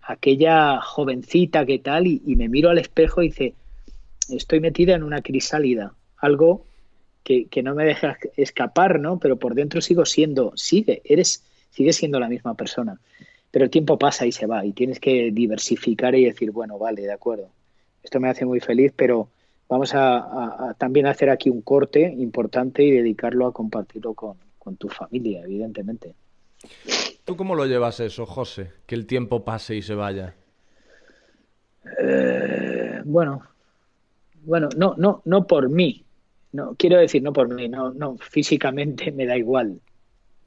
aquella 0.05 0.81
jovencita 0.81 1.65
que 1.65 1.79
tal 1.79 2.07
y, 2.07 2.21
me 2.35 2.49
miro 2.49 2.69
al 2.69 2.79
espejo 2.79 3.21
y 3.21 3.27
dice, 3.29 3.53
estoy 4.29 4.59
metida 4.59 4.95
en 4.95 5.03
una 5.03 5.21
crisálida. 5.21 5.93
Algo 6.17 6.65
que, 7.23 7.45
que 7.45 7.63
no 7.63 7.75
me 7.75 7.85
deja 7.85 8.17
escapar, 8.37 8.99
¿no? 8.99 9.19
Pero 9.19 9.37
por 9.37 9.55
dentro 9.55 9.81
sigo 9.81 10.05
siendo, 10.05 10.53
sigue, 10.55 11.01
eres, 11.05 11.43
sigue 11.71 11.93
siendo 11.93 12.19
la 12.19 12.29
misma 12.29 12.55
persona. 12.55 12.99
Pero 13.51 13.65
el 13.65 13.71
tiempo 13.71 13.97
pasa 13.99 14.25
y 14.25 14.31
se 14.31 14.45
va 14.47 14.65
y 14.65 14.71
tienes 14.73 14.99
que 14.99 15.31
diversificar 15.31 16.15
y 16.15 16.25
decir, 16.25 16.51
bueno, 16.51 16.77
vale, 16.77 17.03
de 17.03 17.11
acuerdo. 17.13 17.49
Esto 18.03 18.19
me 18.19 18.29
hace 18.29 18.45
muy 18.45 18.59
feliz, 18.59 18.91
pero 18.95 19.29
vamos 19.69 19.93
a, 19.93 20.17
a- 20.17 20.69
a 20.69 20.73
también 20.73 21.05
hacer 21.05 21.29
aquí 21.29 21.49
un 21.49 21.61
corte 21.61 22.01
importante 22.17 22.83
y 22.83 22.91
dedicarlo 22.91 23.45
a 23.47 23.53
compartirlo 23.53 24.13
con, 24.13 24.35
con 24.59 24.75
tu 24.75 24.89
familia, 24.89 25.41
evidentemente. 25.43 26.13
¿Tú 27.25 27.35
cómo 27.35 27.55
lo 27.55 27.65
llevas 27.65 27.99
eso, 27.99 28.25
José? 28.25 28.71
Que 28.85 28.95
el 28.95 29.05
tiempo 29.05 29.43
pase 29.45 29.75
y 29.75 29.81
se 29.81 29.95
vaya. 29.95 30.35
Eh, 31.99 33.01
bueno, 33.05 33.41
bueno, 34.43 34.69
no, 34.77 34.95
no, 34.97 35.21
no 35.25 35.47
por 35.47 35.69
mí. 35.69 36.05
No, 36.51 36.75
quiero 36.77 36.97
decir, 36.99 37.23
no 37.23 37.33
por 37.33 37.53
mí, 37.53 37.67
no, 37.67 37.93
no, 37.93 38.17
físicamente 38.17 39.11
me 39.11 39.25
da 39.25 39.37
igual. 39.37 39.79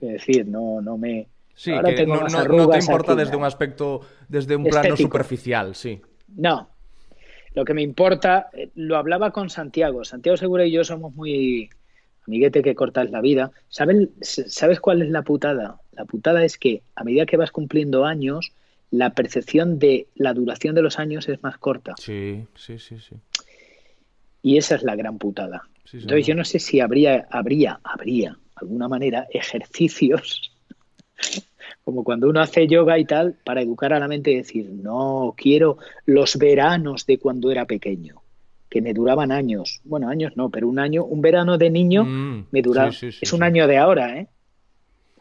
Es 0.00 0.12
decir, 0.12 0.46
no, 0.46 0.80
no 0.80 0.96
me. 0.98 1.28
Sí, 1.54 1.72
ahora 1.72 1.90
que 1.90 1.96
tengo 1.96 2.14
no, 2.14 2.20
más 2.22 2.32
no- 2.32 2.44
no 2.44 2.70
te 2.70 2.78
importa 2.78 3.12
aquí, 3.12 3.20
desde 3.22 3.36
un 3.36 3.44
aspecto, 3.44 4.00
desde 4.28 4.56
un 4.56 4.64
plano 4.64 4.96
superficial, 4.96 5.74
sí. 5.74 6.00
No, 6.36 6.68
lo 7.54 7.64
que 7.64 7.72
me 7.74 7.82
importa, 7.82 8.50
eh, 8.52 8.70
lo 8.74 8.96
hablaba 8.96 9.30
con 9.30 9.48
Santiago. 9.48 10.04
Santiago 10.04 10.36
Segura 10.36 10.66
y 10.66 10.72
yo 10.72 10.84
somos 10.84 11.14
muy 11.14 11.70
amiguete 12.26 12.62
que 12.62 12.74
cortas 12.74 13.10
la 13.10 13.20
vida. 13.22 13.50
¿Sabes, 13.68 14.08
¿Sabes 14.20 14.80
cuál 14.80 15.02
es 15.02 15.08
la 15.10 15.22
putada? 15.22 15.80
La 15.96 16.04
putada 16.04 16.44
es 16.44 16.58
que 16.58 16.82
a 16.94 17.04
medida 17.04 17.26
que 17.26 17.36
vas 17.36 17.50
cumpliendo 17.50 18.04
años, 18.04 18.52
la 18.90 19.10
percepción 19.10 19.78
de 19.78 20.06
la 20.14 20.34
duración 20.34 20.74
de 20.74 20.82
los 20.82 20.98
años 20.98 21.28
es 21.28 21.42
más 21.42 21.58
corta. 21.58 21.94
Sí, 21.98 22.44
sí, 22.54 22.78
sí, 22.78 22.98
sí. 22.98 23.16
Y 24.42 24.58
esa 24.58 24.76
es 24.76 24.82
la 24.82 24.94
gran 24.94 25.18
putada. 25.18 25.62
Sí, 25.84 25.98
Entonces 25.98 26.26
yo 26.26 26.34
no 26.34 26.44
sé 26.44 26.58
si 26.58 26.80
habría, 26.80 27.26
habría, 27.30 27.80
habría 27.82 28.38
alguna 28.54 28.88
manera 28.88 29.26
ejercicios 29.30 30.52
como 31.84 32.04
cuando 32.04 32.28
uno 32.28 32.40
hace 32.40 32.66
yoga 32.66 32.98
y 32.98 33.04
tal, 33.04 33.34
para 33.44 33.62
educar 33.62 33.92
a 33.92 34.00
la 34.00 34.08
mente 34.08 34.32
y 34.32 34.36
decir, 34.36 34.68
no, 34.70 35.34
quiero 35.36 35.78
los 36.04 36.36
veranos 36.36 37.06
de 37.06 37.18
cuando 37.18 37.50
era 37.50 37.64
pequeño, 37.64 38.22
que 38.68 38.82
me 38.82 38.92
duraban 38.92 39.30
años. 39.30 39.80
Bueno, 39.84 40.08
años 40.08 40.36
no, 40.36 40.50
pero 40.50 40.68
un 40.68 40.78
año, 40.80 41.04
un 41.04 41.20
verano 41.22 41.58
de 41.58 41.70
niño 41.70 42.04
Mm, 42.04 42.46
me 42.50 42.62
dura. 42.62 42.90
sí, 42.90 42.98
sí, 42.98 43.12
sí, 43.12 43.18
es 43.22 43.32
un 43.32 43.42
año 43.44 43.66
de 43.68 43.78
ahora, 43.78 44.18
¿eh? 44.18 44.26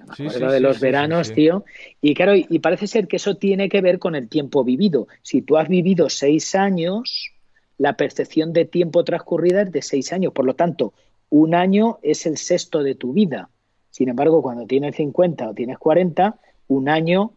Me 0.07 0.15
Sí, 0.15 0.23
acuerdo 0.27 0.47
sí, 0.47 0.53
de 0.53 0.59
los 0.59 0.79
veranos, 0.79 1.33
tío. 1.33 1.65
Y 2.01 2.13
claro, 2.13 2.35
y 2.35 2.45
y 2.49 2.59
parece 2.59 2.87
ser 2.87 3.07
que 3.07 3.17
eso 3.17 3.35
tiene 3.35 3.69
que 3.69 3.81
ver 3.81 3.99
con 3.99 4.15
el 4.15 4.29
tiempo 4.29 4.63
vivido. 4.63 5.07
Si 5.21 5.41
tú 5.41 5.57
has 5.57 5.67
vivido 5.67 6.09
seis 6.09 6.55
años, 6.55 7.31
la 7.77 7.93
percepción 7.97 8.53
de 8.53 8.65
tiempo 8.65 9.03
transcurrida 9.03 9.63
es 9.63 9.71
de 9.71 9.81
seis 9.81 10.13
años. 10.13 10.33
Por 10.33 10.45
lo 10.45 10.55
tanto, 10.55 10.93
un 11.29 11.55
año 11.55 11.99
es 12.01 12.25
el 12.25 12.37
sexto 12.37 12.83
de 12.83 12.95
tu 12.95 13.13
vida. 13.13 13.49
Sin 13.89 14.09
embargo, 14.09 14.41
cuando 14.41 14.65
tienes 14.65 14.95
50 14.95 15.49
o 15.49 15.53
tienes 15.53 15.77
40, 15.77 16.37
un 16.67 16.89
año, 16.89 17.31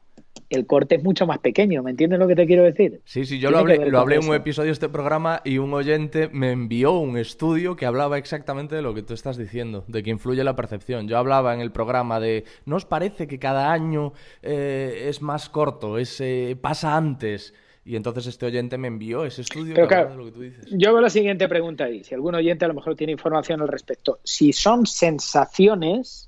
el 0.50 0.66
corte 0.66 0.96
es 0.96 1.04
mucho 1.04 1.26
más 1.26 1.38
pequeño. 1.38 1.82
¿Me 1.82 1.90
entiendes 1.90 2.18
lo 2.18 2.26
que 2.26 2.36
te 2.36 2.46
quiero 2.46 2.62
decir? 2.62 3.00
Sí, 3.04 3.24
sí, 3.24 3.38
yo 3.38 3.50
lo 3.50 3.58
hablé, 3.58 3.90
lo 3.90 4.10
en 4.10 4.28
un 4.28 4.34
episodio 4.34 4.68
de 4.68 4.72
este 4.72 4.88
programa 4.88 5.40
y 5.44 5.58
un 5.58 5.72
oyente 5.74 6.28
me 6.32 6.52
envió 6.52 6.92
un 6.98 7.16
estudio 7.16 7.76
que 7.76 7.86
hablaba 7.86 8.18
exactamente 8.18 8.74
de 8.74 8.82
lo 8.82 8.94
que 8.94 9.02
tú 9.02 9.14
estás 9.14 9.36
diciendo, 9.36 9.84
de 9.88 10.02
que 10.02 10.10
influye 10.10 10.42
la 10.44 10.56
percepción. 10.56 11.08
Yo 11.08 11.18
hablaba 11.18 11.54
en 11.54 11.60
el 11.60 11.72
programa 11.72 12.20
de, 12.20 12.44
¿no 12.64 12.76
os 12.76 12.84
parece 12.84 13.26
que 13.26 13.38
cada 13.38 13.72
año 13.72 14.12
eh, 14.42 15.06
es 15.08 15.22
más 15.22 15.48
corto, 15.48 15.98
es, 15.98 16.20
eh, 16.20 16.56
pasa 16.60 16.96
antes? 16.96 17.54
Y 17.88 17.96
entonces 17.96 18.26
este 18.26 18.44
oyente 18.44 18.76
me 18.76 18.88
envió 18.88 19.24
ese 19.24 19.40
estudio 19.40 19.74
Pero 19.74 19.88
que 19.88 19.94
claro, 19.94 20.10
de 20.10 20.16
lo 20.16 20.24
que 20.26 20.32
tú 20.32 20.40
dices. 20.42 20.66
Yo 20.70 20.90
hago 20.90 21.00
la 21.00 21.08
siguiente 21.08 21.48
pregunta 21.48 21.84
ahí. 21.84 22.04
Si 22.04 22.14
algún 22.14 22.34
oyente 22.34 22.66
a 22.66 22.68
lo 22.68 22.74
mejor 22.74 22.94
tiene 22.96 23.12
información 23.12 23.62
al 23.62 23.68
respecto. 23.68 24.20
Si 24.24 24.52
son 24.52 24.84
sensaciones, 24.84 26.27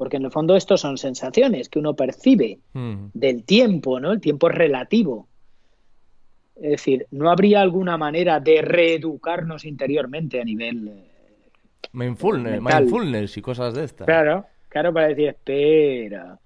porque 0.00 0.16
en 0.16 0.24
el 0.24 0.30
fondo 0.30 0.56
esto 0.56 0.78
son 0.78 0.96
sensaciones 0.96 1.68
que 1.68 1.78
uno 1.78 1.94
percibe 1.94 2.58
Mm. 2.72 3.08
del 3.12 3.44
tiempo, 3.44 4.00
¿no? 4.00 4.12
El 4.12 4.20
tiempo 4.22 4.48
es 4.48 4.54
relativo. 4.56 5.28
Es 6.56 6.70
decir, 6.70 7.06
¿no 7.10 7.30
habría 7.30 7.60
alguna 7.60 7.98
manera 7.98 8.40
de 8.40 8.62
reeducarnos 8.62 9.66
interiormente 9.66 10.40
a 10.40 10.44
nivel... 10.44 10.88
eh, 10.88 12.60
mindfulness 12.62 13.36
y 13.36 13.42
cosas 13.42 13.74
de 13.74 13.84
estas. 13.84 14.06
Claro, 14.06 14.46
claro, 14.70 14.90
para 14.94 15.08
decir, 15.08 15.28
espera, 15.28 16.38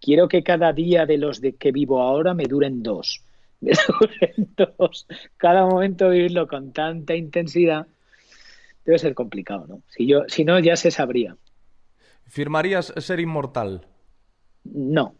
quiero 0.00 0.28
que 0.28 0.44
cada 0.44 0.72
día 0.72 1.04
de 1.04 1.18
los 1.18 1.40
de 1.40 1.56
que 1.56 1.72
vivo 1.72 2.00
ahora 2.00 2.32
me 2.32 2.44
duren 2.44 2.80
dos. 2.80 3.24
Me 3.60 3.72
duren 3.72 4.48
dos. 4.56 5.08
Cada 5.36 5.66
momento 5.66 6.10
vivirlo 6.10 6.46
con 6.46 6.72
tanta 6.72 7.16
intensidad 7.16 7.88
debe 8.84 9.00
ser 9.00 9.14
complicado, 9.14 9.66
¿no? 9.68 9.82
Si 9.88 10.06
yo, 10.06 10.22
si 10.28 10.44
no, 10.44 10.60
ya 10.60 10.76
se 10.76 10.92
sabría. 10.92 11.34
¿Firmarías 12.30 12.92
ser 12.96 13.18
inmortal? 13.18 13.86
No. 14.62 15.14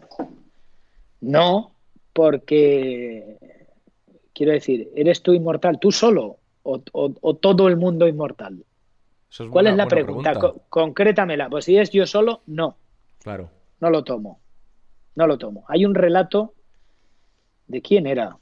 No, 1.21 1.75
porque 2.13 3.37
quiero 4.33 4.53
decir, 4.53 4.91
¿eres 4.95 5.21
tú 5.23 5.33
inmortal 5.35 5.79
tú 5.81 5.91
solo 5.91 6.39
o, 6.63 6.81
o- 6.93 7.15
o 7.21 7.37
todo 7.37 7.67
el 7.69 7.77
mundo 7.77 8.07
inmortal? 8.07 8.65
Eso 9.29 9.45
es 9.45 9.51
¿Cuál 9.51 9.65
buena- 9.65 9.71
es 9.71 9.77
la 9.77 9.87
pregunta? 9.89 10.31
pregunta. 10.33 10.41
Co- 10.55 10.63
concrétamela. 10.69 11.51
Pues 11.51 11.65
si 11.65 11.77
es 11.77 11.91
yo 11.91 12.07
solo, 12.07 12.43
no. 12.47 12.77
Claro. 13.23 13.51
No 13.81 13.91
lo 13.91 14.05
tomo. 14.05 14.41
No 15.17 15.27
lo 15.27 15.37
tomo. 15.37 15.65
Hay 15.69 15.85
un 15.85 15.95
relato 15.97 16.55
de 17.67 17.83
quién 17.83 18.07
era. 18.07 18.39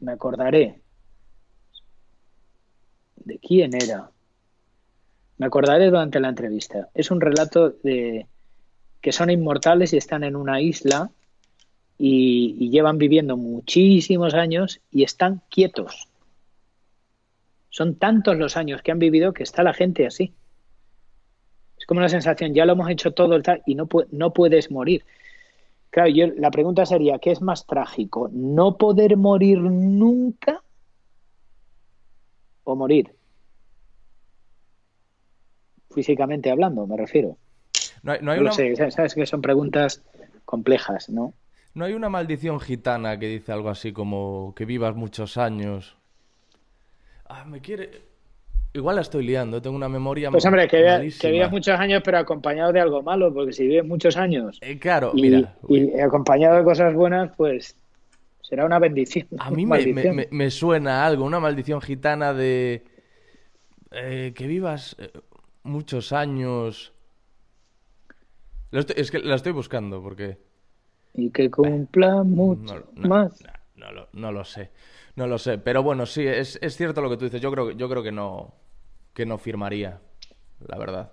Me 0.00 0.12
acordaré. 0.12 0.80
¿De 3.16 3.38
quién 3.40 3.74
era? 3.74 4.10
Me 5.38 5.46
acordaré 5.46 5.86
durante 5.86 6.20
la 6.20 6.28
entrevista. 6.28 6.88
Es 6.94 7.10
un 7.10 7.20
relato 7.20 7.70
de 7.82 8.26
que 9.00 9.12
son 9.12 9.30
inmortales 9.30 9.92
y 9.92 9.98
están 9.98 10.24
en 10.24 10.34
una 10.34 10.60
isla 10.60 11.10
y, 11.98 12.70
llevan 12.70 12.98
viviendo 12.98 13.36
muchísimos 13.36 14.34
años 14.34 14.80
y 14.90 15.04
están 15.04 15.42
quietos. 15.48 16.08
Son 17.70 17.96
tantos 17.96 18.36
los 18.36 18.56
años 18.56 18.82
que 18.82 18.92
han 18.92 18.98
vivido 18.98 19.32
que 19.32 19.42
está 19.42 19.62
la 19.62 19.74
gente 19.74 20.06
así. 20.06 20.32
Es 21.78 21.84
como 21.84 21.98
una 21.98 22.08
sensación, 22.08 22.54
ya 22.54 22.64
lo 22.64 22.72
hemos 22.72 22.90
hecho 22.90 23.12
todo 23.12 23.38
y 23.66 23.74
no, 23.74 23.88
no 24.10 24.32
puedes 24.32 24.70
morir. 24.70 25.04
Claro, 25.90 26.08
yo, 26.08 26.26
la 26.36 26.50
pregunta 26.50 26.84
sería, 26.86 27.18
¿qué 27.18 27.30
es 27.30 27.42
más 27.42 27.66
trágico? 27.66 28.30
¿No 28.32 28.76
poder 28.76 29.16
morir 29.16 29.58
nunca 29.58 30.62
o 32.64 32.74
morir? 32.74 33.14
Físicamente 35.96 36.50
hablando, 36.50 36.86
me 36.86 36.96
refiero. 37.04 37.30
No 38.02 38.12
hay, 38.12 38.18
no 38.22 38.32
hay 38.32 38.38
No 38.38 38.42
lo 38.42 38.50
una, 38.50 38.52
sé, 38.52 38.76
sabes 38.76 39.14
que 39.16 39.26
son 39.26 39.42
preguntas 39.42 40.02
complejas, 40.44 41.08
¿no? 41.08 41.34
no 41.74 41.84
hay 41.84 41.92
una 41.94 42.08
maldición 42.08 42.58
gitana 42.58 43.20
que 43.20 43.28
dice 43.28 43.52
algo 43.52 43.68
así 43.68 43.92
como 43.92 44.52
que 44.56 44.64
vivas 44.64 44.96
muchos 44.96 45.36
años. 45.36 45.96
Ah, 47.28 47.44
me 47.44 47.60
quiere... 47.60 47.90
Igual 48.74 48.96
la 48.96 49.02
estoy 49.02 49.24
liando, 49.26 49.62
tengo 49.62 49.76
una 49.76 49.88
memoria 49.88 50.30
Pues 50.30 50.44
hombre, 50.44 50.68
que, 50.68 50.78
vea- 50.82 50.98
malísima. 50.98 51.18
que 51.18 51.30
vivas 51.30 51.50
muchos 51.50 51.78
años 51.78 52.02
pero 52.04 52.18
acompañado 52.18 52.72
de 52.72 52.80
algo 52.80 53.02
malo, 53.02 53.32
porque 53.32 53.52
si 53.52 53.66
vives 53.66 53.84
muchos 53.84 54.16
años 54.16 54.60
Eh, 54.60 54.78
claro, 54.78 55.14
y, 55.14 55.20
mira, 55.20 55.56
y 55.68 55.98
acompañado 56.00 56.56
de 56.56 56.64
cosas 56.64 56.94
buenas, 56.94 57.32
pues 57.36 57.76
será 58.42 58.66
una 58.66 58.78
bendición. 58.78 59.28
a 59.38 59.50
mí 59.50 59.66
una 59.66 59.70
me, 59.70 59.86
me- 59.86 60.06
maldición. 60.06 60.16
me- 60.16 60.28
me 60.30 60.50
suena 60.50 61.06
algo, 61.06 61.24
una 61.24 61.40
maldición 61.40 61.80
gitana 61.80 62.32
de 62.34 62.84
eh, 63.90 64.32
que 64.34 64.46
vivas 64.46 64.96
eh, 64.98 65.10
muchos 65.66 66.12
años. 66.12 66.92
Lo 68.70 68.80
estoy- 68.80 68.96
es 68.98 69.10
que 69.10 69.18
la 69.20 69.34
estoy 69.36 69.52
buscando 69.52 70.02
porque 70.02 70.38
Y 71.14 71.30
que 71.30 71.50
cumpla 71.50 72.22
mucho 72.22 72.74
no, 72.74 73.08
no, 73.08 73.08
más. 73.08 73.42
no, 73.42 73.52
no 73.76 73.92
lo, 73.92 74.08
no 74.12 74.32
lo 74.32 74.44
sé, 74.44 74.70
no 75.16 75.26
lo 75.26 75.38
sé, 75.38 75.58
pero 75.58 75.82
bueno, 75.82 76.06
sí, 76.06 76.26
es, 76.26 76.58
es 76.62 76.76
cierto 76.76 77.00
lo 77.00 77.10
que 77.10 77.16
tú 77.16 77.24
dices. 77.24 77.40
Yo 77.40 77.50
creo, 77.52 77.68
que- 77.68 77.76
yo 77.76 77.88
creo 77.88 78.02
que 78.02 78.12
no, 78.12 78.54
que 79.14 79.26
no 79.26 79.38
firmaría, 79.38 80.00
la 80.66 80.78
verdad. 80.78 81.12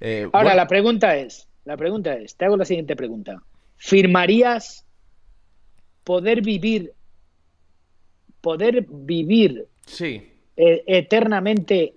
Eh, 0.00 0.28
Ahora, 0.32 0.42
bueno, 0.44 0.56
la 0.56 0.66
pregunta 0.68 1.16
es, 1.16 1.48
la 1.64 1.76
pregunta 1.76 2.14
es, 2.14 2.36
te 2.36 2.44
hago 2.44 2.56
la 2.56 2.64
siguiente 2.64 2.96
pregunta. 2.96 3.42
¿Firmarías 3.76 4.86
poder 6.04 6.42
vivir, 6.42 6.92
poder 8.40 8.86
vivir 8.88 9.68
sí, 9.86 10.32
eh, 10.56 10.82
eternamente 10.86 11.94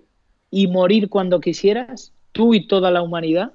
y 0.50 0.66
morir 0.68 1.08
cuando 1.08 1.40
quisieras? 1.40 2.12
¿Tú 2.32 2.54
y 2.54 2.66
toda 2.66 2.90
la 2.90 3.02
humanidad? 3.02 3.52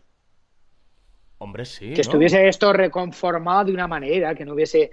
hombre, 1.38 1.66
sí. 1.66 1.88
que 1.90 1.96
¿no? 1.96 2.02
estuviese 2.02 2.48
esto 2.48 2.72
reconformado 2.72 3.66
de 3.66 3.74
una 3.74 3.88
manera, 3.88 4.36
que 4.36 4.46
no 4.46 4.54
hubiese... 4.54 4.92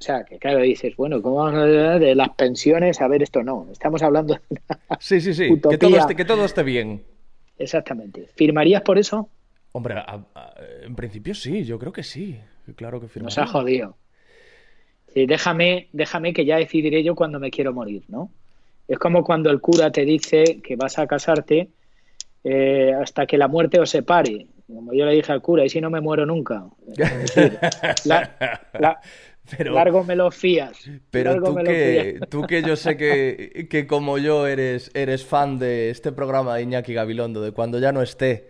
O 0.00 0.02
sea, 0.02 0.24
que 0.24 0.38
claro, 0.38 0.58
dices, 0.60 0.96
bueno, 0.96 1.22
¿cómo 1.22 1.36
vamos 1.36 1.54
a 1.54 1.62
hablar 1.62 2.00
de 2.00 2.14
las 2.16 2.30
pensiones? 2.30 3.00
A 3.00 3.06
ver, 3.06 3.22
esto 3.22 3.44
no. 3.44 3.68
Estamos 3.70 4.02
hablando... 4.02 4.34
de 4.34 4.40
una- 4.50 4.98
Sí, 4.98 5.20
sí, 5.20 5.32
sí. 5.32 5.48
Que 5.70 5.78
todo, 5.78 5.96
esté, 5.96 6.16
que 6.16 6.24
todo 6.24 6.44
esté 6.44 6.64
bien. 6.64 7.04
Exactamente. 7.58 8.26
¿Firmarías 8.34 8.82
por 8.82 8.98
eso? 8.98 9.30
Hombre, 9.70 9.94
a- 9.94 10.24
a- 10.34 10.54
en 10.82 10.96
principio 10.96 11.32
sí, 11.34 11.64
yo 11.64 11.78
creo 11.78 11.92
que 11.92 12.02
sí. 12.02 12.40
Claro 12.74 12.98
que 12.98 13.04
Nos 13.04 13.12
firmaría. 13.12 13.42
ha 13.44 13.46
jodido. 13.46 13.96
Sí, 15.14 15.26
déjame, 15.26 15.88
déjame 15.92 16.32
que 16.32 16.44
ya 16.44 16.56
decidiré 16.56 17.04
yo 17.04 17.14
cuando 17.14 17.38
me 17.38 17.52
quiero 17.52 17.72
morir, 17.72 18.02
¿no? 18.08 18.32
Es 18.88 18.98
como 18.98 19.24
cuando 19.24 19.50
el 19.50 19.60
cura 19.60 19.90
te 19.90 20.04
dice 20.04 20.60
que 20.62 20.76
vas 20.76 20.98
a 20.98 21.06
casarte 21.06 21.70
eh, 22.42 22.92
hasta 23.00 23.26
que 23.26 23.38
la 23.38 23.48
muerte 23.48 23.80
os 23.80 23.90
separe. 23.90 24.46
Como 24.66 24.92
yo 24.94 25.04
le 25.06 25.12
dije 25.14 25.30
al 25.32 25.42
cura, 25.42 25.64
y 25.64 25.68
si 25.68 25.80
no 25.80 25.90
me 25.90 26.00
muero 26.00 26.24
nunca. 26.26 26.64
Es 26.88 26.96
decir, 26.96 27.58
la- 28.04 28.60
la- 28.78 29.00
Pero, 29.58 29.74
largo 29.74 30.04
me 30.04 30.16
lo 30.16 30.30
fías. 30.30 30.90
pero 31.10 31.42
tú 31.42 31.54
que, 31.56 32.18
tú 32.30 32.42
que 32.46 32.62
yo 32.62 32.76
sé 32.76 32.96
que, 32.96 33.66
que 33.70 33.86
como 33.86 34.16
yo 34.16 34.46
eres, 34.46 34.90
eres 34.94 35.24
fan 35.24 35.58
de 35.58 35.90
este 35.90 36.12
programa 36.12 36.56
de 36.56 36.62
Iñaki 36.62 36.94
Gabilondo, 36.94 37.42
de 37.42 37.52
cuando 37.52 37.78
ya 37.78 37.92
no 37.92 38.00
esté, 38.00 38.48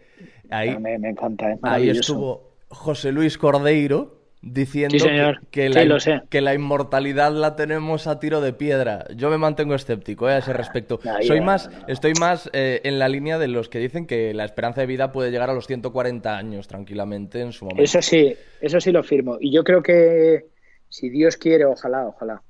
ahí, 0.50 0.68
Ah, 0.70 0.78
me, 0.78 0.96
me 1.00 1.10
encanta, 1.10 1.52
es 1.52 1.58
ahí 1.62 1.90
estuvo 1.90 2.54
José 2.68 3.10
Luis 3.10 3.36
Cordeiro 3.38 4.23
diciendo 4.46 4.98
Sí, 4.98 5.00
señor. 5.00 5.40
que, 5.50 5.62
que 5.62 5.68
Sí, 5.68 5.74
la, 5.74 5.84
lo 5.84 6.00
sé. 6.00 6.22
que 6.28 6.40
la 6.40 6.54
inmortalidad 6.54 7.32
la 7.32 7.56
tenemos 7.56 8.06
a 8.06 8.20
tiro 8.20 8.40
de 8.40 8.52
piedra. 8.52 9.06
Yo 9.16 9.30
me 9.30 9.38
mantengo 9.38 9.74
escéptico 9.74 10.28
eh, 10.28 10.34
a 10.34 10.38
ese 10.38 10.52
respecto. 10.52 11.00
no, 11.04 11.22
Soy 11.22 11.40
más, 11.40 11.70
no. 11.70 11.86
estoy 11.88 12.12
más 12.20 12.50
eh, 12.52 12.80
en 12.84 12.98
la 12.98 13.08
línea 13.08 13.38
de 13.38 13.48
los 13.48 13.68
que 13.68 13.78
dicen 13.78 14.06
que 14.06 14.34
la 14.34 14.44
esperanza 14.44 14.80
de 14.82 14.86
vida 14.86 15.12
puede 15.12 15.30
llegar 15.30 15.50
a 15.50 15.54
los 15.54 15.66
140 15.66 16.36
años 16.36 16.68
tranquilamente 16.68 17.40
en 17.40 17.52
su 17.52 17.64
momento. 17.64 17.82
Eso 17.82 18.02
sí, 18.02 18.34
eso 18.60 18.80
sí 18.80 18.92
lo 18.92 19.02
firmo. 19.02 19.38
Y 19.40 19.50
yo 19.52 19.64
creo 19.64 19.82
que 19.82 20.46
si 20.88 21.08
Dios 21.08 21.36
quiere, 21.36 21.64
ojalá, 21.64 22.06
ojalá, 22.06 22.42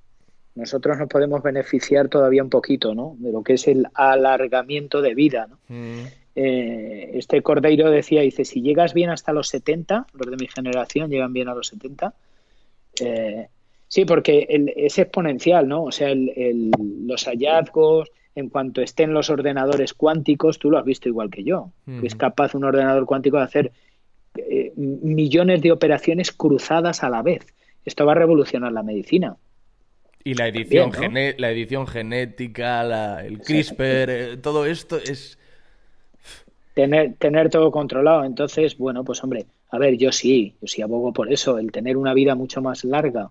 nosotros 0.57 0.99
nos 0.99 1.09
podemos 1.09 1.43
beneficiar 1.43 2.09
todavía 2.09 2.43
un 2.43 2.51
poquito, 2.51 2.95
¿no? 2.95 3.17
De 3.19 3.33
lo 3.33 3.43
que 3.43 3.55
es 3.55 3.67
el 3.69 3.87
alargamiento 3.95 5.01
de 5.03 5.15
vida, 5.15 5.47
¿no? 5.49 5.59
Mm. 5.69 6.05
Eh, 6.37 7.11
este 7.15 7.43
Cordeiro 7.43 7.91
decía, 7.91 8.23
dice, 8.23 8.45
si 8.45 8.61
llegas 8.61 8.93
bien 8.95 9.11
hasta 9.11 9.33
los 9.33 9.49
70, 9.49 10.07
los 10.15 10.31
de 10.31 10.37
mi 10.37 10.49
generación 10.49 11.11
llegan 11.11 11.33
bien 11.33 11.49
a 11.49 11.55
los 11.55 11.69
70, 11.69 12.15
eh, 13.01 13.49
sí, 13.89 14.05
porque 14.05 14.47
el- 14.49 14.73
es 14.77 14.99
exponencial, 14.99 15.69
¿no? 15.69 15.85
O 15.85 15.93
sea, 15.93 16.11
el- 16.11 16.33
el- 16.37 16.71
los 17.07 17.25
hallazgos, 17.27 18.11
en 18.35 18.49
cuanto 18.49 18.81
estén 18.83 19.13
los 19.15 19.31
ordenadores 19.31 19.95
cuánticos, 19.95 20.59
tú 20.59 20.71
lo 20.71 20.79
has 20.79 20.85
visto 20.85 21.09
igual 21.09 21.31
que 21.31 21.45
yo, 21.45 21.71
que 22.01 22.07
es 22.09 22.17
capaz 22.17 22.55
un 22.57 22.65
ordenador 22.65 23.07
cuántico 23.07 23.37
de 23.37 23.43
hacer 23.45 23.73
eh, 24.37 24.73
millones 24.77 25.63
de 25.63 25.71
operaciones 25.71 26.33
cruzadas 26.33 27.05
a 27.05 27.09
la 27.09 27.23
vez. 27.23 27.47
Esto 27.85 28.05
va 28.05 28.13
a 28.13 28.17
revolucionar 28.17 28.73
la 28.73 28.83
medicina. 28.83 29.37
Y 30.25 30.35
la 30.35 30.49
edición, 30.49 30.91
También, 30.91 31.37
la 31.39 31.53
edición 31.53 31.87
genética, 31.87 32.83
la- 32.83 33.25
el 33.25 33.39
CRISPR, 33.41 34.11
eh, 34.11 34.37
todo 34.39 34.67
esto 34.67 34.97
es... 34.99 35.39
tener, 36.75 37.15
tener 37.17 37.51
todo 37.51 37.71
controlado. 37.71 38.25
Entonces, 38.25 38.77
bueno, 38.79 39.05
pues 39.05 39.23
hombre, 39.25 39.47
a 39.71 39.79
ver, 39.79 39.97
yo 39.97 40.13
sí, 40.13 40.55
yo 40.61 40.69
sí 40.69 40.83
abogo 40.83 41.13
por 41.13 41.33
eso, 41.33 41.59
el 41.59 41.73
tener 41.73 41.97
una 41.97 42.15
vida 42.15 42.35
mucho 42.35 42.63
más 42.63 42.85
larga 42.85 43.31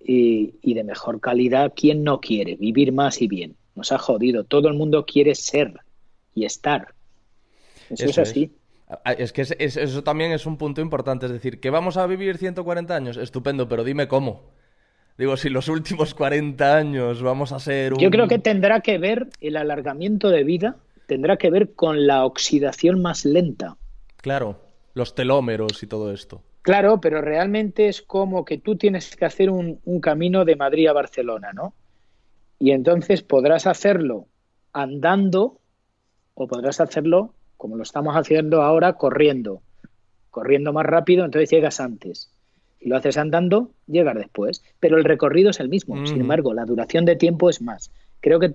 y, 0.00 0.54
y 0.62 0.74
de 0.74 0.84
mejor 0.84 1.20
calidad, 1.20 1.72
¿quién 1.76 2.04
no 2.04 2.20
quiere 2.20 2.56
vivir 2.56 2.92
más 2.92 3.20
y 3.22 3.28
bien? 3.28 3.56
Nos 3.74 3.92
ha 3.92 3.98
jodido, 3.98 4.44
todo 4.44 4.68
el 4.68 4.74
mundo 4.74 5.04
quiere 5.06 5.34
ser 5.34 5.74
y 6.34 6.44
estar. 6.44 6.94
Eso, 7.90 8.04
es 8.04 8.10
Eso 8.10 8.22
es. 8.22 8.30
así. 8.30 8.50
Ah, 9.04 9.12
Es 9.12 9.32
que 9.32 9.42
es- 9.42 9.56
es- 9.58 9.76
eso 9.76 10.02
también 10.02 10.32
es 10.32 10.46
un 10.46 10.56
punto 10.56 10.80
importante, 10.80 11.26
es 11.26 11.32
decir, 11.32 11.60
que 11.60 11.70
vamos 11.70 11.96
a 11.96 12.06
vivir 12.06 12.38
140 12.38 12.96
años, 12.96 13.16
estupendo, 13.16 13.68
pero 13.68 13.84
dime 13.84 14.08
cómo. 14.08 14.42
Digo, 15.18 15.36
si 15.36 15.50
los 15.50 15.68
últimos 15.68 16.14
40 16.14 16.76
años 16.76 17.22
vamos 17.22 17.52
a 17.52 17.60
ser 17.60 17.92
un... 17.94 18.00
Yo 18.00 18.10
creo 18.10 18.26
que 18.26 18.38
tendrá 18.38 18.80
que 18.80 18.98
ver 18.98 19.28
el 19.40 19.56
alargamiento 19.56 20.30
de 20.30 20.44
vida, 20.44 20.76
tendrá 21.10 21.38
que 21.38 21.50
ver 21.50 21.74
con 21.74 22.06
la 22.06 22.24
oxidación 22.24 23.02
más 23.02 23.24
lenta. 23.24 23.76
Claro, 24.18 24.60
los 24.94 25.16
telómeros 25.16 25.82
y 25.82 25.88
todo 25.88 26.12
esto. 26.12 26.40
Claro, 26.62 27.00
pero 27.00 27.20
realmente 27.20 27.88
es 27.88 28.00
como 28.00 28.44
que 28.44 28.58
tú 28.58 28.76
tienes 28.76 29.16
que 29.16 29.24
hacer 29.24 29.50
un, 29.50 29.80
un 29.84 30.00
camino 30.00 30.44
de 30.44 30.54
Madrid 30.54 30.86
a 30.86 30.92
Barcelona, 30.92 31.52
¿no? 31.52 31.74
Y 32.60 32.70
entonces 32.70 33.24
podrás 33.24 33.66
hacerlo 33.66 34.28
andando 34.72 35.58
o 36.34 36.46
podrás 36.46 36.80
hacerlo 36.80 37.34
como 37.56 37.74
lo 37.76 37.82
estamos 37.82 38.14
haciendo 38.14 38.62
ahora, 38.62 38.92
corriendo. 38.92 39.62
Corriendo 40.30 40.72
más 40.72 40.86
rápido, 40.86 41.24
entonces 41.24 41.50
llegas 41.50 41.80
antes. 41.80 42.30
Si 42.78 42.88
lo 42.88 42.96
haces 42.96 43.18
andando, 43.18 43.72
llegas 43.88 44.14
después. 44.14 44.62
Pero 44.78 44.96
el 44.96 45.02
recorrido 45.02 45.50
es 45.50 45.58
el 45.58 45.68
mismo. 45.68 45.96
Sin 46.06 46.18
Ujú. 46.18 46.20
embargo, 46.20 46.54
la 46.54 46.66
duración 46.66 47.04
de 47.04 47.16
tiempo 47.16 47.50
es 47.50 47.60
más. 47.60 47.90
Creo 48.20 48.38
que 48.38 48.54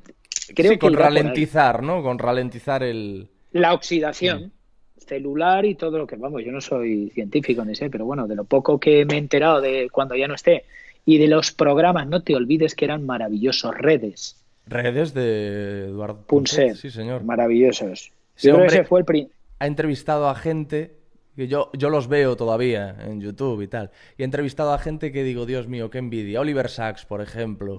creo 0.54 0.74
sí, 0.74 0.78
con 0.78 0.94
ralentizar, 0.94 1.82
¿no? 1.84 2.04
Con 2.04 2.20
ralentizar 2.20 2.84
el... 2.84 3.28
La 3.52 3.74
oxidación 3.74 4.52
celular 4.98 5.66
y 5.66 5.76
todo 5.76 5.98
lo 6.00 6.08
que, 6.08 6.16
vamos, 6.16 6.44
yo 6.44 6.52
no 6.52 6.62
soy 6.62 7.10
científico 7.14 7.64
ni 7.64 7.76
sé, 7.76 7.90
pero 7.90 8.06
bueno, 8.06 8.28
de 8.28 8.36
lo 8.36 8.44
poco 8.44 8.80
que 8.80 9.06
me 9.06 9.16
he 9.16 9.18
enterado 9.18 9.62
de 9.62 9.88
cuando 9.92 10.16
ya 10.16 10.28
no 10.28 10.34
esté 10.36 10.66
y 11.06 11.20
de 11.20 11.28
los 11.28 11.52
programas, 11.52 12.08
no 12.08 12.24
te 12.24 12.36
olvides 12.36 12.74
que 12.76 12.86
eran 12.86 13.06
maravillosos, 13.06 13.76
redes, 13.78 14.42
Redes 14.68 15.14
de 15.14 15.86
Eduardo 15.90 16.26
Punset, 16.26 16.76
Sí, 16.76 16.90
señor. 16.90 17.24
maravillosos. 17.24 18.12
Sí, 18.36 18.48
yo 18.48 18.56
creo 18.56 18.56
que 18.56 18.62
hombre. 18.64 18.80
ese 18.80 18.84
fue 18.86 19.00
el 19.02 19.06
pri- 19.06 19.28
ha 19.60 19.68
entrevistado 19.68 20.28
a 20.28 20.34
gente 20.34 20.96
que 21.36 21.48
yo, 21.48 21.70
yo 21.74 21.90
los 21.92 22.08
veo 22.08 22.36
todavía 22.36 22.96
en 23.08 23.22
YouTube 23.22 23.62
y 23.62 23.68
tal. 23.68 23.92
Y 24.18 24.24
he 24.24 24.26
entrevistado 24.26 24.74
a 24.74 24.80
gente 24.80 25.12
que 25.12 25.24
digo, 25.24 25.46
Dios 25.46 25.68
mío, 25.68 25.92
qué 25.92 26.00
envidia. 26.00 26.42
Oliver 26.42 26.68
Sacks, 26.68 27.06
por 27.06 27.22
ejemplo. 27.22 27.78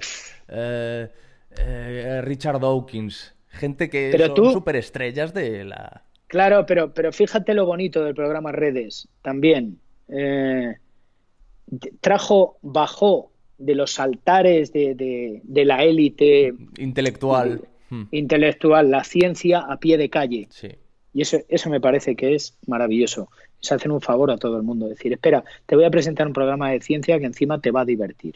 Eh, 0.49 1.09
eh, 1.59 2.21
Richard 2.23 2.61
Dawkins. 2.61 3.35
Gente 3.49 3.89
que 3.89 4.11
Pero 4.13 4.27
son 4.27 4.35
tú- 4.35 4.51
superestrellas 4.53 5.33
de 5.33 5.65
la... 5.65 6.03
Claro, 6.29 6.67
pero, 6.67 6.93
pero 6.93 7.13
fíjate 7.13 7.55
lo 7.55 7.67
bonito 7.67 8.05
del 8.05 8.15
programa 8.15 8.53
Redes 8.53 9.09
también. 9.23 9.79
Eh, 10.09 10.75
trajo, 12.01 12.59
bajó 12.63 13.31
de 13.59 13.75
los 13.75 13.99
altares 13.99 14.73
de, 14.73 14.95
de- 14.95 15.41
de 15.45 15.65
la 15.65 15.85
élite 15.85 16.53
intelectual. 16.79 17.63
Hmm, 17.89 18.05
intelectual 18.11 18.91
la 18.91 19.05
ciencia 19.05 19.61
a 19.61 19.79
pie 19.79 19.97
de 19.97 20.11
calle. 20.11 20.49
Sí. 20.51 20.69
Y 21.15 21.23
eso, 21.23 21.39
eso 21.49 21.71
me 21.71 21.81
parece 21.81 22.15
que 22.17 22.35
es 22.35 22.59
maravilloso. 22.67 23.31
Es 23.63 23.73
hacer 23.73 23.91
un 23.91 24.01
favor 24.03 24.31
a 24.31 24.37
todo 24.37 24.57
el 24.59 24.63
mundo. 24.65 24.89
Decir, 24.89 25.13
espera, 25.13 25.45
te 25.65 25.77
voy 25.77 25.85
a 25.85 25.91
presentar 25.91 26.27
un 26.27 26.33
programa 26.33 26.71
de 26.73 26.81
ciencia 26.81 27.19
que 27.19 27.25
encima 27.25 27.61
te 27.61 27.71
va 27.71 27.83
a 27.83 27.85
divertir. 27.87 28.35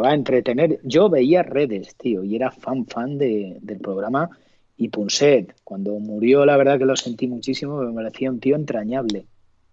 Va 0.00 0.10
a 0.10 0.14
entretener. 0.14 0.80
Yo 0.82 1.08
veía 1.08 1.42
redes, 1.42 1.94
tío, 1.96 2.24
y 2.24 2.36
era 2.36 2.50
fan, 2.50 2.86
fan 2.86 3.18
de- 3.18 3.58
del 3.62 3.78
programa. 3.78 4.30
Y 4.76 4.88
Punset, 4.88 5.54
cuando 5.62 5.92
murió, 6.00 6.44
la 6.44 6.56
verdad 6.56 6.78
que 6.78 6.84
lo 6.84 6.96
sentí 6.96 7.28
muchísimo, 7.28 7.80
me 7.82 7.92
parecía 7.92 8.30
un 8.30 8.40
tío 8.40 8.56
entrañable. 8.56 9.26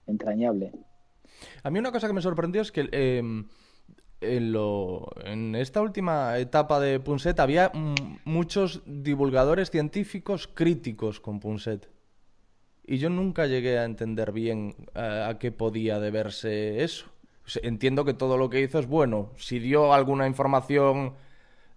Entrañable. 0.05 0.71
A 1.63 1.71
mí 1.71 1.79
una 1.79 1.91
cosa 1.91 2.07
que 2.07 2.13
me 2.13 2.21
sorprendió 2.21 2.61
es 2.61 2.71
que 2.71 2.87
en, 4.21 4.51
lo- 4.51 5.09
en 5.25 5.55
esta 5.55 5.81
última 5.81 6.37
etapa 6.37 6.79
de 6.79 6.99
Punset 6.99 7.39
había 7.39 7.71
mm, 7.73 8.19
muchos 8.25 8.83
divulgadores 8.85 9.71
científicos 9.71 10.47
críticos 10.47 11.19
con 11.19 11.39
Punset. 11.39 11.89
Y 12.85 12.97
yo 12.97 13.09
nunca 13.09 13.47
llegué 13.47 13.79
a 13.79 13.85
entender 13.85 14.31
bien 14.31 14.75
eh, 14.95 15.25
a 15.27 15.37
qué 15.39 15.51
podía 15.51 15.99
deberse 15.99 16.83
eso. 16.83 17.05
Sea, 17.45 17.61
entiendo 17.65 18.05
que 18.05 18.13
todo 18.13 18.37
lo 18.37 18.49
que 18.49 18.61
hizo 18.61 18.79
es 18.79 18.87
bueno. 18.87 19.31
Si 19.37 19.59
dio 19.59 19.93
alguna 19.93 20.27
información 20.27 21.13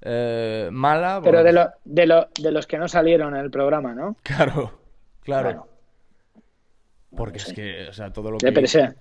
eh, 0.03 0.69
mala... 0.73 1.21
Pero 1.23 1.39
bueno, 1.39 1.45
de, 1.45 1.53
lo- 1.53 1.71
de, 1.85 2.07
lo- 2.07 2.29
de 2.41 2.53
los 2.53 2.67
que 2.67 2.79
no 2.79 2.89
salieron 2.89 3.35
en 3.35 3.41
el 3.41 3.51
programa, 3.51 3.95
¿no? 3.95 4.17
Claro, 4.23 4.73
claro. 5.23 5.45
Bueno. 5.49 5.67
Porque 7.17 7.39
no 7.39 7.45
es 7.45 7.53
que, 7.53 7.89
o 7.89 7.93
sea, 7.93 8.13
todo 8.13 8.31
lo 8.31 8.39
Sí, 8.41 8.47
que... 8.47 8.53
pero 8.53 8.65
esa- 8.67 8.95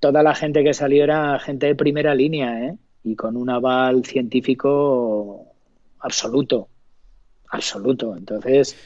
toda 0.00 0.22
la 0.22 0.34
gente 0.34 0.64
que 0.64 0.74
salió 0.74 1.04
era 1.04 1.38
gente 1.38 1.66
de 1.66 1.74
primera 1.74 2.14
línea, 2.14 2.66
¿eh? 2.66 2.76
Y 3.04 3.16
con 3.16 3.36
un 3.36 3.50
aval 3.50 4.04
científico 4.04 5.46
absoluto. 6.00 6.68
Absoluto. 7.50 8.16
Entonces, 8.16 8.76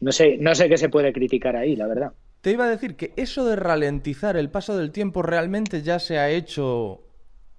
no 0.00 0.12
sé, 0.12 0.36
no 0.38 0.54
sé 0.54 0.68
qué 0.68 0.76
se 0.78 0.88
puede 0.88 1.12
criticar 1.12 1.56
ahí, 1.56 1.76
la 1.76 1.86
verdad. 1.86 2.12
Te 2.40 2.50
iba 2.52 2.64
a 2.64 2.68
decir 2.68 2.96
que 2.96 3.12
eso 3.16 3.44
de 3.44 3.56
ralentizar 3.56 4.36
el 4.36 4.50
paso 4.50 4.76
del 4.76 4.92
tiempo 4.92 5.22
realmente 5.22 5.82
ya 5.82 5.98
se 5.98 6.18
ha 6.18 6.30
hecho, 6.30 7.02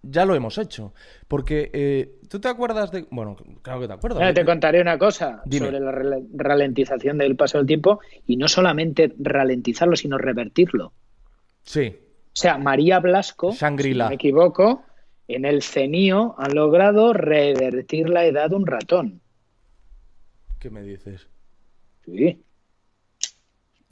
ya 0.01 0.25
lo 0.25 0.34
hemos 0.34 0.57
hecho. 0.57 0.93
Porque 1.27 1.69
eh, 1.73 2.19
tú 2.27 2.39
te 2.39 2.47
acuerdas 2.47 2.91
de, 2.91 3.05
bueno, 3.11 3.36
claro 3.61 3.82
que 3.82 3.88
te 3.88 3.93
acuerdas. 3.93 4.34
Te 4.34 4.45
contaré 4.45 4.82
una 4.82 4.97
cosa 4.97 5.43
Dime. 5.45 5.67
sobre 5.67 5.79
la 5.79 6.19
ralentización 6.34 7.19
del 7.19 7.36
paso 7.36 7.59
del 7.59 7.67
tiempo 7.67 7.99
y 8.25 8.38
no 8.38 8.47
solamente 8.47 9.13
ralentizarlo, 9.19 9.95
sino 9.95 10.17
revertirlo. 10.17 10.93
Sí, 11.63 11.95
O 12.27 12.32
sea, 12.34 12.57
María 12.57 12.99
Blasco, 12.99 13.51
si 13.51 13.59
Shangri-La. 13.59 14.05
no 14.05 14.09
me 14.09 14.15
equivoco, 14.15 14.84
en 15.27 15.45
el 15.45 15.61
CENIO 15.61 16.34
han 16.39 16.55
logrado 16.55 17.13
revertir 17.13 18.09
la 18.09 18.25
edad 18.25 18.49
de 18.49 18.55
un 18.55 18.65
ratón. 18.65 19.21
¿qué 20.59 20.69
me 20.69 20.84
dices? 20.84 21.27
Sí. 22.05 22.39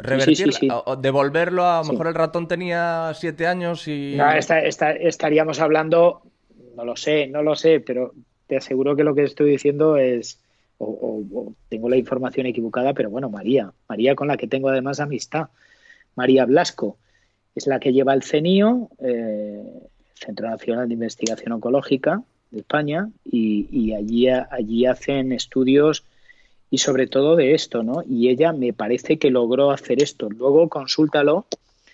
Revertir, 0.01 0.37
sí, 0.37 0.51
sí. 0.53 0.69
o- 0.71 0.83
o 0.85 0.95
devolverlo 0.95 1.65
a 1.65 1.83
lo 1.83 1.91
mejor 1.91 2.07
el 2.07 2.15
ratón 2.15 2.47
tenía 2.47 3.11
siete 3.13 3.45
años 3.47 3.85
y 3.87 4.15
No, 4.15 4.31
esta- 4.31 4.59
esta- 4.63 4.91
estaríamos 4.93 5.59
hablando, 5.59 6.21
no 6.77 6.85
lo 6.85 6.95
sé, 6.95 7.27
no 7.27 7.43
lo 7.43 7.55
sé, 7.55 7.81
pero 7.81 8.13
te 8.47 8.55
aseguro 8.57 8.95
que 8.95 9.03
lo 9.03 9.13
que 9.13 9.23
estoy 9.23 9.51
diciendo 9.51 9.97
es, 9.97 10.39
o, 10.77 10.85
o- 10.85 11.39
o 11.39 11.53
tengo 11.67 11.89
la 11.89 11.97
información 11.97 12.45
equivocada, 12.45 12.93
pero 12.93 13.09
bueno, 13.09 13.29
María, 13.29 13.73
María 13.89 14.15
con 14.15 14.29
la 14.29 14.37
que 14.37 14.47
tengo 14.47 14.69
además 14.69 15.01
amistad, 15.01 15.49
María 16.15 16.45
Blasco, 16.45 16.97
es 17.53 17.67
la 17.67 17.79
que 17.81 17.91
lleva 17.91 18.13
el 18.13 18.23
CENIO, 18.23 18.89
eh, 18.99 19.61
Centro 20.13 20.49
Nacional 20.49 20.87
de 20.87 20.93
Investigación 20.93 21.51
Oncológica 21.51 22.23
de 22.51 22.59
España, 22.59 23.09
y, 23.25 23.67
y 23.69 23.93
allí, 23.93 24.29
allí 24.29 24.85
hacen 24.85 25.33
estudios 25.33 26.05
y 26.72 26.78
sobre 26.80 27.07
todo 27.07 27.36
de 27.36 27.53
esto, 27.53 27.84
¿no? 27.84 28.03
Y 28.07 28.30
ella 28.30 28.53
me 28.53 28.74
parece 28.74 29.17
que 29.17 29.30
logró 29.32 29.72
hacer 29.72 30.01
esto. 30.03 30.30
Luego 30.30 30.70
consúltalo 30.70 31.45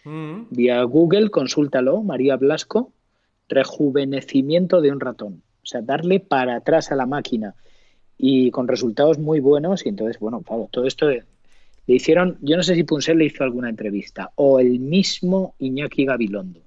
Mm. 0.08 0.50
Vía 0.52 0.84
Google, 0.84 1.32
consúltalo, 1.32 2.04
María 2.04 2.36
Blasco, 2.36 2.92
rejuvenecimiento 3.50 4.80
de 4.80 4.92
un 4.92 5.00
ratón. 5.00 5.42
O 5.64 5.66
sea, 5.66 5.82
darle 5.82 6.20
para 6.20 6.58
atrás 6.58 6.92
a 6.92 6.96
la 6.96 7.08
máquina 7.08 7.56
y 8.16 8.52
con 8.52 8.68
resultados 8.68 9.18
muy 9.18 9.40
buenos. 9.40 9.84
Y 9.84 9.90
entonces, 9.90 10.20
bueno, 10.20 10.42
claro, 10.42 10.70
todo 10.72 10.86
esto 10.86 11.08
de- 11.08 11.24
le 11.88 11.96
hicieron, 11.96 12.38
yo 12.42 12.56
no 12.56 12.62
sé 12.62 12.76
si 12.76 12.84
Punset 12.84 13.16
le 13.16 13.26
hizo 13.26 13.44
alguna 13.44 13.68
entrevista 13.68 14.32
o 14.36 14.60
el 14.60 14.80
mismo 14.80 15.56
Iñaki 15.58 16.06
Gabilondo. 16.06 16.60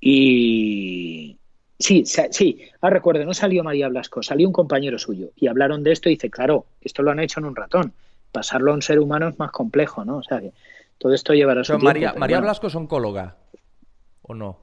Y 0.00 1.36
sí, 1.78 2.04
sí, 2.06 2.60
ahora 2.80 2.94
recuerdo, 2.96 3.24
no 3.24 3.34
salió 3.34 3.62
María 3.64 3.88
Blasco, 3.88 4.22
salió 4.22 4.46
un 4.48 4.52
compañero 4.52 4.98
suyo 4.98 5.30
y 5.36 5.46
hablaron 5.48 5.82
de 5.82 5.92
esto 5.92 6.08
y 6.08 6.12
dice, 6.12 6.30
claro, 6.30 6.66
esto 6.80 7.02
lo 7.02 7.10
han 7.10 7.20
hecho 7.20 7.40
en 7.40 7.46
un 7.46 7.56
ratón. 7.56 7.92
Pasarlo 8.32 8.72
a 8.72 8.74
un 8.74 8.82
ser 8.82 8.98
humano 8.98 9.28
es 9.28 9.38
más 9.38 9.50
complejo, 9.52 10.04
¿no? 10.04 10.16
O 10.18 10.22
sea, 10.22 10.40
que 10.40 10.52
todo 10.98 11.14
esto 11.14 11.34
llevará 11.34 11.62
su 11.62 11.72
tiempo, 11.72 11.84
María, 11.86 12.08
pero 12.10 12.20
María 12.20 12.36
bueno. 12.38 12.46
Blasco 12.46 12.66
es 12.66 12.74
oncóloga, 12.74 13.36
¿o 14.22 14.34
no? 14.34 14.58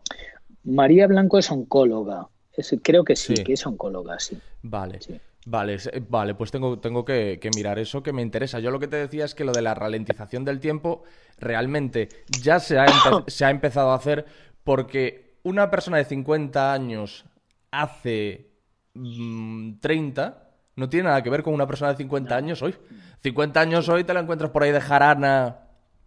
María 0.64 1.08
Blanco 1.08 1.38
es 1.40 1.50
oncóloga. 1.52 2.28
Es- 2.54 2.76
creo 2.84 3.04
que 3.06 3.16
sí, 3.16 3.38
Sí. 3.38 3.44
que 3.44 3.54
es 3.54 3.66
oncóloga, 3.66 4.20
sí. 4.20 4.38
Vale, 4.62 5.00
Sí. 5.02 5.18
vale, 5.46 5.78
vale, 6.10 6.36
pues 6.36 6.52
tengo, 6.52 6.80
tengo 6.80 7.06
que, 7.06 7.40
que 7.42 7.50
mirar 7.56 7.80
eso 7.80 8.04
que 8.04 8.12
me 8.12 8.22
interesa. 8.22 8.60
Yo 8.60 8.72
lo 8.72 8.80
que 8.80 8.88
te 8.90 8.98
decía 8.98 9.24
es 9.26 9.34
que 9.36 9.46
lo 9.46 9.54
de 9.54 9.62
la 9.62 9.74
ralentización 9.74 10.44
del 10.44 10.60
tiempo 10.60 11.04
realmente 11.40 12.10
ya 12.28 12.60
se 12.60 12.78
ha, 12.78 12.86
se 13.28 13.46
ha 13.46 13.50
empezado 13.50 13.92
a 13.92 13.96
hacer 13.96 14.26
porque 14.66 15.31
una 15.44 15.70
persona 15.70 15.98
de 15.98 16.06
50 16.06 16.74
años 16.74 17.26
hace 17.72 18.48
mm, 18.94 19.80
30 19.80 20.44
no 20.76 20.90
tiene 20.90 21.10
nada 21.10 21.22
que 21.22 21.30
ver 21.30 21.44
con 21.44 21.54
una 21.54 21.68
persona 21.68 21.92
de 21.92 21.98
50 21.98 22.36
años 22.36 22.62
hoy. 22.62 22.76
50 23.24 23.60
años 23.60 23.90
hoy 23.90 24.04
te 24.04 24.14
la 24.14 24.22
encuentras 24.22 24.52
por 24.52 24.64
ahí 24.64 24.72
de 24.72 24.82
jarana, 24.82 25.60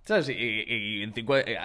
¿sabes? 0.04 0.28
Y, 0.28 0.32
y- 0.32 0.98
y 0.98 1.02
en 1.02 1.12
50 1.12 1.50
eh, 1.50 1.58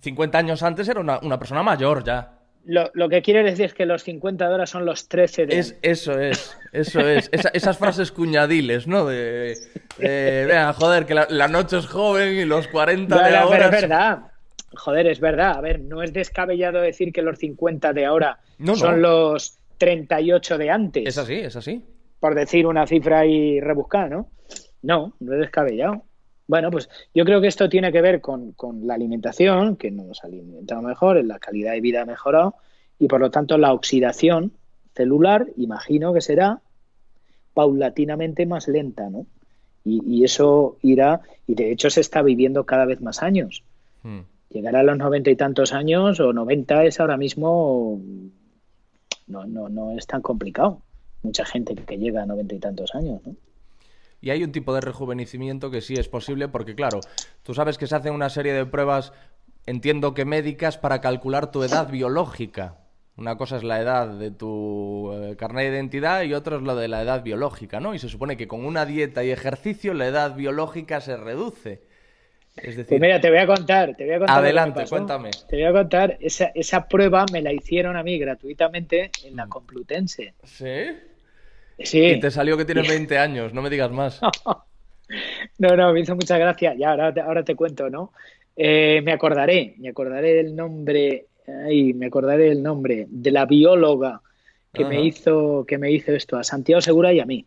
50 0.00 0.38
años 0.38 0.62
antes 0.62 0.88
era 0.88 1.00
una, 1.00 1.18
una 1.20 1.38
persona 1.38 1.62
mayor 1.62 2.04
ya. 2.04 2.38
Lo, 2.66 2.90
lo, 2.94 3.10
que 3.10 3.20
quiere 3.20 3.42
decir 3.42 3.66
es 3.66 3.74
que 3.74 3.84
los 3.84 4.02
50 4.04 4.46
de 4.46 4.50
ahora 4.50 4.66
son 4.66 4.86
los 4.86 5.08
13 5.08 5.46
de... 5.46 5.58
Es, 5.58 5.76
eso 5.82 6.18
es, 6.18 6.56
eso 6.72 7.00
es. 7.00 7.28
Esa, 7.30 7.50
esas 7.50 7.76
frases 7.76 8.10
cuñadiles, 8.10 8.86
¿no? 8.86 9.04
De, 9.04 9.54
de 9.98 10.72
joder, 10.74 11.04
que 11.04 11.14
la, 11.14 11.26
la, 11.28 11.48
noche 11.48 11.76
es 11.76 11.86
joven 11.86 12.34
y 12.34 12.44
los 12.46 12.66
40 12.68 13.14
bueno, 13.14 13.30
de 13.30 13.36
ahora... 13.36 13.56
Pero 13.58 13.76
es 13.76 13.82
verdad. 13.82 14.18
Joder, 14.76 15.06
es 15.06 15.20
verdad. 15.20 15.56
A 15.56 15.60
ver, 15.60 15.80
no 15.80 16.02
es 16.02 16.12
descabellado 16.12 16.80
decir 16.80 17.12
que 17.12 17.22
los 17.22 17.38
50 17.38 17.92
de 17.92 18.04
ahora 18.04 18.40
no, 18.58 18.74
son 18.76 19.00
no. 19.00 19.08
los 19.08 19.58
38 19.78 20.58
de 20.58 20.70
antes. 20.70 21.06
Es 21.06 21.18
así, 21.18 21.34
es 21.34 21.56
así. 21.56 21.82
Por 22.20 22.34
decir 22.34 22.66
una 22.66 22.86
cifra 22.86 23.20
ahí 23.20 23.60
rebuscada, 23.60 24.08
¿no? 24.08 24.30
No, 24.82 25.14
no 25.20 25.32
es 25.34 25.40
descabellado. 25.40 26.04
Bueno, 26.46 26.70
pues 26.70 26.90
yo 27.14 27.24
creo 27.24 27.40
que 27.40 27.46
esto 27.46 27.68
tiene 27.68 27.90
que 27.90 28.02
ver 28.02 28.20
con, 28.20 28.52
con, 28.52 28.86
la 28.86 28.94
alimentación, 28.94 29.76
que 29.76 29.90
nos 29.90 30.22
alimentamos 30.24 30.84
mejor, 30.84 31.24
la 31.24 31.38
calidad 31.38 31.72
de 31.72 31.80
vida 31.80 32.02
ha 32.02 32.06
mejorado 32.06 32.56
y 32.98 33.08
por 33.08 33.20
lo 33.20 33.30
tanto 33.30 33.56
la 33.56 33.72
oxidación 33.72 34.52
celular, 34.94 35.48
imagino 35.56 36.12
que 36.12 36.20
será 36.20 36.60
paulatinamente 37.54 38.46
más 38.46 38.68
lenta, 38.68 39.08
¿no? 39.08 39.26
Y, 39.84 40.02
y 40.06 40.24
eso 40.24 40.76
irá, 40.82 41.22
y 41.46 41.54
de 41.54 41.72
hecho 41.72 41.88
se 41.90 42.00
está 42.00 42.22
viviendo 42.22 42.64
cada 42.64 42.84
vez 42.84 43.00
más 43.00 43.22
años. 43.22 43.64
Hmm. 44.02 44.20
Llegar 44.54 44.76
a 44.76 44.84
los 44.84 44.96
noventa 44.96 45.30
y 45.30 45.36
tantos 45.36 45.72
años 45.72 46.20
o 46.20 46.32
noventa 46.32 46.84
es 46.84 47.00
ahora 47.00 47.16
mismo 47.16 48.00
no, 49.26 49.44
no, 49.46 49.68
no 49.68 49.98
es 49.98 50.06
tan 50.06 50.22
complicado. 50.22 50.80
Mucha 51.24 51.44
gente 51.44 51.74
que 51.74 51.98
llega 51.98 52.22
a 52.22 52.26
noventa 52.26 52.54
y 52.54 52.60
tantos 52.60 52.94
años, 52.94 53.20
¿no? 53.26 53.34
Y 54.20 54.30
hay 54.30 54.44
un 54.44 54.52
tipo 54.52 54.72
de 54.72 54.80
rejuvenecimiento 54.80 55.72
que 55.72 55.80
sí 55.80 55.94
es 55.94 56.08
posible 56.08 56.46
porque, 56.46 56.76
claro, 56.76 57.00
tú 57.42 57.52
sabes 57.52 57.78
que 57.78 57.88
se 57.88 57.96
hacen 57.96 58.14
una 58.14 58.30
serie 58.30 58.52
de 58.52 58.64
pruebas, 58.64 59.12
entiendo 59.66 60.14
que 60.14 60.24
médicas, 60.24 60.78
para 60.78 61.00
calcular 61.00 61.50
tu 61.50 61.64
edad 61.64 61.90
biológica. 61.90 62.78
Una 63.16 63.36
cosa 63.36 63.56
es 63.56 63.64
la 63.64 63.80
edad 63.80 64.08
de 64.08 64.30
tu 64.30 65.10
eh, 65.12 65.36
carnet 65.36 65.64
de 65.64 65.76
identidad 65.76 66.22
y 66.22 66.32
otra 66.32 66.56
es 66.56 66.62
la 66.62 66.76
de 66.76 66.88
la 66.88 67.02
edad 67.02 67.24
biológica, 67.24 67.80
¿no? 67.80 67.92
Y 67.92 67.98
se 67.98 68.08
supone 68.08 68.36
que 68.36 68.46
con 68.46 68.64
una 68.64 68.86
dieta 68.86 69.24
y 69.24 69.30
ejercicio 69.30 69.94
la 69.94 70.06
edad 70.06 70.36
biológica 70.36 71.00
se 71.00 71.16
reduce. 71.16 71.82
Es 72.56 72.76
decir... 72.76 72.86
Pues 72.86 73.00
mira, 73.00 73.20
te 73.20 73.30
voy 73.30 73.38
a 73.38 73.46
contar, 73.46 73.96
te 73.96 74.04
voy 74.04 74.14
a 74.14 74.18
contar. 74.18 74.38
Adelante, 74.38 74.84
cuéntame. 74.88 75.30
Te 75.48 75.56
voy 75.56 75.64
a 75.64 75.72
contar, 75.72 76.16
esa, 76.20 76.52
esa 76.54 76.86
prueba 76.86 77.26
me 77.32 77.42
la 77.42 77.52
hicieron 77.52 77.96
a 77.96 78.02
mí 78.02 78.18
gratuitamente 78.18 79.10
en 79.24 79.36
la 79.36 79.46
Complutense. 79.46 80.34
¿Sí? 80.44 80.66
Sí. 81.78 82.04
Y 82.04 82.20
te 82.20 82.30
salió 82.30 82.56
que 82.56 82.64
tienes 82.64 82.88
20 82.88 83.18
años, 83.18 83.52
no 83.52 83.62
me 83.62 83.70
digas 83.70 83.90
más. 83.90 84.20
No, 85.58 85.76
no, 85.76 85.92
me 85.92 86.00
hizo 86.00 86.14
mucha 86.14 86.38
gracia. 86.38 86.74
Ya, 86.74 86.90
ahora 86.90 87.12
te, 87.12 87.20
ahora 87.20 87.44
te 87.44 87.54
cuento, 87.54 87.90
¿no? 87.90 88.12
Eh, 88.56 89.02
me 89.04 89.12
acordaré, 89.12 89.74
me 89.78 89.90
acordaré 89.90 90.34
del 90.34 90.56
nombre, 90.56 91.26
ay, 91.66 91.92
me 91.92 92.06
acordaré 92.06 92.48
del 92.48 92.62
nombre 92.62 93.06
de 93.08 93.30
la 93.30 93.46
bióloga 93.46 94.22
que 94.72 94.84
me 94.84 95.04
hizo, 95.04 95.64
que 95.68 95.78
me 95.78 95.92
hizo 95.92 96.12
esto, 96.12 96.36
a 96.36 96.42
Santiago 96.42 96.80
Segura 96.80 97.12
y 97.12 97.20
a 97.20 97.26
mí. 97.26 97.46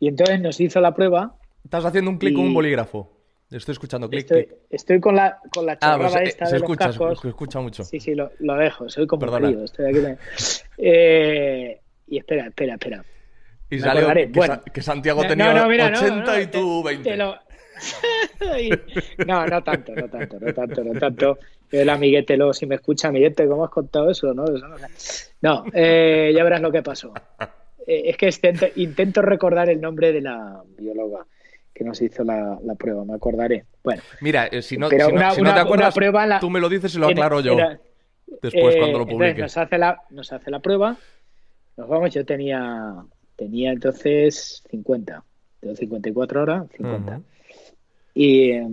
Y 0.00 0.08
entonces 0.08 0.40
nos 0.40 0.60
hizo 0.60 0.80
la 0.80 0.94
prueba. 0.94 1.34
Estás 1.64 1.84
haciendo 1.84 2.10
un 2.10 2.18
clic 2.18 2.32
y... 2.32 2.34
con 2.36 2.46
un 2.46 2.54
bolígrafo. 2.54 3.17
Estoy 3.50 3.72
escuchando 3.72 4.10
clic, 4.10 4.20
estoy, 4.22 4.44
clic. 4.44 4.58
Estoy 4.68 5.00
con 5.00 5.16
la, 5.16 5.38
con 5.52 5.64
la 5.64 5.78
ah, 5.80 5.96
pues, 5.98 6.14
esta 6.16 6.46
se 6.46 6.52
de 6.52 6.56
escucha, 6.58 6.86
los 6.88 6.96
cascos. 6.98 7.20
se 7.20 7.28
escucha 7.28 7.60
mucho. 7.60 7.84
Sí, 7.84 7.98
sí, 7.98 8.14
lo, 8.14 8.30
lo 8.40 8.54
dejo. 8.56 8.88
Soy 8.90 9.06
marido, 9.06 9.64
estoy 9.64 9.86
aquí. 9.86 10.18
Eh, 10.76 11.80
y 12.08 12.18
espera, 12.18 12.46
espera, 12.48 12.74
espera. 12.74 13.04
Y 13.70 13.76
Me 13.76 13.80
salió 13.80 14.12
que, 14.12 14.26
Bueno. 14.26 14.54
Sa- 14.54 14.60
que 14.72 14.82
Santiago 14.82 15.22
No, 15.22 15.28
tenía 15.28 15.52
no, 15.54 15.68
mira, 15.68 15.86
80 15.88 16.10
no, 16.10 16.24
no, 16.26 16.40
y 16.40 16.46
tú 16.46 16.82
te- 16.82 16.88
20. 16.88 17.10
te 17.10 17.16
lo- 17.16 17.36
no, 19.26 19.46
no 19.46 19.62
tanto, 19.62 19.94
no 19.94 20.08
tanto, 20.08 20.40
no 20.40 20.52
tanto, 20.52 20.84
no 20.84 20.98
tanto. 20.98 21.38
El 21.70 21.88
amiguete, 21.90 22.36
luego, 22.36 22.52
si 22.52 22.66
me 22.66 22.74
escucha, 22.76 23.08
amiguete, 23.08 23.46
¿cómo 23.46 23.64
has 23.64 23.70
contado 23.70 24.10
eso? 24.10 24.32
No, 24.34 24.44
eso 24.44 24.66
no, 24.68 24.76
no 25.42 25.64
eh, 25.72 26.32
ya 26.34 26.42
verás 26.44 26.60
lo 26.60 26.72
que 26.72 26.82
pasó. 26.82 27.12
Eh, 27.86 28.02
es 28.10 28.16
que 28.16 28.26
intento, 28.26 28.66
intento 28.76 29.22
recordar 29.22 29.68
el 29.70 29.80
nombre 29.80 30.12
de 30.12 30.20
la 30.22 30.62
bióloga 30.76 31.26
que 31.78 31.84
nos 31.84 32.02
hizo 32.02 32.24
la, 32.24 32.58
la 32.64 32.74
prueba, 32.74 33.04
me 33.04 33.14
acordaré. 33.14 33.64
Bueno, 33.84 34.02
Mira, 34.20 34.46
eh, 34.48 34.62
si 34.62 34.76
no, 34.76 34.88
Pero 34.88 35.06
si 35.06 35.12
no- 35.12 35.16
una- 35.18 35.30
si 35.30 35.36
no 35.40 35.48
una- 35.50 35.54
te 35.54 35.60
acuerdas, 35.60 35.94
prueba 35.94 36.26
la- 36.26 36.40
tú 36.40 36.50
me 36.50 36.58
lo 36.60 36.68
dices 36.68 36.92
y 36.94 36.98
lo 36.98 37.06
aclaro 37.08 37.40
yo. 37.40 37.52
era- 37.54 37.80
Después, 38.42 38.74
eh, 38.74 38.78
cuando 38.78 38.98
lo 38.98 39.04
entonces 39.04 39.14
publique. 39.14 39.40
Nos 39.42 39.56
hace, 39.56 39.78
la, 39.78 40.02
nos 40.10 40.32
hace 40.32 40.50
la 40.50 40.58
prueba, 40.60 40.96
nos 41.76 41.88
vamos, 41.88 42.12
yo 42.12 42.24
tenía, 42.26 42.94
tenía 43.36 43.70
entonces 43.70 44.62
50, 44.70 45.22
tengo 45.60 45.74
54 45.76 46.42
horas, 46.42 46.66
50. 46.76 47.12
Ujú. 47.18 47.24
y, 48.14 48.50
eh, 48.50 48.66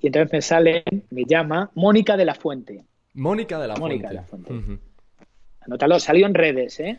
y 0.00 0.06
entonces 0.06 0.30
me 0.32 0.42
sale, 0.42 0.84
me 1.10 1.24
llama 1.24 1.70
Mónica 1.74 2.16
de 2.18 2.26
la 2.26 2.34
Fuente. 2.34 2.84
Mónica 3.14 3.58
de 3.58 3.68
la 3.68 3.76
Mónica 3.76 4.08
Fuente. 4.08 4.08
de 4.08 4.54
la 4.54 4.62
Fuente. 4.62 4.82
Anótalo, 5.62 5.98
salió 5.98 6.26
en 6.26 6.34
redes, 6.34 6.78
¿eh? 6.80 6.98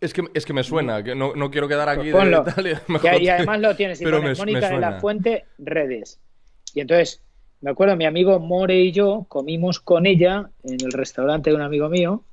Es 0.00 0.12
que, 0.12 0.22
es 0.34 0.44
que 0.44 0.52
me 0.52 0.62
suena, 0.64 1.02
que 1.02 1.14
no, 1.14 1.34
no 1.34 1.50
quiero 1.50 1.66
quedar 1.68 1.88
aquí 1.88 2.10
Pues 2.10 2.24
de 2.30 2.30
Italia. 2.50 2.82
Y, 2.88 2.92
mejor 2.92 3.14
y 3.14 3.24
que- 3.24 3.30
además 3.30 3.60
lo 3.60 3.76
tienes, 3.76 4.00
y 4.00 4.04
pero 4.04 4.18
pones 4.20 4.38
me- 4.38 4.44
me 4.46 4.52
Mónica 4.52 4.68
de 4.74 4.80
la. 4.80 5.00
Fuente, 5.00 5.44
redes. 5.58 6.20
Y 6.74 6.80
entonces, 6.80 7.22
me 7.60 7.70
acuerdo, 7.70 7.96
mi 7.96 8.04
amigo 8.04 8.38
More 8.40 8.76
y 8.78 8.92
yo 8.92 9.24
comimos 9.28 9.80
con 9.80 10.04
ella 10.06 10.50
en 10.64 10.80
el 10.84 10.92
restaurante 10.92 11.50
de 11.50 11.56
un 11.56 11.62
amigo 11.62 11.88
mío 11.88 12.24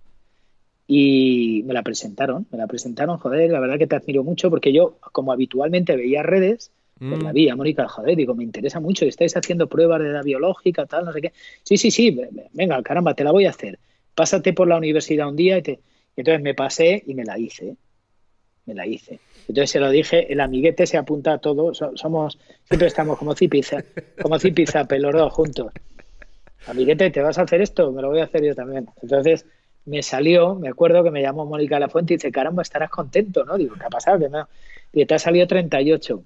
y 0.87 1.63
me 1.65 1.73
la 1.73 1.83
presentaron, 1.83 2.47
me 2.51 2.57
la 2.57 2.67
presentaron, 2.67 3.17
joder, 3.17 3.49
la 3.51 3.59
verdad 3.59 3.77
que 3.77 3.87
te 3.87 3.95
admiro 3.95 4.23
mucho 4.23 4.49
porque 4.49 4.73
yo, 4.73 4.97
como 5.13 5.31
habitualmente 5.31 5.95
veía 5.95 6.23
redes, 6.23 6.71
pues 6.99 7.19
Mm. 7.19 7.23
la 7.23 7.31
vi 7.31 7.49
a 7.49 7.55
Mónica, 7.55 7.87
joder, 7.87 8.15
digo, 8.15 8.35
me 8.35 8.43
interesa 8.43 8.79
mucho, 8.79 9.05
estáis 9.05 9.35
haciendo 9.37 9.67
pruebas 9.67 10.01
de 10.01 10.09
edad 10.09 10.23
biológica, 10.23 10.85
tal, 10.85 11.05
no 11.05 11.13
sé 11.13 11.21
qué. 11.21 11.31
Sí, 11.63 11.77
sí, 11.77 11.89
sí, 11.91 12.11
ve- 12.11 12.29
ve- 12.31 12.49
venga, 12.53 12.81
caramba, 12.83 13.13
te 13.13 13.23
la 13.23 13.31
voy 13.31 13.45
a 13.45 13.51
hacer. 13.51 13.79
Pásate 14.13 14.53
por 14.53 14.67
la 14.67 14.77
universidad 14.77 15.27
un 15.29 15.35
día 15.35 15.57
y 15.57 15.61
te... 15.61 15.79
entonces 16.15 16.41
me 16.41 16.53
pasé 16.53 17.03
y 17.05 17.13
me 17.15 17.23
la 17.23 17.37
hice 17.37 17.75
me 18.65 18.75
la 18.75 18.85
hice. 18.85 19.19
Entonces 19.47 19.71
se 19.71 19.79
lo 19.79 19.89
dije, 19.89 20.31
el 20.31 20.39
amiguete 20.39 20.85
se 20.85 20.97
apunta 20.97 21.33
a 21.33 21.37
todo, 21.39 21.73
so- 21.73 21.95
somos, 21.95 22.37
siempre 22.65 22.87
estamos 22.87 23.17
como 23.17 23.35
zipiza, 23.35 23.83
como 24.21 24.39
zipizape, 24.39 24.99
los 24.99 25.13
dos 25.13 25.33
juntos. 25.33 25.73
Amiguete, 26.67 27.09
¿te 27.09 27.21
vas 27.21 27.37
a 27.37 27.41
hacer 27.41 27.61
esto? 27.61 27.91
Me 27.91 28.01
lo 28.01 28.09
voy 28.09 28.19
a 28.19 28.25
hacer 28.25 28.43
yo 28.43 28.53
también. 28.53 28.87
Entonces 29.01 29.45
me 29.85 30.03
salió, 30.03 30.55
me 30.55 30.69
acuerdo 30.69 31.03
que 31.03 31.11
me 31.11 31.21
llamó 31.21 31.45
Mónica 31.45 31.75
de 31.75 31.81
la 31.81 31.89
Fuente 31.89 32.13
y 32.13 32.17
dice, 32.17 32.31
caramba, 32.31 32.61
estarás 32.61 32.91
contento, 32.91 33.43
¿no? 33.45 33.57
Digo, 33.57 33.75
¿qué 33.75 33.85
ha 33.85 33.89
pasado? 33.89 34.19
Que 34.19 34.29
no. 34.29 34.47
Y 34.93 35.05
te 35.05 35.15
ha 35.15 35.19
salido 35.19 35.47
38. 35.47 36.23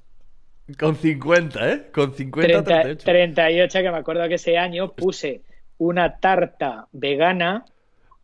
Con 0.78 0.96
50, 0.98 1.72
¿eh? 1.72 1.88
Con 1.94 2.14
50, 2.14 2.48
30 2.64 2.82
38. 2.82 3.04
38, 3.06 3.80
que 3.80 3.92
me 3.92 3.98
acuerdo 3.98 4.28
que 4.28 4.36
ese 4.36 4.58
año 4.58 4.92
puse 4.92 5.42
una 5.78 6.18
tarta 6.18 6.88
vegana 6.92 7.66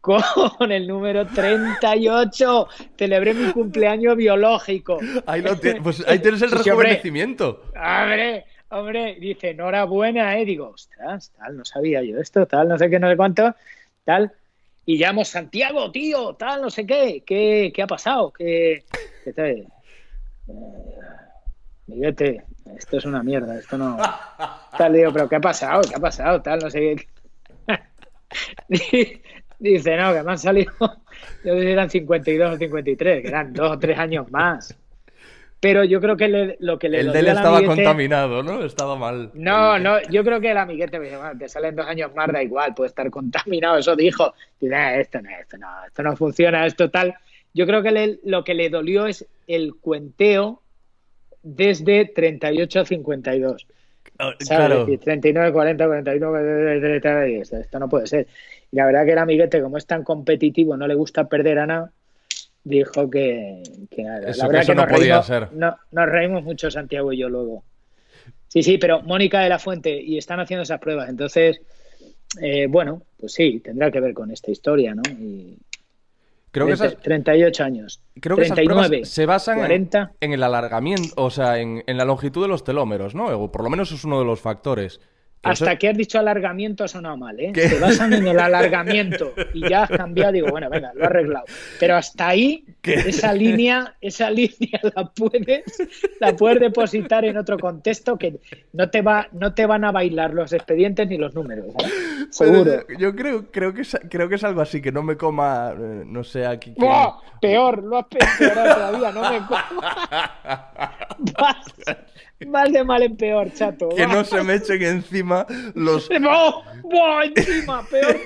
con 0.01 0.71
el 0.71 0.87
número 0.87 1.25
38. 1.27 2.67
Celebré 2.97 3.33
mi 3.33 3.51
cumpleaños 3.51 4.17
biológico. 4.17 4.99
Ahí, 5.27 5.41
lo 5.41 5.55
pues 5.81 6.03
ahí 6.07 6.19
tienes 6.19 6.41
el 6.41 6.49
Sí, 6.49 6.55
rejuvenecimiento. 6.55 7.63
Hombre, 7.75 8.45
hombre, 8.69 9.15
dice, 9.19 9.51
enhorabuena, 9.51 10.37
¿eh? 10.39 10.45
Digo, 10.45 10.69
ostras, 10.69 11.31
tal, 11.37 11.57
no 11.57 11.65
sabía 11.65 12.01
yo 12.03 12.19
esto, 12.19 12.47
tal, 12.47 12.67
no 12.67 12.77
sé 12.77 12.89
qué, 12.89 12.99
no 12.99 13.09
sé 13.09 13.15
cuánto, 13.15 13.55
tal. 14.03 14.31
Y 14.85 14.97
llamo, 14.97 15.23
Santiago, 15.23 15.91
tío, 15.91 16.33
tal, 16.33 16.61
no 16.61 16.69
sé 16.71 16.85
qué, 16.87 17.23
¿qué, 17.25 17.71
qué 17.73 17.81
ha 17.83 17.87
pasado? 17.87 18.33
¿Qué, 18.33 18.83
qué 19.23 19.33
tal? 19.33 19.47
Eh, 19.47 19.67
esto 22.77 22.97
es 22.97 23.05
una 23.05 23.21
mierda, 23.21 23.57
esto 23.57 23.77
no... 23.77 23.97
Tal, 24.77 24.93
digo, 24.93 25.11
pero 25.13 25.29
¿qué 25.29 25.35
ha 25.35 25.41
pasado? 25.41 25.81
¿Qué 25.81 25.95
ha 25.95 25.99
pasado? 25.99 26.41
Tal, 26.41 26.59
no 26.59 26.69
sé 26.69 26.95
qué. 26.95 27.07
Dice, 29.61 29.95
no, 29.95 30.11
que 30.13 30.23
me 30.23 30.31
han 30.31 30.37
salido, 30.39 30.73
yo 31.45 31.59
si 31.59 31.67
eran 31.67 31.89
52 31.89 32.55
o 32.55 32.57
53, 32.57 33.21
que 33.21 33.27
eran 33.27 33.53
dos 33.53 33.71
o 33.73 33.79
tres 33.79 33.97
años 33.99 34.29
más. 34.31 34.75
Pero 35.59 35.83
yo 35.83 36.01
creo 36.01 36.17
que 36.17 36.27
le- 36.27 36.57
lo 36.59 36.79
que 36.79 36.89
le 36.89 37.01
El 37.01 37.11
de 37.11 37.19
él 37.19 37.27
estaba 37.27 37.57
amiguete- 37.59 37.67
contaminado, 37.83 38.41
¿no? 38.41 38.63
Estaba 38.65 38.95
mal. 38.95 39.29
No, 39.35 39.77
no, 39.77 40.01
yo 40.09 40.23
creo 40.23 40.41
que 40.41 40.49
el 40.49 40.57
amiguete 40.57 40.97
me 40.97 41.05
dice, 41.05 41.17
"Bueno, 41.17 41.37
te 41.37 41.47
salen 41.47 41.75
dos 41.75 41.85
años 41.85 42.09
más, 42.15 42.31
da 42.31 42.41
igual, 42.41 42.73
puede 42.73 42.87
estar 42.87 43.07
contaminado, 43.11 43.77
eso 43.77 43.95
dijo. 43.95 44.33
Y 44.59 44.65
dice, 44.65 44.75
"Ah, 44.75 44.99
esto 44.99 45.21
no, 45.21 45.29
esto 45.39 45.57
no, 45.59 45.67
esto 45.85 46.01
no 46.01 46.15
funciona, 46.17 46.65
esto 46.65 46.89
tal. 46.89 47.13
Yo 47.53 47.67
creo 47.67 47.83
que 47.83 47.91
le- 47.91 48.19
lo 48.23 48.43
que 48.43 48.55
le 48.55 48.69
dolió 48.71 49.05
es 49.05 49.27
el 49.45 49.75
cuenteo 49.75 50.63
desde 51.43 52.05
38 52.05 52.79
a 52.79 52.85
52. 52.85 53.67
Ah, 54.17 54.33
¿sabes? 54.39 54.47
Claro. 54.47 54.73
Es 54.81 54.85
decir, 54.87 54.99
39, 54.99 55.51
40, 55.53 55.85
41, 55.85 56.31
30, 56.81 57.27
y 57.29 57.35
esto, 57.35 57.57
esto 57.57 57.77
no 57.79 57.87
puede 57.87 58.07
ser. 58.07 58.25
Y 58.71 58.77
la 58.77 58.85
verdad 58.85 59.05
que 59.05 59.11
el 59.11 59.17
amiguete, 59.17 59.61
como 59.61 59.77
es 59.77 59.85
tan 59.85 60.03
competitivo, 60.03 60.77
no 60.77 60.87
le 60.87 60.95
gusta 60.95 61.27
perder 61.27 61.59
a 61.59 61.65
nada, 61.67 61.91
dijo 62.63 63.09
que, 63.09 63.61
que 63.89 64.03
nada. 64.03 64.29
Eso- 64.29 64.39
la 64.43 64.47
verdad 64.47 64.59
que 64.59 64.63
eso 64.63 64.71
que 64.71 64.75
no 64.75 64.81
nos 64.85 64.91
podía 64.93 65.13
reímos, 65.21 65.25
ser. 65.27 65.47
no- 65.53 65.77
nos 65.91 66.09
reímos 66.09 66.43
mucho 66.43 66.71
Santiago 66.71 67.11
y 67.11 67.17
yo 67.17 67.29
luego. 67.29 67.63
Sí, 68.47 68.63
sí, 68.63 68.77
pero 68.77 69.01
Mónica 69.01 69.39
de 69.41 69.49
la 69.49 69.59
Fuente, 69.59 70.01
y 70.01 70.17
están 70.17 70.39
haciendo 70.39 70.63
esas 70.63 70.79
pruebas. 70.79 71.09
Entonces, 71.09 71.61
eh, 72.41 72.67
bueno, 72.67 73.01
pues 73.19 73.33
sí, 73.33 73.59
tendrá 73.59 73.91
que 73.91 73.99
ver 73.99 74.13
con 74.13 74.31
esta 74.31 74.51
historia, 74.51 74.93
¿no? 74.95 75.01
Y 75.19 75.57
Creo 76.51 76.65
que 76.67 76.73
30 76.75 76.85
esas, 76.87 77.01
38 77.03 77.63
años. 77.63 78.01
creo 78.19 78.35
que 78.35 78.43
esas 78.43 78.55
39, 78.55 78.87
pruebas 78.89 79.09
se 79.09 79.25
basan 79.25 79.55
en- 79.55 79.61
40. 79.61 80.11
En, 80.19 80.33
el 80.33 80.43
alargamiento, 80.43 81.13
o 81.15 81.29
sea, 81.29 81.59
en, 81.59 81.81
en 81.87 81.97
la 81.97 82.03
longitud 82.05 82.41
de 82.41 82.49
los 82.49 82.63
telómeros, 82.65 83.15
¿no? 83.15 83.27
O 83.27 83.51
por 83.51 83.63
lo 83.63 83.69
menos 83.69 83.91
es 83.93 84.03
uno 84.03 84.19
de 84.19 84.25
los 84.25 84.41
factores. 84.41 84.99
Hasta 85.43 85.75
que 85.77 85.89
has 85.89 85.97
dicho 85.97 86.19
alargamiento 86.19 86.83
ha 86.83 86.87
sonado 86.87 87.17
mal, 87.17 87.39
¿eh? 87.39 87.51
Te 87.53 87.79
basan 87.79 88.13
en 88.13 88.27
el 88.27 88.39
alargamiento 88.39 89.33
y 89.53 89.67
ya 89.67 89.83
has 89.83 89.89
cambiado, 89.89 90.33
digo, 90.33 90.49
bueno, 90.51 90.69
venga, 90.69 90.91
lo 90.93 91.01
he 91.03 91.05
arreglado. 91.07 91.45
Pero 91.79 91.95
hasta 91.95 92.27
ahí, 92.27 92.63
esa 92.83 93.33
línea, 93.33 93.95
esa 94.01 94.29
línea 94.29 94.79
la 94.95 95.05
puedes, 95.05 95.63
la 96.19 96.35
puedes 96.35 96.59
depositar 96.59 97.25
en 97.25 97.37
otro 97.37 97.57
contexto 97.57 98.17
que 98.17 98.39
no 98.73 98.89
te 98.89 99.01
va, 99.01 99.29
no 99.31 99.53
te 99.53 99.65
van 99.65 99.83
a 99.83 99.91
bailar 99.91 100.33
los 100.33 100.53
expedientes 100.53 101.07
ni 101.07 101.17
los 101.17 101.33
números. 101.33 101.65
¿eh? 101.83 102.27
Seguro. 102.29 102.85
yo 102.99 103.15
creo, 103.15 103.51
creo 103.51 103.73
que 103.73 103.81
es, 103.81 103.97
creo 104.09 104.29
que 104.29 104.35
es 104.35 104.43
algo 104.43 104.61
así, 104.61 104.79
que 104.79 104.91
no 104.91 105.01
me 105.01 105.17
coma, 105.17 105.73
eh, 105.77 106.03
no 106.05 106.23
sé, 106.23 106.45
aquí. 106.45 106.75
Peor, 107.41 107.83
lo 107.83 107.97
has 107.97 108.05
peorado 108.05 108.75
todavía, 108.75 109.11
no 109.11 109.31
me 109.31 109.39
coma. 109.47 109.95
Mal 112.47 112.71
de 112.71 112.83
mal 112.83 113.03
en 113.03 113.15
peor, 113.15 113.51
chato. 113.53 113.89
Que 113.89 114.07
no 114.07 114.23
se 114.23 114.43
me 114.43 114.55
echen 114.55 114.81
encima 114.81 115.45
los. 115.75 116.09
¡No! 116.19 116.63
¡Buah, 116.83 117.25
encima! 117.25 117.85
Peor 117.89 118.17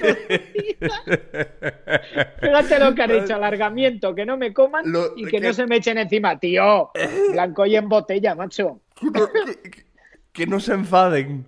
Fíjate 2.40 2.80
lo 2.80 2.96
que 2.96 3.02
han 3.02 3.12
hecho, 3.12 3.36
alargamiento, 3.36 4.16
que 4.16 4.26
no 4.26 4.38
me 4.38 4.54
coman 4.54 4.86
y 5.16 5.26
que, 5.26 5.40
no 5.40 5.54
se 5.54 5.68
me 5.68 5.78
echen 5.78 5.98
encima, 5.98 6.40
tío. 6.40 6.92
Blanco 7.32 7.66
y 7.66 7.76
en 7.76 7.90
botella, 7.90 8.36
macho. 8.36 8.82
Que, 10.32 10.48
no 10.48 10.60
se 10.60 10.74
enfaden. 10.74 11.46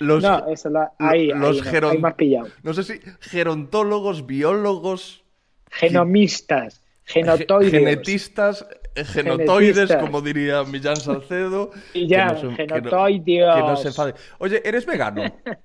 Los, 0.00 0.22
no, 0.22 0.46
eso 0.48 0.70
lo, 0.70 0.90
ahí, 0.98 1.28
los 1.28 1.64
ahí, 1.66 1.98
más 1.98 2.14
pillado. 2.14 2.48
No 2.62 2.74
sé 2.74 2.82
si 2.82 3.00
gerontólogos, 3.20 4.26
biólogos. 4.26 5.24
Genomistas, 5.70 6.82
genotoides. 7.04 7.70
Genetistas, 7.70 8.66
genotoides, 8.94 9.94
como 9.96 10.20
diría 10.20 10.62
Millán 10.64 10.96
Salcedo. 10.96 11.70
Y 11.92 12.06
ya, 12.06 12.34
genotoides. 12.34 13.24
Que, 13.24 13.60
no 13.60 13.76
se 13.76 13.88
enfade. 13.88 14.14
Oye, 14.38 14.62
¿eres 14.64 14.86
vegano? 14.86 15.22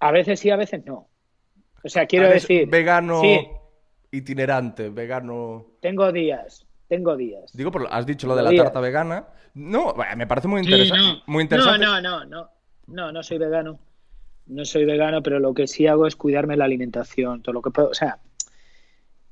a 0.00 0.12
veces 0.12 0.40
sí, 0.40 0.50
a 0.50 0.56
veces 0.56 0.84
no. 0.84 1.08
O 1.84 1.88
sea, 1.88 2.06
quiero 2.06 2.28
decir. 2.28 2.68
Vegano 2.68 3.22
itinerante, 4.10 4.90
vegano. 4.90 5.66
Tengo 5.80 6.10
días, 6.12 6.66
tengo 6.88 7.16
días. 7.16 7.52
Digo, 7.52 7.70
has 7.90 8.06
dicho 8.06 8.26
lo 8.26 8.36
de 8.36 8.42
la 8.42 8.54
tarta 8.54 8.80
vegana. 8.80 9.28
No, 9.54 9.94
me 10.16 10.26
parece 10.26 10.48
muy, 10.48 10.62
interesante. 10.62 11.22
muy 11.26 11.42
interesante. 11.42 11.84
No, 11.84 12.00
no, 12.00 12.20
no, 12.20 12.24
no. 12.24 12.50
No, 12.86 13.12
no 13.12 13.22
soy 13.22 13.38
vegano. 13.38 13.78
No 14.46 14.64
soy 14.64 14.84
vegano, 14.84 15.22
pero 15.22 15.40
lo 15.40 15.54
que 15.54 15.66
sí 15.66 15.86
hago 15.86 16.06
es 16.06 16.14
cuidarme 16.14 16.56
la 16.56 16.66
alimentación, 16.66 17.42
todo 17.42 17.52
lo 17.54 17.62
que 17.62 17.70
puedo. 17.70 17.88
O 17.88 17.94
sea, 17.94 18.18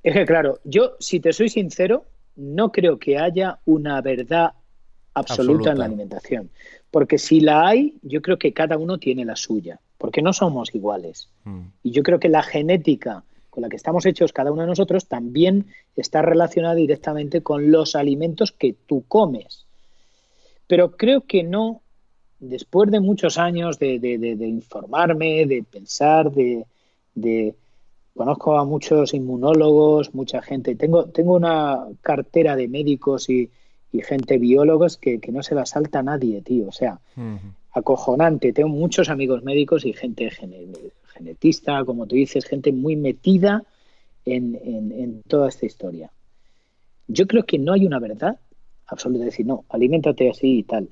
es 0.04 0.14
que 0.14 0.26
claro, 0.26 0.60
yo, 0.64 0.96
si 1.00 1.18
te 1.18 1.32
soy 1.32 1.48
sincero, 1.48 2.04
no 2.36 2.70
creo 2.70 2.98
que 2.98 3.18
haya 3.18 3.58
una 3.64 4.00
verdad 4.02 4.52
absoluta, 5.14 5.72
en 5.72 5.78
la 5.78 5.86
alimentación. 5.86 6.50
Porque 6.90 7.18
si 7.18 7.40
la 7.40 7.66
hay, 7.66 7.94
yo 8.02 8.20
creo 8.20 8.38
que 8.38 8.52
cada 8.52 8.76
uno 8.76 8.98
tiene 8.98 9.24
la 9.24 9.34
suya, 9.34 9.80
porque 9.96 10.20
no 10.20 10.32
somos 10.32 10.74
iguales. 10.74 11.28
Mm. 11.44 11.60
Y 11.82 11.90
yo 11.92 12.02
creo 12.02 12.20
que 12.20 12.28
la 12.28 12.42
genética 12.42 13.24
con 13.48 13.62
la 13.62 13.68
que 13.68 13.76
estamos 13.76 14.04
hechos 14.04 14.32
cada 14.32 14.52
uno 14.52 14.62
de 14.62 14.68
nosotros 14.68 15.06
también 15.06 15.66
está 15.96 16.22
relacionada 16.22 16.74
directamente 16.74 17.40
con 17.40 17.70
los 17.70 17.96
alimentos 17.96 18.52
que 18.52 18.74
tú 18.86 19.04
comes. 19.08 19.64
Pero 20.66 20.96
creo 20.96 21.22
que 21.22 21.44
no, 21.44 21.80
después 22.40 22.90
de 22.90 23.00
muchos 23.00 23.38
años 23.38 23.78
de, 23.78 24.00
de 24.00 24.46
informarme, 24.48 25.46
de 25.46 25.62
pensar, 25.62 26.30
de, 26.32 27.54
Conozco 28.14 28.56
a 28.56 28.64
muchos 28.64 29.12
inmunólogos, 29.12 30.14
mucha 30.14 30.40
gente. 30.40 30.76
Tengo, 30.76 31.06
tengo 31.06 31.34
una 31.34 31.84
cartera 32.00 32.54
de 32.54 32.68
médicos 32.68 33.28
y, 33.28 33.50
gente 34.02 34.38
biólogos 34.38 34.96
que, 34.96 35.20
no 35.32 35.42
se 35.42 35.54
la 35.54 35.66
salta 35.66 36.02
nadie, 36.02 36.40
tío. 36.42 36.68
O 36.68 36.72
sea, 36.72 37.00
acojonante. 37.72 38.52
Tengo 38.52 38.68
muchos 38.68 39.08
amigos 39.08 39.42
médicos 39.42 39.84
y 39.84 39.92
gente 39.92 40.30
genetista, 41.12 41.84
como 41.84 42.06
tú 42.06 42.14
dices, 42.14 42.44
gente 42.44 42.72
muy 42.72 42.94
metida 42.94 43.64
en, 44.24 44.60
en, 44.64 45.22
toda 45.22 45.48
esta 45.48 45.66
historia. 45.66 46.10
Yo 47.08 47.26
creo 47.26 47.44
que 47.44 47.58
no 47.58 47.72
hay 47.72 47.84
una 47.84 47.98
verdad 47.98 48.38
absoluta 48.86 49.20
de 49.20 49.26
decir, 49.26 49.46
no, 49.46 49.64
aliméntate 49.68 50.30
así 50.30 50.58
y 50.58 50.62
tal. 50.62 50.88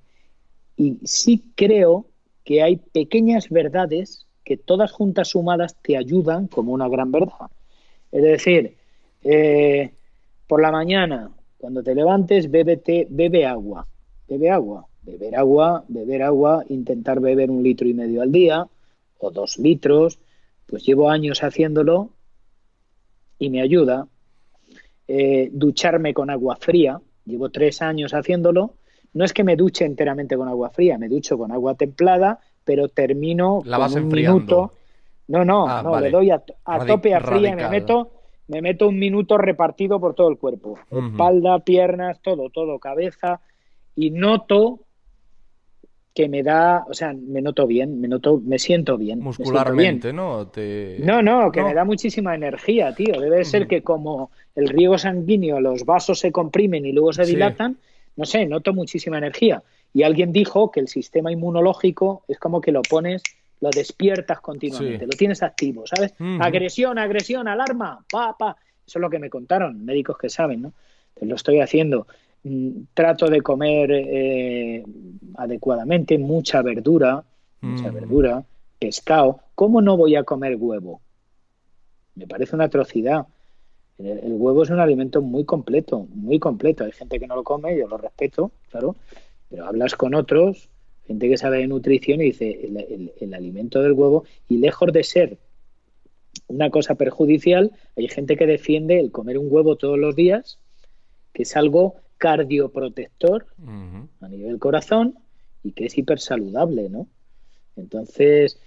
Y 0.76 0.98
sí 1.04 1.44
creo 1.54 2.06
que 2.44 2.62
hay 2.62 2.76
pequeñas 2.76 3.48
verdades 3.48 4.26
que 4.44 4.56
todas 4.56 4.92
juntas 4.92 5.28
sumadas 5.28 5.76
te 5.82 5.96
ayudan 5.96 6.46
como 6.48 6.72
una 6.72 6.88
gran 6.88 7.12
verdad. 7.12 7.50
Es 8.10 8.22
decir, 8.22 8.76
eh, 9.22 9.92
por 10.46 10.60
la 10.60 10.70
mañana, 10.70 11.30
cuando 11.58 11.82
te 11.82 11.94
levantes, 11.94 12.50
bébete, 12.50 13.06
bebe 13.08 13.46
agua, 13.46 13.86
bebe 14.28 14.50
agua, 14.50 14.86
beber 15.02 15.36
agua, 15.36 15.84
beber 15.88 16.22
agua, 16.22 16.64
intentar 16.68 17.20
beber 17.20 17.50
un 17.50 17.62
litro 17.62 17.88
y 17.88 17.94
medio 17.94 18.22
al 18.22 18.32
día 18.32 18.66
o 19.18 19.30
dos 19.30 19.58
litros, 19.58 20.18
pues 20.66 20.84
llevo 20.84 21.08
años 21.10 21.42
haciéndolo 21.42 22.10
y 23.38 23.50
me 23.50 23.60
ayuda. 23.62 24.08
Eh, 25.06 25.50
ducharme 25.52 26.14
con 26.14 26.30
agua 26.30 26.56
fría, 26.56 27.00
llevo 27.24 27.50
tres 27.50 27.82
años 27.82 28.14
haciéndolo. 28.14 28.74
No 29.14 29.24
es 29.24 29.32
que 29.32 29.44
me 29.44 29.56
duche 29.56 29.84
enteramente 29.84 30.36
con 30.36 30.48
agua 30.48 30.70
fría, 30.70 30.98
me 30.98 31.08
ducho 31.08 31.36
con 31.36 31.52
agua 31.52 31.74
templada 31.74 32.40
pero 32.64 32.88
termino 32.88 33.62
La 33.64 33.78
vas 33.78 33.94
un 33.94 34.08
minuto. 34.08 34.72
No, 35.28 35.44
no, 35.44 35.68
ah, 35.68 35.82
no, 35.82 35.98
le 36.00 36.10
doy 36.10 36.30
a, 36.30 36.42
tope 36.86 37.14
a 37.14 37.20
fría 37.20 37.50
y 37.50 37.56
me 37.56 37.68
meto, 37.68 38.10
me 38.48 38.60
meto 38.60 38.88
un 38.88 38.98
minuto 38.98 39.38
repartido 39.38 39.98
por 40.00 40.14
todo 40.14 40.28
el 40.28 40.36
cuerpo. 40.36 40.78
Espalda, 40.90 41.60
piernas, 41.60 42.20
todo, 42.20 42.50
todo, 42.50 42.78
cabeza. 42.78 43.40
Y 43.94 44.10
noto 44.10 44.80
que 46.14 46.28
me 46.28 46.42
da, 46.42 46.84
o 46.88 46.92
sea, 46.92 47.14
me 47.14 47.40
noto 47.40 47.66
bien, 47.66 48.00
me 48.00 48.08
noto, 48.08 48.40
me 48.44 48.58
siento 48.58 48.98
bien. 48.98 49.20
Muscularmente, 49.20 50.12
¿no? 50.12 50.50
No, 50.98 51.22
no, 51.22 51.50
que 51.50 51.62
me 51.62 51.72
da 51.72 51.84
muchísima 51.84 52.34
energía, 52.34 52.94
tío. 52.94 53.18
Debe 53.18 53.44
ser 53.44 53.66
que 53.66 53.82
como 53.82 54.30
el 54.54 54.68
riego 54.68 54.98
sanguíneo, 54.98 55.60
los 55.60 55.86
vasos 55.86 56.18
se 56.18 56.30
comprimen 56.30 56.84
y 56.84 56.92
luego 56.92 57.12
se 57.12 57.24
dilatan, 57.24 57.78
no 58.16 58.26
sé, 58.26 58.44
noto 58.44 58.74
muchísima 58.74 59.18
energía. 59.18 59.62
Y 59.94 60.02
alguien 60.04 60.32
dijo 60.32 60.70
que 60.70 60.80
el 60.80 60.88
sistema 60.88 61.30
inmunológico 61.30 62.24
es 62.28 62.38
como 62.38 62.60
que 62.60 62.72
lo 62.72 62.82
pones, 62.82 63.22
lo 63.60 63.70
despiertas 63.70 64.40
continuamente, 64.40 65.06
lo 65.06 65.12
tienes 65.12 65.42
activo, 65.42 65.84
¿sabes? 65.86 66.14
Agresión, 66.40 66.98
agresión, 66.98 67.46
alarma, 67.46 68.04
pa, 68.10 68.36
pa. 68.36 68.56
Eso 68.86 68.98
es 68.98 69.00
lo 69.00 69.10
que 69.10 69.18
me 69.18 69.30
contaron 69.30 69.84
médicos 69.84 70.18
que 70.18 70.28
saben, 70.28 70.62
¿no? 70.62 70.72
Lo 71.20 71.36
estoy 71.36 71.60
haciendo. 71.60 72.06
Mm, 72.44 72.84
trato 72.94 73.28
de 73.28 73.40
comer 73.40 73.90
eh, 73.92 74.82
adecuadamente, 75.36 76.18
mucha 76.18 76.60
verdura, 76.62 77.22
mucha 77.60 77.90
verdura, 77.90 78.42
pescado. 78.78 79.40
¿Cómo 79.54 79.80
no 79.80 79.96
voy 79.96 80.16
a 80.16 80.24
comer 80.24 80.56
huevo? 80.56 81.00
Me 82.16 82.26
parece 82.26 82.56
una 82.56 82.64
atrocidad. 82.64 83.26
el, 83.98 84.32
huevo 84.32 84.64
es 84.64 84.70
un 84.70 84.80
alimento 84.80 85.22
muy 85.22 85.44
completo, 85.44 86.08
muy 86.14 86.40
completo. 86.40 86.82
Hay 86.82 86.92
gente 86.92 87.20
que 87.20 87.28
no 87.28 87.36
lo 87.36 87.44
come, 87.44 87.78
yo 87.78 87.86
lo 87.86 87.96
respeto, 87.96 88.50
claro, 88.70 88.96
pero 89.52 89.66
hablas 89.66 89.94
con 89.94 90.14
otros, 90.14 90.70
gente 91.06 91.28
que 91.28 91.36
sabe 91.36 91.58
de 91.58 91.66
nutrición 91.66 92.22
y 92.22 92.32
dice 92.32 92.70
el, 93.20 93.34
alimento 93.34 93.82
del 93.82 93.92
huevo 93.92 94.24
y 94.48 94.56
lejos 94.56 94.90
de 94.94 95.04
ser 95.04 95.38
una 96.48 96.70
cosa 96.70 96.94
perjudicial, 96.94 97.70
hay 97.94 98.08
gente 98.08 98.36
que 98.36 98.46
defiende 98.46 98.98
el 98.98 99.12
comer 99.12 99.36
un 99.36 99.48
huevo 99.50 99.76
todos 99.76 99.98
los 99.98 100.16
días, 100.16 100.58
que 101.34 101.42
es 101.42 101.54
algo 101.54 101.96
cardioprotector 102.16 103.46
a 104.20 104.28
nivel 104.28 104.58
corazón 104.58 105.18
y 105.62 105.72
que 105.72 105.84
es 105.86 105.98
hipersaludable, 105.98 106.88
¿no? 106.88 107.06
Entonces, 107.76 108.58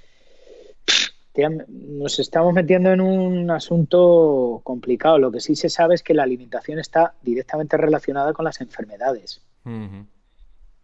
nos 1.67 2.19
estamos 2.19 2.53
metiendo 2.53 2.91
en 2.91 3.01
un 3.01 3.49
asunto 3.49 4.61
complicado. 4.63 5.17
Lo 5.17 5.31
que 5.31 5.39
sí 5.39 5.55
se 5.55 5.69
sabe 5.69 5.95
es 5.95 6.03
que 6.03 6.13
la 6.13 6.23
alimentación 6.23 6.77
está 6.77 7.15
directamente 7.23 7.75
relacionada 7.75 8.33
con 8.33 8.45
las 8.45 8.61
enfermedades 8.61 9.41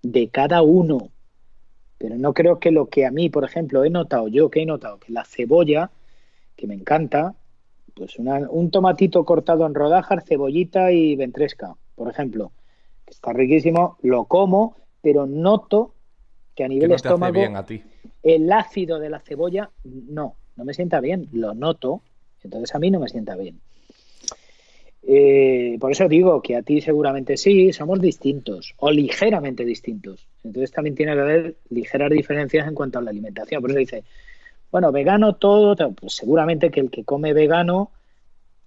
de 0.01 0.29
cada 0.29 0.61
uno. 0.61 1.09
Pero 1.97 2.17
no 2.17 2.33
creo 2.33 2.59
que 2.59 2.71
lo 2.71 2.87
que 2.87 3.05
a 3.05 3.11
mí, 3.11 3.29
por 3.29 3.43
ejemplo, 3.43 3.83
he 3.83 3.89
notado 3.89 4.27
yo, 4.27 4.49
que 4.49 4.61
he 4.61 4.65
notado 4.65 4.99
que 4.99 5.11
la 5.11 5.23
cebolla, 5.23 5.91
que 6.55 6.67
me 6.67 6.73
encanta, 6.73 7.35
pues 7.93 8.17
un 8.17 8.71
tomatito 8.71 9.23
cortado 9.25 9.65
en 9.65 9.75
rodajas, 9.75 10.23
cebollita 10.25 10.91
y 10.91 11.15
ventresca, 11.15 11.75
por 11.95 12.09
ejemplo, 12.09 12.51
está 13.07 13.33
riquísimo, 13.33 13.97
lo 14.01 14.25
como, 14.25 14.77
pero 15.01 15.27
noto 15.27 15.93
que 16.55 16.63
a 16.63 16.67
nivel 16.67 16.91
estómago 16.91 17.41
el 18.23 18.51
ácido 18.51 18.99
de 18.99 19.09
la 19.09 19.19
cebolla 19.19 19.71
no, 19.83 20.35
no 20.55 20.65
me 20.65 20.73
sienta 20.73 20.99
bien, 20.99 21.27
lo 21.31 21.53
noto, 21.53 22.01
entonces 22.43 22.73
a 22.73 22.79
mí 22.79 22.91
no 22.91 22.99
me 22.99 23.09
sienta 23.09 23.35
bien. 23.35 23.59
Eh, 25.03 25.77
por 25.79 25.91
eso 25.91 26.07
digo 26.07 26.41
que 26.41 26.55
a 26.55 26.61
ti 26.61 26.79
seguramente 26.81 27.37
sí, 27.37 27.73
somos 27.73 27.99
distintos 27.99 28.75
o 28.77 28.91
ligeramente 28.91 29.65
distintos. 29.65 30.27
Entonces 30.43 30.71
también 30.71 30.95
tiene 30.95 31.13
que 31.13 31.21
haber 31.21 31.55
ligeras 31.69 32.11
diferencias 32.11 32.67
en 32.67 32.75
cuanto 32.75 32.99
a 32.99 33.01
la 33.01 33.09
alimentación. 33.09 33.61
Por 33.61 33.71
eso 33.71 33.79
dice, 33.79 34.03
bueno, 34.71 34.91
vegano 34.91 35.35
todo, 35.35 35.75
pues 35.93 36.13
seguramente 36.13 36.69
que 36.69 36.79
el 36.79 36.91
que 36.91 37.03
come 37.03 37.33
vegano, 37.33 37.91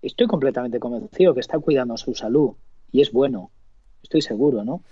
estoy 0.02 0.26
completamente 0.26 0.80
convencido 0.80 1.34
que 1.34 1.40
está 1.40 1.58
cuidando 1.58 1.96
su 1.96 2.14
salud 2.14 2.52
y 2.92 3.00
es 3.00 3.12
bueno, 3.12 3.50
estoy 4.02 4.22
seguro, 4.22 4.64
¿no? 4.64 4.82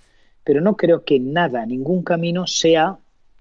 pero 0.43 0.59
no 0.59 0.75
creo 0.75 1.03
que 1.05 1.19
nada, 1.19 1.65
ningún 1.65 2.03
camino 2.03 2.47
sea 2.47 2.97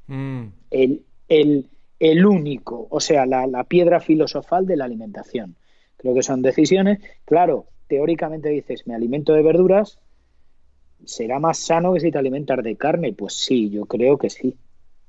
Mm. 0.06 0.48
el, 0.70 1.02
el, 1.28 1.66
el 1.98 2.26
único, 2.26 2.86
o 2.90 3.00
sea, 3.00 3.24
la, 3.24 3.46
la 3.46 3.64
piedra 3.64 4.00
filosofal 4.00 4.66
de 4.66 4.76
la 4.76 4.84
alimentación. 4.84 5.56
Creo 5.96 6.14
que 6.14 6.22
son 6.22 6.42
decisiones, 6.42 6.98
claro, 7.24 7.66
teóricamente 7.92 8.48
dices, 8.48 8.86
me 8.86 8.94
alimento 8.94 9.34
de 9.34 9.42
verduras, 9.42 9.98
¿será 11.04 11.38
más 11.38 11.58
sano 11.58 11.92
que 11.92 12.00
si 12.00 12.10
te 12.10 12.16
alimentas 12.16 12.64
de 12.64 12.74
carne? 12.76 13.12
Pues 13.12 13.34
sí, 13.34 13.68
yo 13.68 13.84
creo 13.84 14.16
que 14.16 14.30
sí. 14.30 14.56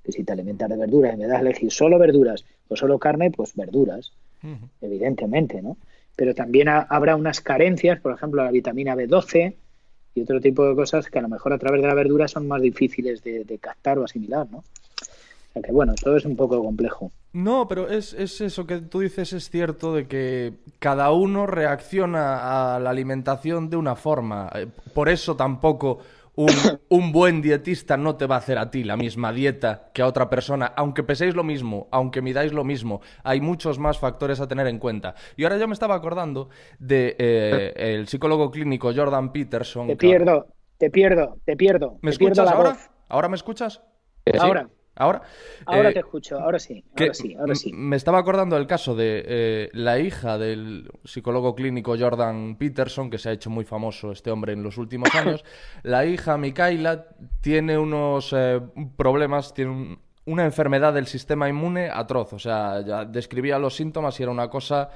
Que 0.04 0.12
si 0.12 0.26
te 0.26 0.34
alimentas 0.34 0.68
de 0.70 0.76
verduras 0.76 1.14
y 1.14 1.18
me 1.18 1.28
das 1.28 1.38
a 1.38 1.40
elegir 1.40 1.72
solo 1.72 1.98
verduras 1.98 2.44
o 2.68 2.76
solo 2.76 3.00
carne, 3.00 3.32
pues 3.32 3.56
verduras, 3.56 4.12
evidentemente, 4.82 5.62
¿no? 5.62 5.78
Pero 6.18 6.36
también 6.36 6.68
ha- 6.68 6.82
habrá 6.90 7.16
unas 7.16 7.40
carencias, 7.40 8.02
por 8.02 8.14
ejemplo, 8.14 8.44
la 8.44 8.52
vitamina 8.52 8.96
B12 8.98 9.56
y 10.14 10.22
otro 10.24 10.42
tipo 10.42 10.68
de 10.68 10.76
cosas 10.76 11.10
que 11.10 11.20
a 11.20 11.22
lo 11.22 11.30
mejor 11.30 11.54
a 11.54 11.58
través 11.58 11.82
de 11.82 11.88
la 11.88 11.94
verdura 11.94 12.28
son 12.28 12.50
más 12.50 12.62
difíciles 12.62 13.24
de, 13.24 13.46
de 13.46 13.60
captar 13.60 13.98
o 13.98 14.04
asimilar, 14.04 14.46
¿no? 14.52 14.66
O 15.56 15.60
sea 15.60 15.62
que 15.62 15.72
bueno, 15.72 15.94
todo 16.02 16.18
es 16.18 16.26
un 16.26 16.36
poco 16.36 16.64
complejo. 16.64 17.12
No, 17.34 17.68
pero 17.68 17.88
es, 17.90 18.14
es 18.14 18.42
eso 18.42 18.66
que 18.66 18.78
tú 18.80 19.00
dices, 19.02 19.34
es 19.34 19.50
cierto 19.50 19.94
de 19.94 20.08
que 20.08 20.54
cada 20.80 21.12
uno 21.12 21.46
reacciona 21.48 22.76
a 22.76 22.80
la 22.80 22.90
alimentación 22.90 23.70
de 23.70 23.78
una 23.78 23.96
forma. 23.96 24.50
Eh, 24.56 24.68
Por 24.94 25.10
eso 25.10 25.36
tampoco 25.36 26.00
un, 26.36 26.50
un 26.90 27.12
buen 27.12 27.42
dietista 27.44 27.98
no 27.98 28.16
te 28.16 28.26
va 28.26 28.36
a 28.36 28.38
hacer 28.40 28.58
a 28.58 28.72
ti 28.72 28.84
la 28.84 28.98
misma 28.98 29.32
dieta 29.32 29.90
que 29.94 30.02
a 30.02 30.08
otra 30.08 30.28
persona, 30.30 30.74
aunque 30.76 31.04
peséis 31.04 31.36
lo 31.36 31.44
mismo, 31.44 31.88
aunque 31.92 32.22
midáis 32.24 32.52
lo 32.52 32.64
mismo. 32.64 33.02
Hay 33.24 33.40
muchos 33.42 33.78
más 33.78 34.00
factores 34.00 34.40
a 34.40 34.48
tener 34.48 34.66
en 34.68 34.80
cuenta. 34.80 35.14
Y 35.38 35.44
ahora 35.44 35.58
yo 35.58 35.68
me 35.68 35.74
estaba 35.74 35.94
acordando 35.96 36.50
de 36.80 37.16
eh, 37.20 37.74
el 37.76 38.08
psicólogo 38.08 38.50
clínico 38.50 38.92
Jordan 38.96 39.32
Peterson. 39.32 39.86
Te 39.88 39.94
que- 39.94 40.08
pierdo, 40.08 40.48
te 40.80 40.90
pierdo, 40.90 41.38
te 41.46 41.56
pierdo. 41.56 41.98
¿Me 42.02 42.12
te 42.12 42.18
pierdo 42.18 42.42
escuchas 42.42 42.46
la 42.46 42.52
ahora? 42.58 42.70
voz. 42.72 42.90
¿Ahora 43.10 43.28
me 43.30 43.36
escuchas? 43.36 43.82
Ahora. 44.40 44.70
¿Ahora? 44.96 45.24
Ahora 45.66 45.90
Eh, 45.90 45.94
te 45.94 46.00
escucho, 46.00 46.40
ahora 46.40 46.60
sí, 46.60 46.84
ahora 47.00 47.14
sí, 47.14 47.34
ahora 47.36 47.56
sí. 47.56 47.72
Me 47.74 47.96
estaba 47.96 48.20
acordando 48.20 48.56
del 48.56 48.68
caso 48.68 48.96
de 48.96 49.24
eh, 49.26 49.70
la 49.74 49.98
hija 50.00 50.38
del 50.38 50.90
psicólogo 51.04 51.56
clínico 51.56 51.96
Jordan 51.98 52.56
Peterson, 52.58 53.10
que 53.10 53.18
se 53.18 53.30
ha 53.30 53.32
hecho 53.32 53.50
muy 53.50 53.66
famoso 53.66 54.12
este 54.12 54.30
hombre 54.30 54.54
en 54.54 54.62
los 54.62 54.78
últimos 54.78 55.10
años. 55.16 55.44
La 55.82 56.06
hija, 56.06 56.38
Mikaela, 56.38 57.08
tiene 57.42 57.78
unos 57.78 58.34
eh, 58.38 58.62
problemas, 58.96 59.54
tiene 59.54 59.72
un- 59.72 60.00
una 60.26 60.46
enfermedad 60.46 60.94
del 60.94 61.08
sistema 61.08 61.50
inmune 61.50 61.90
atroz. 61.92 62.32
O 62.34 62.40
sea, 62.40 62.80
ya 62.86 63.04
describía 63.04 63.60
los 63.60 63.76
síntomas 63.76 64.18
y 64.20 64.24
era 64.24 64.32
una 64.32 64.50
cosa 64.50 64.90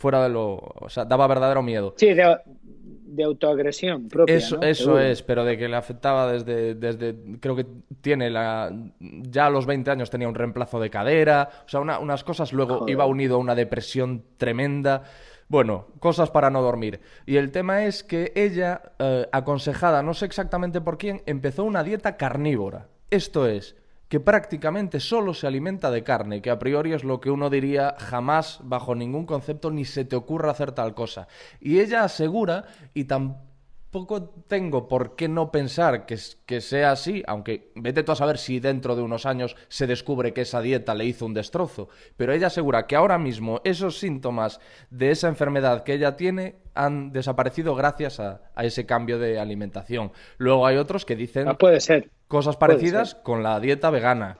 fuera 0.00 0.22
de 0.22 0.30
lo... 0.30 0.54
O 0.54 0.88
sea, 0.88 1.04
daba 1.04 1.26
verdadero 1.26 1.62
miedo. 1.62 1.92
Sí, 1.98 2.14
de, 2.14 2.38
de 2.72 3.22
autoagresión 3.24 4.08
propia, 4.08 4.34
Eso, 4.36 4.56
¿no? 4.56 4.62
eso 4.62 4.84
Seguro. 4.84 5.00
es, 5.02 5.22
pero 5.22 5.44
de 5.44 5.58
que 5.58 5.68
le 5.68 5.76
afectaba 5.76 6.32
desde, 6.32 6.74
desde, 6.74 7.14
creo 7.38 7.54
que 7.54 7.66
tiene 8.00 8.30
la, 8.30 8.72
ya 8.98 9.46
a 9.46 9.50
los 9.50 9.66
20 9.66 9.90
años 9.90 10.08
tenía 10.08 10.26
un 10.26 10.34
reemplazo 10.34 10.80
de 10.80 10.88
cadera, 10.88 11.50
o 11.66 11.68
sea, 11.68 11.80
una- 11.80 11.98
unas 11.98 12.24
cosas, 12.24 12.52
luego 12.54 12.78
Joder. 12.78 12.92
iba 12.92 13.04
unido 13.04 13.34
a 13.36 13.38
una 13.38 13.54
depresión 13.54 14.24
tremenda, 14.38 15.02
bueno, 15.48 15.88
cosas 15.98 16.30
para 16.30 16.48
no 16.48 16.62
dormir. 16.62 17.00
Y 17.26 17.36
el 17.36 17.50
tema 17.50 17.84
es 17.84 18.02
que 18.02 18.32
ella, 18.36 18.80
eh, 18.98 19.26
aconsejada, 19.32 20.02
no 20.02 20.14
sé 20.14 20.24
exactamente 20.24 20.80
por 20.80 20.96
quién, 20.96 21.22
empezó 21.26 21.64
una 21.64 21.82
dieta 21.84 22.16
carnívora. 22.16 22.86
Esto 23.10 23.46
es, 23.48 23.74
que 24.10 24.18
prácticamente 24.18 24.98
solo 24.98 25.32
se 25.34 25.46
alimenta 25.46 25.88
de 25.88 26.02
carne, 26.02 26.42
que 26.42 26.50
a 26.50 26.58
priori 26.58 26.92
es 26.92 27.04
lo 27.04 27.20
que 27.20 27.30
uno 27.30 27.48
diría 27.48 27.94
jamás, 27.96 28.58
bajo 28.64 28.96
ningún 28.96 29.24
concepto, 29.24 29.70
ni 29.70 29.84
se 29.84 30.04
te 30.04 30.16
ocurra 30.16 30.50
hacer 30.50 30.72
tal 30.72 30.94
cosa. 30.94 31.28
Y 31.60 31.78
ella 31.78 32.02
asegura, 32.02 32.64
y 32.92 33.04
tampoco 33.04 34.34
tengo 34.48 34.88
por 34.88 35.14
qué 35.14 35.28
no 35.28 35.52
pensar 35.52 36.06
que, 36.06 36.18
que 36.44 36.60
sea 36.60 36.90
así, 36.90 37.22
aunque 37.28 37.70
vete 37.76 38.02
tú 38.02 38.10
a 38.10 38.16
saber 38.16 38.38
si 38.38 38.58
dentro 38.58 38.96
de 38.96 39.02
unos 39.02 39.26
años 39.26 39.54
se 39.68 39.86
descubre 39.86 40.32
que 40.32 40.40
esa 40.40 40.60
dieta 40.60 40.92
le 40.96 41.04
hizo 41.04 41.24
un 41.24 41.34
destrozo, 41.34 41.88
pero 42.16 42.32
ella 42.32 42.48
asegura 42.48 42.88
que 42.88 42.96
ahora 42.96 43.16
mismo 43.16 43.60
esos 43.62 44.00
síntomas 44.00 44.58
de 44.90 45.12
esa 45.12 45.28
enfermedad 45.28 45.84
que 45.84 45.94
ella 45.94 46.16
tiene 46.16 46.56
han 46.74 47.12
desaparecido 47.12 47.76
gracias 47.76 48.18
a, 48.18 48.42
a 48.56 48.64
ese 48.64 48.86
cambio 48.86 49.20
de 49.20 49.38
alimentación. 49.38 50.10
Luego 50.36 50.66
hay 50.66 50.78
otros 50.78 51.04
que 51.04 51.14
dicen 51.14 51.46
Ah, 51.46 51.56
puede 51.56 51.80
ser. 51.80 52.10
Cosas 52.30 52.56
parecidas 52.56 53.16
con 53.16 53.42
la 53.42 53.58
dieta 53.58 53.90
vegana. 53.90 54.38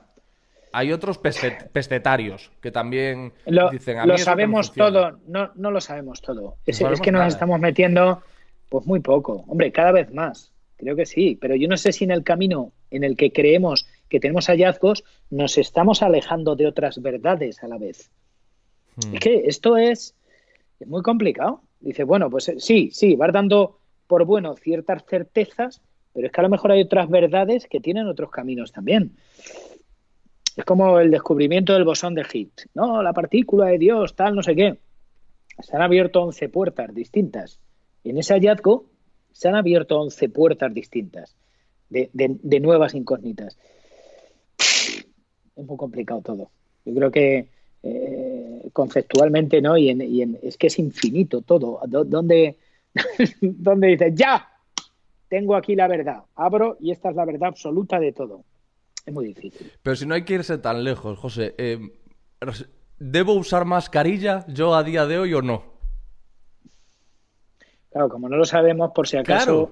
Hay 0.71 0.93
otros 0.93 1.19
peste- 1.21 1.69
pestetarios 1.73 2.49
que 2.61 2.71
también 2.71 3.33
Lo, 3.45 3.69
dicen 3.69 3.99
a 3.99 4.05
lo 4.05 4.13
mí 4.13 4.19
sabemos 4.19 4.67
funciona". 4.67 4.91
todo, 5.11 5.19
no, 5.27 5.51
no 5.55 5.71
lo 5.71 5.81
sabemos 5.81 6.21
todo. 6.21 6.55
Es, 6.65 6.77
sabemos 6.77 6.99
es 7.01 7.03
que 7.03 7.11
nos 7.11 7.27
estamos 7.27 7.59
metiendo 7.59 8.23
pues 8.69 8.85
muy 8.87 9.01
poco. 9.01 9.43
Hombre, 9.49 9.73
cada 9.73 9.91
vez 9.91 10.13
más. 10.13 10.53
Creo 10.77 10.95
que 10.95 11.05
sí, 11.05 11.37
pero 11.39 11.55
yo 11.55 11.67
no 11.67 11.75
sé 11.75 11.91
si 11.91 12.05
en 12.05 12.11
el 12.11 12.23
camino 12.23 12.71
en 12.89 13.03
el 13.03 13.17
que 13.17 13.33
creemos 13.33 13.85
que 14.07 14.21
tenemos 14.21 14.47
hallazgos 14.47 15.03
nos 15.29 15.57
estamos 15.57 16.01
alejando 16.01 16.55
de 16.55 16.67
otras 16.67 17.01
verdades 17.01 17.61
a 17.63 17.67
la 17.67 17.77
vez. 17.77 18.09
Hmm. 18.95 19.15
Es 19.15 19.19
que 19.19 19.43
esto 19.47 19.75
es, 19.75 20.15
es 20.79 20.87
muy 20.87 21.01
complicado. 21.01 21.61
Dice, 21.81 22.05
bueno, 22.05 22.29
pues 22.29 22.47
eh, 22.47 22.55
sí, 22.59 22.89
sí, 22.93 23.17
vas 23.17 23.33
dando 23.33 23.77
por 24.07 24.23
bueno 24.25 24.55
ciertas 24.55 25.03
certezas, 25.05 25.81
pero 26.13 26.27
es 26.27 26.31
que 26.33 26.41
a 26.41 26.43
lo 26.43 26.49
mejor 26.49 26.71
hay 26.71 26.81
otras 26.81 27.09
verdades 27.09 27.67
que 27.67 27.79
tienen 27.79 28.07
otros 28.07 28.29
caminos 28.31 28.71
también. 28.71 29.15
Es 30.57 30.65
como 30.65 30.99
el 30.99 31.11
descubrimiento 31.11 31.73
del 31.73 31.85
bosón 31.85 32.13
de 32.15 32.25
Higgs. 32.31 32.67
No, 32.73 33.01
la 33.01 33.13
partícula 33.13 33.67
de 33.67 33.77
Dios, 33.77 34.15
tal, 34.15 34.35
no 34.35 34.43
sé 34.43 34.55
qué. 34.55 34.77
Se 35.59 35.75
han 35.75 35.81
abierto 35.81 36.21
11 36.23 36.49
puertas 36.49 36.93
distintas. 36.93 37.59
En 38.03 38.17
ese 38.17 38.33
hallazgo 38.33 38.85
se 39.31 39.47
han 39.47 39.55
abierto 39.55 39.99
11 40.01 40.27
puertas 40.29 40.73
distintas 40.73 41.35
de, 41.89 42.09
de- 42.13 42.59
nuevas 42.59 42.93
incógnitas. 42.95 43.57
Es 45.55 45.65
muy 45.65 45.77
complicado 45.77 46.21
todo. 46.21 46.49
Yo 46.85 46.93
creo 46.95 47.11
que 47.11 47.47
eh, 47.83 48.69
conceptualmente, 48.73 49.61
¿no? 49.61 49.77
Y, 49.77 49.89
en, 49.89 50.01
y 50.01 50.21
en- 50.21 50.39
es 50.41 50.57
que 50.57 50.67
es 50.67 50.79
infinito 50.79 51.41
todo. 51.41 51.79
Do- 51.87 52.05
¿Dónde, 52.05 52.57
dónde 53.41 53.87
dices, 53.87 54.13
ya, 54.15 54.50
tengo 55.31 55.55
aquí 55.55 55.75
la 55.75 55.87
verdad, 55.87 56.23
abro 56.35 56.75
y 56.81 56.91
esta 56.91 57.09
es 57.09 57.15
la 57.15 57.23
verdad 57.23 57.47
absoluta 57.47 57.97
de 57.99 58.11
todo? 58.11 58.43
Es 59.05 59.13
muy 59.13 59.27
difícil. 59.27 59.71
Pero 59.81 59.95
si 59.95 60.05
no 60.05 60.13
hay 60.13 60.25
que 60.25 60.33
irse 60.33 60.57
tan 60.57 60.83
lejos, 60.83 61.17
José, 61.17 61.55
eh, 61.57 61.79
¿debo 62.99 63.33
usar 63.35 63.63
mascarilla 63.63 64.45
yo 64.49 64.75
a 64.75 64.83
día 64.83 65.05
de 65.05 65.17
hoy 65.19 65.33
o 65.33 65.41
no? 65.41 65.63
Claro, 67.91 68.09
como 68.09 68.27
no 68.29 68.35
lo 68.35 68.45
sabemos, 68.45 68.91
por 68.93 69.07
si 69.07 69.17
acaso 69.17 69.45
Claro, 69.45 69.71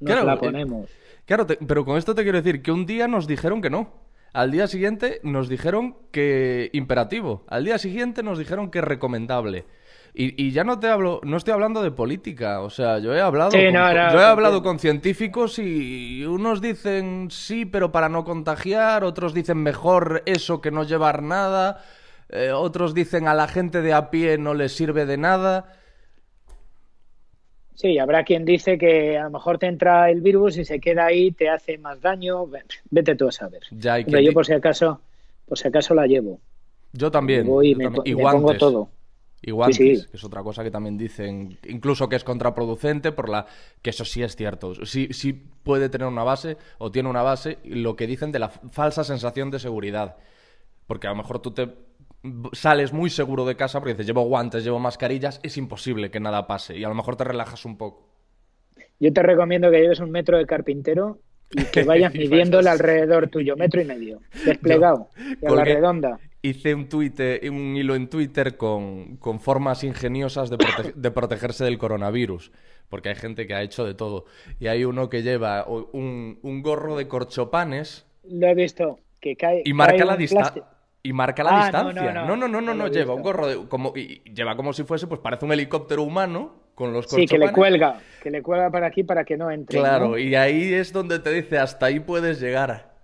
nos 0.00 0.06
claro, 0.06 0.26
la 0.26 0.34
eh, 0.34 0.38
ponemos. 0.38 0.90
Claro, 1.24 1.44
te- 1.46 1.56
pero 1.56 1.84
con 1.84 1.98
esto 1.98 2.14
te 2.14 2.22
quiero 2.22 2.40
decir 2.40 2.62
que 2.62 2.70
un 2.72 2.86
día 2.86 3.06
nos 3.08 3.26
dijeron 3.26 3.60
que 3.60 3.70
no. 3.70 3.92
Al 4.32 4.52
día 4.52 4.68
siguiente 4.68 5.20
nos 5.24 5.48
dijeron 5.48 5.96
que 6.12 6.70
imperativo. 6.72 7.42
Al 7.48 7.64
día 7.64 7.78
siguiente 7.78 8.22
nos 8.22 8.38
dijeron 8.38 8.70
que 8.70 8.80
recomendable. 8.80 9.64
Y, 10.12 10.42
y 10.44 10.50
ya 10.50 10.64
no 10.64 10.80
te 10.80 10.88
hablo, 10.88 11.20
no 11.22 11.36
estoy 11.36 11.52
hablando 11.54 11.82
de 11.82 11.92
política, 11.92 12.60
o 12.62 12.70
sea, 12.70 12.98
yo 12.98 13.14
he 13.14 13.20
hablado, 13.20 13.52
Sí, 13.52 13.58
con, 13.64 13.74
no, 13.74 13.92
no, 13.94 14.12
yo 14.12 14.20
he 14.20 14.24
hablado 14.24 14.62
con 14.62 14.78
científicos 14.80 15.58
y 15.58 16.24
unos 16.24 16.60
dicen 16.60 17.28
sí, 17.30 17.64
pero 17.64 17.92
para 17.92 18.08
no 18.08 18.24
contagiar, 18.24 19.04
otros 19.04 19.34
dicen 19.34 19.58
mejor 19.58 20.22
eso 20.26 20.60
que 20.60 20.72
no 20.72 20.82
llevar 20.82 21.22
nada, 21.22 21.84
eh, 22.28 22.50
otros 22.52 22.92
dicen 22.92 23.28
a 23.28 23.34
la 23.34 23.46
gente 23.46 23.82
de 23.82 23.92
a 23.92 24.10
pie 24.10 24.36
no 24.36 24.54
les 24.54 24.72
sirve 24.72 25.06
de 25.06 25.16
nada. 25.16 25.74
Sí, 27.74 27.98
habrá 27.98 28.24
quien 28.24 28.44
dice 28.44 28.76
que 28.76 29.16
a 29.16 29.24
lo 29.24 29.30
mejor 29.30 29.58
te 29.58 29.66
entra 29.66 30.10
el 30.10 30.20
virus 30.20 30.58
y 30.58 30.64
se 30.66 30.80
queda 30.80 31.06
ahí, 31.06 31.32
te 31.32 31.48
hace 31.48 31.78
más 31.78 32.00
daño. 32.00 32.46
Ve- 32.46 32.62
Vete 32.90 33.14
tú 33.16 33.26
a 33.28 33.32
saber. 33.32 33.62
Ya 33.70 33.94
hay 33.94 34.04
quien 34.04 34.22
yo 34.22 34.32
por 34.34 34.44
si 34.44 34.52
acaso, 34.52 35.00
por 35.46 35.58
si 35.58 35.68
acaso 35.68 35.94
la 35.94 36.06
llevo. 36.06 36.40
Yo 36.92 37.10
también. 37.10 37.46
Voy 37.46 37.68
y 37.68 37.72
yo 37.72 37.78
me, 37.78 37.84
también. 37.84 38.02
po- 38.04 38.10
Y 38.10 38.14
me 38.14 38.22
pongo 38.32 38.54
todo. 38.54 38.88
Y 39.42 39.52
guantes, 39.52 39.76
Sí, 39.76 39.96
sí. 39.96 40.06
que 40.10 40.16
es 40.18 40.24
otra 40.24 40.42
cosa 40.42 40.62
que 40.62 40.70
también 40.70 40.98
dicen, 40.98 41.58
incluso 41.66 42.08
que 42.08 42.16
es 42.16 42.24
contraproducente, 42.24 43.12
por 43.12 43.28
la 43.28 43.46
que 43.82 43.90
eso 43.90 44.04
sí 44.04 44.22
es 44.22 44.36
cierto. 44.36 44.74
Sí, 44.84 45.08
sí 45.12 45.32
puede 45.32 45.88
tener 45.88 46.08
una 46.08 46.24
base, 46.24 46.58
o 46.78 46.90
tiene 46.90 47.08
una 47.08 47.22
base, 47.22 47.58
lo 47.64 47.96
que 47.96 48.06
dicen 48.06 48.32
de 48.32 48.38
la 48.38 48.50
falsa 48.50 49.02
sensación 49.04 49.50
de 49.50 49.58
seguridad. 49.58 50.16
Porque 50.86 51.06
a 51.06 51.10
lo 51.10 51.16
mejor 51.16 51.40
tú 51.40 51.52
te 51.52 51.68
sales 52.52 52.92
muy 52.92 53.08
seguro 53.08 53.46
de 53.46 53.56
casa 53.56 53.80
porque 53.80 53.94
dices, 53.94 54.06
llevo 54.06 54.22
guantes, 54.22 54.62
llevo 54.64 54.78
mascarillas, 54.78 55.40
es 55.42 55.56
imposible 55.56 56.10
que 56.10 56.20
nada 56.20 56.46
pase. 56.46 56.76
Y 56.76 56.84
a 56.84 56.88
lo 56.88 56.94
mejor 56.94 57.16
te 57.16 57.24
relajas 57.24 57.64
un 57.64 57.78
poco. 57.78 58.08
Yo 58.98 59.12
te 59.12 59.22
recomiendo 59.22 59.70
que 59.70 59.80
lleves 59.80 60.00
un 60.00 60.10
metro 60.10 60.36
de 60.36 60.46
carpintero 60.46 61.18
y 61.50 61.64
que 61.64 61.82
vayas 61.84 62.12
midiendo 62.14 62.60
el 62.60 62.66
alrededor 62.66 63.28
tuyo, 63.28 63.56
metro 63.56 63.80
y 63.80 63.84
medio, 63.86 64.20
desplegado, 64.44 65.08
y 65.40 65.46
a 65.46 65.50
la 65.50 65.64
redonda. 65.64 66.18
Hice 66.42 66.74
un, 66.74 66.88
tuite, 66.88 67.40
un 67.50 67.76
hilo 67.76 67.94
en 67.94 68.08
Twitter 68.08 68.56
con, 68.56 69.16
con 69.18 69.40
formas 69.40 69.84
ingeniosas 69.84 70.48
de, 70.48 70.56
prote- 70.56 70.94
de 70.94 71.10
protegerse 71.10 71.64
del 71.64 71.76
coronavirus, 71.76 72.50
porque 72.88 73.10
hay 73.10 73.14
gente 73.16 73.46
que 73.46 73.54
ha 73.54 73.60
hecho 73.62 73.84
de 73.84 73.92
todo. 73.92 74.24
Y 74.58 74.68
hay 74.68 74.84
uno 74.84 75.10
que 75.10 75.22
lleva 75.22 75.66
un, 75.66 76.38
un 76.42 76.62
gorro 76.62 76.96
de 76.96 77.08
corchopanes 77.08 78.06
Lo 78.24 78.46
he 78.46 78.54
visto, 78.54 78.98
que 79.20 79.36
cae. 79.36 79.62
y 79.66 79.74
marca 79.74 79.98
cae 79.98 80.06
la 80.06 80.16
distancia. 80.16 80.64
Y 81.02 81.12
marca 81.12 81.42
la 81.44 81.50
Ah, 81.50 81.62
distancia. 81.64 82.12
no, 82.12 82.36
No, 82.36 82.36
no, 82.36 82.48
no, 82.60 82.74
no, 82.74 82.86
lleva 82.88 83.04
visto. 83.04 83.14
un 83.14 83.22
gorro 83.22 83.46
de. 83.46 83.68
Como, 83.68 83.92
y 83.96 84.22
lleva 84.32 84.56
como 84.56 84.72
si 84.72 84.84
fuese, 84.84 85.06
pues 85.06 85.20
parece 85.20 85.44
un 85.44 85.52
helicóptero 85.52 86.02
humano, 86.02 86.54
con 86.74 86.92
los 86.94 87.06
Sí, 87.06 87.26
que 87.26 87.36
le 87.38 87.52
cuelga, 87.52 88.00
que 88.22 88.30
le 88.30 88.42
cuelga 88.42 88.70
para 88.70 88.86
aquí 88.86 89.02
para 89.02 89.24
que 89.24 89.36
no 89.36 89.50
entre. 89.50 89.78
Claro, 89.78 90.08
¿no? 90.08 90.18
y 90.18 90.34
ahí 90.34 90.72
es 90.72 90.90
donde 90.92 91.18
te 91.18 91.30
dice 91.32 91.58
hasta 91.58 91.84
ahí 91.86 92.00
puedes 92.00 92.40
llegar. 92.40 92.94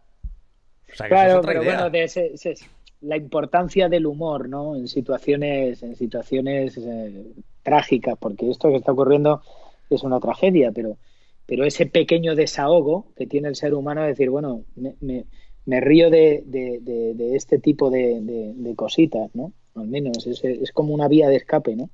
O 0.92 0.94
sea, 0.94 1.08
que 1.08 1.14
esa 1.14 1.22
es 1.22 1.24
Claro, 1.26 1.38
otra 1.40 1.50
pero 1.52 1.62
idea. 1.62 1.74
bueno, 1.74 1.90
de 1.90 2.04
ese- 2.04 2.32
ese 2.34 2.50
es 2.52 2.66
la 3.00 3.16
importancia 3.16 3.88
del 3.88 4.06
humor, 4.06 4.48
¿no? 4.48 4.76
En 4.76 4.88
situaciones, 4.88 5.82
en 5.82 5.96
situaciones 5.96 6.76
eh, 6.78 7.34
trágicas, 7.62 8.16
porque 8.18 8.50
esto 8.50 8.68
que 8.70 8.76
está 8.76 8.92
ocurriendo 8.92 9.42
es 9.90 10.02
una 10.02 10.20
tragedia, 10.20 10.72
pero, 10.72 10.98
pero 11.46 11.64
ese 11.64 11.86
pequeño 11.86 12.34
desahogo 12.34 13.12
que 13.16 13.26
tiene 13.26 13.48
el 13.48 13.56
ser 13.56 13.74
humano 13.74 14.02
de 14.02 14.08
decir, 14.08 14.30
bueno, 14.30 14.64
me, 14.76 14.96
me- 15.00 15.26
me 15.64 15.80
río 15.80 16.10
de, 16.10 16.42
de- 16.46 16.78
de- 16.80 17.14
de 17.14 17.36
este 17.36 17.58
tipo 17.58 17.90
de, 17.90 18.74
cositas, 18.76 19.34
¿no? 19.34 19.52
Al 19.74 19.88
menos 19.88 20.26
es, 20.26 20.42
es 20.44 20.72
como 20.72 20.94
una 20.94 21.08
vía 21.08 21.28
de 21.28 21.36
escape, 21.36 21.74
¿no? 21.76 21.90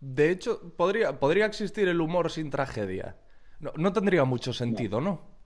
De 0.00 0.30
hecho, 0.30 0.74
podría, 0.76 1.18
podría 1.20 1.46
existir 1.46 1.88
el 1.88 2.00
humor 2.00 2.30
sin 2.30 2.50
tragedia. 2.50 3.16
No, 3.58 3.72
no 3.76 3.92
tendría 3.92 4.24
mucho 4.24 4.52
sentido, 4.52 5.00
¿no? 5.00 5.38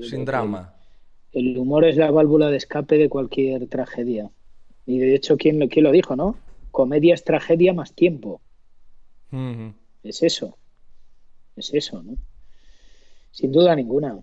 Sin 0.00 0.24
drama. 0.24 0.75
El 1.32 1.56
humor 1.56 1.84
es 1.84 1.96
la 1.96 2.10
válvula 2.10 2.50
de 2.50 2.56
escape 2.56 2.98
de 2.98 3.08
cualquier 3.08 3.68
tragedia. 3.68 4.30
Y 4.86 4.98
de 4.98 5.14
hecho, 5.14 5.36
¿quién 5.36 5.58
lo, 5.60 5.68
quién 5.68 5.84
lo 5.84 5.92
dijo, 5.92 6.16
no? 6.16 6.36
Comedia 6.72 7.14
es 7.14 7.24
tragedia 7.24 7.72
más 7.74 7.94
tiempo. 7.94 8.40
Es 10.02 10.22
eso. 10.22 10.58
Es 11.56 11.74
eso, 11.74 12.02
¿no? 12.02 12.16
Sin 13.30 13.52
duda 13.52 13.76
ninguna. 13.76 14.20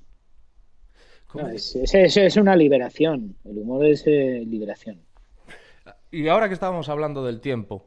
No, 1.34 1.48
es, 1.50 1.76
es- 1.76 1.94
es- 1.96 2.18
es 2.18 2.38
una 2.38 2.56
liberación. 2.56 3.36
El 3.44 3.58
humor 3.60 3.86
es 3.86 4.04
eh, 4.08 4.44
liberación. 4.46 5.02
Y 6.12 6.28
ahora 6.28 6.48
que 6.48 6.54
estábamos 6.54 6.90
hablando 6.90 7.24
del 7.26 7.42
tiempo, 7.42 7.86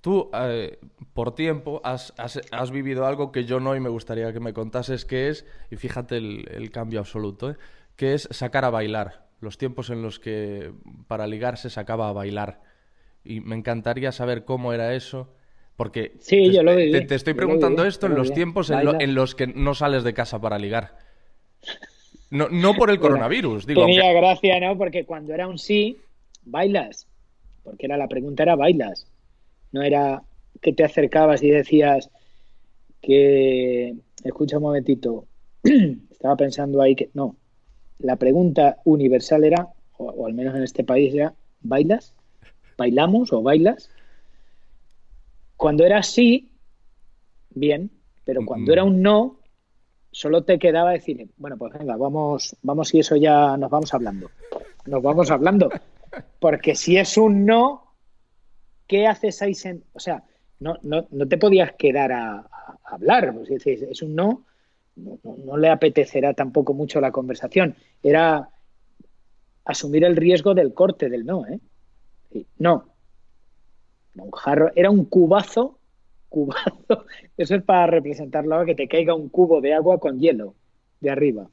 tú, 0.00 0.30
eh, 0.34 0.78
por 1.14 1.34
tiempo, 1.34 1.80
has, 1.84 2.12
has- 2.18 2.40
has 2.50 2.70
vivido 2.70 3.06
algo 3.06 3.32
que 3.32 3.44
yo 3.44 3.60
no 3.60 3.76
y 3.76 3.80
me 3.80 3.88
gustaría 3.88 4.32
que 4.32 4.40
me 4.40 4.52
contases 4.52 5.04
qué 5.04 5.28
es, 5.28 5.46
y 5.70 5.76
fíjate 5.76 6.16
el, 6.16 6.48
el 6.50 6.70
cambio 6.70 7.00
absoluto, 7.00 7.50
¿eh? 7.50 7.56
Que 7.98 8.14
es 8.14 8.28
sacar 8.30 8.64
a 8.64 8.70
bailar, 8.70 9.26
los 9.40 9.58
tiempos 9.58 9.90
en 9.90 10.02
los 10.02 10.20
que 10.20 10.70
para 11.08 11.26
ligar 11.26 11.58
se 11.58 11.68
sacaba 11.68 12.08
a 12.08 12.12
bailar. 12.12 12.60
Y 13.24 13.40
me 13.40 13.56
encantaría 13.56 14.12
saber 14.12 14.44
cómo 14.44 14.72
era 14.72 14.94
eso, 14.94 15.34
porque 15.76 16.12
Sí, 16.20 16.44
te, 16.44 16.52
yo 16.52 16.62
lo 16.62 16.70
te- 16.76 16.86
viví, 16.86 17.06
te 17.08 17.14
estoy 17.16 17.34
preguntando 17.34 17.82
viví, 17.82 17.88
esto 17.88 18.06
en 18.06 18.12
lo 18.12 18.18
los 18.18 18.32
tiempos 18.32 18.70
en, 18.70 18.84
lo- 18.84 18.92
Baila. 18.92 19.04
en 19.04 19.14
los 19.16 19.34
que 19.34 19.48
no 19.48 19.74
sales 19.74 20.04
de 20.04 20.14
casa 20.14 20.40
para 20.40 20.58
ligar. 20.58 20.96
No, 22.30 22.48
no 22.50 22.74
por 22.74 22.90
el 22.90 22.98
Bueno, 22.98 23.14
coronavirus, 23.16 23.66
digo. 23.66 23.84
Tenía 23.84 24.02
aunque- 24.04 24.20
gracia, 24.20 24.60
¿no? 24.60 24.78
Porque 24.78 25.04
cuando 25.04 25.34
era 25.34 25.48
un 25.48 25.58
sí, 25.58 25.98
bailas. 26.44 27.08
Porque 27.64 27.86
era 27.86 27.96
la 27.96 28.06
pregunta 28.06 28.44
era 28.44 28.54
bailas. 28.54 29.06
No 29.72 29.82
era 29.82 30.22
que 30.62 30.72
te 30.72 30.84
acercabas 30.84 31.42
y 31.42 31.50
decías 31.50 32.10
que 33.02 33.94
escucha 34.24 34.58
un 34.58 34.62
momentito. 34.64 35.26
Estaba 36.10 36.36
pensando 36.36 36.80
ahí 36.80 36.94
que 36.94 37.10
no. 37.14 37.36
La 37.98 38.16
pregunta 38.16 38.78
universal 38.84 39.44
era, 39.44 39.68
o, 39.96 40.04
o 40.04 40.26
al 40.26 40.34
menos 40.34 40.54
en 40.56 40.62
este 40.62 40.84
país 40.84 41.14
era, 41.14 41.34
¿bailas? 41.60 42.14
¿Bailamos 42.76 43.32
o 43.32 43.42
bailas? 43.42 43.90
Cuando 45.56 45.84
era 45.84 46.02
sí, 46.02 46.52
bien, 47.50 47.90
pero 48.24 48.44
cuando 48.46 48.70
Mm. 48.70 48.72
era 48.72 48.84
un 48.84 49.02
no, 49.02 49.40
solo 50.12 50.44
te 50.44 50.58
quedaba 50.58 50.92
decir, 50.92 51.28
bueno, 51.36 51.56
pues 51.58 51.72
venga, 51.72 51.96
vamos, 51.96 52.56
vamos 52.62 52.94
y 52.94 53.00
eso 53.00 53.16
ya 53.16 53.56
nos 53.56 53.70
vamos 53.70 53.92
hablando. 53.92 54.30
Nos 54.86 55.02
vamos 55.02 55.30
hablando. 55.30 55.70
Porque 56.38 56.74
si 56.76 56.96
es 56.96 57.18
un 57.18 57.44
no, 57.44 57.94
¿qué 58.86 59.06
haces 59.06 59.42
ahí? 59.42 59.52
O 59.92 59.98
sea, 60.00 60.22
no, 60.60 60.76
no, 60.82 61.06
no 61.10 61.26
te 61.28 61.36
podías 61.36 61.72
quedar 61.72 62.12
a, 62.12 62.38
a 62.38 62.78
hablar. 62.84 63.34
pues, 63.34 63.50
es 63.50 63.64
decir, 63.64 63.88
es 63.90 64.02
un 64.02 64.14
no, 64.14 64.44
no, 64.98 65.18
no- 65.44 65.56
le 65.56 65.68
apetecerá 65.68 66.34
tampoco 66.34 66.74
mucho 66.74 67.00
la 67.00 67.12
conversación. 67.12 67.76
Era 68.02 68.50
asumir 69.64 70.04
el 70.04 70.16
riesgo 70.16 70.54
del 70.54 70.74
corte 70.74 71.08
del 71.08 71.24
no, 71.26 71.46
¿eh? 71.46 71.60
No. 72.58 72.84
Un 74.14 74.30
era 74.74 74.90
un 74.90 75.04
cubazo, 75.04 75.78
cubazo. 76.28 76.74
Eso 77.36 77.54
es 77.54 77.62
para 77.62 77.86
representarlo 77.86 78.54
ahora, 78.54 78.66
que 78.66 78.74
te 78.74 78.88
caiga 78.88 79.14
un 79.14 79.28
cubo 79.28 79.60
de 79.60 79.74
agua 79.74 79.98
con 79.98 80.18
hielo 80.18 80.54
de 81.00 81.10
arriba. 81.10 81.48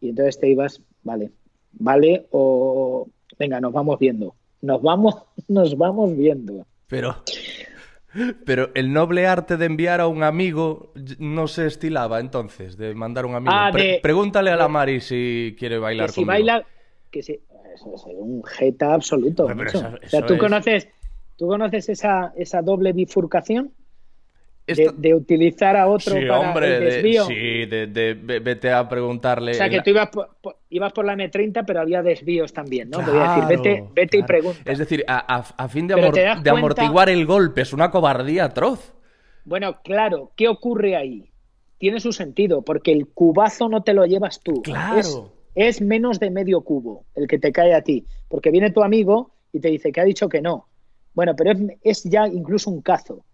Y 0.00 0.10
entonces 0.10 0.38
te 0.38 0.48
ibas, 0.48 0.80
vale, 1.02 1.30
vale, 1.72 2.26
o 2.30 3.08
venga, 3.38 3.60
nos 3.60 3.72
vamos 3.72 3.98
viendo. 3.98 4.34
Nos 4.62 4.80
vamos, 4.82 5.16
nos 5.48 5.76
vamos 5.76 6.16
viendo. 6.16 6.66
Pero, 6.88 7.16
pero 8.44 8.70
el 8.74 8.92
noble 8.92 9.26
arte 9.26 9.56
de 9.56 9.66
enviar 9.66 10.00
a 10.00 10.06
un 10.06 10.22
amigo 10.22 10.92
no 11.18 11.46
se 11.48 11.66
estilaba 11.66 12.20
entonces, 12.20 12.76
de 12.76 12.94
mandar 12.94 13.24
a 13.24 13.28
un 13.28 13.34
amigo. 13.34 13.52
Ah, 13.54 13.70
Pre- 13.72 13.82
de- 13.82 14.00
pregúntale 14.02 14.50
a 14.50 14.56
la 14.56 14.68
Mari 14.68 15.00
si 15.00 15.56
quiere 15.58 15.78
bailar 15.78 16.06
que 16.06 16.12
si 16.12 16.20
conmigo. 16.22 16.32
baila, 16.32 16.66
que 17.10 17.22
si, 17.22 17.32
eso 17.74 17.94
es 17.94 18.04
un 18.06 18.42
jeta 18.44 18.94
absoluto. 18.94 19.48
Eso- 19.50 19.92
o 20.04 20.08
sea, 20.08 20.26
tú 20.26 20.34
es- 20.34 20.40
conoces, 20.40 20.88
tú 21.36 21.46
conoces 21.48 21.88
esa, 21.88 22.32
esa 22.36 22.62
doble 22.62 22.92
bifurcación 22.92 23.72
Esta- 24.66 24.92
de 24.96 25.14
utilizar 25.14 25.76
a 25.76 25.86
otro 25.88 26.14
Sí, 26.14 26.24
para 26.26 26.40
hombre, 26.40 26.76
el 26.76 26.80
de- 26.84 26.90
desvío. 26.90 27.26
sí, 27.26 27.66
de, 27.66 27.86
de- 27.88 28.14
ve- 28.14 28.40
vete 28.40 28.72
a 28.72 28.88
preguntarle. 28.88 29.50
O 29.50 29.54
sea, 29.54 29.68
que 29.68 29.76
la- 29.76 29.82
tú 29.82 29.90
ibas 29.90 30.08
por, 30.08 30.36
por- 30.40 30.56
ibas 30.70 30.92
por 30.92 31.04
la 31.04 31.14
M30, 31.14 31.64
pero 31.66 31.80
había 31.80 32.02
desvíos 32.02 32.52
también, 32.54 32.88
¿no? 32.88 32.98
Te 33.04 33.10
voy 33.10 33.20
a 33.20 33.24
Claro, 33.34 33.46
decir, 33.48 33.62
vete, 33.62 33.84
vete 33.94 34.18
y 34.18 34.22
pregunta. 34.22 34.60
Es 34.64 34.78
decir, 34.78 35.04
a, 35.06 35.36
a- 35.36 35.44
a 35.64 35.68
fin 35.68 35.86
de, 35.86 35.94
amor- 35.94 36.12
cuenta- 36.12 36.50
amortiguar 36.50 37.10
el 37.10 37.26
golpe, 37.26 37.60
es 37.60 37.72
una 37.74 37.90
cobardía 37.90 38.44
atroz. 38.46 38.94
Bueno, 39.44 39.80
claro, 39.84 40.32
¿qué 40.36 40.48
ocurre 40.48 40.96
ahí? 40.96 41.30
Tiene 41.76 42.00
su 42.00 42.12
sentido, 42.12 42.62
porque 42.62 42.92
el 42.92 43.06
cubazo 43.08 43.68
no 43.68 43.82
te 43.82 43.92
lo 43.92 44.06
llevas 44.06 44.40
tú. 44.42 44.62
Claro. 44.62 44.98
Es, 44.98 45.22
es 45.54 45.80
menos 45.82 46.18
de 46.18 46.30
medio 46.30 46.62
cubo 46.62 47.04
el 47.14 47.26
que 47.28 47.38
te 47.38 47.52
cae 47.52 47.74
a 47.74 47.82
ti, 47.82 48.06
porque 48.28 48.50
viene 48.50 48.70
tu 48.70 48.82
amigo 48.82 49.32
y 49.52 49.60
te 49.60 49.68
dice 49.68 49.92
que 49.92 50.00
ha 50.00 50.04
dicho 50.04 50.28
que 50.30 50.40
no. 50.40 50.68
Bueno, 51.12 51.34
pero 51.36 51.52
es, 51.52 51.58
es 51.82 52.04
ya 52.04 52.26
incluso 52.26 52.70
un 52.70 52.80
cazo. 52.80 53.24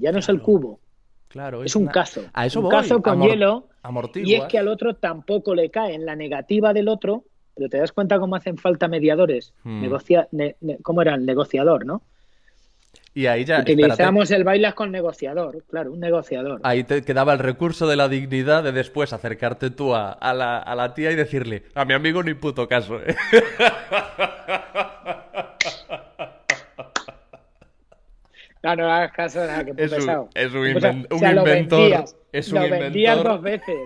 Ya 0.00 0.12
no 0.12 0.18
es 0.18 0.28
el 0.28 0.40
cubo, 0.40 0.80
Claro, 1.28 1.62
es 1.62 1.76
un 1.76 1.84
una- 1.84 1.92
cazo. 1.92 2.22
A 2.32 2.46
eso 2.46 2.60
un 2.60 2.66
voy. 2.66 2.74
cazo 2.74 3.02
con 3.02 3.14
amor- 3.14 3.30
hielo. 3.30 3.68
Y 4.16 4.34
es 4.34 4.44
que 4.44 4.58
al 4.58 4.68
otro 4.68 4.94
tampoco 4.94 5.54
le 5.54 5.70
cae 5.70 5.94
en 5.94 6.04
la 6.04 6.16
negativa 6.16 6.74
del 6.74 6.88
otro, 6.88 7.24
pero 7.54 7.68
te 7.68 7.78
das 7.78 7.92
cuenta 7.92 8.18
cómo 8.18 8.36
hacen 8.36 8.58
falta 8.58 8.88
mediadores. 8.88 9.54
Hmm. 9.64 9.80
Negocia, 9.80 10.28
ne- 10.32 10.56
ne- 10.60 10.78
¿Cómo 10.82 11.02
era? 11.02 11.14
El 11.14 11.24
negociador, 11.24 11.86
¿no? 11.86 12.02
Y 13.12 13.26
ahí 13.26 13.44
ya, 13.44 13.56
espérate, 13.58 13.72
Utilizamos 13.82 14.30
el 14.30 14.44
bailas 14.44 14.74
con 14.74 14.92
negociador, 14.92 15.64
claro, 15.68 15.92
un 15.92 15.98
negociador. 15.98 16.60
ahí 16.62 16.84
te 16.84 17.02
quedaba 17.02 17.32
el 17.32 17.40
recurso 17.40 17.88
de 17.88 17.96
la 17.96 18.08
dignidad 18.08 18.62
de 18.62 18.70
después 18.70 19.12
acercarte 19.12 19.70
tú 19.70 19.94
a, 19.96 20.12
a 20.12 20.32
la, 20.32 20.58
a 20.58 20.74
la 20.76 20.94
tía 20.94 21.10
y 21.10 21.16
decirle, 21.16 21.64
a 21.74 21.84
mi 21.84 21.94
amigo 21.94 22.22
ni 22.22 22.34
puto 22.34 22.68
caso, 22.68 23.00
¿eh? 23.00 23.16
No, 28.62 28.76
no 28.76 28.90
hagas 28.92 29.12
caso, 29.12 29.38
nada, 29.40 29.64
que 29.64 29.70
Es 29.76 29.90
un- 29.92 29.98
pesado. 29.98 30.28
es 30.34 30.52
un 30.52 30.60
inven- 30.66 31.06
un 31.10 31.38
inventor, 31.38 31.80
vendías, 31.80 32.16
es 32.32 32.52
un 32.52 32.54
lo 32.60 32.68
vendías 32.68 33.16
inventor. 33.16 33.24
dos 33.32 33.42
veces. 33.42 33.78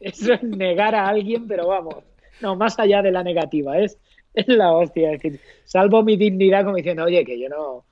Eso 0.00 0.32
es 0.32 0.42
negar 0.42 0.94
a 0.94 1.08
alguien, 1.08 1.46
pero 1.48 1.68
vamos, 1.68 1.96
no, 2.40 2.56
más 2.56 2.78
allá 2.78 3.02
de 3.02 3.10
la 3.12 3.22
negativa, 3.22 3.78
es, 3.78 3.98
es 4.34 4.48
la 4.48 4.72
hostia. 4.72 5.12
Es 5.12 5.22
decir, 5.22 5.40
salvo 5.64 6.02
mi 6.02 6.16
dignidad 6.16 6.64
como 6.64 6.76
diciendo, 6.76 7.04
oye, 7.04 7.24
que 7.24 7.38
yo 7.38 7.48
no, 7.48 7.84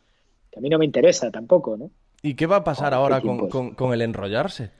que 0.50 0.58
a 0.58 0.62
mí 0.62 0.68
no 0.68 0.78
me 0.78 0.84
interesa 0.84 1.30
tampoco, 1.30 1.76
¿no? 1.76 1.90
¿Y 2.22 2.34
qué 2.34 2.46
va 2.46 2.56
a 2.56 2.64
pasar 2.64 2.92
Oh, 2.92 2.96
ahora 2.96 3.20
con, 3.20 3.48
con- 3.48 3.74
con 3.74 3.92
el 3.92 4.02
enrollarse? 4.02 4.70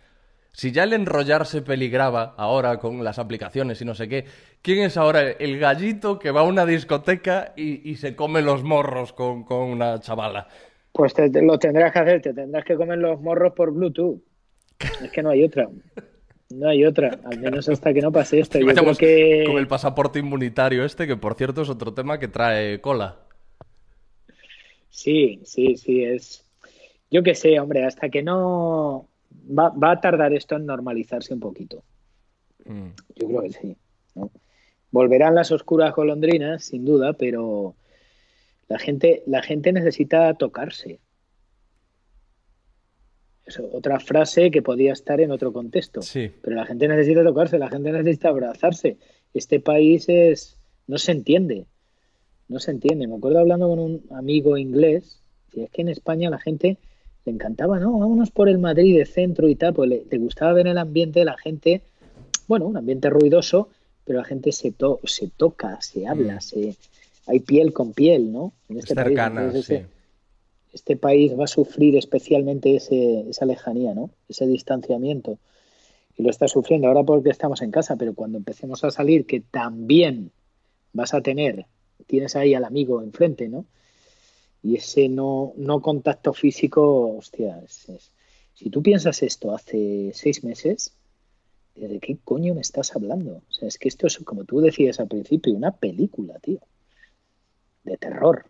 Si 0.52 0.72
ya 0.72 0.84
el 0.84 0.94
enrollarse 0.94 1.60
peligraba 1.62 2.34
ahora 2.38 2.78
con 2.78 3.04
las 3.04 3.18
aplicaciones 3.18 3.80
y 3.82 3.84
no 3.84 3.94
sé 3.94 4.08
qué, 4.08 4.24
¿quién 4.62 4.80
es 4.84 4.96
ahora 4.96 5.20
el 5.20 5.58
gallito 5.58 6.18
que 6.18 6.30
va 6.30 6.40
a 6.40 6.44
una 6.44 6.64
discoteca 6.64 7.52
y, 7.56 7.88
y 7.90 7.96
se 7.96 8.16
come 8.16 8.40
los 8.40 8.62
morros 8.64 9.12
con, 9.12 9.44
con 9.44 9.58
una 9.58 10.00
chavala? 10.00 10.48
Pues 10.96 11.12
te- 11.14 11.28
te- 11.30 11.42
lo 11.42 11.58
tendrás 11.58 11.92
que 11.92 11.98
hacer, 11.98 12.22
te 12.22 12.32
tendrás 12.32 12.64
que 12.64 12.74
comer 12.74 12.98
los 12.98 13.20
morros 13.20 13.52
por 13.52 13.70
Bluetooth. 13.70 14.20
Es 15.02 15.10
que 15.12 15.22
no 15.22 15.30
hay 15.30 15.44
otra. 15.44 15.68
No 16.48 16.68
hay 16.68 16.84
otra, 16.84 17.18
al 17.24 17.40
menos 17.40 17.68
hasta 17.68 17.92
que 17.92 18.00
no 18.00 18.12
pase 18.12 18.38
esto. 18.38 18.58
Yo 18.58 18.66
creo 18.66 18.94
que 18.94 19.44
con 19.46 19.58
el 19.58 19.66
pasaporte 19.66 20.20
inmunitario 20.20 20.84
este, 20.84 21.06
que 21.06 21.16
por 21.16 21.34
cierto 21.34 21.62
es 21.62 21.68
otro 21.68 21.92
tema 21.92 22.18
que 22.18 22.28
trae 22.28 22.80
cola. 22.80 23.16
sí, 24.90 25.40
sí, 25.44 25.76
sí, 25.76 26.04
es. 26.04 26.44
Yo 27.10 27.22
qué 27.22 27.34
sé, 27.34 27.58
hombre, 27.60 27.84
hasta 27.84 28.08
que 28.08 28.22
no 28.22 29.08
va, 29.56 29.70
va 29.70 29.92
a 29.92 30.00
tardar 30.00 30.32
esto 30.32 30.56
en 30.56 30.66
normalizarse 30.66 31.34
un 31.34 31.40
poquito. 31.40 31.82
Mm. 32.64 32.88
Yo 33.16 33.28
creo 33.28 33.42
que 33.42 33.50
sí. 33.52 33.76
¿no? 34.14 34.30
Volverán 34.90 35.34
las 35.34 35.52
oscuras 35.52 35.94
golondrinas, 35.94 36.64
sin 36.64 36.84
duda, 36.84 37.12
pero 37.12 37.74
la 38.68 38.78
gente, 38.78 39.22
la 39.26 39.42
gente 39.42 39.72
necesita 39.72 40.32
tocarse. 40.34 40.98
Eso, 43.44 43.68
otra 43.72 44.00
frase 44.00 44.50
que 44.50 44.60
podía 44.62 44.92
estar 44.92 45.20
en 45.20 45.30
otro 45.30 45.52
contexto. 45.52 46.02
Sí. 46.02 46.30
Pero 46.42 46.56
la 46.56 46.66
gente 46.66 46.88
necesita 46.88 47.22
tocarse, 47.22 47.58
la 47.58 47.70
gente 47.70 47.92
necesita 47.92 48.28
abrazarse. 48.28 48.96
Este 49.34 49.60
país 49.60 50.08
es 50.08 50.56
no 50.88 50.98
se 50.98 51.12
entiende. 51.12 51.66
No 52.48 52.58
se 52.58 52.72
entiende. 52.72 53.06
Me 53.06 53.14
acuerdo 53.16 53.38
hablando 53.38 53.68
con 53.68 53.78
un 53.78 54.02
amigo 54.10 54.56
inglés, 54.56 55.20
y 55.52 55.62
es 55.62 55.70
que 55.70 55.82
en 55.82 55.88
España 55.88 56.28
la 56.30 56.38
gente 56.38 56.78
le 57.24 57.32
encantaba, 57.32 57.78
¿no? 57.78 57.98
Vámonos 57.98 58.30
por 58.30 58.48
el 58.48 58.58
Madrid 58.58 58.96
de 58.96 59.04
centro 59.06 59.48
y 59.48 59.54
tal, 59.56 59.74
pues 59.74 59.90
le, 59.90 60.04
le 60.10 60.18
gustaba 60.18 60.52
ver 60.52 60.66
el 60.68 60.78
ambiente 60.78 61.20
de 61.20 61.24
la 61.24 61.36
gente, 61.36 61.82
bueno, 62.46 62.66
un 62.66 62.76
ambiente 62.76 63.10
ruidoso, 63.10 63.68
pero 64.04 64.20
la 64.20 64.24
gente 64.24 64.52
se, 64.52 64.70
to 64.72 65.00
se 65.04 65.28
toca, 65.28 65.80
se 65.80 66.06
habla, 66.06 66.36
Mm. 66.36 66.40
se 66.40 66.76
hay 67.26 67.40
piel 67.40 67.72
con 67.72 67.92
piel, 67.92 68.32
¿no? 68.32 68.52
En 68.68 68.78
Es 68.78 68.84
este 68.84 68.94
cercana, 68.94 69.40
país. 69.52 69.54
Entonces, 69.54 69.66
sí. 69.66 69.74
este, 69.74 69.86
este 70.72 70.96
país 70.96 71.38
va 71.38 71.44
a 71.44 71.48
sufrir 71.48 71.96
especialmente 71.96 72.76
ese, 72.76 73.28
esa 73.28 73.46
lejanía, 73.46 73.94
¿no? 73.94 74.10
Ese 74.28 74.46
distanciamiento. 74.46 75.38
Y 76.16 76.22
lo 76.22 76.30
está 76.30 76.48
sufriendo 76.48 76.88
ahora 76.88 77.02
porque 77.02 77.30
estamos 77.30 77.60
en 77.62 77.70
casa, 77.70 77.96
pero 77.96 78.14
cuando 78.14 78.38
empecemos 78.38 78.82
a 78.84 78.90
salir, 78.90 79.26
que 79.26 79.40
también 79.40 80.30
vas 80.92 81.12
a 81.14 81.20
tener, 81.20 81.66
tienes 82.06 82.36
ahí 82.36 82.54
al 82.54 82.64
amigo 82.64 83.02
enfrente, 83.02 83.48
¿no? 83.48 83.66
Y 84.62 84.76
ese 84.76 85.08
no, 85.08 85.52
no 85.56 85.80
contacto 85.80 86.32
físico, 86.32 87.16
hostia, 87.18 87.60
es- 87.64 87.88
es- 87.88 88.12
si 88.54 88.70
tú 88.70 88.82
piensas 88.82 89.22
esto 89.22 89.54
hace 89.54 90.10
seis 90.14 90.42
meses, 90.42 90.94
¿de 91.74 91.98
qué 92.00 92.16
coño 92.24 92.54
me 92.54 92.62
estás 92.62 92.96
hablando? 92.96 93.42
O 93.48 93.52
sea, 93.52 93.68
es 93.68 93.76
que 93.78 93.88
esto 93.88 94.06
es, 94.06 94.16
como 94.18 94.44
tú 94.44 94.60
decías 94.60 94.98
al 94.98 95.08
principio, 95.08 95.54
una 95.54 95.72
película, 95.72 96.38
tío, 96.38 96.60
de 97.86 97.96
terror. 97.96 98.44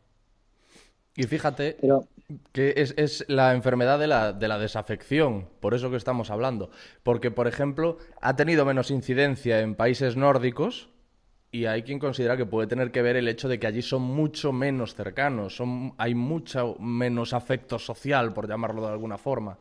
Y 1.14 1.22
fíjate 1.24 1.76
Pero 1.80 2.06
que 2.52 2.74
es, 2.76 2.94
es 2.96 3.24
la 3.28 3.54
enfermedad 3.54 3.98
de 3.98 4.06
la, 4.06 4.32
de 4.32 4.48
la 4.48 4.58
desafección, 4.58 5.48
por 5.60 5.74
eso 5.74 5.90
que 5.90 5.96
estamos 5.96 6.30
hablando. 6.30 6.70
Porque, 7.02 7.30
por 7.30 7.46
ejemplo, 7.46 7.98
ha 8.20 8.36
tenido 8.36 8.64
menos 8.64 8.90
incidencia 8.90 9.60
en 9.60 9.74
países 9.74 10.16
nórdicos 10.16 10.88
y 11.52 11.66
hay 11.66 11.82
quien 11.82 11.98
considera 11.98 12.36
que 12.36 12.44
puede 12.44 12.66
tener 12.66 12.90
que 12.90 13.02
ver 13.02 13.16
el 13.16 13.28
hecho 13.28 13.48
de 13.48 13.58
que 13.58 13.66
allí 13.66 13.82
son 13.82 14.02
mucho 14.02 14.52
menos 14.52 14.94
cercanos, 14.94 15.56
son, 15.56 15.94
hay 15.96 16.14
mucho 16.14 16.76
menos 16.80 17.32
afecto 17.32 17.78
social, 17.78 18.32
por 18.34 18.48
llamarlo 18.48 18.82
de 18.82 18.92
alguna 18.92 19.18
forma. 19.18 19.58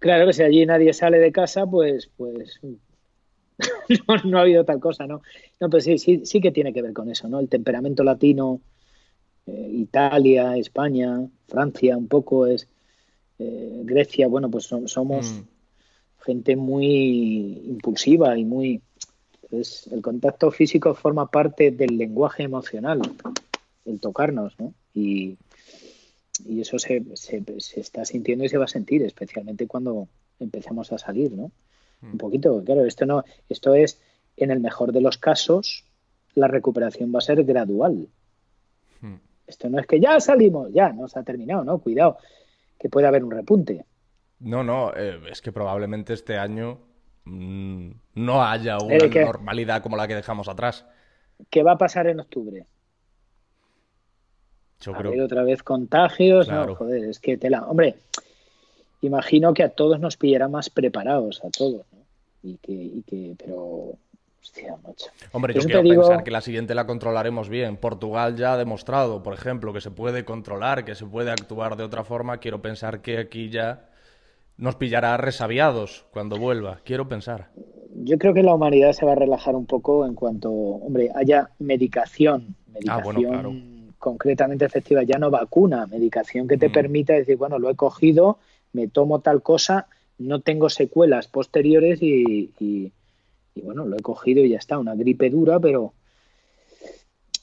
Claro 0.00 0.26
que 0.26 0.32
si 0.32 0.42
allí 0.42 0.66
nadie 0.66 0.92
sale 0.92 1.18
de 1.18 1.32
casa, 1.32 1.66
pues, 1.66 2.10
pues 2.16 2.60
no, 4.08 4.16
no 4.30 4.38
ha 4.38 4.42
habido 4.42 4.64
tal 4.64 4.80
cosa, 4.80 5.06
¿no? 5.06 5.22
No, 5.60 5.70
pues 5.70 5.84
sí, 5.84 5.98
sí, 5.98 6.22
sí 6.24 6.40
que 6.40 6.50
tiene 6.52 6.72
que 6.72 6.82
ver 6.82 6.92
con 6.92 7.10
eso, 7.10 7.28
¿no? 7.28 7.40
El 7.40 7.48
temperamento 7.48 8.02
latino, 8.02 8.60
eh, 9.46 9.70
Italia, 9.72 10.56
España, 10.56 11.28
Francia, 11.48 11.96
un 11.96 12.08
poco 12.08 12.46
es 12.46 12.68
eh, 13.38 13.82
Grecia, 13.84 14.28
bueno, 14.28 14.50
pues 14.50 14.70
som- 14.70 14.86
somos 14.88 15.32
Mm. 15.32 16.22
gente 16.24 16.56
muy 16.56 17.62
impulsiva 17.66 18.36
y 18.38 18.44
muy... 18.44 18.80
Entonces, 19.42 19.86
el 19.92 20.00
contacto 20.02 20.50
físico 20.50 20.94
forma 20.94 21.30
parte 21.30 21.70
del 21.70 21.98
lenguaje 21.98 22.44
emocional, 22.44 23.00
el 23.84 24.00
tocarnos, 24.00 24.58
¿no? 24.58 24.72
Y, 24.94 25.36
y 26.46 26.60
eso 26.60 26.78
se, 26.78 27.04
se, 27.14 27.42
se 27.58 27.80
está 27.80 28.04
sintiendo 28.04 28.44
y 28.44 28.48
se 28.48 28.58
va 28.58 28.64
a 28.64 28.68
sentir, 28.68 29.02
especialmente 29.02 29.66
cuando 29.66 30.08
empezamos 30.40 30.92
a 30.92 30.98
salir, 30.98 31.32
¿no? 31.32 31.52
Un 32.12 32.18
poquito, 32.18 32.62
claro, 32.64 32.84
esto 32.84 33.06
no, 33.06 33.24
esto 33.48 33.74
es, 33.74 34.00
en 34.36 34.50
el 34.50 34.60
mejor 34.60 34.92
de 34.92 35.00
los 35.00 35.16
casos, 35.18 35.84
la 36.34 36.48
recuperación 36.48 37.12
va 37.14 37.18
a 37.18 37.22
ser 37.22 37.42
gradual. 37.44 38.08
Hmm. 39.00 39.16
Esto 39.46 39.68
no 39.68 39.78
es 39.78 39.86
que 39.86 40.00
ya 40.00 40.20
salimos, 40.20 40.70
ya, 40.72 40.92
no 40.92 41.08
se 41.08 41.18
ha 41.18 41.22
terminado, 41.22 41.64
¿no? 41.64 41.78
Cuidado, 41.78 42.18
que 42.78 42.88
puede 42.88 43.06
haber 43.06 43.24
un 43.24 43.30
repunte. 43.30 43.84
No, 44.40 44.62
no, 44.64 44.92
eh, 44.94 45.20
es 45.30 45.40
que 45.40 45.52
probablemente 45.52 46.12
este 46.12 46.36
año 46.36 46.78
mm, 47.24 47.90
no 48.16 48.44
haya 48.44 48.76
una 48.78 48.96
Eh, 48.96 49.10
que- 49.10 49.24
normalidad 49.24 49.82
como 49.82 49.96
la 49.96 50.06
que 50.06 50.14
dejamos 50.16 50.48
atrás. 50.48 50.84
¿Qué 51.50 51.62
va 51.62 51.72
a 51.72 51.78
pasar 51.78 52.06
en 52.08 52.20
octubre? 52.20 52.66
Yo 54.80 54.92
creo 54.92 55.24
otra 55.24 55.42
vez 55.44 55.62
contagios, 55.62 56.46
Claro. 56.48 56.66
no, 56.66 56.74
joder, 56.74 57.04
es 57.04 57.18
que 57.18 57.38
tela. 57.38 57.64
Hombre, 57.66 57.96
imagino 59.06 59.54
que 59.54 59.62
a 59.62 59.68
todos 59.70 60.00
nos 60.00 60.16
pillará 60.16 60.48
más 60.48 60.70
preparados, 60.70 61.42
a 61.44 61.50
todos, 61.50 61.82
¿no? 61.92 61.98
Y 62.42 62.56
que, 62.58 62.72
y 62.72 63.02
que 63.06 63.34
pero, 63.38 63.92
hostia, 64.42 64.76
macho. 64.86 65.06
Hombre, 65.32 65.52
Por 65.54 65.54
yo 65.54 65.58
eso 65.60 65.66
quiero 65.68 65.82
digo- 65.82 66.02
pensar 66.02 66.24
que 66.24 66.30
la 66.30 66.40
siguiente 66.40 66.74
la 66.74 66.86
controlaremos 66.86 67.48
bien. 67.48 67.76
Portugal 67.76 68.36
ya 68.36 68.52
ha 68.52 68.56
demostrado, 68.58 69.22
por 69.22 69.32
ejemplo, 69.34 69.72
que 69.72 69.80
se 69.80 69.90
puede 69.90 70.24
controlar, 70.24 70.84
que 70.84 70.94
se 70.94 71.06
puede 71.06 71.30
actuar 71.30 71.76
de 71.76 71.84
otra 71.84 72.04
forma. 72.04 72.38
Quiero 72.38 72.60
pensar 72.60 73.00
que 73.00 73.18
aquí 73.18 73.48
ya 73.50 73.88
nos 74.56 74.76
pillará 74.76 75.16
resabiados 75.16 76.04
cuando 76.12 76.36
vuelva. 76.36 76.80
Quiero 76.84 77.08
pensar. 77.08 77.48
Yo 77.96 78.18
creo 78.18 78.34
que 78.34 78.42
la 78.42 78.54
humanidad 78.54 78.92
se 78.92 79.06
va 79.06 79.12
a 79.12 79.16
relajar 79.16 79.54
un 79.56 79.66
poco 79.66 80.04
en 80.06 80.14
cuanto, 80.14 80.50
hombre, 80.50 81.10
haya 81.14 81.50
medicación, 81.58 82.54
Ah, 82.66 82.70
medicación 82.74 83.02
bueno, 83.14 83.28
claro. 83.30 83.52
concretamente 83.98 84.64
efectiva, 84.64 85.02
ya 85.04 85.18
no 85.18 85.30
vacuna, 85.30 85.86
medicación 85.86 86.46
que 86.46 86.58
te 86.58 86.68
Mm. 86.68 86.72
permita 86.72 87.12
decir, 87.14 87.36
bueno, 87.36 87.58
lo 87.58 87.70
he 87.70 87.74
cogido, 87.74 88.38
me 88.74 88.86
tomo 88.88 89.20
tal 89.20 89.40
cosa, 89.42 89.86
no 90.18 90.40
tengo 90.40 90.68
secuelas 90.68 91.26
posteriores 91.26 92.02
y, 92.02 92.50
y- 92.60 92.92
y, 93.56 93.60
bueno, 93.62 93.86
lo 93.86 93.96
he 93.96 94.02
cogido 94.02 94.44
y 94.44 94.50
ya 94.50 94.58
está, 94.58 94.78
una 94.78 94.94
gripe 94.96 95.30
dura, 95.30 95.58
pero 95.60 95.92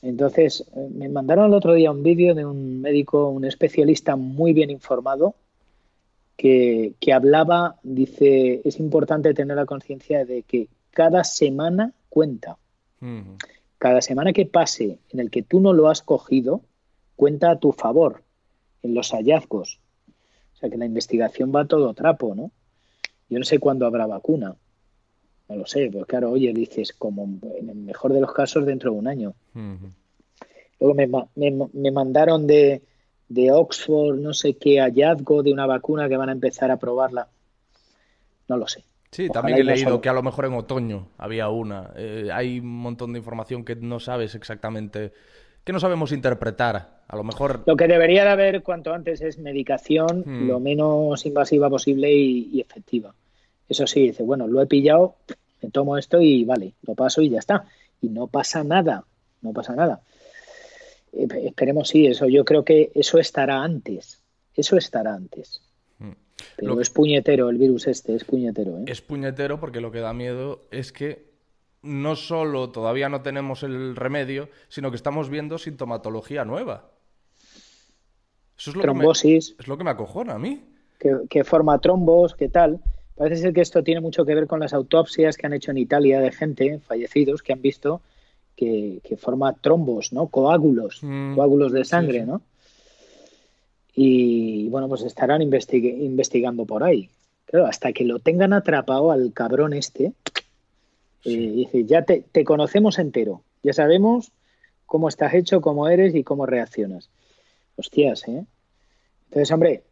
entonces 0.02 0.66
eh, 0.76 0.90
me 0.94 1.10
mandaron 1.10 1.46
el 1.48 1.54
otro 1.54 1.74
día 1.74 1.92
un 1.92 2.04
vídeo 2.04 2.34
de 2.36 2.46
un 2.46 2.82
médico, 2.82 3.30
un 3.30 3.46
especialista 3.46 4.16
muy 4.16 4.54
bien 4.54 4.70
informado, 4.72 5.36
que, 6.36 6.94
que 7.00 7.14
hablaba, 7.14 7.76
dice, 7.84 8.62
es 8.66 8.80
importante 8.80 9.34
tener 9.34 9.56
la 9.56 9.66
conciencia 9.66 10.26
de 10.26 10.42
que 10.44 10.68
cada 10.92 11.24
semana 11.24 11.94
cuenta. 12.10 12.58
Cada 13.78 14.02
semana 14.02 14.34
que 14.34 14.46
pase 14.46 14.98
en 15.12 15.20
el 15.20 15.30
que 15.30 15.44
tú 15.44 15.60
no 15.60 15.72
lo 15.74 15.88
has 15.88 16.02
cogido, 16.02 16.62
cuenta 17.16 17.52
a 17.52 17.60
tu 17.60 17.72
favor 17.72 18.24
en 18.84 18.96
los 18.96 19.12
hallazgos. 19.12 19.80
O 20.62 20.66
sea 20.66 20.70
que 20.70 20.78
la 20.78 20.86
investigación 20.86 21.52
va 21.56 21.66
todo 21.66 21.94
trapo, 21.94 22.36
¿no? 22.36 22.52
Yo 23.30 23.40
no 23.40 23.46
sé 23.46 23.58
cuándo 23.60 23.86
habrá 23.88 24.06
vacuna. 24.06 24.56
No 25.50 25.56
lo 25.56 25.66
sé, 25.66 25.90
pues 25.92 26.06
claro, 26.06 26.30
oye, 26.32 26.54
dices, 26.54 26.94
como 26.94 27.24
en 27.24 27.70
el 27.70 27.76
mejor 27.78 28.14
de 28.14 28.22
los 28.22 28.32
casos 28.32 28.66
dentro 28.66 28.92
de 28.92 28.98
un 29.00 29.08
año. 29.08 29.34
Luego 30.80 30.96
me, 30.96 31.08
me, 31.36 31.68
me 31.74 31.92
mandaron 31.92 32.46
de, 32.48 32.82
de 33.28 33.52
Oxford, 33.52 34.18
no 34.18 34.34
sé 34.34 34.54
qué 34.56 34.80
hallazgo 34.80 35.44
de 35.44 35.52
una 35.52 35.66
vacuna 35.66 36.08
que 36.08 36.18
van 36.18 36.30
a 36.30 36.34
empezar 36.34 36.72
a 36.72 36.78
probarla. 36.78 37.28
No 38.48 38.58
lo 38.58 38.68
sé. 38.68 38.84
Sí, 39.12 39.24
Ojalá 39.30 39.34
también 39.42 39.58
he 39.60 39.64
leído 39.64 39.90
solo- 39.90 40.02
que 40.02 40.10
a 40.10 40.14
lo 40.14 40.24
mejor 40.24 40.46
en 40.46 40.54
otoño 40.54 41.10
había 41.18 41.50
una. 41.50 41.92
Eh, 41.98 42.30
hay 42.32 42.60
un 42.60 42.78
montón 42.78 43.12
de 43.14 43.20
información 43.20 43.66
que 43.66 43.76
no 43.76 44.00
sabes 44.00 44.36
exactamente, 44.36 45.12
que 45.64 45.74
no 45.74 45.80
sabemos 45.80 46.12
interpretar. 46.12 47.02
A 47.08 47.16
lo 47.16 47.24
mejor 47.24 47.64
Lo 47.66 47.76
que 47.76 47.88
debería 47.88 48.24
de 48.24 48.30
haber 48.30 48.64
cuanto 48.64 48.94
antes 48.94 49.22
es 49.22 49.38
medicación 49.38 50.24
Hmm. 50.26 50.48
lo 50.48 50.60
menos 50.60 51.26
invasiva 51.26 51.70
posible 51.70 52.12
y, 52.14 52.50
y 52.54 52.62
efectiva. 52.62 53.14
Eso 53.68 53.86
sí, 53.88 54.08
dice, 54.08 54.24
bueno, 54.24 54.48
lo 54.48 54.62
he 54.62 54.66
pillado, 54.66 55.16
me 55.62 55.70
tomo 55.70 55.98
esto 55.98 56.22
y 56.22 56.44
vale, 56.46 56.74
lo 56.84 56.96
paso 56.96 57.22
y 57.22 57.30
ya 57.30 57.40
está. 57.40 57.66
Y 58.02 58.10
no 58.10 58.28
pasa 58.28 58.64
nada, 58.64 59.06
no 59.42 59.54
pasa 59.54 59.76
nada. 59.76 60.02
Eh, 61.14 61.28
esperemos, 61.46 61.90
sí, 61.90 62.08
eso. 62.08 62.28
Yo 62.28 62.46
creo 62.46 62.64
que 62.64 62.92
eso 62.96 63.20
estará 63.20 63.62
antes. 63.62 64.22
Eso 64.56 64.78
estará 64.78 65.14
antes. 65.14 65.62
Mm. 66.00 66.12
Pero 66.58 66.76
Lo 66.76 66.82
es 66.82 66.90
puñetero 66.90 67.50
el 67.50 67.58
virus 67.58 67.88
este, 67.88 68.16
es 68.16 68.24
puñetero. 68.24 68.80
¿eh? 68.80 68.84
es 68.88 69.02
puñetero 69.02 69.60
porque 69.60 69.82
lo 69.82 69.92
que 69.92 70.00
da 70.00 70.14
miedo 70.14 70.62
es 70.72 70.92
que 70.92 71.31
no 71.84 72.16
solo 72.16 72.70
todavía 72.70 73.10
no 73.10 73.22
tenemos 73.22 73.64
el 73.64 73.96
remedio, 73.96 74.50
sino 74.70 74.90
que 74.92 74.98
estamos 74.98 75.30
viendo 75.30 75.58
sintomatología 75.58 76.46
nueva. 76.46 76.92
Eso 78.58 78.70
es 78.72 78.76
lo, 78.76 78.82
que 78.82 78.94
me, 78.94 78.94
Trombosis, 78.94 79.56
es 79.58 79.68
lo 79.68 79.78
que 79.78 79.84
me 79.84 79.90
acojona 79.92 80.34
a 80.36 80.40
mí. 80.40 80.64
que, 81.00 81.18
que 81.30 81.44
forma 81.44 81.80
trombos, 81.80 82.36
que 82.36 82.50
tal. 82.50 82.80
Parece 83.16 83.42
ser 83.42 83.54
que 83.54 83.62
esto 83.62 83.84
tiene 83.84 84.02
mucho 84.02 84.26
que 84.26 84.36
ver 84.36 84.48
con 84.48 84.60
las 84.60 84.74
autopsias 84.74 85.38
que 85.38 85.48
han 85.48 85.54
hecho 85.54 85.72
en 85.72 85.78
Italia 85.78 86.20
de 86.20 86.32
gente, 86.32 86.80
fallecidos, 86.80 87.42
que 87.42 87.54
han 87.54 87.62
visto 87.62 88.02
que, 88.56 89.00
que 89.04 89.18
forma 89.18 89.54
trombos, 89.54 90.14
¿no? 90.14 90.28
Coágulos, 90.28 91.00
Mm, 91.02 91.36
coágulos 91.36 91.72
de 91.72 91.84
sí, 91.84 91.90
sangre, 91.90 92.20
sí. 92.22 92.26
¿no? 92.26 92.42
Y 93.94 94.70
bueno, 94.70 94.88
pues 94.88 95.02
estarán 95.04 95.42
investig- 95.42 96.00
investigando 96.02 96.66
por 96.66 96.84
ahí. 96.84 97.10
Claro, 97.46 97.66
hasta 97.66 97.92
que 97.92 98.06
lo 98.06 98.20
tengan 98.20 98.54
atrapado 98.54 99.12
al 99.12 99.34
cabrón 99.34 99.74
este, 99.74 100.14
eh, 101.26 101.52
dice, 101.52 101.86
ya 101.86 102.04
te, 102.04 102.24
te 102.32 102.44
conocemos 102.44 103.00
entero, 103.00 103.44
ya 103.64 103.74
sabemos 103.74 104.32
cómo 104.86 105.08
estás 105.08 105.34
hecho, 105.34 105.62
cómo 105.62 105.88
eres 105.88 106.16
y 106.16 106.24
cómo 106.24 106.46
reaccionas. 106.46 107.10
Hostias, 107.78 108.28
¿eh? 108.28 108.46
Entonces, 109.30 109.52
hombre, 109.52 109.84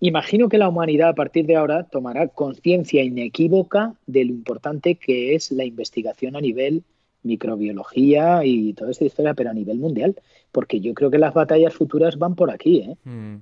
imagino 0.00 0.48
que 0.48 0.56
la 0.56 0.68
humanidad 0.68 1.10
a 1.10 1.14
partir 1.14 1.44
de 1.44 1.56
ahora 1.56 1.84
tomará 1.84 2.28
conciencia 2.28 3.02
inequívoca 3.02 3.94
de 4.06 4.24
lo 4.24 4.32
importante 4.32 4.94
que 4.94 5.34
es 5.34 5.52
la 5.52 5.64
investigación 5.64 6.36
a 6.36 6.40
nivel 6.40 6.84
microbiología 7.22 8.44
y 8.44 8.72
toda 8.72 8.92
esta 8.92 9.04
historia, 9.04 9.34
pero 9.34 9.50
a 9.50 9.54
nivel 9.54 9.78
mundial, 9.78 10.16
porque 10.52 10.80
yo 10.80 10.94
creo 10.94 11.10
que 11.10 11.18
las 11.18 11.34
batallas 11.34 11.74
futuras 11.74 12.16
van 12.16 12.34
por 12.34 12.50
aquí, 12.50 12.78
¿eh? 12.78 12.96
Mm, 13.04 13.36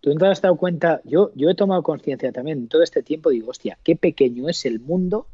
¿Tú 0.00 0.10
no 0.10 0.16
te 0.16 0.26
has 0.26 0.40
dado 0.40 0.56
cuenta? 0.56 1.00
Yo, 1.04 1.30
yo 1.34 1.50
he 1.50 1.54
tomado 1.54 1.82
conciencia 1.82 2.32
también 2.32 2.58
en 2.58 2.68
todo 2.68 2.82
este 2.82 3.02
tiempo, 3.02 3.30
digo, 3.30 3.50
hostia, 3.50 3.78
qué 3.84 3.94
pequeño 3.94 4.48
es 4.48 4.64
el 4.64 4.80
mundo 4.80 5.26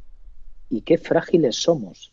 y 0.77 0.83
qué 0.83 0.99
frágiles 0.99 1.57
somos. 1.57 2.13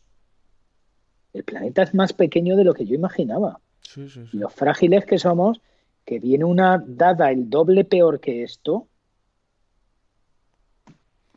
El 1.34 1.44
planeta 1.44 1.84
es 1.84 1.94
más 1.94 2.14
pequeño 2.14 2.56
de 2.56 2.64
lo 2.64 2.74
que 2.74 2.86
yo 2.86 2.96
imaginaba. 2.96 3.60
sí, 3.82 4.08
sí, 4.10 4.26
Y 4.32 4.32
sí. 4.32 4.38
lo 4.38 4.50
frágiles 4.50 5.06
que 5.06 5.18
somos 5.20 5.62
que 6.06 6.20
viene 6.20 6.46
una 6.46 6.84
dada 6.86 7.32
el 7.32 7.50
doble 7.50 7.86
peor 7.86 8.20
que 8.20 8.44
esto. 8.44 8.88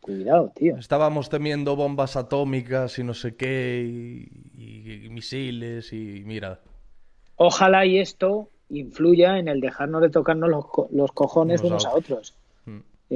Cuidado, 0.01 0.52
tío. 0.55 0.76
Estábamos 0.76 1.30
temiendo 1.30 1.76
bombas 1.76 2.16
atómicas 2.16 2.98
y 2.98 3.05
no 3.05 3.14
sé 3.14 3.36
qué, 3.36 3.82
y, 3.86 5.06
y 5.06 5.09
misiles, 5.09 5.92
y 5.92 6.22
mira. 6.24 6.60
Ojalá 7.36 7.86
y 7.86 7.98
esto 7.98 8.51
influya 8.70 9.38
en 9.38 9.46
el 9.48 9.60
dejarnos 9.60 10.02
de 10.02 10.10
tocarnos 10.10 10.51
los, 10.51 10.66
co- 10.66 10.88
los 10.92 11.12
cojones 11.12 11.62
Unos 11.62 11.84
a 11.86 11.92
otros. 11.92 12.34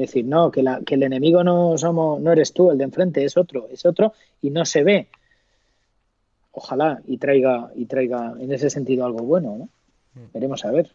Es 0.03 0.11
decir, 0.11 0.25
no, 0.25 0.51
que, 0.51 0.63
la, 0.63 0.81
que 0.83 0.95
el 0.95 1.03
enemigo 1.03 1.43
no 1.43 1.77
somos, 1.77 2.21
no 2.21 2.31
eres 2.31 2.53
tú, 2.53 2.71
el 2.71 2.79
de 2.79 2.85
enfrente 2.85 3.25
es 3.25 3.37
otro, 3.37 3.69
es 3.71 3.85
otro 3.85 4.13
y 4.41 4.51
no 4.51 4.65
se 4.65 4.85
ve. 4.85 5.09
Ojalá 6.53 7.03
y 7.07 7.19
traiga, 7.19 7.73
y 7.75 7.87
traiga 7.87 8.35
en 8.39 8.53
ese 8.53 8.71
sentido 8.71 9.05
algo 9.05 9.21
bueno, 9.21 9.57
¿no? 9.59 9.65
Mm. 10.15 10.33
Veremos 10.33 10.65
a 10.65 10.71
ver, 10.71 10.91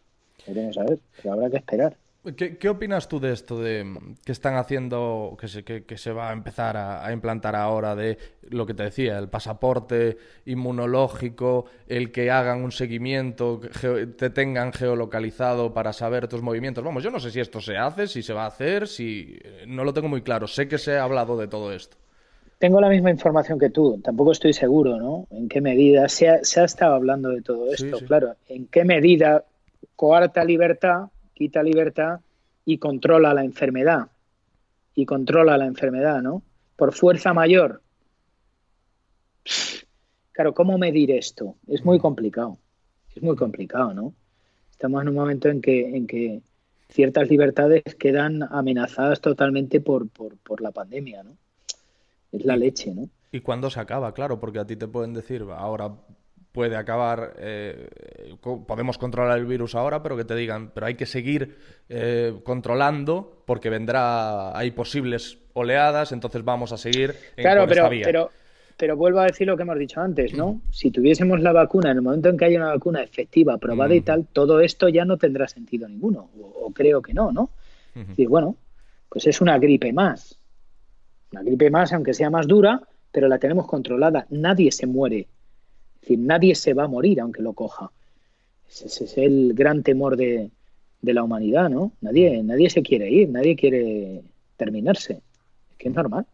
veremos 0.46 0.78
a 0.78 0.84
ver, 0.84 0.98
pero 1.16 1.34
habrá 1.34 1.50
que 1.50 1.58
esperar. 1.58 1.96
¿Qué, 2.38 2.56
qué 2.56 2.68
opinas 2.70 3.06
tú 3.06 3.20
de 3.20 3.32
esto 3.32 3.60
de 3.60 3.84
mm, 3.84 4.14
que 4.24 4.32
están 4.32 4.54
haciendo, 4.56 5.36
que 5.38 5.46
se, 5.46 5.62
que, 5.62 5.84
que 5.84 5.98
se 5.98 6.10
va 6.10 6.30
a 6.30 6.32
empezar 6.32 6.74
a, 6.76 7.04
a 7.04 7.12
implantar 7.12 7.54
ahora 7.54 7.94
de 7.94 8.16
lo 8.48 8.64
que 8.64 8.72
te 8.72 8.84
decía, 8.84 9.18
el 9.18 9.28
pasaporte 9.28 10.16
inmunológico, 10.46 11.66
el 11.86 12.12
que 12.12 12.30
hagan 12.30 12.62
un 12.62 12.72
seguimiento, 12.72 13.60
que 13.60 14.06
te 14.06 14.30
tengan 14.30 14.72
geolocalizado 14.72 15.74
para 15.74 15.92
saber 15.92 16.26
tus 16.26 16.40
movimientos? 16.40 16.82
Vamos, 16.82 17.02
yo 17.04 17.10
no 17.10 17.20
sé 17.20 17.30
si 17.30 17.40
esto 17.40 17.60
se 17.60 17.76
hace, 17.76 18.06
si 18.06 18.22
se 18.22 18.32
va 18.32 18.44
a 18.44 18.48
hacer, 18.48 18.88
si 18.88 19.38
eh, 19.44 19.64
no 19.66 19.84
lo 19.84 19.92
tengo 19.92 20.08
muy 20.08 20.22
claro. 20.22 20.46
Sé 20.46 20.66
que 20.66 20.78
se 20.78 20.96
ha 20.96 21.04
hablado 21.04 21.36
de 21.36 21.48
todo 21.48 21.72
esto. 21.74 21.98
Tengo 22.58 22.80
la 22.80 22.88
misma 22.88 23.10
información 23.10 23.58
que 23.58 23.70
tú, 23.70 24.00
tampoco 24.02 24.32
estoy 24.32 24.52
seguro, 24.52 24.96
¿no? 24.96 25.26
En 25.30 25.48
qué 25.48 25.60
medida 25.60 26.08
se 26.08 26.28
ha, 26.28 26.42
se 26.44 26.60
ha 26.60 26.64
estado 26.64 26.94
hablando 26.94 27.28
de 27.30 27.42
todo 27.42 27.72
Sí, 27.72 27.92
esto, 27.92 27.94
sí. 27.94 28.06
claro. 28.06 28.36
En 28.48 28.66
qué 28.68 28.84
medida 28.84 29.44
coarta 29.96 30.44
libertad, 30.44 31.08
quita 31.34 31.62
libertad 31.62 32.20
y 32.64 32.78
controla 32.78 33.34
la 33.34 33.44
enfermedad. 33.44 34.08
Y 34.94 35.06
controla 35.06 35.58
la 35.58 35.66
enfermedad, 35.66 36.22
¿no? 36.22 36.42
Por 36.76 36.94
fuerza 36.94 37.34
mayor. 37.34 37.82
Claro, 40.32 40.54
¿cómo 40.54 40.78
medir 40.78 41.10
esto? 41.10 41.56
Es 41.66 41.84
muy 41.84 41.98
complicado. 41.98 42.58
Es 43.14 43.22
muy 43.22 43.36
complicado, 43.36 43.92
¿no? 43.92 44.14
Estamos 44.70 45.02
en 45.02 45.08
un 45.08 45.14
momento 45.14 45.48
en 45.48 45.60
que, 45.60 45.96
en 45.96 46.06
que 46.06 46.42
ciertas 46.88 47.28
libertades 47.28 47.82
quedan 47.98 48.42
amenazadas 48.42 49.20
totalmente 49.20 49.80
por, 49.80 50.08
por, 50.08 50.36
por 50.38 50.60
la 50.60 50.70
pandemia, 50.70 51.22
¿no? 51.22 51.36
Es 52.32 52.44
la 52.44 52.56
leche, 52.56 52.94
¿no? 52.94 53.08
¿Y 53.30 53.40
cuándo 53.40 53.68
se 53.68 53.80
acaba? 53.80 54.14
Claro, 54.14 54.38
porque 54.38 54.60
a 54.60 54.66
ti 54.66 54.76
te 54.76 54.86
pueden 54.86 55.12
decir, 55.12 55.44
ahora 55.50 55.92
puede 56.54 56.76
acabar, 56.76 57.34
eh, 57.38 57.88
podemos 58.64 58.96
controlar 58.96 59.36
el 59.40 59.44
virus 59.44 59.74
ahora, 59.74 60.04
pero 60.04 60.16
que 60.16 60.24
te 60.24 60.36
digan, 60.36 60.70
pero 60.72 60.86
hay 60.86 60.94
que 60.94 61.04
seguir 61.04 61.56
eh, 61.88 62.32
controlando 62.44 63.42
porque 63.44 63.70
vendrá, 63.70 64.56
hay 64.56 64.70
posibles 64.70 65.38
oleadas, 65.54 66.12
entonces 66.12 66.44
vamos 66.44 66.70
a 66.70 66.76
seguir 66.76 67.10
en, 67.36 67.42
Claro, 67.42 67.62
pero, 67.66 67.80
esta 67.82 67.88
vía. 67.88 68.04
pero, 68.04 68.30
pero 68.76 68.96
vuelvo 68.96 69.18
a 69.18 69.24
decir 69.24 69.48
lo 69.48 69.56
que 69.56 69.62
hemos 69.64 69.76
dicho 69.80 70.00
antes, 70.00 70.32
¿no? 70.32 70.60
Si 70.70 70.92
tuviésemos 70.92 71.40
la 71.40 71.50
vacuna, 71.52 71.90
en 71.90 71.96
el 71.96 72.02
momento 72.02 72.28
en 72.28 72.36
que 72.36 72.44
haya 72.44 72.58
una 72.58 72.68
vacuna 72.68 73.02
efectiva, 73.02 73.58
probada 73.58 73.92
y 73.96 74.00
Mm. 74.00 74.04
tal, 74.04 74.26
todo 74.32 74.60
esto 74.60 74.88
ya 74.88 75.04
no 75.04 75.16
tendrá 75.16 75.48
sentido 75.48 75.88
ninguno, 75.88 76.30
o, 76.40 76.66
o 76.66 76.70
creo 76.72 77.02
que 77.02 77.12
no, 77.14 77.32
¿no? 77.32 77.50
Es 77.96 78.06
decir, 78.08 78.28
bueno, 78.28 78.56
pues 79.08 79.26
es 79.26 79.40
una 79.40 79.58
gripe 79.58 79.92
más. 79.92 80.38
Una 81.32 81.42
gripe 81.42 81.68
más, 81.68 81.92
aunque 81.92 82.14
sea 82.14 82.30
más 82.30 82.46
dura, 82.46 82.80
pero 83.10 83.26
la 83.26 83.38
tenemos 83.38 83.66
controlada. 83.66 84.26
Nadie 84.30 84.70
se 84.70 84.86
muere. 84.86 85.26
Es 86.04 86.08
decir, 86.08 86.18
nadie 86.18 86.54
se 86.54 86.74
va 86.74 86.84
a 86.84 86.88
morir 86.88 87.18
aunque 87.18 87.40
lo 87.40 87.54
coja. 87.54 87.90
Ese, 88.68 88.88
ese 88.88 89.04
es 89.04 89.16
el 89.16 89.54
gran 89.54 89.82
temor 89.82 90.18
de, 90.18 90.50
de 91.00 91.14
la 91.14 91.22
humanidad, 91.22 91.70
¿no? 91.70 91.92
Nadie, 92.02 92.42
nadie 92.42 92.68
se 92.68 92.82
quiere 92.82 93.10
ir, 93.10 93.30
nadie 93.30 93.56
quiere 93.56 94.20
terminarse. 94.58 95.14
Es 95.14 95.76
que 95.78 95.88
es 95.88 95.94
normal. 95.94 96.26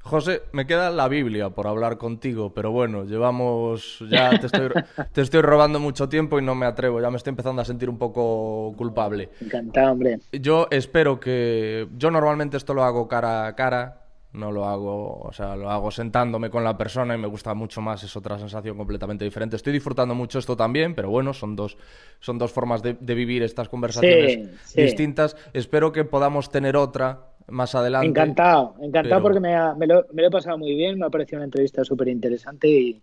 José, 0.00 0.40
me 0.52 0.66
queda 0.66 0.88
la 0.90 1.08
Biblia 1.08 1.50
por 1.50 1.66
hablar 1.66 1.98
contigo, 1.98 2.54
pero 2.54 2.72
bueno, 2.72 3.04
llevamos, 3.04 4.02
ya 4.10 4.30
te 4.40 4.46
estoy, 4.46 4.70
te 5.12 5.20
estoy 5.20 5.42
robando 5.42 5.78
mucho 5.78 6.08
tiempo 6.08 6.38
y 6.38 6.42
no 6.42 6.54
me 6.54 6.64
atrevo, 6.64 7.02
ya 7.02 7.10
me 7.10 7.18
estoy 7.18 7.32
empezando 7.32 7.60
a 7.60 7.66
sentir 7.66 7.90
un 7.90 7.98
poco 7.98 8.72
culpable. 8.78 9.28
Encantado, 9.42 9.92
hombre. 9.92 10.20
Yo 10.32 10.68
espero 10.70 11.20
que. 11.20 11.86
Yo 11.98 12.10
normalmente 12.10 12.56
esto 12.56 12.72
lo 12.72 12.82
hago 12.82 13.06
cara 13.08 13.46
a 13.46 13.54
cara. 13.54 14.01
No 14.32 14.50
lo 14.50 14.64
hago, 14.64 15.20
o 15.20 15.32
sea, 15.32 15.56
lo 15.56 15.70
hago 15.70 15.90
sentándome 15.90 16.48
con 16.48 16.64
la 16.64 16.78
persona 16.78 17.14
y 17.14 17.18
me 17.18 17.26
gusta 17.26 17.52
mucho 17.52 17.82
más, 17.82 18.02
es 18.02 18.16
otra 18.16 18.38
sensación 18.38 18.76
completamente 18.78 19.24
diferente. 19.26 19.56
Estoy 19.56 19.74
disfrutando 19.74 20.14
mucho 20.14 20.38
esto 20.38 20.56
también, 20.56 20.94
pero 20.94 21.10
bueno, 21.10 21.34
son 21.34 21.54
dos, 21.54 21.76
son 22.18 22.38
dos 22.38 22.50
formas 22.50 22.82
de, 22.82 22.94
de 22.98 23.14
vivir 23.14 23.42
estas 23.42 23.68
conversaciones 23.68 24.32
Sí, 24.32 24.50
sí. 24.64 24.82
distintas. 24.82 25.36
Espero 25.52 25.92
que 25.92 26.04
podamos 26.04 26.50
tener 26.50 26.76
otra 26.78 27.26
más 27.48 27.74
adelante. 27.74 28.06
Encantado, 28.06 28.74
encantado 28.80 29.16
pero- 29.16 29.22
porque 29.22 29.40
me, 29.40 29.54
ha- 29.54 29.74
me 29.74 29.86
lo, 29.86 30.06
me 30.14 30.22
lo 30.22 30.28
he 30.28 30.30
pasado 30.30 30.56
muy 30.56 30.74
bien, 30.74 30.98
me 30.98 31.04
ha 31.06 31.10
parecido 31.10 31.38
una 31.38 31.44
entrevista 31.44 31.84
súper 31.84 32.08
interesante 32.08 32.68
y, 32.68 33.02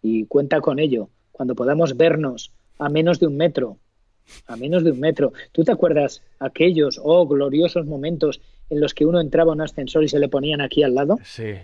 y 0.00 0.26
cuenta 0.26 0.60
con 0.60 0.78
ello. 0.78 1.08
Cuando 1.32 1.56
podamos 1.56 1.96
vernos 1.96 2.52
a 2.78 2.88
menos 2.88 3.18
de 3.18 3.26
un 3.26 3.36
metro, 3.36 3.78
a 4.46 4.54
menos 4.56 4.84
de 4.84 4.92
un 4.92 5.00
metro. 5.00 5.32
¿Tú 5.50 5.64
te 5.64 5.72
acuerdas 5.72 6.22
aquellos, 6.38 7.00
oh, 7.02 7.26
gloriosos 7.26 7.86
momentos 7.86 8.40
en 8.70 8.80
los 8.80 8.94
que 8.94 9.06
uno 9.06 9.20
entraba 9.20 9.52
a 9.52 9.54
un 9.54 9.60
ascensor 9.62 10.04
y 10.04 10.08
se 10.08 10.18
le 10.18 10.28
ponían 10.28 10.60
aquí 10.60 10.82
al 10.82 10.94
lado? 10.94 11.18
Sí, 11.24 11.54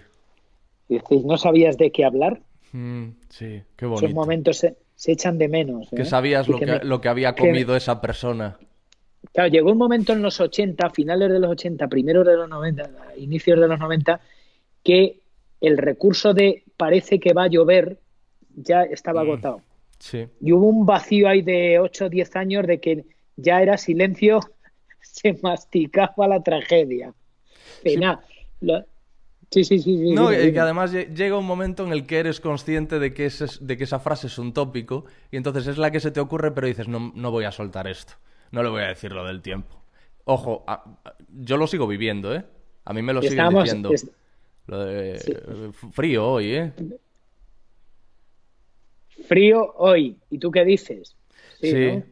Y 0.88 0.94
decís, 0.98 1.24
¿no 1.24 1.36
sabías 1.38 1.76
de 1.78 1.90
qué 1.90 2.04
hablar? 2.04 2.40
Mm, 2.72 3.08
sí, 3.28 3.62
qué 3.76 3.86
Esos 3.86 4.00
bonito. 4.00 4.14
momentos 4.14 4.58
se, 4.58 4.76
se 4.94 5.12
echan 5.12 5.38
de 5.38 5.48
menos. 5.48 5.88
Que 5.94 6.02
¿eh? 6.02 6.04
sabías 6.04 6.48
lo 6.48 6.58
que, 6.58 6.66
me- 6.66 6.84
lo 6.84 7.00
que 7.00 7.08
había 7.08 7.34
que- 7.34 7.46
comido 7.46 7.74
esa 7.76 8.00
persona. 8.00 8.58
Claro, 9.32 9.48
llegó 9.48 9.72
un 9.72 9.78
momento 9.78 10.12
en 10.12 10.20
los 10.22 10.38
80, 10.40 10.90
finales 10.90 11.30
de 11.30 11.38
los 11.38 11.50
80, 11.50 11.88
primeros 11.88 12.26
de 12.26 12.36
los 12.36 12.48
90, 12.48 12.90
inicios 13.16 13.58
de 13.58 13.66
los 13.68 13.78
90, 13.78 14.20
que 14.82 15.20
el 15.62 15.78
recurso 15.78 16.34
de 16.34 16.62
parece 16.76 17.18
que 17.18 17.32
va 17.32 17.44
a 17.44 17.48
llover 17.48 17.98
ya 18.54 18.82
estaba 18.82 19.22
Mm. 19.24 19.26
agotado. 19.26 19.60
Sí. 19.98 20.26
Y 20.42 20.52
hubo 20.52 20.66
un 20.68 20.84
vacío 20.84 21.28
ahí 21.28 21.40
de 21.40 21.78
8 21.78 22.06
o 22.06 22.08
10 22.10 22.36
años 22.36 22.66
de 22.66 22.78
que 22.80 23.04
ya 23.36 23.62
era 23.62 23.78
silencio, 23.78 24.40
se 25.12 25.38
masticaba 25.42 26.26
la 26.28 26.42
tragedia. 26.42 27.14
Pena. 27.82 28.20
Lo- 28.60 28.84
Sí, 29.50 29.62
sí, 29.62 29.78
sí. 29.78 29.96
sí, 29.98 30.10
No, 30.12 30.32
y 30.32 30.36
que 30.36 30.42
dime. 30.46 30.58
además 30.60 30.92
lle- 30.92 31.14
llega 31.14 31.38
un 31.38 31.46
momento 31.46 31.86
en 31.86 31.92
el 31.92 32.06
que 32.06 32.18
eres 32.18 32.40
consciente 32.40 32.98
de 32.98 33.14
que, 33.14 33.26
ese 33.26 33.46
de 33.60 33.76
que 33.76 33.84
esa 33.84 34.00
frase 34.00 34.26
es 34.26 34.36
un 34.38 34.52
tópico 34.52 35.04
y 35.30 35.36
entonces 35.36 35.68
es 35.68 35.78
la 35.78 35.92
que 35.92 36.00
se 36.00 36.10
te 36.10 36.18
ocurre, 36.18 36.50
pero 36.52 36.66
dices, 36.66 36.88
no, 36.88 37.12
no 37.14 37.30
voy 37.30 37.44
a 37.44 37.52
soltar 37.52 37.86
esto, 37.86 38.14
no 38.50 38.64
le 38.64 38.70
voy 38.70 38.82
a 38.82 38.88
decir 38.88 39.12
lo 39.12 39.24
del 39.24 39.42
tiempo. 39.42 39.80
Ojo, 40.24 40.64
a- 40.66 40.82
a- 41.04 41.16
yo 41.28 41.56
lo 41.56 41.68
sigo 41.68 41.86
viviendo, 41.86 42.34
¿eh? 42.34 42.44
A 42.84 42.92
mí 42.94 43.02
me 43.02 43.12
lo 43.12 43.22
siguen 43.22 43.50
diciendo. 43.50 43.92
es- 43.92 44.10
Lo 44.66 44.84
de 44.84 45.12
eh, 45.16 45.72
frío 45.92 46.26
hoy, 46.26 46.54
¿eh? 46.56 46.72
Frío 49.28 49.72
hoy. 49.76 50.16
¿Y 50.30 50.38
tú 50.38 50.50
qué 50.50 50.64
dices? 50.64 51.16
Sí, 51.60 51.70
sí, 51.70 51.86
¿no? 51.86 52.02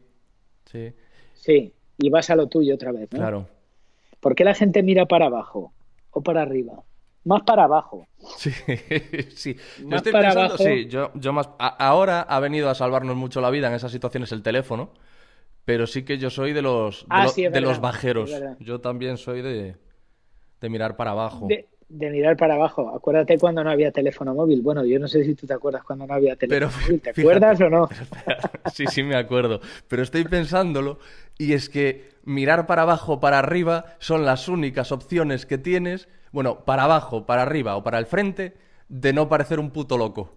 sí, 0.71 0.93
Sí. 1.33 1.73
Y 2.05 2.09
vas 2.09 2.29
a 2.29 2.35
lo 2.35 2.47
tuyo 2.47 2.75
otra 2.75 2.91
vez, 2.91 3.09
¿no? 3.13 3.23
claro. 3.23 3.47
¿Por 4.21 4.35
qué 4.35 4.43
la 4.45 4.55
gente 4.55 4.83
mira 4.83 5.05
para 5.07 5.27
abajo 5.27 5.73
o 6.11 6.23
para 6.23 6.43
arriba? 6.43 6.83
Más 7.25 7.43
para 7.43 7.65
abajo. 7.65 8.07
Sí, 8.37 8.51
sí. 9.35 9.57
Yo 9.89 9.97
Más 9.97 9.97
estoy 9.97 10.13
para 10.13 10.27
pensando, 10.27 10.57
abajo. 10.57 10.57
sí, 10.57 10.87
yo, 10.87 11.11
yo 11.15 11.33
más... 11.33 11.49
a- 11.59 11.67
ahora 11.87 12.21
ha 12.21 12.39
venido 12.39 12.69
a 12.69 12.75
salvarnos 12.75 13.15
mucho 13.15 13.41
la 13.41 13.49
vida 13.49 13.67
en 13.67 13.73
esas 13.73 13.91
situaciones 13.91 14.31
el 14.31 14.43
teléfono, 14.43 14.93
pero 15.65 15.87
sí 15.87 16.03
que 16.05 16.17
yo 16.19 16.29
soy 16.29 16.53
de 16.53 16.61
los, 16.61 17.05
de, 17.09 17.21
Ah, 17.21 17.23
lo- 17.23 17.33
sí, 17.35 17.47
los 17.61 17.81
bajeros. 17.81 18.45
Yo 18.59 18.81
también 18.81 19.17
soy 19.17 19.41
de, 19.41 19.77
de 20.61 20.69
mirar 20.69 20.97
para 20.97 21.11
abajo. 21.11 21.49
De, 21.49 21.67
de 21.93 22.09
mirar 22.09 22.35
para 22.37 22.55
abajo. 22.55 22.93
Acuérdate 22.95 23.37
cuando 23.37 23.63
no 23.63 23.69
había 23.69 23.91
teléfono 23.91 24.33
móvil. 24.33 24.61
Bueno, 24.61 24.83
yo 24.85 24.99
no 24.99 25.07
sé 25.07 25.23
si 25.23 25.35
tú 25.35 25.45
te 25.45 25.53
acuerdas 25.53 25.83
cuando 25.83 26.07
no 26.07 26.13
había 26.13 26.35
teléfono 26.35 26.71
Pero 26.71 26.81
móvil. 26.85 27.01
¿Te 27.01 27.13
fíjate, 27.13 27.21
acuerdas 27.21 27.61
o 27.61 27.69
no? 27.69 27.89
Sí, 28.73 28.87
sí, 28.87 29.03
me 29.03 29.15
acuerdo. 29.15 29.61
Pero 29.87 30.01
estoy 30.03 30.23
pensándolo 30.23 30.99
y 31.37 31.53
es 31.53 31.69
que 31.69 32.09
mirar 32.23 32.65
para 32.65 32.83
abajo, 32.83 33.19
para 33.19 33.39
arriba 33.39 33.85
son 33.99 34.25
las 34.25 34.47
únicas 34.47 34.91
opciones 34.91 35.45
que 35.45 35.57
tienes, 35.57 36.07
bueno, 36.31 36.65
para 36.65 36.85
abajo, 36.85 37.25
para 37.25 37.43
arriba 37.43 37.75
o 37.75 37.83
para 37.83 37.99
el 37.99 38.05
frente, 38.05 38.55
de 38.89 39.13
no 39.13 39.29
parecer 39.29 39.59
un 39.59 39.69
puto 39.71 39.97
loco. 39.97 40.33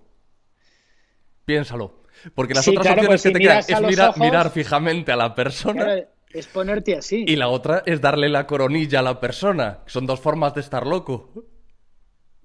Piénsalo. 1.44 2.02
Porque 2.34 2.54
las 2.54 2.64
Sí, 2.64 2.70
otras 2.70 2.86
claro, 2.86 3.00
opciones 3.02 3.22
pues 3.22 3.22
que 3.22 3.28
si 3.28 3.32
te 3.34 3.40
quedan 3.40 3.58
es 3.58 3.68
ojos- 4.08 4.18
mirar 4.18 4.50
fijamente 4.50 5.12
a 5.12 5.16
la 5.16 5.34
persona 5.34 5.84
Claro, 5.84 6.06
es 6.38 6.46
ponerte 6.46 6.96
así. 6.96 7.24
y 7.26 7.36
la 7.36 7.48
otra 7.48 7.82
es 7.86 8.00
darle 8.00 8.28
la 8.28 8.46
coronilla 8.46 9.00
a 9.00 9.02
la 9.02 9.20
persona. 9.20 9.80
Son 9.86 10.06
dos 10.06 10.20
formas 10.20 10.54
de 10.54 10.60
estar 10.60 10.86
loco. 10.86 11.32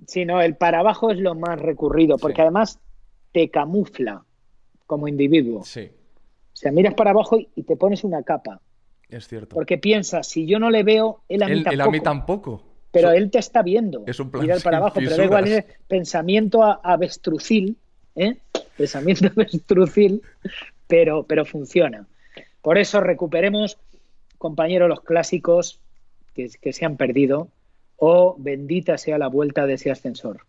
Sí, 0.07 0.25
no, 0.25 0.41
el 0.41 0.55
para 0.55 0.79
abajo 0.79 1.11
es 1.11 1.19
lo 1.19 1.35
más 1.35 1.59
recurrido, 1.59 2.17
porque 2.17 2.37
Sí. 2.37 2.41
además 2.41 2.79
te 3.31 3.49
camufla 3.49 4.23
como 4.87 5.07
individuo. 5.07 5.63
Sí, 5.63 5.91
O 6.53 6.55
sea, 6.61 6.71
miras 6.71 6.93
para 6.95 7.11
abajo 7.11 7.37
y- 7.55 7.63
te 7.63 7.75
pones 7.75 8.03
una 8.03 8.23
capa. 8.23 8.59
es 9.09 9.27
cierto. 9.27 9.55
Porque 9.55 9.77
piensas, 9.77 10.27
si 10.27 10.45
yo 10.45 10.57
no 10.59 10.69
le 10.69 10.83
veo, 10.83 11.21
él 11.27 11.43
a 11.43 11.47
mí 11.47 11.51
Él, 11.53 11.57
él 11.59 11.63
tampoco. 11.65 11.83
a 11.87 11.91
mí 11.91 11.99
tampoco. 11.99 12.63
Pero 12.91 13.09
So- 13.09 13.13
él 13.13 13.29
te 13.31 13.39
está 13.39 13.61
viendo. 13.61 14.03
Es 14.07 14.19
un 14.19 14.31
plan 14.31 14.43
Mirar 14.43 14.61
para 14.61 14.77
abajo, 14.77 14.95
pero 14.99 15.15
da 15.17 15.23
igual, 15.25 15.47
es 15.47 15.65
pensamiento 15.87 16.63
a- 16.63 16.79
avestrucil, 16.83 17.77
¿eh? 18.15 18.37
Pensamiento 18.77 19.25
avestrucil, 19.35 20.21
pero, 20.87 21.23
pero 21.23 21.45
funciona. 21.45 22.07
Por 22.61 22.77
eso 22.77 23.01
recuperemos, 23.01 23.77
compañeros, 24.37 24.89
los 24.89 25.01
clásicos 25.01 25.79
que, 26.33 26.49
que 26.61 26.73
se 26.73 26.85
han 26.85 26.97
perdido 26.97 27.49
o 27.97 28.35
bendita 28.37 28.97
sea 28.97 29.17
la 29.17 29.27
vuelta 29.27 29.65
de 29.65 29.73
ese 29.73 29.91
ascensor. 29.91 30.45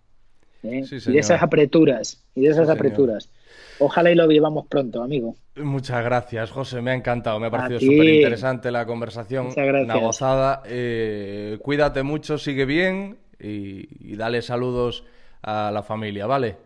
¿eh? 0.63 0.85
Sí, 0.85 0.97
y 1.07 1.13
de 1.13 1.19
esas 1.19 1.43
apreturas, 1.43 2.23
y 2.35 2.43
de 2.43 2.47
esas 2.49 2.67
Sí, 2.67 2.73
señor. 2.73 2.77
apreturas. 2.77 3.31
Ojalá 3.79 4.11
y 4.11 4.15
lo 4.15 4.29
vivamos 4.29 4.67
pronto, 4.69 5.03
amigo. 5.03 5.35
Muchas 5.57 6.03
gracias, 6.05 6.51
José. 6.51 6.81
Me 6.81 6.93
ha 6.93 6.95
encantado. 6.95 7.39
Me 7.41 7.49
ha 7.49 7.51
parecido 7.51 7.81
súper 7.81 8.07
interesante 8.09 8.71
la 8.71 8.87
conversación. 8.87 9.47
Muchas 9.47 9.67
gracias. 9.67 9.85
Una 9.95 9.97
gozada. 10.07 10.63
Eh, 10.67 11.59
cuídate 11.61 12.03
mucho, 12.03 12.39
sigue 12.39 12.65
bien 12.65 13.19
y, 13.41 14.13
y 14.13 14.17
dale 14.17 14.41
saludos 14.41 15.05
a 15.43 15.71
la 15.73 15.83
familia, 15.83 16.27
¿vale? 16.27 16.57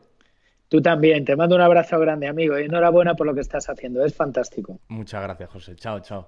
Tú 0.68 0.80
también, 0.82 1.24
te 1.24 1.36
mando 1.36 1.54
un 1.56 1.62
abrazo 1.62 1.98
grande, 2.00 2.26
amigo, 2.26 2.58
y 2.58 2.64
enhorabuena 2.64 3.14
por 3.14 3.26
lo 3.26 3.34
que 3.34 3.40
estás 3.40 3.68
haciendo, 3.68 4.04
es 4.04 4.14
fantástico. 4.14 4.80
Muchas 4.88 5.22
gracias, 5.22 5.50
José. 5.50 5.76
Chao, 5.76 6.00
chao. 6.00 6.26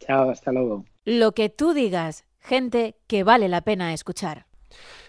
Chao, 0.00 0.30
hasta 0.30 0.50
luego. 0.52 0.84
Lo 1.04 1.32
que 1.32 1.48
tú 1.48 1.72
digas, 1.74 2.24
gente 2.40 2.96
que 3.06 3.22
vale 3.24 3.48
la 3.48 3.60
pena 3.62 3.92
escuchar. 3.92 4.46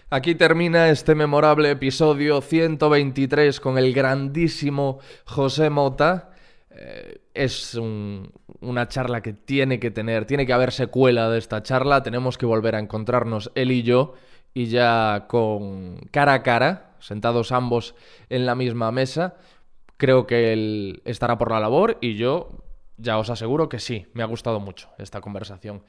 Aquí 0.08 0.34
termina 0.34 0.88
este 0.88 1.14
memorable 1.14 1.70
episodio 1.70 2.40
123 2.40 3.60
con 3.60 3.78
el 3.78 3.92
grandísimo 3.92 4.98
José 5.24 5.70
Mota. 5.70 6.30
Eh, 6.70 7.20
es 7.34 7.74
un- 7.74 8.32
una 8.60 8.88
charla 8.88 9.20
que 9.20 9.32
tiene 9.32 9.78
que 9.78 9.90
tener, 9.90 10.24
tiene 10.24 10.46
que 10.46 10.52
haber 10.52 10.72
secuela 10.72 11.28
de 11.30 11.38
esta 11.38 11.62
charla. 11.62 12.02
Tenemos 12.02 12.38
que 12.38 12.46
volver 12.46 12.74
a 12.74 12.78
encontrarnos 12.80 13.50
él 13.54 13.70
y 13.70 13.82
yo 13.82 14.14
y 14.54 14.66
ya 14.66 15.26
con 15.28 15.98
cara 16.10 16.34
a 16.34 16.42
cara, 16.42 16.89
sentados 17.00 17.52
ambos 17.52 17.94
en 18.28 18.46
la 18.46 18.54
misma 18.54 18.92
mesa. 18.92 19.36
Creo 19.96 20.26
que 20.26 20.52
él 20.52 21.02
estará 21.04 21.38
por 21.38 21.50
la 21.50 21.60
labor 21.60 21.98
y 22.00 22.14
yo 22.14 22.48
ya 22.96 23.18
os 23.18 23.30
aseguro 23.30 23.68
que 23.68 23.78
sí, 23.78 24.06
me 24.12 24.22
ha 24.22 24.26
gustado 24.26 24.60
mucho 24.60 24.88
esta 24.98 25.20
conversación. 25.20 25.82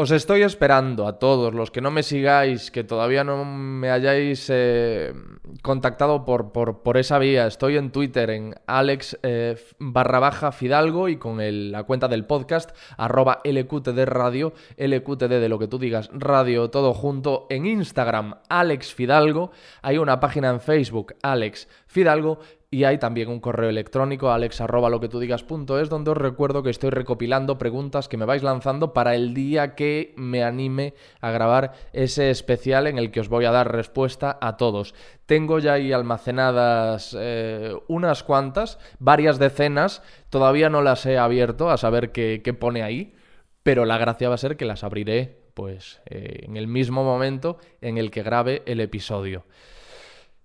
Os 0.00 0.12
estoy 0.12 0.42
esperando 0.42 1.08
a 1.08 1.18
todos 1.18 1.52
los 1.52 1.72
que 1.72 1.80
no 1.80 1.90
me 1.90 2.04
sigáis, 2.04 2.70
que 2.70 2.84
todavía 2.84 3.24
no 3.24 3.44
me 3.44 3.90
hayáis 3.90 4.46
eh, 4.48 5.12
contactado 5.60 6.24
por, 6.24 6.52
por, 6.52 6.84
por 6.84 6.98
esa 6.98 7.18
vía. 7.18 7.48
Estoy 7.48 7.76
en 7.76 7.90
Twitter 7.90 8.30
en 8.30 8.54
Alex 8.68 9.18
eh, 9.24 9.56
barra 9.80 10.20
baja 10.20 10.52
Fidalgo 10.52 11.08
y 11.08 11.16
con 11.16 11.40
la 11.72 11.82
cuenta 11.82 12.06
del 12.06 12.26
podcast 12.26 12.70
arroba 12.96 13.40
LQTD 13.42 14.04
Radio, 14.04 14.52
LQTD 14.76 15.40
de 15.40 15.48
lo 15.48 15.58
que 15.58 15.66
tú 15.66 15.80
digas, 15.80 16.10
radio 16.12 16.70
todo 16.70 16.94
junto. 16.94 17.48
En 17.50 17.66
Instagram 17.66 18.36
Alex 18.48 18.94
Fidalgo, 18.94 19.50
hay 19.82 19.98
una 19.98 20.20
página 20.20 20.50
en 20.50 20.60
Facebook 20.60 21.16
Alex 21.22 21.66
Fidalgo 21.88 22.38
y 22.70 22.84
hay 22.84 22.98
también 22.98 23.30
un 23.30 23.40
correo 23.40 23.70
electrónico 23.70 24.30
alex 24.30 24.60
lo 24.60 25.00
que 25.00 25.08
tú 25.08 25.20
digas 25.20 25.42
es, 25.80 25.88
donde 25.88 26.10
os 26.10 26.16
recuerdo 26.16 26.62
que 26.62 26.68
estoy 26.68 26.90
recopilando 26.90 27.56
preguntas 27.56 28.08
que 28.08 28.18
me 28.18 28.26
vais 28.26 28.42
lanzando 28.42 28.92
para 28.92 29.14
el 29.14 29.32
día 29.32 29.74
que 29.74 30.12
me 30.16 30.44
anime 30.44 30.92
a 31.20 31.30
grabar 31.30 31.72
ese 31.94 32.30
especial 32.30 32.86
en 32.86 32.98
el 32.98 33.10
que 33.10 33.20
os 33.20 33.30
voy 33.30 33.46
a 33.46 33.52
dar 33.52 33.72
respuesta 33.72 34.38
a 34.42 34.58
todos. 34.58 34.94
Tengo 35.24 35.58
ya 35.60 35.74
ahí 35.74 35.92
almacenadas 35.92 37.16
eh, 37.18 37.74
unas 37.88 38.22
cuantas, 38.22 38.78
varias 38.98 39.38
decenas, 39.38 40.02
todavía 40.28 40.68
no 40.68 40.82
las 40.82 41.06
he 41.06 41.16
abierto 41.16 41.70
a 41.70 41.78
saber 41.78 42.12
qué, 42.12 42.42
qué 42.44 42.52
pone 42.52 42.82
ahí, 42.82 43.14
pero 43.62 43.86
la 43.86 43.96
gracia 43.96 44.28
va 44.28 44.34
a 44.34 44.38
ser 44.38 44.58
que 44.58 44.66
las 44.66 44.84
abriré 44.84 45.38
pues 45.54 46.02
eh, 46.06 46.40
en 46.42 46.56
el 46.56 46.68
mismo 46.68 47.02
momento 47.02 47.58
en 47.80 47.96
el 47.96 48.10
que 48.10 48.22
grabe 48.22 48.62
el 48.66 48.80
episodio. 48.80 49.44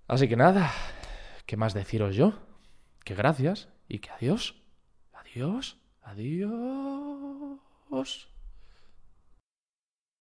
Así 0.08 0.28
que 0.28 0.36
nada, 0.36 0.72
¿qué 1.46 1.56
más 1.56 1.74
deciros 1.74 2.14
yo? 2.16 2.34
Que 3.04 3.14
gracias 3.14 3.68
y 3.88 3.98
que 3.98 4.10
adiós. 4.10 4.62
Adiós. 5.12 5.78
Adiós. 6.02 7.60